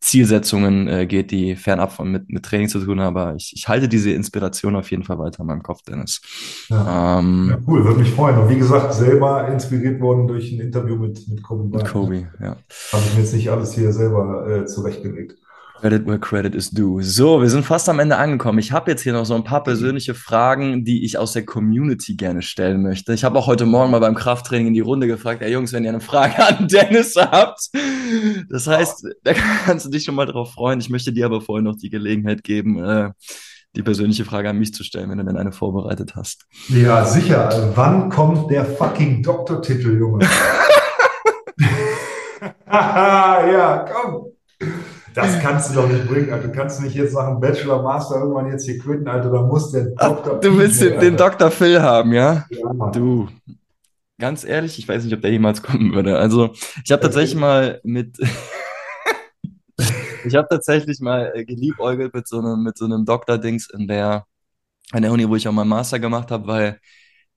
Zielsetzungen 0.00 0.88
äh, 0.88 1.06
geht, 1.06 1.30
die 1.30 1.56
fernab 1.56 1.92
von 1.92 2.10
mit, 2.10 2.30
mit 2.30 2.44
Training 2.44 2.68
zu 2.68 2.80
tun 2.84 3.00
haben. 3.00 3.16
Aber 3.16 3.34
ich, 3.34 3.52
ich 3.54 3.68
halte 3.68 3.88
diese 3.88 4.12
Inspiration 4.12 4.76
auf 4.76 4.90
jeden 4.90 5.04
Fall 5.04 5.18
weiter 5.18 5.40
in 5.40 5.46
meinem 5.46 5.62
Kopf, 5.62 5.82
Dennis. 5.82 6.20
Ja. 6.68 6.76
Ja, 6.76 7.18
Ähm, 7.18 7.64
cool, 7.66 7.84
würde 7.84 8.00
mich 8.00 8.12
freuen. 8.12 8.38
Und 8.38 8.48
wie 8.50 8.58
gesagt, 8.58 8.94
selber 8.94 9.48
inspiriert 9.48 10.00
worden 10.00 10.26
durch 10.28 10.52
ein 10.52 10.60
Interview 10.60 10.96
mit, 10.96 11.26
mit 11.28 11.42
Kobe 11.42 11.64
mit 11.64 11.72
Bryant. 11.72 11.86
Ne? 11.86 11.90
Kobe, 11.92 12.32
ja. 12.40 12.56
Habe 12.92 13.04
ich 13.06 13.14
mir 13.14 13.20
jetzt 13.20 13.34
nicht 13.34 13.50
alles 13.50 13.74
hier 13.74 13.92
selber 13.92 14.46
äh, 14.48 14.66
zurechtgelegt. 14.66 15.38
Credit 15.80 16.06
where 16.06 16.18
credit 16.18 16.56
is 16.56 16.70
due. 16.70 17.04
So, 17.04 17.40
wir 17.40 17.48
sind 17.48 17.64
fast 17.64 17.88
am 17.88 18.00
Ende 18.00 18.16
angekommen. 18.16 18.58
Ich 18.58 18.72
habe 18.72 18.90
jetzt 18.90 19.02
hier 19.02 19.12
noch 19.12 19.24
so 19.24 19.36
ein 19.36 19.44
paar 19.44 19.62
persönliche 19.62 20.12
Fragen, 20.14 20.84
die 20.84 21.04
ich 21.04 21.18
aus 21.18 21.34
der 21.34 21.44
Community 21.44 22.16
gerne 22.16 22.42
stellen 22.42 22.82
möchte. 22.82 23.12
Ich 23.12 23.22
habe 23.22 23.38
auch 23.38 23.46
heute 23.46 23.64
Morgen 23.64 23.92
mal 23.92 24.00
beim 24.00 24.16
Krafttraining 24.16 24.68
in 24.68 24.74
die 24.74 24.80
Runde 24.80 25.06
gefragt, 25.06 25.40
ey 25.40 25.52
Jungs, 25.52 25.72
wenn 25.72 25.84
ihr 25.84 25.90
eine 25.90 26.00
Frage 26.00 26.44
an 26.44 26.66
Dennis 26.66 27.14
habt. 27.16 27.70
Das 28.50 28.66
heißt, 28.66 29.06
da 29.22 29.32
kannst 29.64 29.86
du 29.86 29.90
dich 29.90 30.02
schon 30.02 30.16
mal 30.16 30.26
drauf 30.26 30.54
freuen. 30.54 30.80
Ich 30.80 30.90
möchte 30.90 31.12
dir 31.12 31.26
aber 31.26 31.40
vorher 31.40 31.62
noch 31.62 31.76
die 31.76 31.90
Gelegenheit 31.90 32.42
geben, 32.42 32.82
äh, 32.82 33.10
die 33.76 33.82
persönliche 33.84 34.24
Frage 34.24 34.50
an 34.50 34.58
mich 34.58 34.74
zu 34.74 34.82
stellen, 34.82 35.10
wenn 35.10 35.18
du 35.18 35.24
denn 35.24 35.36
eine 35.36 35.52
vorbereitet 35.52 36.16
hast. 36.16 36.46
Ja, 36.68 37.04
sicher. 37.04 37.72
Wann 37.76 38.08
kommt 38.08 38.50
der 38.50 38.64
fucking 38.64 39.22
Doktortitel, 39.22 39.96
Junge? 39.96 40.26
Ja, 42.70 43.86
komm. 43.90 44.32
Das 45.18 45.40
kannst 45.40 45.70
du 45.70 45.74
doch 45.74 45.88
nicht 45.88 46.06
bringen, 46.06 46.32
Alter. 46.32 46.46
Du 46.46 46.54
kannst 46.54 46.80
nicht 46.80 46.94
jetzt 46.94 47.14
nach 47.14 47.26
dem 47.26 47.40
Bachelor, 47.40 47.82
Master 47.82 48.20
irgendwann 48.20 48.50
jetzt 48.50 48.64
hier 48.64 48.78
quitten, 48.78 49.08
Alter. 49.08 49.30
Da 49.30 49.42
muss 49.42 49.72
der 49.72 49.86
Doktor. 49.86 50.38
Du 50.38 50.56
willst 50.56 50.80
den, 50.80 51.00
den 51.00 51.16
Dr. 51.16 51.50
Phil 51.50 51.82
haben, 51.82 52.12
ja? 52.12 52.46
Ja. 52.50 52.90
Du, 52.92 53.28
ganz 54.20 54.44
ehrlich, 54.44 54.78
ich 54.78 54.86
weiß 54.86 55.02
nicht, 55.02 55.14
ob 55.14 55.20
der 55.20 55.32
jemals 55.32 55.60
kommen 55.60 55.92
würde. 55.92 56.18
Also, 56.18 56.50
ich 56.84 56.92
habe 56.92 57.02
tatsächlich 57.02 57.36
mal 57.36 57.80
mit, 57.82 58.16
ich 60.24 60.36
habe 60.36 60.46
tatsächlich 60.48 61.00
mal 61.00 61.32
geliebäugelt 61.44 62.14
mit 62.14 62.28
so 62.28 62.38
einem, 62.38 62.62
mit 62.62 62.78
so 62.78 62.84
einem 62.84 63.04
Doktor-Dings 63.04 63.70
in 63.70 63.88
der, 63.88 64.24
an 64.92 65.02
der 65.02 65.10
Uni, 65.10 65.28
wo 65.28 65.34
ich 65.34 65.48
auch 65.48 65.52
meinen 65.52 65.68
Master 65.68 65.98
gemacht 65.98 66.30
habe, 66.30 66.46
weil 66.46 66.78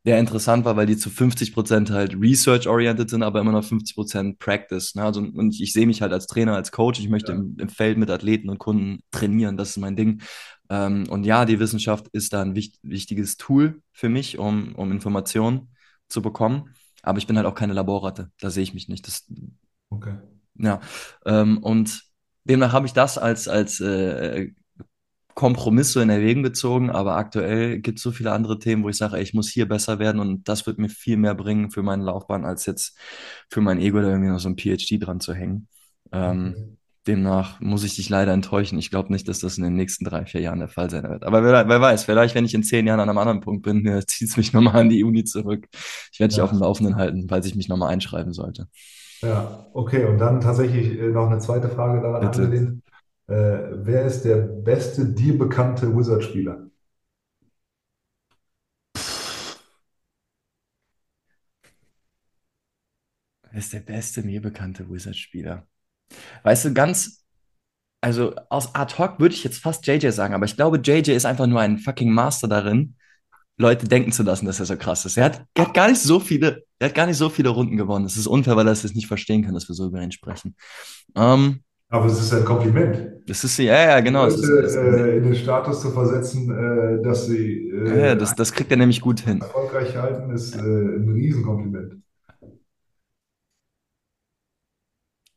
der 0.06 0.20
interessant 0.20 0.66
war, 0.66 0.76
weil 0.76 0.88
die 0.88 0.98
zu 0.98 1.10
50% 1.12 1.92
halt 1.92 2.16
research-oriented 2.20 3.10
sind, 3.10 3.22
aber 3.24 3.40
immer 3.40 3.52
noch 3.52 3.64
50% 3.64 4.40
Practice. 4.40 4.96
Ne? 4.96 5.04
Also, 5.04 5.22
und 5.22 5.54
ich, 5.54 5.62
ich 5.62 5.74
sehe 5.74 5.86
mich 5.86 6.02
halt 6.02 6.12
als 6.12 6.26
Trainer, 6.28 6.56
als 6.56 6.72
Coach. 6.72 7.00
Ich 7.00 7.10
möchte 7.10 7.34
Ja. 7.34 7.38
im, 7.38 7.56
im 7.60 7.70
Feld 7.70 7.98
mit 7.98 8.10
Athleten 8.10 8.50
und 8.50 8.58
Kunden 8.58 9.02
trainieren. 9.12 9.58
Das 9.58 9.70
ist 9.72 9.78
mein 9.78 9.96
Ding. 9.96 10.22
Ähm, 10.70 11.08
und 11.10 11.24
ja, 11.26 11.46
die 11.46 11.60
Wissenschaft 11.60 12.08
ist 12.14 12.34
da 12.34 12.42
ein 12.42 12.56
wicht, 12.56 12.80
wichtiges 12.82 13.38
Tool 13.38 13.82
für 13.94 14.10
mich, 14.10 14.40
um, 14.40 14.74
um 14.76 14.92
Informationen 14.92 15.70
zu 16.08 16.22
bekommen. 16.22 16.74
Aber 17.04 17.18
ich 17.20 17.28
bin 17.28 17.38
halt 17.38 17.46
auch 17.48 17.56
keine 17.56 17.74
Laborratte. 17.74 18.32
Da 18.40 18.50
sehe 18.50 18.64
ich 18.64 18.74
mich 18.74 18.88
nicht. 18.88 19.06
Das, 19.08 19.26
Okay. 19.92 20.16
ja. 20.56 20.80
Ähm, 21.26 21.58
und 21.60 22.04
demnach 22.44 22.74
habe 22.74 22.86
ich 22.88 22.94
das 22.94 23.18
als, 23.18 23.48
als 23.48 23.80
äh, 23.80 24.50
Kompromiss 25.36 25.94
so 25.94 26.00
in 26.02 26.10
Erwägung 26.10 26.44
gezogen, 26.44 26.90
aber 26.90 27.16
aktuell 27.16 27.80
gibt 27.80 27.98
es 28.00 28.04
so 28.04 28.12
viele 28.12 28.32
andere 28.32 28.60
Themen, 28.60 28.84
wo 28.84 28.90
ich 28.90 28.98
sage, 28.98 29.18
ey, 29.18 29.24
ich 29.24 29.34
muss 29.34 29.50
hier 29.50 29.68
besser 29.68 30.00
werden 30.00 30.20
und 30.20 30.48
das 30.48 30.66
wird 30.68 30.78
mir 30.80 30.90
viel 30.90 31.18
mehr 31.18 31.36
bringen 31.36 31.72
für 31.72 31.84
meine 31.84 32.04
Laufbahn, 32.04 32.46
als 32.46 32.66
jetzt 32.66 32.98
für 33.50 33.62
mein 33.62 33.80
Ego 33.80 34.02
da 34.02 34.10
irgendwie 34.10 34.30
noch 34.30 34.40
so 34.40 34.50
ein 34.50 34.58
PhD 34.58 35.00
dran 35.00 35.20
zu 35.20 35.34
hängen. 35.34 35.68
Ähm, 36.12 36.56
Okay. 36.56 36.78
demnach 37.08 37.60
muss 37.60 37.84
ich 37.84 37.96
dich 37.96 38.10
leider 38.10 38.32
enttäuschen. 38.34 38.78
Ich 38.78 38.92
glaube 38.92 39.12
nicht, 39.12 39.28
dass 39.28 39.40
das 39.40 39.58
in 39.58 39.64
den 39.64 39.76
nächsten 39.76 40.06
drei, 40.06 40.26
vier 40.26 40.42
Jahren 40.42 40.60
der 40.60 40.68
Fall 40.68 40.90
sein 40.90 41.04
wird. 41.04 41.24
Aber 41.24 41.44
wer, 41.44 41.68
wer 41.68 41.82
weiß, 41.82 42.04
vielleicht, 42.06 42.36
wenn 42.36 42.46
ich 42.46 42.54
in 42.54 42.64
zehn 42.64 42.86
Jahren 42.86 43.00
an 43.00 43.10
einem 43.10 43.18
anderen 43.18 43.40
Punkt 43.42 43.64
bin, 43.64 43.86
äh, 43.88 44.06
zieht 44.06 44.30
es 44.30 44.38
mich 44.38 44.54
nochmal 44.54 44.76
an 44.78 44.90
die 44.90 45.04
Uni 45.04 45.24
zurück. 45.24 45.68
Ich 46.14 46.20
werde 46.20 46.34
dich 46.34 46.42
auf 46.42 46.52
dem. 46.52 46.60
Laufenden 46.60 46.96
halten, 46.96 47.28
falls 47.28 47.46
ich 47.48 47.56
mich 47.56 47.70
nochmal 47.70 47.92
einschreiben 47.92 48.34
sollte. 48.34 48.68
Ja, 49.22 49.70
okay. 49.74 50.06
Und 50.06 50.18
dann 50.20 50.42
tatsächlich 50.42 51.00
äh, 51.00 51.10
noch 51.10 51.28
eine 51.30 51.40
zweite 51.40 51.70
Frage 51.70 52.02
daran 52.02 52.22
Bitte. 52.22 52.44
angelehnt. 52.44 52.84
Äh, 53.32 53.86
wer 53.86 54.04
ist 54.06 54.24
der 54.24 54.36
beste 54.36 55.06
dir 55.06 55.38
bekannte 55.38 55.96
Wizard-Spieler? 55.96 56.70
Wer 63.50 63.60
ist 63.60 63.72
der 63.72 63.80
beste 63.80 64.24
mir 64.24 64.42
bekannte 64.42 64.90
Wizard-Spieler? 64.90 65.66
Weißt 66.44 66.66
du, 66.66 66.74
ganz, 66.74 67.26
also 68.02 68.36
aus 68.50 68.76
ad 68.76 68.96
hoc 68.98 69.22
würde 69.22 69.34
ich 69.34 69.46
jetzt 69.46 69.60
fast 69.60 69.88
JJ 69.88 70.10
sagen, 70.10 70.34
aber 70.34 70.44
ich 70.44 70.58
glaube, 70.58 70.82
JJ 70.84 71.12
ist 71.12 71.26
einfach 71.26 71.48
nur 71.48 71.62
ein 71.62 71.78
fucking 71.78 72.12
Master 72.12 72.50
darin, 72.50 72.98
Leute 73.56 73.88
denken 73.88 74.12
zu 74.12 74.24
lassen, 74.24 74.46
dass 74.46 74.60
er 74.60 74.66
so 74.66 74.76
krass 74.76 75.06
ist. 75.06 75.16
Er 75.16 75.26
hat, 75.26 75.46
er 75.54 75.68
hat 75.68 75.74
gar 75.74 75.88
nicht 75.88 76.02
so 76.02 76.20
viele, 76.20 76.66
er 76.80 76.90
hat 76.90 76.96
gar 76.96 77.06
nicht 77.06 77.18
so 77.18 77.30
viele 77.30 77.50
Runden 77.50 77.78
gewonnen. 77.78 78.04
Das 78.04 78.18
ist 78.18 78.28
unfair, 78.28 78.58
weil 78.58 78.68
er 78.68 78.74
es 78.74 78.84
nicht 78.94 79.08
verstehen 79.08 79.46
kann, 79.46 79.54
dass 79.54 79.70
wir 79.70 79.76
so 79.76 79.88
über 79.88 80.02
ihn 80.02 80.12
sprechen. 80.12 80.58
Ähm, 81.16 81.64
Aber 81.92 82.06
es 82.06 82.20
ist 82.20 82.34
ein 82.34 82.46
Kompliment. 82.46 83.12
das 83.28 83.44
ist 83.44 83.58
ja, 83.58 83.90
ja, 83.90 84.00
genau. 84.00 84.26
Ist, 84.26 84.44
Leute 84.44 84.66
es, 84.66 84.76
äh, 84.76 85.18
in 85.18 85.24
den 85.24 85.36
Status 85.36 85.82
zu 85.82 85.92
versetzen, 85.92 86.50
äh, 86.50 87.04
dass 87.04 87.26
sie 87.26 87.70
ja, 87.70 87.96
ja, 87.96 88.06
äh, 88.14 88.18
das, 88.18 88.34
das 88.34 88.54
kriegt 88.54 88.72
er 88.72 88.78
nämlich 88.78 89.02
gut 89.02 89.20
hin. 89.20 89.42
erfolgreich 89.42 89.96
halten, 89.98 90.32
ist 90.32 90.56
äh, 90.56 90.60
ein 90.60 91.10
Riesenkompliment. 91.14 92.02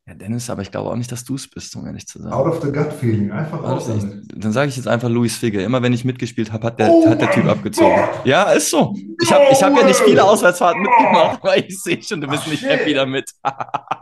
Ja, 0.06 0.12
Dennis, 0.12 0.50
aber 0.50 0.60
ich 0.60 0.70
glaube 0.70 0.90
auch 0.90 0.96
nicht, 0.96 1.10
dass 1.10 1.24
du 1.24 1.34
es 1.34 1.48
bist, 1.48 1.74
um 1.76 1.86
ehrlich 1.86 2.06
zu 2.06 2.20
sein. 2.20 2.30
Out 2.30 2.46
of 2.46 2.62
the 2.62 2.70
gut 2.70 2.92
feeling, 2.92 3.30
einfach 3.32 3.62
raus 3.62 3.88
Warte, 3.88 4.00
damit. 4.06 4.32
ich, 4.34 4.38
dann 4.38 4.52
sage 4.52 4.68
ich 4.68 4.76
jetzt 4.76 4.86
einfach 4.86 5.08
Luis 5.08 5.34
Figge. 5.38 5.62
Immer 5.62 5.80
wenn 5.80 5.94
ich 5.94 6.04
mitgespielt 6.04 6.52
habe, 6.52 6.66
hat 6.66 6.78
der, 6.78 6.90
Oh 6.90 7.08
hat 7.08 7.22
der 7.22 7.30
Typ 7.30 7.46
abgezogen. 7.46 7.96
Gott! 7.96 8.26
Ja, 8.26 8.52
ist 8.52 8.68
so. 8.68 8.94
Ich 9.22 9.32
habe 9.32 9.44
ich 9.50 9.62
hab 9.62 9.74
ja 9.74 9.86
nicht 9.86 9.98
viele! 10.00 10.22
Auswärtsfahrten 10.22 10.82
mitgemacht, 10.82 11.38
Oh, 11.42 11.46
aber 11.48 11.56
ich 11.56 11.80
sehe 11.80 12.02
schon, 12.02 12.20
du 12.20 12.28
bist 12.28 12.42
ach 12.44 12.50
nicht 12.50 12.60
shit! 12.60 12.68
happy 12.68 12.92
damit. 12.92 13.30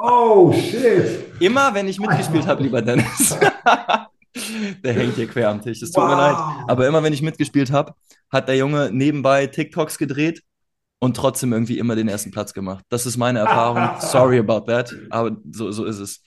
Oh 0.00 0.52
shit! 0.52 1.24
Immer 1.40 1.72
wenn 1.72 1.86
ich 1.86 2.00
mitgespielt 2.00 2.48
habe, 2.48 2.64
lieber 2.64 2.82
Dennis. 2.82 3.38
Der 4.82 4.94
hängt 4.94 5.14
hier 5.14 5.28
quer 5.28 5.50
am 5.50 5.62
Tisch. 5.62 5.82
Es 5.82 5.92
tut 5.92 6.02
mir 6.04 6.16
leid. 6.16 6.34
Wow! 6.34 6.64
Aber 6.66 6.88
immer 6.88 7.02
wenn 7.04 7.12
ich 7.12 7.22
mitgespielt 7.22 7.70
habe, 7.70 7.92
hat 8.28 8.48
der 8.48 8.56
Junge 8.56 8.90
nebenbei 8.92 9.46
TikToks 9.46 9.98
gedreht 9.98 10.42
und 11.02 11.16
trotzdem 11.16 11.52
irgendwie 11.52 11.78
immer 11.78 11.96
den 11.96 12.08
ersten 12.08 12.30
Platz 12.30 12.54
gemacht. 12.54 12.84
Das 12.88 13.06
ist 13.06 13.16
meine 13.16 13.40
Erfahrung. 13.40 13.90
Sorry 14.00 14.38
about 14.38 14.66
that, 14.66 14.94
aber 15.10 15.36
so, 15.50 15.70
so 15.72 15.84
ist 15.84 15.98
es. 15.98 16.22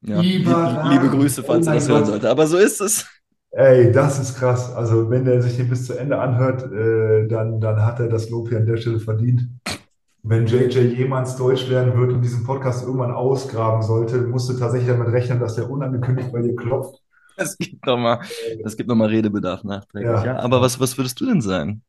Ja, 0.00 0.20
lieb, 0.20 0.46
liebe! 0.82 1.10
Grüße, 1.10 1.42
Oh 1.42 1.44
falls 1.44 1.66
er 1.66 1.74
mein 1.74 1.74
das 1.74 1.88
hören 1.88 2.04
sollte. 2.06 2.30
Aber 2.30 2.46
so 2.46 2.56
ist 2.56 2.80
es. 2.80 3.06
Ey, 3.50 3.92
das 3.92 4.18
ist 4.18 4.36
krass. 4.38 4.72
Also 4.74 5.10
wenn 5.10 5.26
er 5.26 5.40
sich 5.42 5.56
den 5.56 5.68
bis 5.68 5.86
zu 5.86 5.94
Ende 5.98 6.18
anhört, 6.18 6.62
äh, 6.70 7.26
dann, 7.28 7.60
dann 7.60 7.84
hat 7.84 7.98
er 8.00 8.08
das 8.08 8.28
Lob 8.30 8.48
hier 8.48 8.58
an 8.58 8.66
der 8.66 8.76
Stelle 8.76 9.00
verdient. 9.00 9.48
Wenn 10.22 10.46
JJ 10.46 10.78
jemals 10.96 11.36
Deutsch 11.36 11.68
lernen 11.68 11.96
wird 11.98 12.12
und 12.12 12.22
diesen 12.22 12.44
Podcast 12.44 12.84
irgendwann 12.84 13.12
ausgraben 13.12 13.82
sollte, 13.82 14.18
musst 14.22 14.48
du 14.50 14.54
tatsächlich 14.54 14.88
damit 14.90 15.08
rechnen, 15.08 15.40
dass 15.40 15.56
der 15.56 15.70
unangekündigt 15.70 16.32
bei 16.32 16.42
dir 16.42 16.56
klopft. 16.56 17.02
Es 17.36 17.56
gibt 17.56 17.86
noch 17.86 17.96
mal, 17.96 18.20
das 18.62 18.76
gibt 18.76 18.88
noch 18.88 18.96
mal 18.96 19.08
Redebedarf 19.08 19.62
nachträglich. 19.64 20.22
Ja, 20.24 20.24
Ja, 20.24 20.38
aber 20.40 20.60
was, 20.60 20.80
was 20.80 20.96
würdest 20.98 21.20
du 21.20 21.26
denn 21.26 21.40
sagen? 21.40 21.82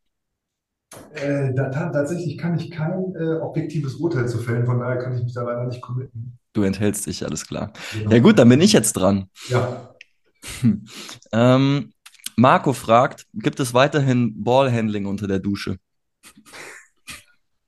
Äh, 1.16 1.54
da, 1.54 1.70
ta- 1.70 1.90
tatsächlich 1.90 2.38
kann 2.38 2.58
ich 2.58 2.72
kein 2.72 3.14
äh, 3.16 3.36
objektives 3.42 3.96
Urteil 3.96 4.28
zu 4.28 4.38
fällen, 4.40 4.66
von 4.66 4.80
daher 4.80 4.98
kann 4.98 5.16
ich 5.16 5.24
mich 5.24 5.34
da 5.34 5.44
leider 5.44 5.66
nicht 5.66 5.82
committen. 5.82 6.38
Du 6.54 6.64
enthältst 6.64 7.06
dich, 7.06 7.24
alles 7.26 7.48
klar. 7.48 7.72
Ja 8.04 8.10
Genau. 8.10 8.22
gut, 8.28 8.40
dann 8.40 8.50
bin 8.50 8.62
ich 8.62 8.74
jetzt 8.74 8.94
dran. 8.94 9.30
Ja. 9.50 9.94
Hm. 10.62 10.86
Ähm, 11.32 11.94
Marco 12.38 12.74
fragt, 12.74 13.26
gibt 13.34 13.60
es 13.60 13.74
weiterhin 13.74 14.44
Ballhandling 14.44 15.06
unter 15.06 15.28
der 15.28 15.40
Dusche? 15.40 15.78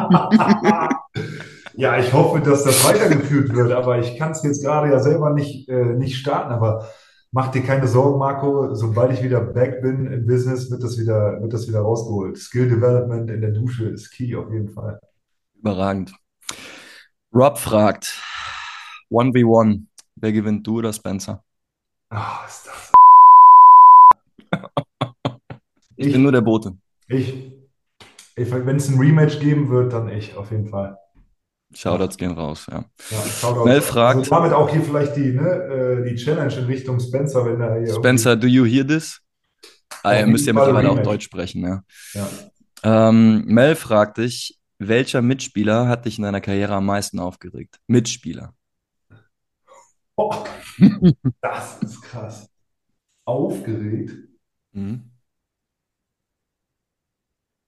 Ja, 1.75 1.97
ich 1.97 2.13
hoffe, 2.13 2.39
dass 2.39 2.63
das 2.63 2.85
weitergeführt 2.85 3.51
wird, 3.53 3.71
aber 3.71 3.97
ich 3.97 4.17
kann 4.19 4.31
es 4.31 4.43
jetzt 4.43 4.63
gerade 4.63 4.91
ja 4.91 4.99
selber 4.99 5.31
nicht, 5.31 5.67
äh, 5.69 5.95
nicht 5.95 6.17
starten. 6.17 6.51
Aber 6.51 6.87
mach 7.33 7.51
dir 7.51 7.63
keine 7.63 7.87
Sorgen, 7.87 8.17
Marco. 8.19 8.73
Sobald 8.75 9.11
ich 9.13 9.23
wieder 9.23 9.41
back 9.41 9.81
bin 9.81 10.05
im 10.07 10.25
Business, 10.25 10.71
wird 10.71 10.83
das 10.83 10.97
wieder, 10.97 11.41
wird 11.41 11.53
das 11.53 11.67
wieder 11.67 11.81
rausgeholt. 11.81 12.37
Skill 12.37 12.69
Development 12.69 13.29
in 13.29 13.41
der 13.41 13.51
Dusche 13.51 13.89
ist 13.89 14.11
key 14.11 14.35
auf 14.35 14.51
jeden 14.51 14.69
Fall. 14.69 14.99
Überragend. 15.55 16.13
Rob 17.33 17.57
fragt, 17.57 18.21
1v1, 19.09 19.87
wer 20.15 20.31
gewinnt, 20.31 20.65
du 20.65 20.77
oder 20.79 20.93
Spencer? 20.93 21.43
Ah, 22.09 22.45
ist 22.47 22.67
das. 22.67 22.93
Ich 25.97 26.11
bin 26.11 26.21
Ich, 26.21 26.23
nur 26.23 26.31
der 26.31 26.41
Bote. 26.41 26.77
ich, 27.07 27.53
ich, 28.35 28.51
wenn 28.51 28.75
es 28.77 28.89
ein 28.89 28.99
Rematch 28.99 29.39
geben 29.39 29.69
wird, 29.69 29.93
dann 29.93 30.09
ich, 30.09 30.35
auf 30.37 30.51
jeden 30.51 30.67
Fall. 30.69 30.97
Shoutouts 31.75 32.17
gehen 32.17 32.31
raus, 32.31 32.67
ja. 32.69 32.85
ja. 33.09 33.63
Mel 33.63 33.75
Also 33.75 33.81
fragt, 33.81 34.31
damit 34.31 34.53
auch 34.53 34.69
hier 34.69 34.81
vielleicht 34.81 35.15
die, 35.15 35.31
ne, 35.33 35.49
äh, 35.49 36.09
die 36.09 36.15
Challenge 36.15 36.53
in 36.53 36.65
Richtung 36.65 36.99
Spencer, 36.99 37.45
wenn 37.45 37.61
er 37.61 37.79
hier 37.79 37.93
Spencer, 37.93 38.35
do 38.35 38.47
you 38.47 38.65
hear 38.65 38.85
this? 38.85 39.19
Ah, 40.03 40.15
ihr 40.15 40.27
müsst 40.27 40.45
ja 40.45 40.53
mittlerweile 40.53 40.89
auch. 40.89 41.01
Deutsch 41.01 41.25
sprechen, 41.25 41.63
ja. 41.63 41.83
Ja. 42.13 42.29
Ähm, 43.09 43.45
Mel 43.45 43.75
fragt 43.75 44.17
dich, 44.17 44.59
welcher 44.77 45.21
Mitspieler 45.21 45.87
hat 45.87 46.05
dich 46.05 46.17
in 46.17 46.23
deiner 46.23 46.41
Karriere 46.41 46.73
am 46.73 46.85
meisten 46.85 47.19
aufgeregt? 47.19 47.79
Mitspieler. 47.87 48.53
Oh, 50.15 50.43
das 51.41 51.81
ist 51.81 52.01
krass. 52.01 52.49
Aufgeregt. 53.25 54.13
Mhm. 54.73 55.12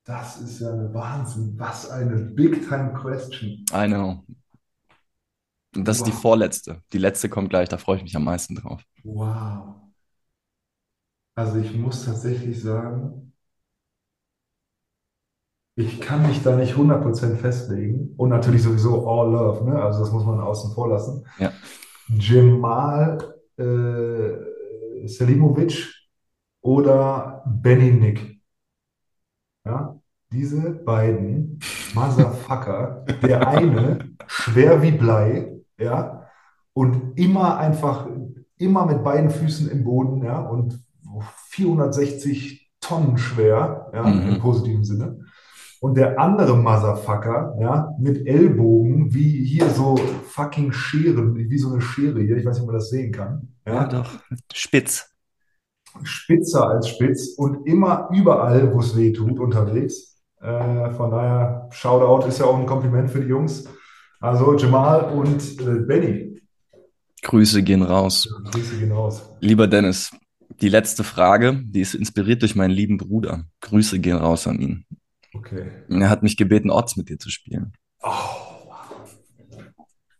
Das 0.05 0.39
ist 0.39 0.59
ja 0.61 0.71
ein 0.71 0.93
Wahnsinn. 0.93 1.55
Was 1.57 1.89
eine 1.89 2.15
Big-Time-Question. 2.17 3.65
I 3.73 3.87
know. 3.87 4.23
Und 5.75 5.87
das 5.87 5.97
ist 5.97 6.07
die 6.07 6.13
Wow. 6.13 6.21
vorletzte. 6.21 6.81
Die 6.93 6.99
letzte 6.99 7.27
kommt 7.27 7.49
gleich, 7.49 7.67
da 7.69 7.77
freue 7.77 7.97
ich 7.97 8.03
mich 8.03 8.15
am 8.15 8.23
meisten 8.23 8.55
drauf. 8.55 8.81
Wow. 9.03 9.75
Also 11.35 11.57
ich 11.57 11.75
muss 11.75 12.05
tatsächlich 12.05 12.61
sagen, 12.61 13.33
ich 15.75 15.99
kann 15.99 16.25
mich 16.25 16.41
da 16.43 16.55
nicht 16.55 16.77
100% 16.77 17.35
festlegen. 17.37 18.13
Und 18.15 18.29
natürlich 18.29 18.63
sowieso 18.63 19.05
All 19.09 19.31
Love, 19.31 19.65
ne? 19.69 19.81
Also 19.81 19.99
das 19.99 20.11
muss 20.11 20.23
man 20.23 20.39
außen 20.39 20.73
vor 20.73 20.87
lassen. 20.87 21.25
Ja. 21.39 21.51
Jamal 22.07 23.35
äh, 23.57 25.07
Selimovic 25.07 25.93
oder 26.61 27.43
Benny 27.45 27.91
Nick. 27.91 28.39
Ja, 29.65 29.94
diese 30.31 30.71
beiden 30.71 31.59
Motherfucker, 31.93 33.05
der 33.21 33.47
eine 33.47 34.09
schwer 34.27 34.81
wie 34.81 34.91
Blei, 34.91 35.53
ja, 35.77 36.27
und 36.73 37.17
immer 37.17 37.57
einfach, 37.57 38.07
immer 38.57 38.85
mit 38.85 39.03
beiden 39.03 39.29
Füßen 39.29 39.69
im 39.69 39.83
Boden, 39.83 40.23
ja, 40.23 40.39
und 40.39 40.79
460 41.49 42.71
Tonnen 42.81 43.17
schwer, 43.17 43.89
ja, 43.93 44.03
Mhm. 44.03 44.29
im 44.35 44.39
positiven 44.39 44.83
Sinne. 44.83 45.19
Und 45.81 45.95
der 45.97 46.19
andere 46.19 46.57
Motherfucker, 46.57 47.55
ja, 47.59 47.91
mit 47.99 48.25
Ellbogen, 48.27 49.13
wie 49.13 49.43
hier 49.45 49.69
so 49.69 49.95
fucking 50.27 50.71
Scheren, 50.71 51.35
wie 51.35 51.57
so 51.57 51.71
eine 51.71 51.81
Schere 51.81 52.21
hier, 52.21 52.37
ich 52.37 52.45
weiß 52.45 52.55
nicht, 52.55 52.61
ob 52.63 52.67
man 52.67 52.75
das 52.75 52.89
sehen 52.89 53.11
kann, 53.11 53.49
ja, 53.67 53.85
doch. 53.87 54.11
Spitz. 54.53 55.09
spitzer 56.03 56.67
als 56.69 56.89
spitz 56.89 57.35
und 57.37 57.65
immer 57.67 58.09
überall, 58.13 58.73
wo 58.73 58.79
es 58.79 58.95
weh 58.97 59.13
tut, 59.13 59.39
unterwegs. 59.39 60.14
Äh, 60.45 60.91
von 60.91 61.09
daher, 61.09 61.67
Shoutout 61.71 62.27
ist 62.27 62.39
ja 62.39 62.45
auch 62.45 62.57
ein 62.57 62.67
Kompliment 62.67 63.09
für 63.09 63.21
die 63.21 63.27
Jungs. 63.27 63.67
Also 64.19 64.55
Jamal 64.55 65.11
und 65.11 65.41
äh, 65.59 65.79
Benny. 65.85 66.41
Grüße 67.23 67.63
gehen 67.63 67.81
raus. 67.81 68.29
Grüße 68.51 68.77
gehen 68.77 68.91
raus. 68.91 69.27
Lieber 69.39 69.67
Dennis, 69.67 70.11
die 70.61 70.69
letzte 70.69 71.03
Frage, 71.03 71.59
die 71.63 71.81
ist 71.81 71.95
inspiriert 71.95 72.43
durch 72.43 72.55
meinen 72.55 72.71
lieben 72.71 72.97
Bruder. 72.97 73.45
Grüße 73.61 73.99
gehen 73.99 74.17
raus 74.17 74.45
an 74.47 74.59
ihn. 74.59 74.85
Okay. 75.33 75.71
Er 75.89 76.09
hat 76.09 76.21
mich 76.21 76.37
gebeten, 76.37 76.69
Odds 76.69 76.95
mit 76.95 77.09
dir 77.09 77.17
zu 77.17 77.29
spielen. 77.29 77.73
Oh, 78.03 78.09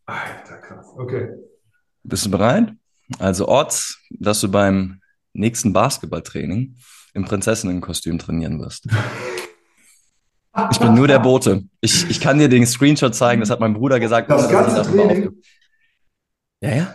Alter, 0.07 0.57
krass. 0.57 0.87
Okay. 0.97 1.29
Bist 2.03 2.25
du 2.25 2.31
bereit? 2.31 2.73
Also 3.19 3.47
Odds, 3.47 3.99
dass 4.09 4.41
du 4.41 4.49
beim 4.49 5.01
nächsten 5.33 5.71
Basketballtraining 5.71 6.75
im 7.13 7.25
Prinzessinnenkostüm 7.25 8.17
trainieren 8.17 8.59
wirst. 8.59 8.87
Ich 10.71 10.79
bin 10.79 10.93
nur 10.93 11.07
der 11.07 11.19
Bote. 11.19 11.63
Ich, 11.81 12.09
ich 12.09 12.19
kann 12.21 12.37
dir 12.39 12.47
den 12.49 12.65
Screenshot 12.65 13.13
zeigen, 13.13 13.41
das 13.41 13.49
hat 13.49 13.59
mein 13.59 13.73
Bruder 13.73 13.99
gesagt. 13.99 14.29
Das 14.29 14.49
ganze 14.49 14.83
Training? 14.83 15.31
Ja, 16.61 16.75
ja. 16.75 16.87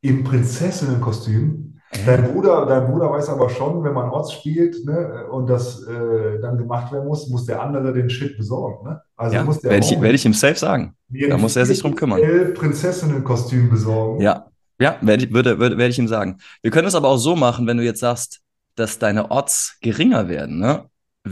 Im 0.00 0.22
Prinzessinnenkostüm. 0.24 1.80
Dein 2.04 2.24
Bruder, 2.32 2.66
dein 2.66 2.86
Bruder 2.86 3.10
weiß 3.10 3.30
aber 3.30 3.48
schon, 3.48 3.82
wenn 3.82 3.94
man 3.94 4.10
Orts 4.10 4.32
spielt 4.34 4.84
ne, 4.84 5.26
und 5.30 5.46
das 5.48 5.82
äh, 5.84 6.38
dann 6.40 6.58
gemacht 6.58 6.92
werden 6.92 7.08
muss, 7.08 7.28
muss 7.28 7.46
der 7.46 7.62
andere 7.62 7.94
den 7.94 8.10
Shit 8.10 8.36
besorgen. 8.36 8.86
Ne? 8.88 9.00
Also 9.16 9.36
Ja, 9.36 9.42
muss 9.44 9.60
der 9.60 9.70
werde 9.70 9.86
ich, 9.86 10.00
werde 10.00 10.14
ich 10.14 10.24
ihm 10.26 10.34
safe 10.34 10.56
sagen. 10.56 10.94
da 11.08 11.38
muss 11.38 11.56
er 11.56 11.64
sich 11.64 11.80
drum 11.80 11.94
kümmern. 11.94 12.20
Prinzessinnenkostüm 12.54 13.70
besorgen. 13.70 14.20
Ja, 14.20 14.46
ja, 14.78 14.98
werde, 15.00 15.24
ich- 15.24 15.32
würde, 15.32 15.58
würde, 15.58 15.78
werde 15.78 15.90
ich 15.90 15.98
ihm 15.98 16.08
sagen. 16.08 16.36
Wir 16.62 16.70
können 16.70 16.86
es 16.86 16.94
aber 16.94 17.08
auch 17.08 17.16
so 17.16 17.34
machen, 17.34 17.66
wenn 17.66 17.78
du 17.78 17.82
jetzt 17.84 18.00
sagst, 18.00 18.40
dass 18.74 18.98
deine 18.98 19.30
Odds 19.30 19.78
geringer 19.80 20.28
werden, 20.28 20.58
ne? 20.58 20.84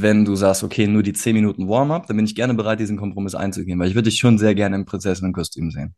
Wenn 0.03 0.25
du 0.25 0.37
sagst, 0.37 0.63
okay, 0.63 0.87
nur 0.87 1.03
die 1.03 1.13
10 1.13 1.35
Minuten 1.35 1.69
Warm-up, 1.69 2.07
dann 2.07 2.17
bin 2.17 2.27
ich 2.27 2.35
gerne 2.35 2.55
bereit, 2.55 2.81
diesen 2.81 2.97
Kompromiss 2.97 3.35
einzugehen, 3.35 3.79
weil 3.79 3.89
ich 3.89 3.95
würde 3.95 4.09
dich 4.11 4.19
schon 4.19 4.39
sehr 4.39 4.55
gerne 4.55 4.77
im 4.77 4.85
Prinzessinnenkostüm 4.85 5.71
sehen. 5.71 5.95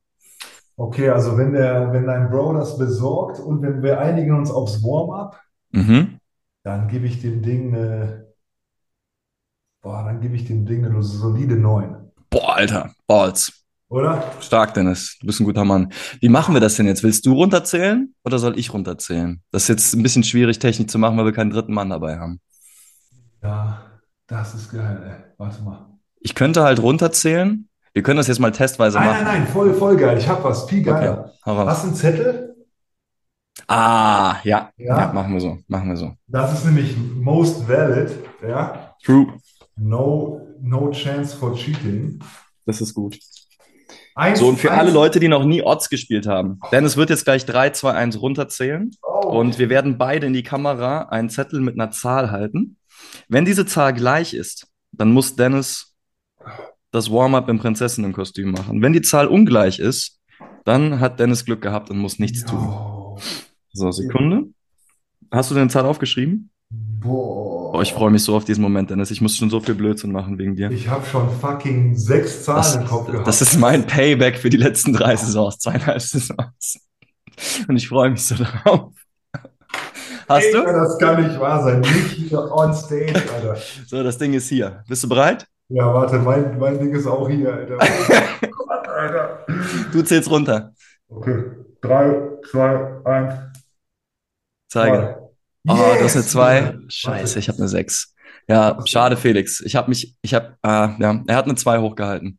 Okay, 0.77 1.09
also 1.11 1.37
wenn 1.37 1.53
der, 1.53 1.93
wenn 1.93 2.07
dein 2.07 2.31
Bro 2.31 2.55
das 2.55 2.79
besorgt 2.79 3.41
und 3.41 3.63
wenn 3.63 3.83
wir 3.83 3.99
einigen 3.99 4.37
uns 4.37 4.51
aufs 4.51 4.83
Warm-up, 4.83 5.41
Mhm. 5.71 6.19
dann 6.63 6.89
gebe 6.89 7.07
ich 7.07 7.21
dem 7.21 7.43
Ding 7.43 7.75
eine, 7.75 8.29
boah, 9.83 10.05
dann 10.05 10.21
gebe 10.21 10.35
ich 10.35 10.47
dem 10.47 10.65
Ding 10.65 10.85
eine 10.85 11.03
solide 11.03 11.57
9. 11.57 11.95
Boah, 12.31 12.57
Alter, 12.57 12.93
Balls. 13.07 13.53
Oder? 13.91 14.23
Stark, 14.41 14.75
Dennis. 14.75 15.17
Du 15.21 15.27
bist 15.27 15.41
ein 15.41 15.45
guter 15.45 15.65
Mann. 15.65 15.93
Wie 16.21 16.29
machen 16.29 16.55
wir 16.55 16.61
das 16.61 16.77
denn 16.77 16.87
jetzt? 16.87 17.03
Willst 17.03 17.25
du 17.27 17.33
runterzählen 17.33 18.15
oder 18.25 18.39
soll 18.39 18.59
ich 18.59 18.73
runterzählen? 18.73 19.43
Das 19.51 19.63
ist 19.63 19.69
jetzt 19.69 19.95
ein 19.95 20.03
bisschen 20.03 20.25
schwierig, 20.25 20.59
technisch 20.59 20.89
zu 20.89 20.99
machen, 20.99 21.17
weil 21.17 21.25
wir 21.25 21.33
keinen 21.33 21.51
dritten 21.51 21.73
Mann 21.73 21.91
dabei 21.91 22.19
haben. 22.19 22.41
Ja, 23.43 23.88
das 24.29 24.55
ist 24.55 24.71
geil, 24.73 25.03
ey. 25.05 25.33
Warte 25.39 25.61
mal. 25.63 25.87
Ich 26.21 26.35
könnte 26.37 26.63
halt 26.63 26.81
runterzählen. 26.81 27.69
Wir 27.93 28.03
können 28.05 28.19
das 28.19 28.29
jetzt 28.29 28.39
mal 28.39 28.53
testweise 28.53 28.99
Nein, 28.99 29.07
machen. 29.09 29.25
nein, 29.25 29.39
nein, 29.41 29.47
voll, 29.49 29.75
voll 29.75 29.97
geil. 29.97 30.17
Ich 30.19 30.29
hab 30.29 30.45
was, 30.45 30.69
viel 30.69 30.81
Okay, 30.89 30.91
geiler. 30.91 31.33
raus. 31.47 31.69
Hast 31.69 31.83
du 31.83 31.87
einen 31.89 31.97
Zettel? 31.97 32.55
Ah, 33.67 34.37
ja. 34.45 34.71
Ja? 34.77 34.99
Ja, 34.99 35.13
machen 35.13 35.33
wir 35.35 35.41
so. 35.41 35.59
Machen 35.67 35.89
wir 35.91 35.97
so. 35.97 36.13
Das 36.29 36.53
ist 36.55 36.65
nämlich 36.65 36.97
most 37.17 37.69
valid, 37.69 38.11
ja. 38.47 38.95
True. 39.05 39.27
No, 39.77 40.41
no 40.61 40.91
chance 40.91 41.37
for 41.37 41.55
cheating. 41.55 42.21
Das 42.67 42.81
ist 42.81 42.95
gut. 42.95 43.19
Eins, 44.15 44.41
So, 44.41 44.49
und 44.49 44.59
für 44.59 44.71
eins- 44.71 44.81
alle 44.81 44.91
Leute, 44.91 45.21
die 45.21 45.29
noch 45.29 45.45
nie 45.45 45.63
Odds 45.63 45.91
gespielt 45.91 46.27
haben, 46.27 46.59
Dennis 46.73 46.97
wird 46.97 47.11
jetzt 47.11 47.25
gleich 47.25 47.47
3, 47.47 47.71
2, 47.71 47.93
1 47.93 48.21
runterzählen 48.21 48.91
Oh. 49.03 49.29
und 49.39 49.59
wir 49.59 49.69
werden 49.69 49.97
beide 49.99 50.27
in 50.27 50.33
die 50.33 50.43
Kamera 50.43 51.03
einen 51.11 51.31
Zettel 51.31 51.61
mit 51.61 51.75
einer 51.79 51.91
Zahl 51.93 52.31
halten. 52.33 52.78
Wenn 53.29 53.45
diese 53.45 53.67
Zahl 53.67 53.93
gleich 53.95 54.35
ist, 54.35 54.67
dann 54.93 55.13
muss 55.13 55.37
Dennis 55.37 55.95
das 56.91 57.11
Warm-up 57.11 57.49
im 57.49 57.59
Prinzessinnenkostüm 57.59 58.51
machen. 58.51 58.81
Wenn 58.83 58.93
die 58.93 59.03
Zahl 59.03 59.27
ungleich 59.27 59.79
ist, 59.79 60.19
dann 60.65 61.01
hat 61.01 61.21
Dennis 61.21 61.45
Glück 61.45 61.61
gehabt 61.63 61.91
und 61.91 61.99
muss 61.99 62.19
nichts 62.19 62.45
tun. 62.45 63.19
So, 63.73 63.91
Sekunde. 63.91 64.45
Hast 65.31 65.51
du 65.51 65.55
deine 65.55 65.69
Zahl 65.69 65.85
aufgeschrieben? 65.85 66.51
Boah. 66.71 67.75
Oh, 67.75 67.83
ich 67.83 67.93
freue 67.93 68.11
mich 68.11 68.23
so 68.25 68.35
auf 68.35 68.45
diesen 68.45 68.63
Moment, 68.63 68.91
Dennis. 68.91 69.11
Ich 69.11 69.21
muss 69.21 69.37
schon 69.37 69.51
so 69.51 69.61
viel 69.61 69.75
Blödsinn 69.75 70.11
machen 70.11 70.39
wegen 70.39 70.57
dir. 70.57 70.71
Ich 70.71 70.89
habe 70.89 71.05
schon 71.07 71.31
fucking 71.41 71.95
sechs 71.97 72.45
Zahlen 72.45 72.59
Das, 72.63 72.77
im 72.77 72.85
Kopf 72.87 73.11
gehabt. 73.11 73.27
das 73.29 73.43
ist 73.43 73.59
mein 73.59 73.87
Payback 73.87 74.39
für 74.39 74.49
die 74.51 74.57
letzten 74.57 74.93
drei 74.95 75.15
Saisons, 75.17 75.59
zweieinhalb 75.59 76.01
Saisons. 76.01 76.81
Und 77.69 77.77
ich 77.77 77.89
freue 77.89 78.11
mich 78.11 78.25
so 78.25 78.37
drauf. 78.37 78.93
Hast 80.29 80.47
Ey, 80.47 80.53
du? 80.53 80.63
Das 80.63 80.99
kann 80.99 81.27
nicht 81.27 81.41
wahr 81.41 81.63
sein. 81.63 81.81
Nicht 81.81 82.11
hier 82.13 82.53
on 82.53 82.75
stage, 82.75 83.15
Alter. 83.35 83.57
So, 83.87 84.03
das 84.03 84.19
Ding 84.19 84.35
ist 84.35 84.49
hier. 84.49 84.85
Bist 84.87 85.03
du 85.05 85.09
bereit? 85.09 85.47
Ja, 85.69 85.93
warte, 85.93 86.19
mein, 86.19 86.59
mein 86.59 86.79
Ding 86.79 86.95
ist 86.95 87.07
auch 87.07 87.29
hier, 87.29 87.53
Alter. 87.53 87.79
Gott, 88.51 88.89
Alter. 88.89 89.47
Du 89.93 90.03
zählst 90.03 90.31
runter. 90.31 90.73
Okay. 91.09 91.45
Drei, 91.81 92.21
zwei, 92.51 93.01
eins, 93.05 93.35
Zeige. 94.69 95.17
Oh, 95.67 95.75
du 95.75 96.05
hast 96.05 96.17
eine 96.17 96.25
Yes! 96.25 96.31
zwei. 96.31 96.79
Scheiße, 96.89 97.39
ich 97.39 97.49
habe 97.49 97.59
eine 97.59 97.69
sechs. 97.69 98.15
Ja, 98.49 98.79
schade, 98.87 99.17
Felix. 99.17 99.61
Ich 99.61 99.77
habe 99.77 99.89
mich, 99.89 100.15
ich 100.23 100.35
habe, 100.35 100.57
ah, 100.63 100.95
ja, 100.99 101.23
er 101.27 101.37
hat 101.37 101.47
eine 101.47 101.55
zwei 101.55 101.79
hochgehalten. 101.79 102.39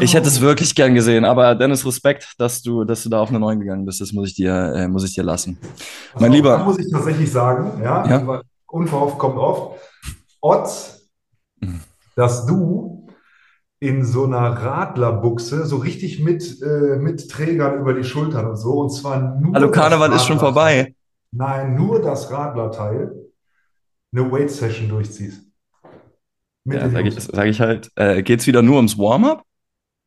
Ich 0.00 0.14
hätte 0.14 0.28
es 0.28 0.40
wirklich 0.40 0.74
gern 0.74 0.94
gesehen, 0.94 1.24
aber 1.24 1.54
Dennis, 1.54 1.86
Respekt, 1.86 2.34
dass 2.38 2.62
du, 2.62 2.84
dass 2.84 3.02
du 3.02 3.08
da 3.08 3.20
auf 3.20 3.30
eine 3.30 3.38
neun 3.40 3.60
gegangen 3.60 3.84
bist. 3.86 4.00
Das 4.00 4.12
muss 4.12 4.28
ich 4.28 4.34
dir, 4.34 4.52
äh, 4.74 4.88
muss 4.88 5.04
ich 5.04 5.14
dir 5.14 5.22
lassen. 5.24 5.58
Pass 6.12 6.20
Mein 6.20 6.32
Lieber. 6.32 6.58
muss 6.64 6.78
ich 6.78 6.90
tatsächlich 6.90 7.30
sagen, 7.30 7.80
ja, 7.82 8.06
Ja. 8.06 8.26
weil 8.26 8.42
unverhofft 8.66 9.18
kommt 9.18 9.36
oft, 9.38 9.78
Odds, 10.40 11.08
Mhm. 11.60 11.80
dass 12.16 12.46
du 12.46 13.06
in 13.78 14.04
so 14.04 14.24
einer 14.24 14.50
Radlerbuchse 14.50 15.66
so 15.66 15.76
richtig 15.76 16.20
mit, 16.20 16.60
äh, 16.62 16.96
mit 16.98 17.28
Trägern 17.30 17.80
über 17.80 17.94
die 17.94 18.04
Schultern 18.04 18.46
und 18.46 18.56
so, 18.56 18.72
und 18.80 18.90
zwar 18.90 19.38
nur 19.40 19.54
Hallo, 19.54 19.70
Karneval 19.70 20.12
ist 20.12 20.26
schon 20.26 20.38
vorbei. 20.38 20.94
Nein, 21.32 21.74
nur 21.76 22.00
das 22.00 22.30
Radlerteil, 22.30 23.12
eine 24.14 24.30
Weight-Session 24.30 24.88
durchziehst. 24.88 25.42
Mit 26.64 26.78
Ja, 26.80 26.90
sage 26.90 27.08
ich, 27.08 27.14
sag 27.20 27.46
ich 27.46 27.60
halt, 27.60 27.90
äh, 27.96 28.22
geht's 28.22 28.46
wieder 28.46 28.62
nur 28.62 28.76
ums 28.76 28.96
Warm-up? 28.98 29.42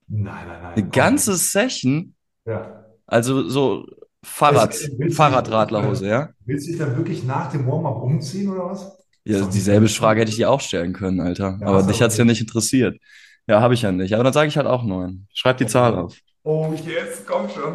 Nein, 0.08 0.47
nein, 0.47 0.62
nein. 0.62 0.74
Eine 0.76 0.88
ganze 0.89 1.36
Session? 1.36 2.14
Ja. 2.45 2.86
Also 3.08 3.47
so 3.49 3.86
Fahrrad, 4.24 4.74
Es- 4.74 5.16
Fahrradradlerhose, 5.16 6.08
ja? 6.08 6.30
Willst 6.45 6.68
du 6.68 6.72
dich 6.72 6.80
dann 6.80 6.95
wirklich 6.97 7.24
nach 7.24 7.51
dem 7.51 7.66
Warm-up 7.68 8.01
umziehen 8.01 8.49
oder 8.49 8.66
was? 8.72 8.97
Ja, 9.24 9.45
dieselbe 9.47 9.88
Frage 9.88 10.22
hätte 10.22 10.30
ich 10.32 10.38
dir 10.38 10.49
auch 10.51 10.62
stellen 10.62 10.93
können, 10.93 11.20
Alter. 11.20 11.58
Ja, 11.60 11.68
Aber 11.68 11.84
dich 11.84 11.97
du 11.97 12.03
hat's 12.03 12.18
ja 12.18 12.26
nicht. 12.26 12.41
interessiert. 12.41 12.99
Ja, 13.47 13.62
habe 13.62 13.74
ich 13.74 13.82
ja 13.82 13.91
nicht. 13.91 14.14
Aber 14.14 14.24
dann 14.24 14.34
sage 14.34 14.47
ich 14.47 14.58
halt 14.58 14.68
auch 14.68 14.84
neun. 14.84 15.28
Schreib 15.34 15.58
die 15.58 15.66
Zahl 15.68 15.95
auf. 15.95 16.16
Oh, 16.43 16.74
yes, 16.86 17.24
komm 17.26 17.49
schon. 17.49 17.74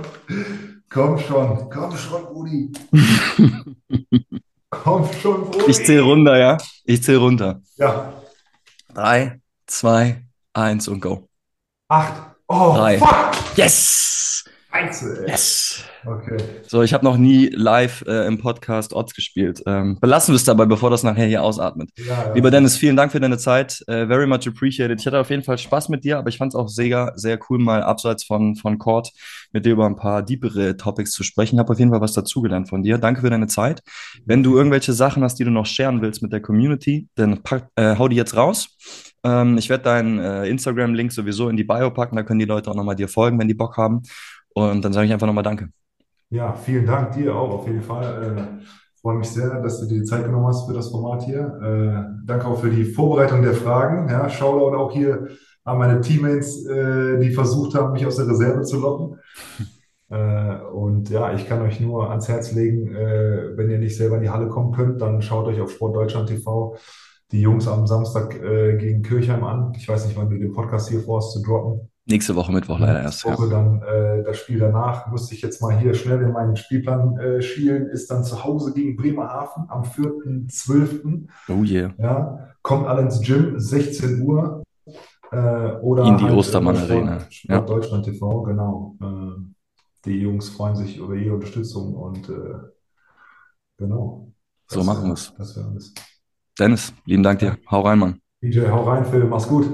Komm 0.89 1.19
schon, 1.19 1.69
komm 1.71 1.97
schon, 1.97 2.25
Rudi. 2.25 2.73
Komm 4.71 5.09
schon, 5.21 5.43
Rudi. 5.43 5.71
Ich 5.71 5.85
zähle 5.85 6.03
runter, 6.03 6.39
ja? 6.39 6.57
Ich 6.85 7.03
zähle 7.03 7.19
runter. 7.19 7.61
Ja, 7.77 8.13
Drei, 8.95 9.41
zwei, 9.67 10.25
eins 10.53 10.89
und 10.89 11.01
go. 11.01 11.29
Acht. 11.91 12.15
Oh, 12.47 12.75
Drei. 12.77 12.99
fuck. 12.99 13.33
Yes! 13.57 14.45
Ey. 14.73 14.89
Yes. 15.27 15.83
Okay. 16.07 16.37
So, 16.67 16.83
ich 16.83 16.95
habe 16.95 17.05
noch 17.05 17.17
nie 17.17 17.49
live 17.49 18.05
äh, 18.07 18.27
im 18.27 18.39
Podcast 18.39 18.93
Odds 18.95 19.15
gespielt. 19.15 19.63
Ähm, 19.67 19.99
belassen 20.01 20.33
wir 20.33 20.37
es 20.37 20.45
dabei, 20.45 20.65
bevor 20.65 20.91
das 20.91 21.03
nachher 21.03 21.27
hier 21.27 21.43
ausatmet. 21.43 21.91
Ja, 21.97 22.05
ja. 22.27 22.33
Lieber 22.35 22.53
Dennis, 22.53 22.77
vielen 22.77 22.95
Dank 22.95 23.11
für 23.11 23.19
deine 23.19 23.37
Zeit. 23.37 23.83
Äh, 23.89 24.07
very 24.07 24.29
much 24.29 24.47
appreciated. 24.47 25.01
Ich 25.01 25.07
hatte 25.07 25.19
auf 25.19 25.29
jeden 25.29 25.43
Fall 25.43 25.59
Spaß 25.59 25.89
mit 25.89 26.05
dir, 26.05 26.19
aber 26.19 26.29
ich 26.29 26.39
fand 26.39 26.53
es 26.53 26.57
auch 26.57 26.69
sehr, 26.69 27.13
sehr 27.17 27.39
cool, 27.51 27.59
mal 27.59 27.83
abseits 27.83 28.23
von, 28.23 28.55
von 28.55 28.79
Court 28.79 29.11
mit 29.53 29.67
dir 29.67 29.73
über 29.73 29.87
ein 29.87 29.97
paar 29.97 30.23
deepere 30.23 30.77
Topics 30.77 31.11
zu 31.11 31.25
sprechen. 31.25 31.59
Habe 31.59 31.73
auf 31.73 31.79
jeden 31.81 31.91
Fall 31.91 32.01
was 32.01 32.13
dazugelernt 32.13 32.69
von 32.69 32.85
dir. 32.85 32.99
Danke 32.99 33.23
für 33.23 33.31
deine 33.31 33.49
Zeit. 33.49 33.83
Wenn 34.25 34.45
du 34.45 34.57
irgendwelche 34.57 34.93
Sachen 34.93 35.25
hast, 35.25 35.41
die 35.41 35.45
du 35.45 35.51
noch 35.51 35.67
sharen 35.67 36.01
willst 36.01 36.23
mit 36.23 36.33
der 36.33 36.41
Community, 36.41 37.09
dann 37.17 37.43
pack, 37.43 37.69
äh, 37.75 37.97
hau 37.99 38.07
die 38.07 38.17
jetzt 38.17 38.37
raus. 38.37 38.77
Ähm, 39.25 39.59
ich 39.59 39.69
werde 39.69 39.85
deinen 39.85 40.19
äh, 40.19 40.47
Instagram-Link 40.49 41.13
sowieso 41.13 41.49
in 41.49 41.57
die 41.57 41.65
Bio 41.65 41.91
packen, 41.91 42.17
da 42.17 42.23
können 42.23 42.39
die 42.39 42.47
Leute 42.47 42.71
auch 42.71 42.75
nochmal 42.75 42.97
dir 42.97 43.09
folgen, 43.09 43.39
wenn 43.39 43.49
die 43.49 43.55
Bock 43.55 43.77
haben. 43.77 44.03
Und 44.55 44.85
dann 44.85 44.93
sage 44.93 45.07
ich 45.07 45.13
einfach 45.13 45.27
nochmal 45.27 45.45
Danke. 45.45 45.69
Ja, 46.31 46.53
vielen 46.53 46.87
Dank 46.87 47.13
dir 47.13 47.35
auch 47.35 47.51
auf 47.51 47.67
jeden 47.67 47.83
Fall. 47.83 48.59
Äh, 48.63 48.65
freue 49.01 49.19
mich 49.19 49.29
sehr, 49.31 49.61
dass 49.61 49.81
du 49.81 49.87
dir 49.87 50.01
die 50.01 50.05
Zeit 50.05 50.25
genommen 50.25 50.47
hast 50.47 50.67
für 50.67 50.75
das 50.75 50.91
Format 50.91 51.23
hier. 51.25 51.41
Äh, 51.63 52.27
danke 52.27 52.47
auch 52.47 52.61
für 52.61 52.71
die 52.71 52.85
Vorbereitung 52.85 53.43
der 53.43 53.55
Fragen. 53.55 54.09
Ja, 54.09 54.29
Shoutout 54.29 54.77
auch 54.77 54.93
hier 54.93 55.29
an 55.65 55.79
meine 55.79 56.01
Teammates, 56.01 56.67
äh, 56.67 57.19
die 57.19 57.33
versucht 57.33 57.75
haben, 57.75 57.93
mich 57.93 58.07
aus 58.07 58.17
der 58.17 58.29
Reserve 58.29 58.63
zu 58.63 58.79
locken. 58.81 59.19
Äh, 60.13 60.57
und 60.73 61.09
ja, 61.09 61.33
ich 61.35 61.47
kann 61.47 61.63
euch 61.63 61.79
nur 61.79 62.11
ans 62.11 62.27
Herz 62.27 62.51
legen, 62.51 62.93
äh, 62.97 63.57
wenn 63.57 63.71
ihr 63.71 63.79
nicht 63.79 63.97
selber 63.97 64.17
in 64.17 64.23
die 64.23 64.31
Halle 64.31 64.49
kommen 64.49 64.73
könnt, 64.73 65.01
dann 65.01 65.23
schaut 65.23 65.47
euch 65.47 65.61
auf 65.61 65.71
Sportdeutschland 65.71 66.29
TV 66.29 66.77
die 67.33 67.41
Jungs 67.43 67.67
am 67.69 67.87
Samstag 67.87 68.35
äh, 68.43 68.77
gegen 68.77 69.03
Kirchheim 69.03 69.45
an. 69.45 69.73
Ich 69.77 69.89
weiß 69.89 70.07
nicht, 70.07 70.17
wann 70.17 70.31
du 70.31 70.39
den 70.39 70.53
Podcast 70.53 70.89
hier 70.89 71.01
vorhast 71.01 71.33
zu 71.33 71.43
droppen. 71.43 71.89
Nächste 72.07 72.35
Woche 72.35 72.51
Mittwoch 72.53 72.79
leider 72.81 73.01
erst. 73.03 73.25
Woche 73.25 73.45
Ja. 73.45 73.51
dann 73.51 73.83
äh, 73.83 74.25
das 74.25 74.39
Spiel 74.39 74.59
danach. 74.59 75.07
Musste 75.09 75.35
ich 75.35 75.43
jetzt 75.43 75.63
mal 75.63 75.79
hier 75.79 75.95
schnell 75.95 76.21
in 76.23 76.33
meinen 76.33 76.57
Spielplan 76.57 77.17
äh, 77.19 77.41
schielen. 77.43 77.87
Ist 77.89 78.11
dann 78.11 78.25
zu 78.25 78.43
Hause 78.43 78.73
gegen 78.73 78.97
Bremerhaven 78.97 79.67
am 79.69 79.83
4.12. 79.83 81.29
Oh 81.49 81.63
yeah. 81.63 81.93
Ja, 81.99 82.49
kommt 82.63 82.87
alle 82.87 83.03
ins 83.03 83.21
Gym, 83.21 83.59
16 83.61 84.23
Uhr. 84.23 84.63
Äh, 85.31 85.37
oder 85.83 86.05
In 86.07 86.17
die 86.19 86.25
halt, 86.25 86.35
Ostermann 86.35 86.75
äh, 86.75 86.79
Sport, 86.79 86.91
Arena. 86.91 87.21
Sport 87.31 87.45
Ja. 87.45 87.61
Deutschland 87.61 88.05
TV, 88.07 88.43
genau. 88.43 88.97
Äh, 89.01 89.41
die 90.07 90.19
Jungs 90.23 90.49
freuen 90.49 90.75
sich 90.75 90.97
über 90.97 91.15
jede 91.15 91.35
Unterstützung 91.35 91.95
und 91.95 92.29
äh, 92.29 92.33
genau. 93.79 94.33
So 94.67 94.79
Das 94.79 94.87
machen 94.87 95.03
wär- 95.05 95.11
wir's. 95.11 95.33
Das 95.39 95.57
wäre 95.57 95.69
alles. 95.69 95.95
Dennis, 96.61 96.93
lieben 97.07 97.23
Dank 97.23 97.39
dir. 97.39 97.57
Hau 97.71 97.81
rein, 97.81 97.99
Mann. 97.99 98.21
DJ, 98.43 98.69
hau 98.69 98.85
rein, 98.85 99.07
Phil, 99.07 99.25
mach's 99.25 99.49
gut. 99.49 99.67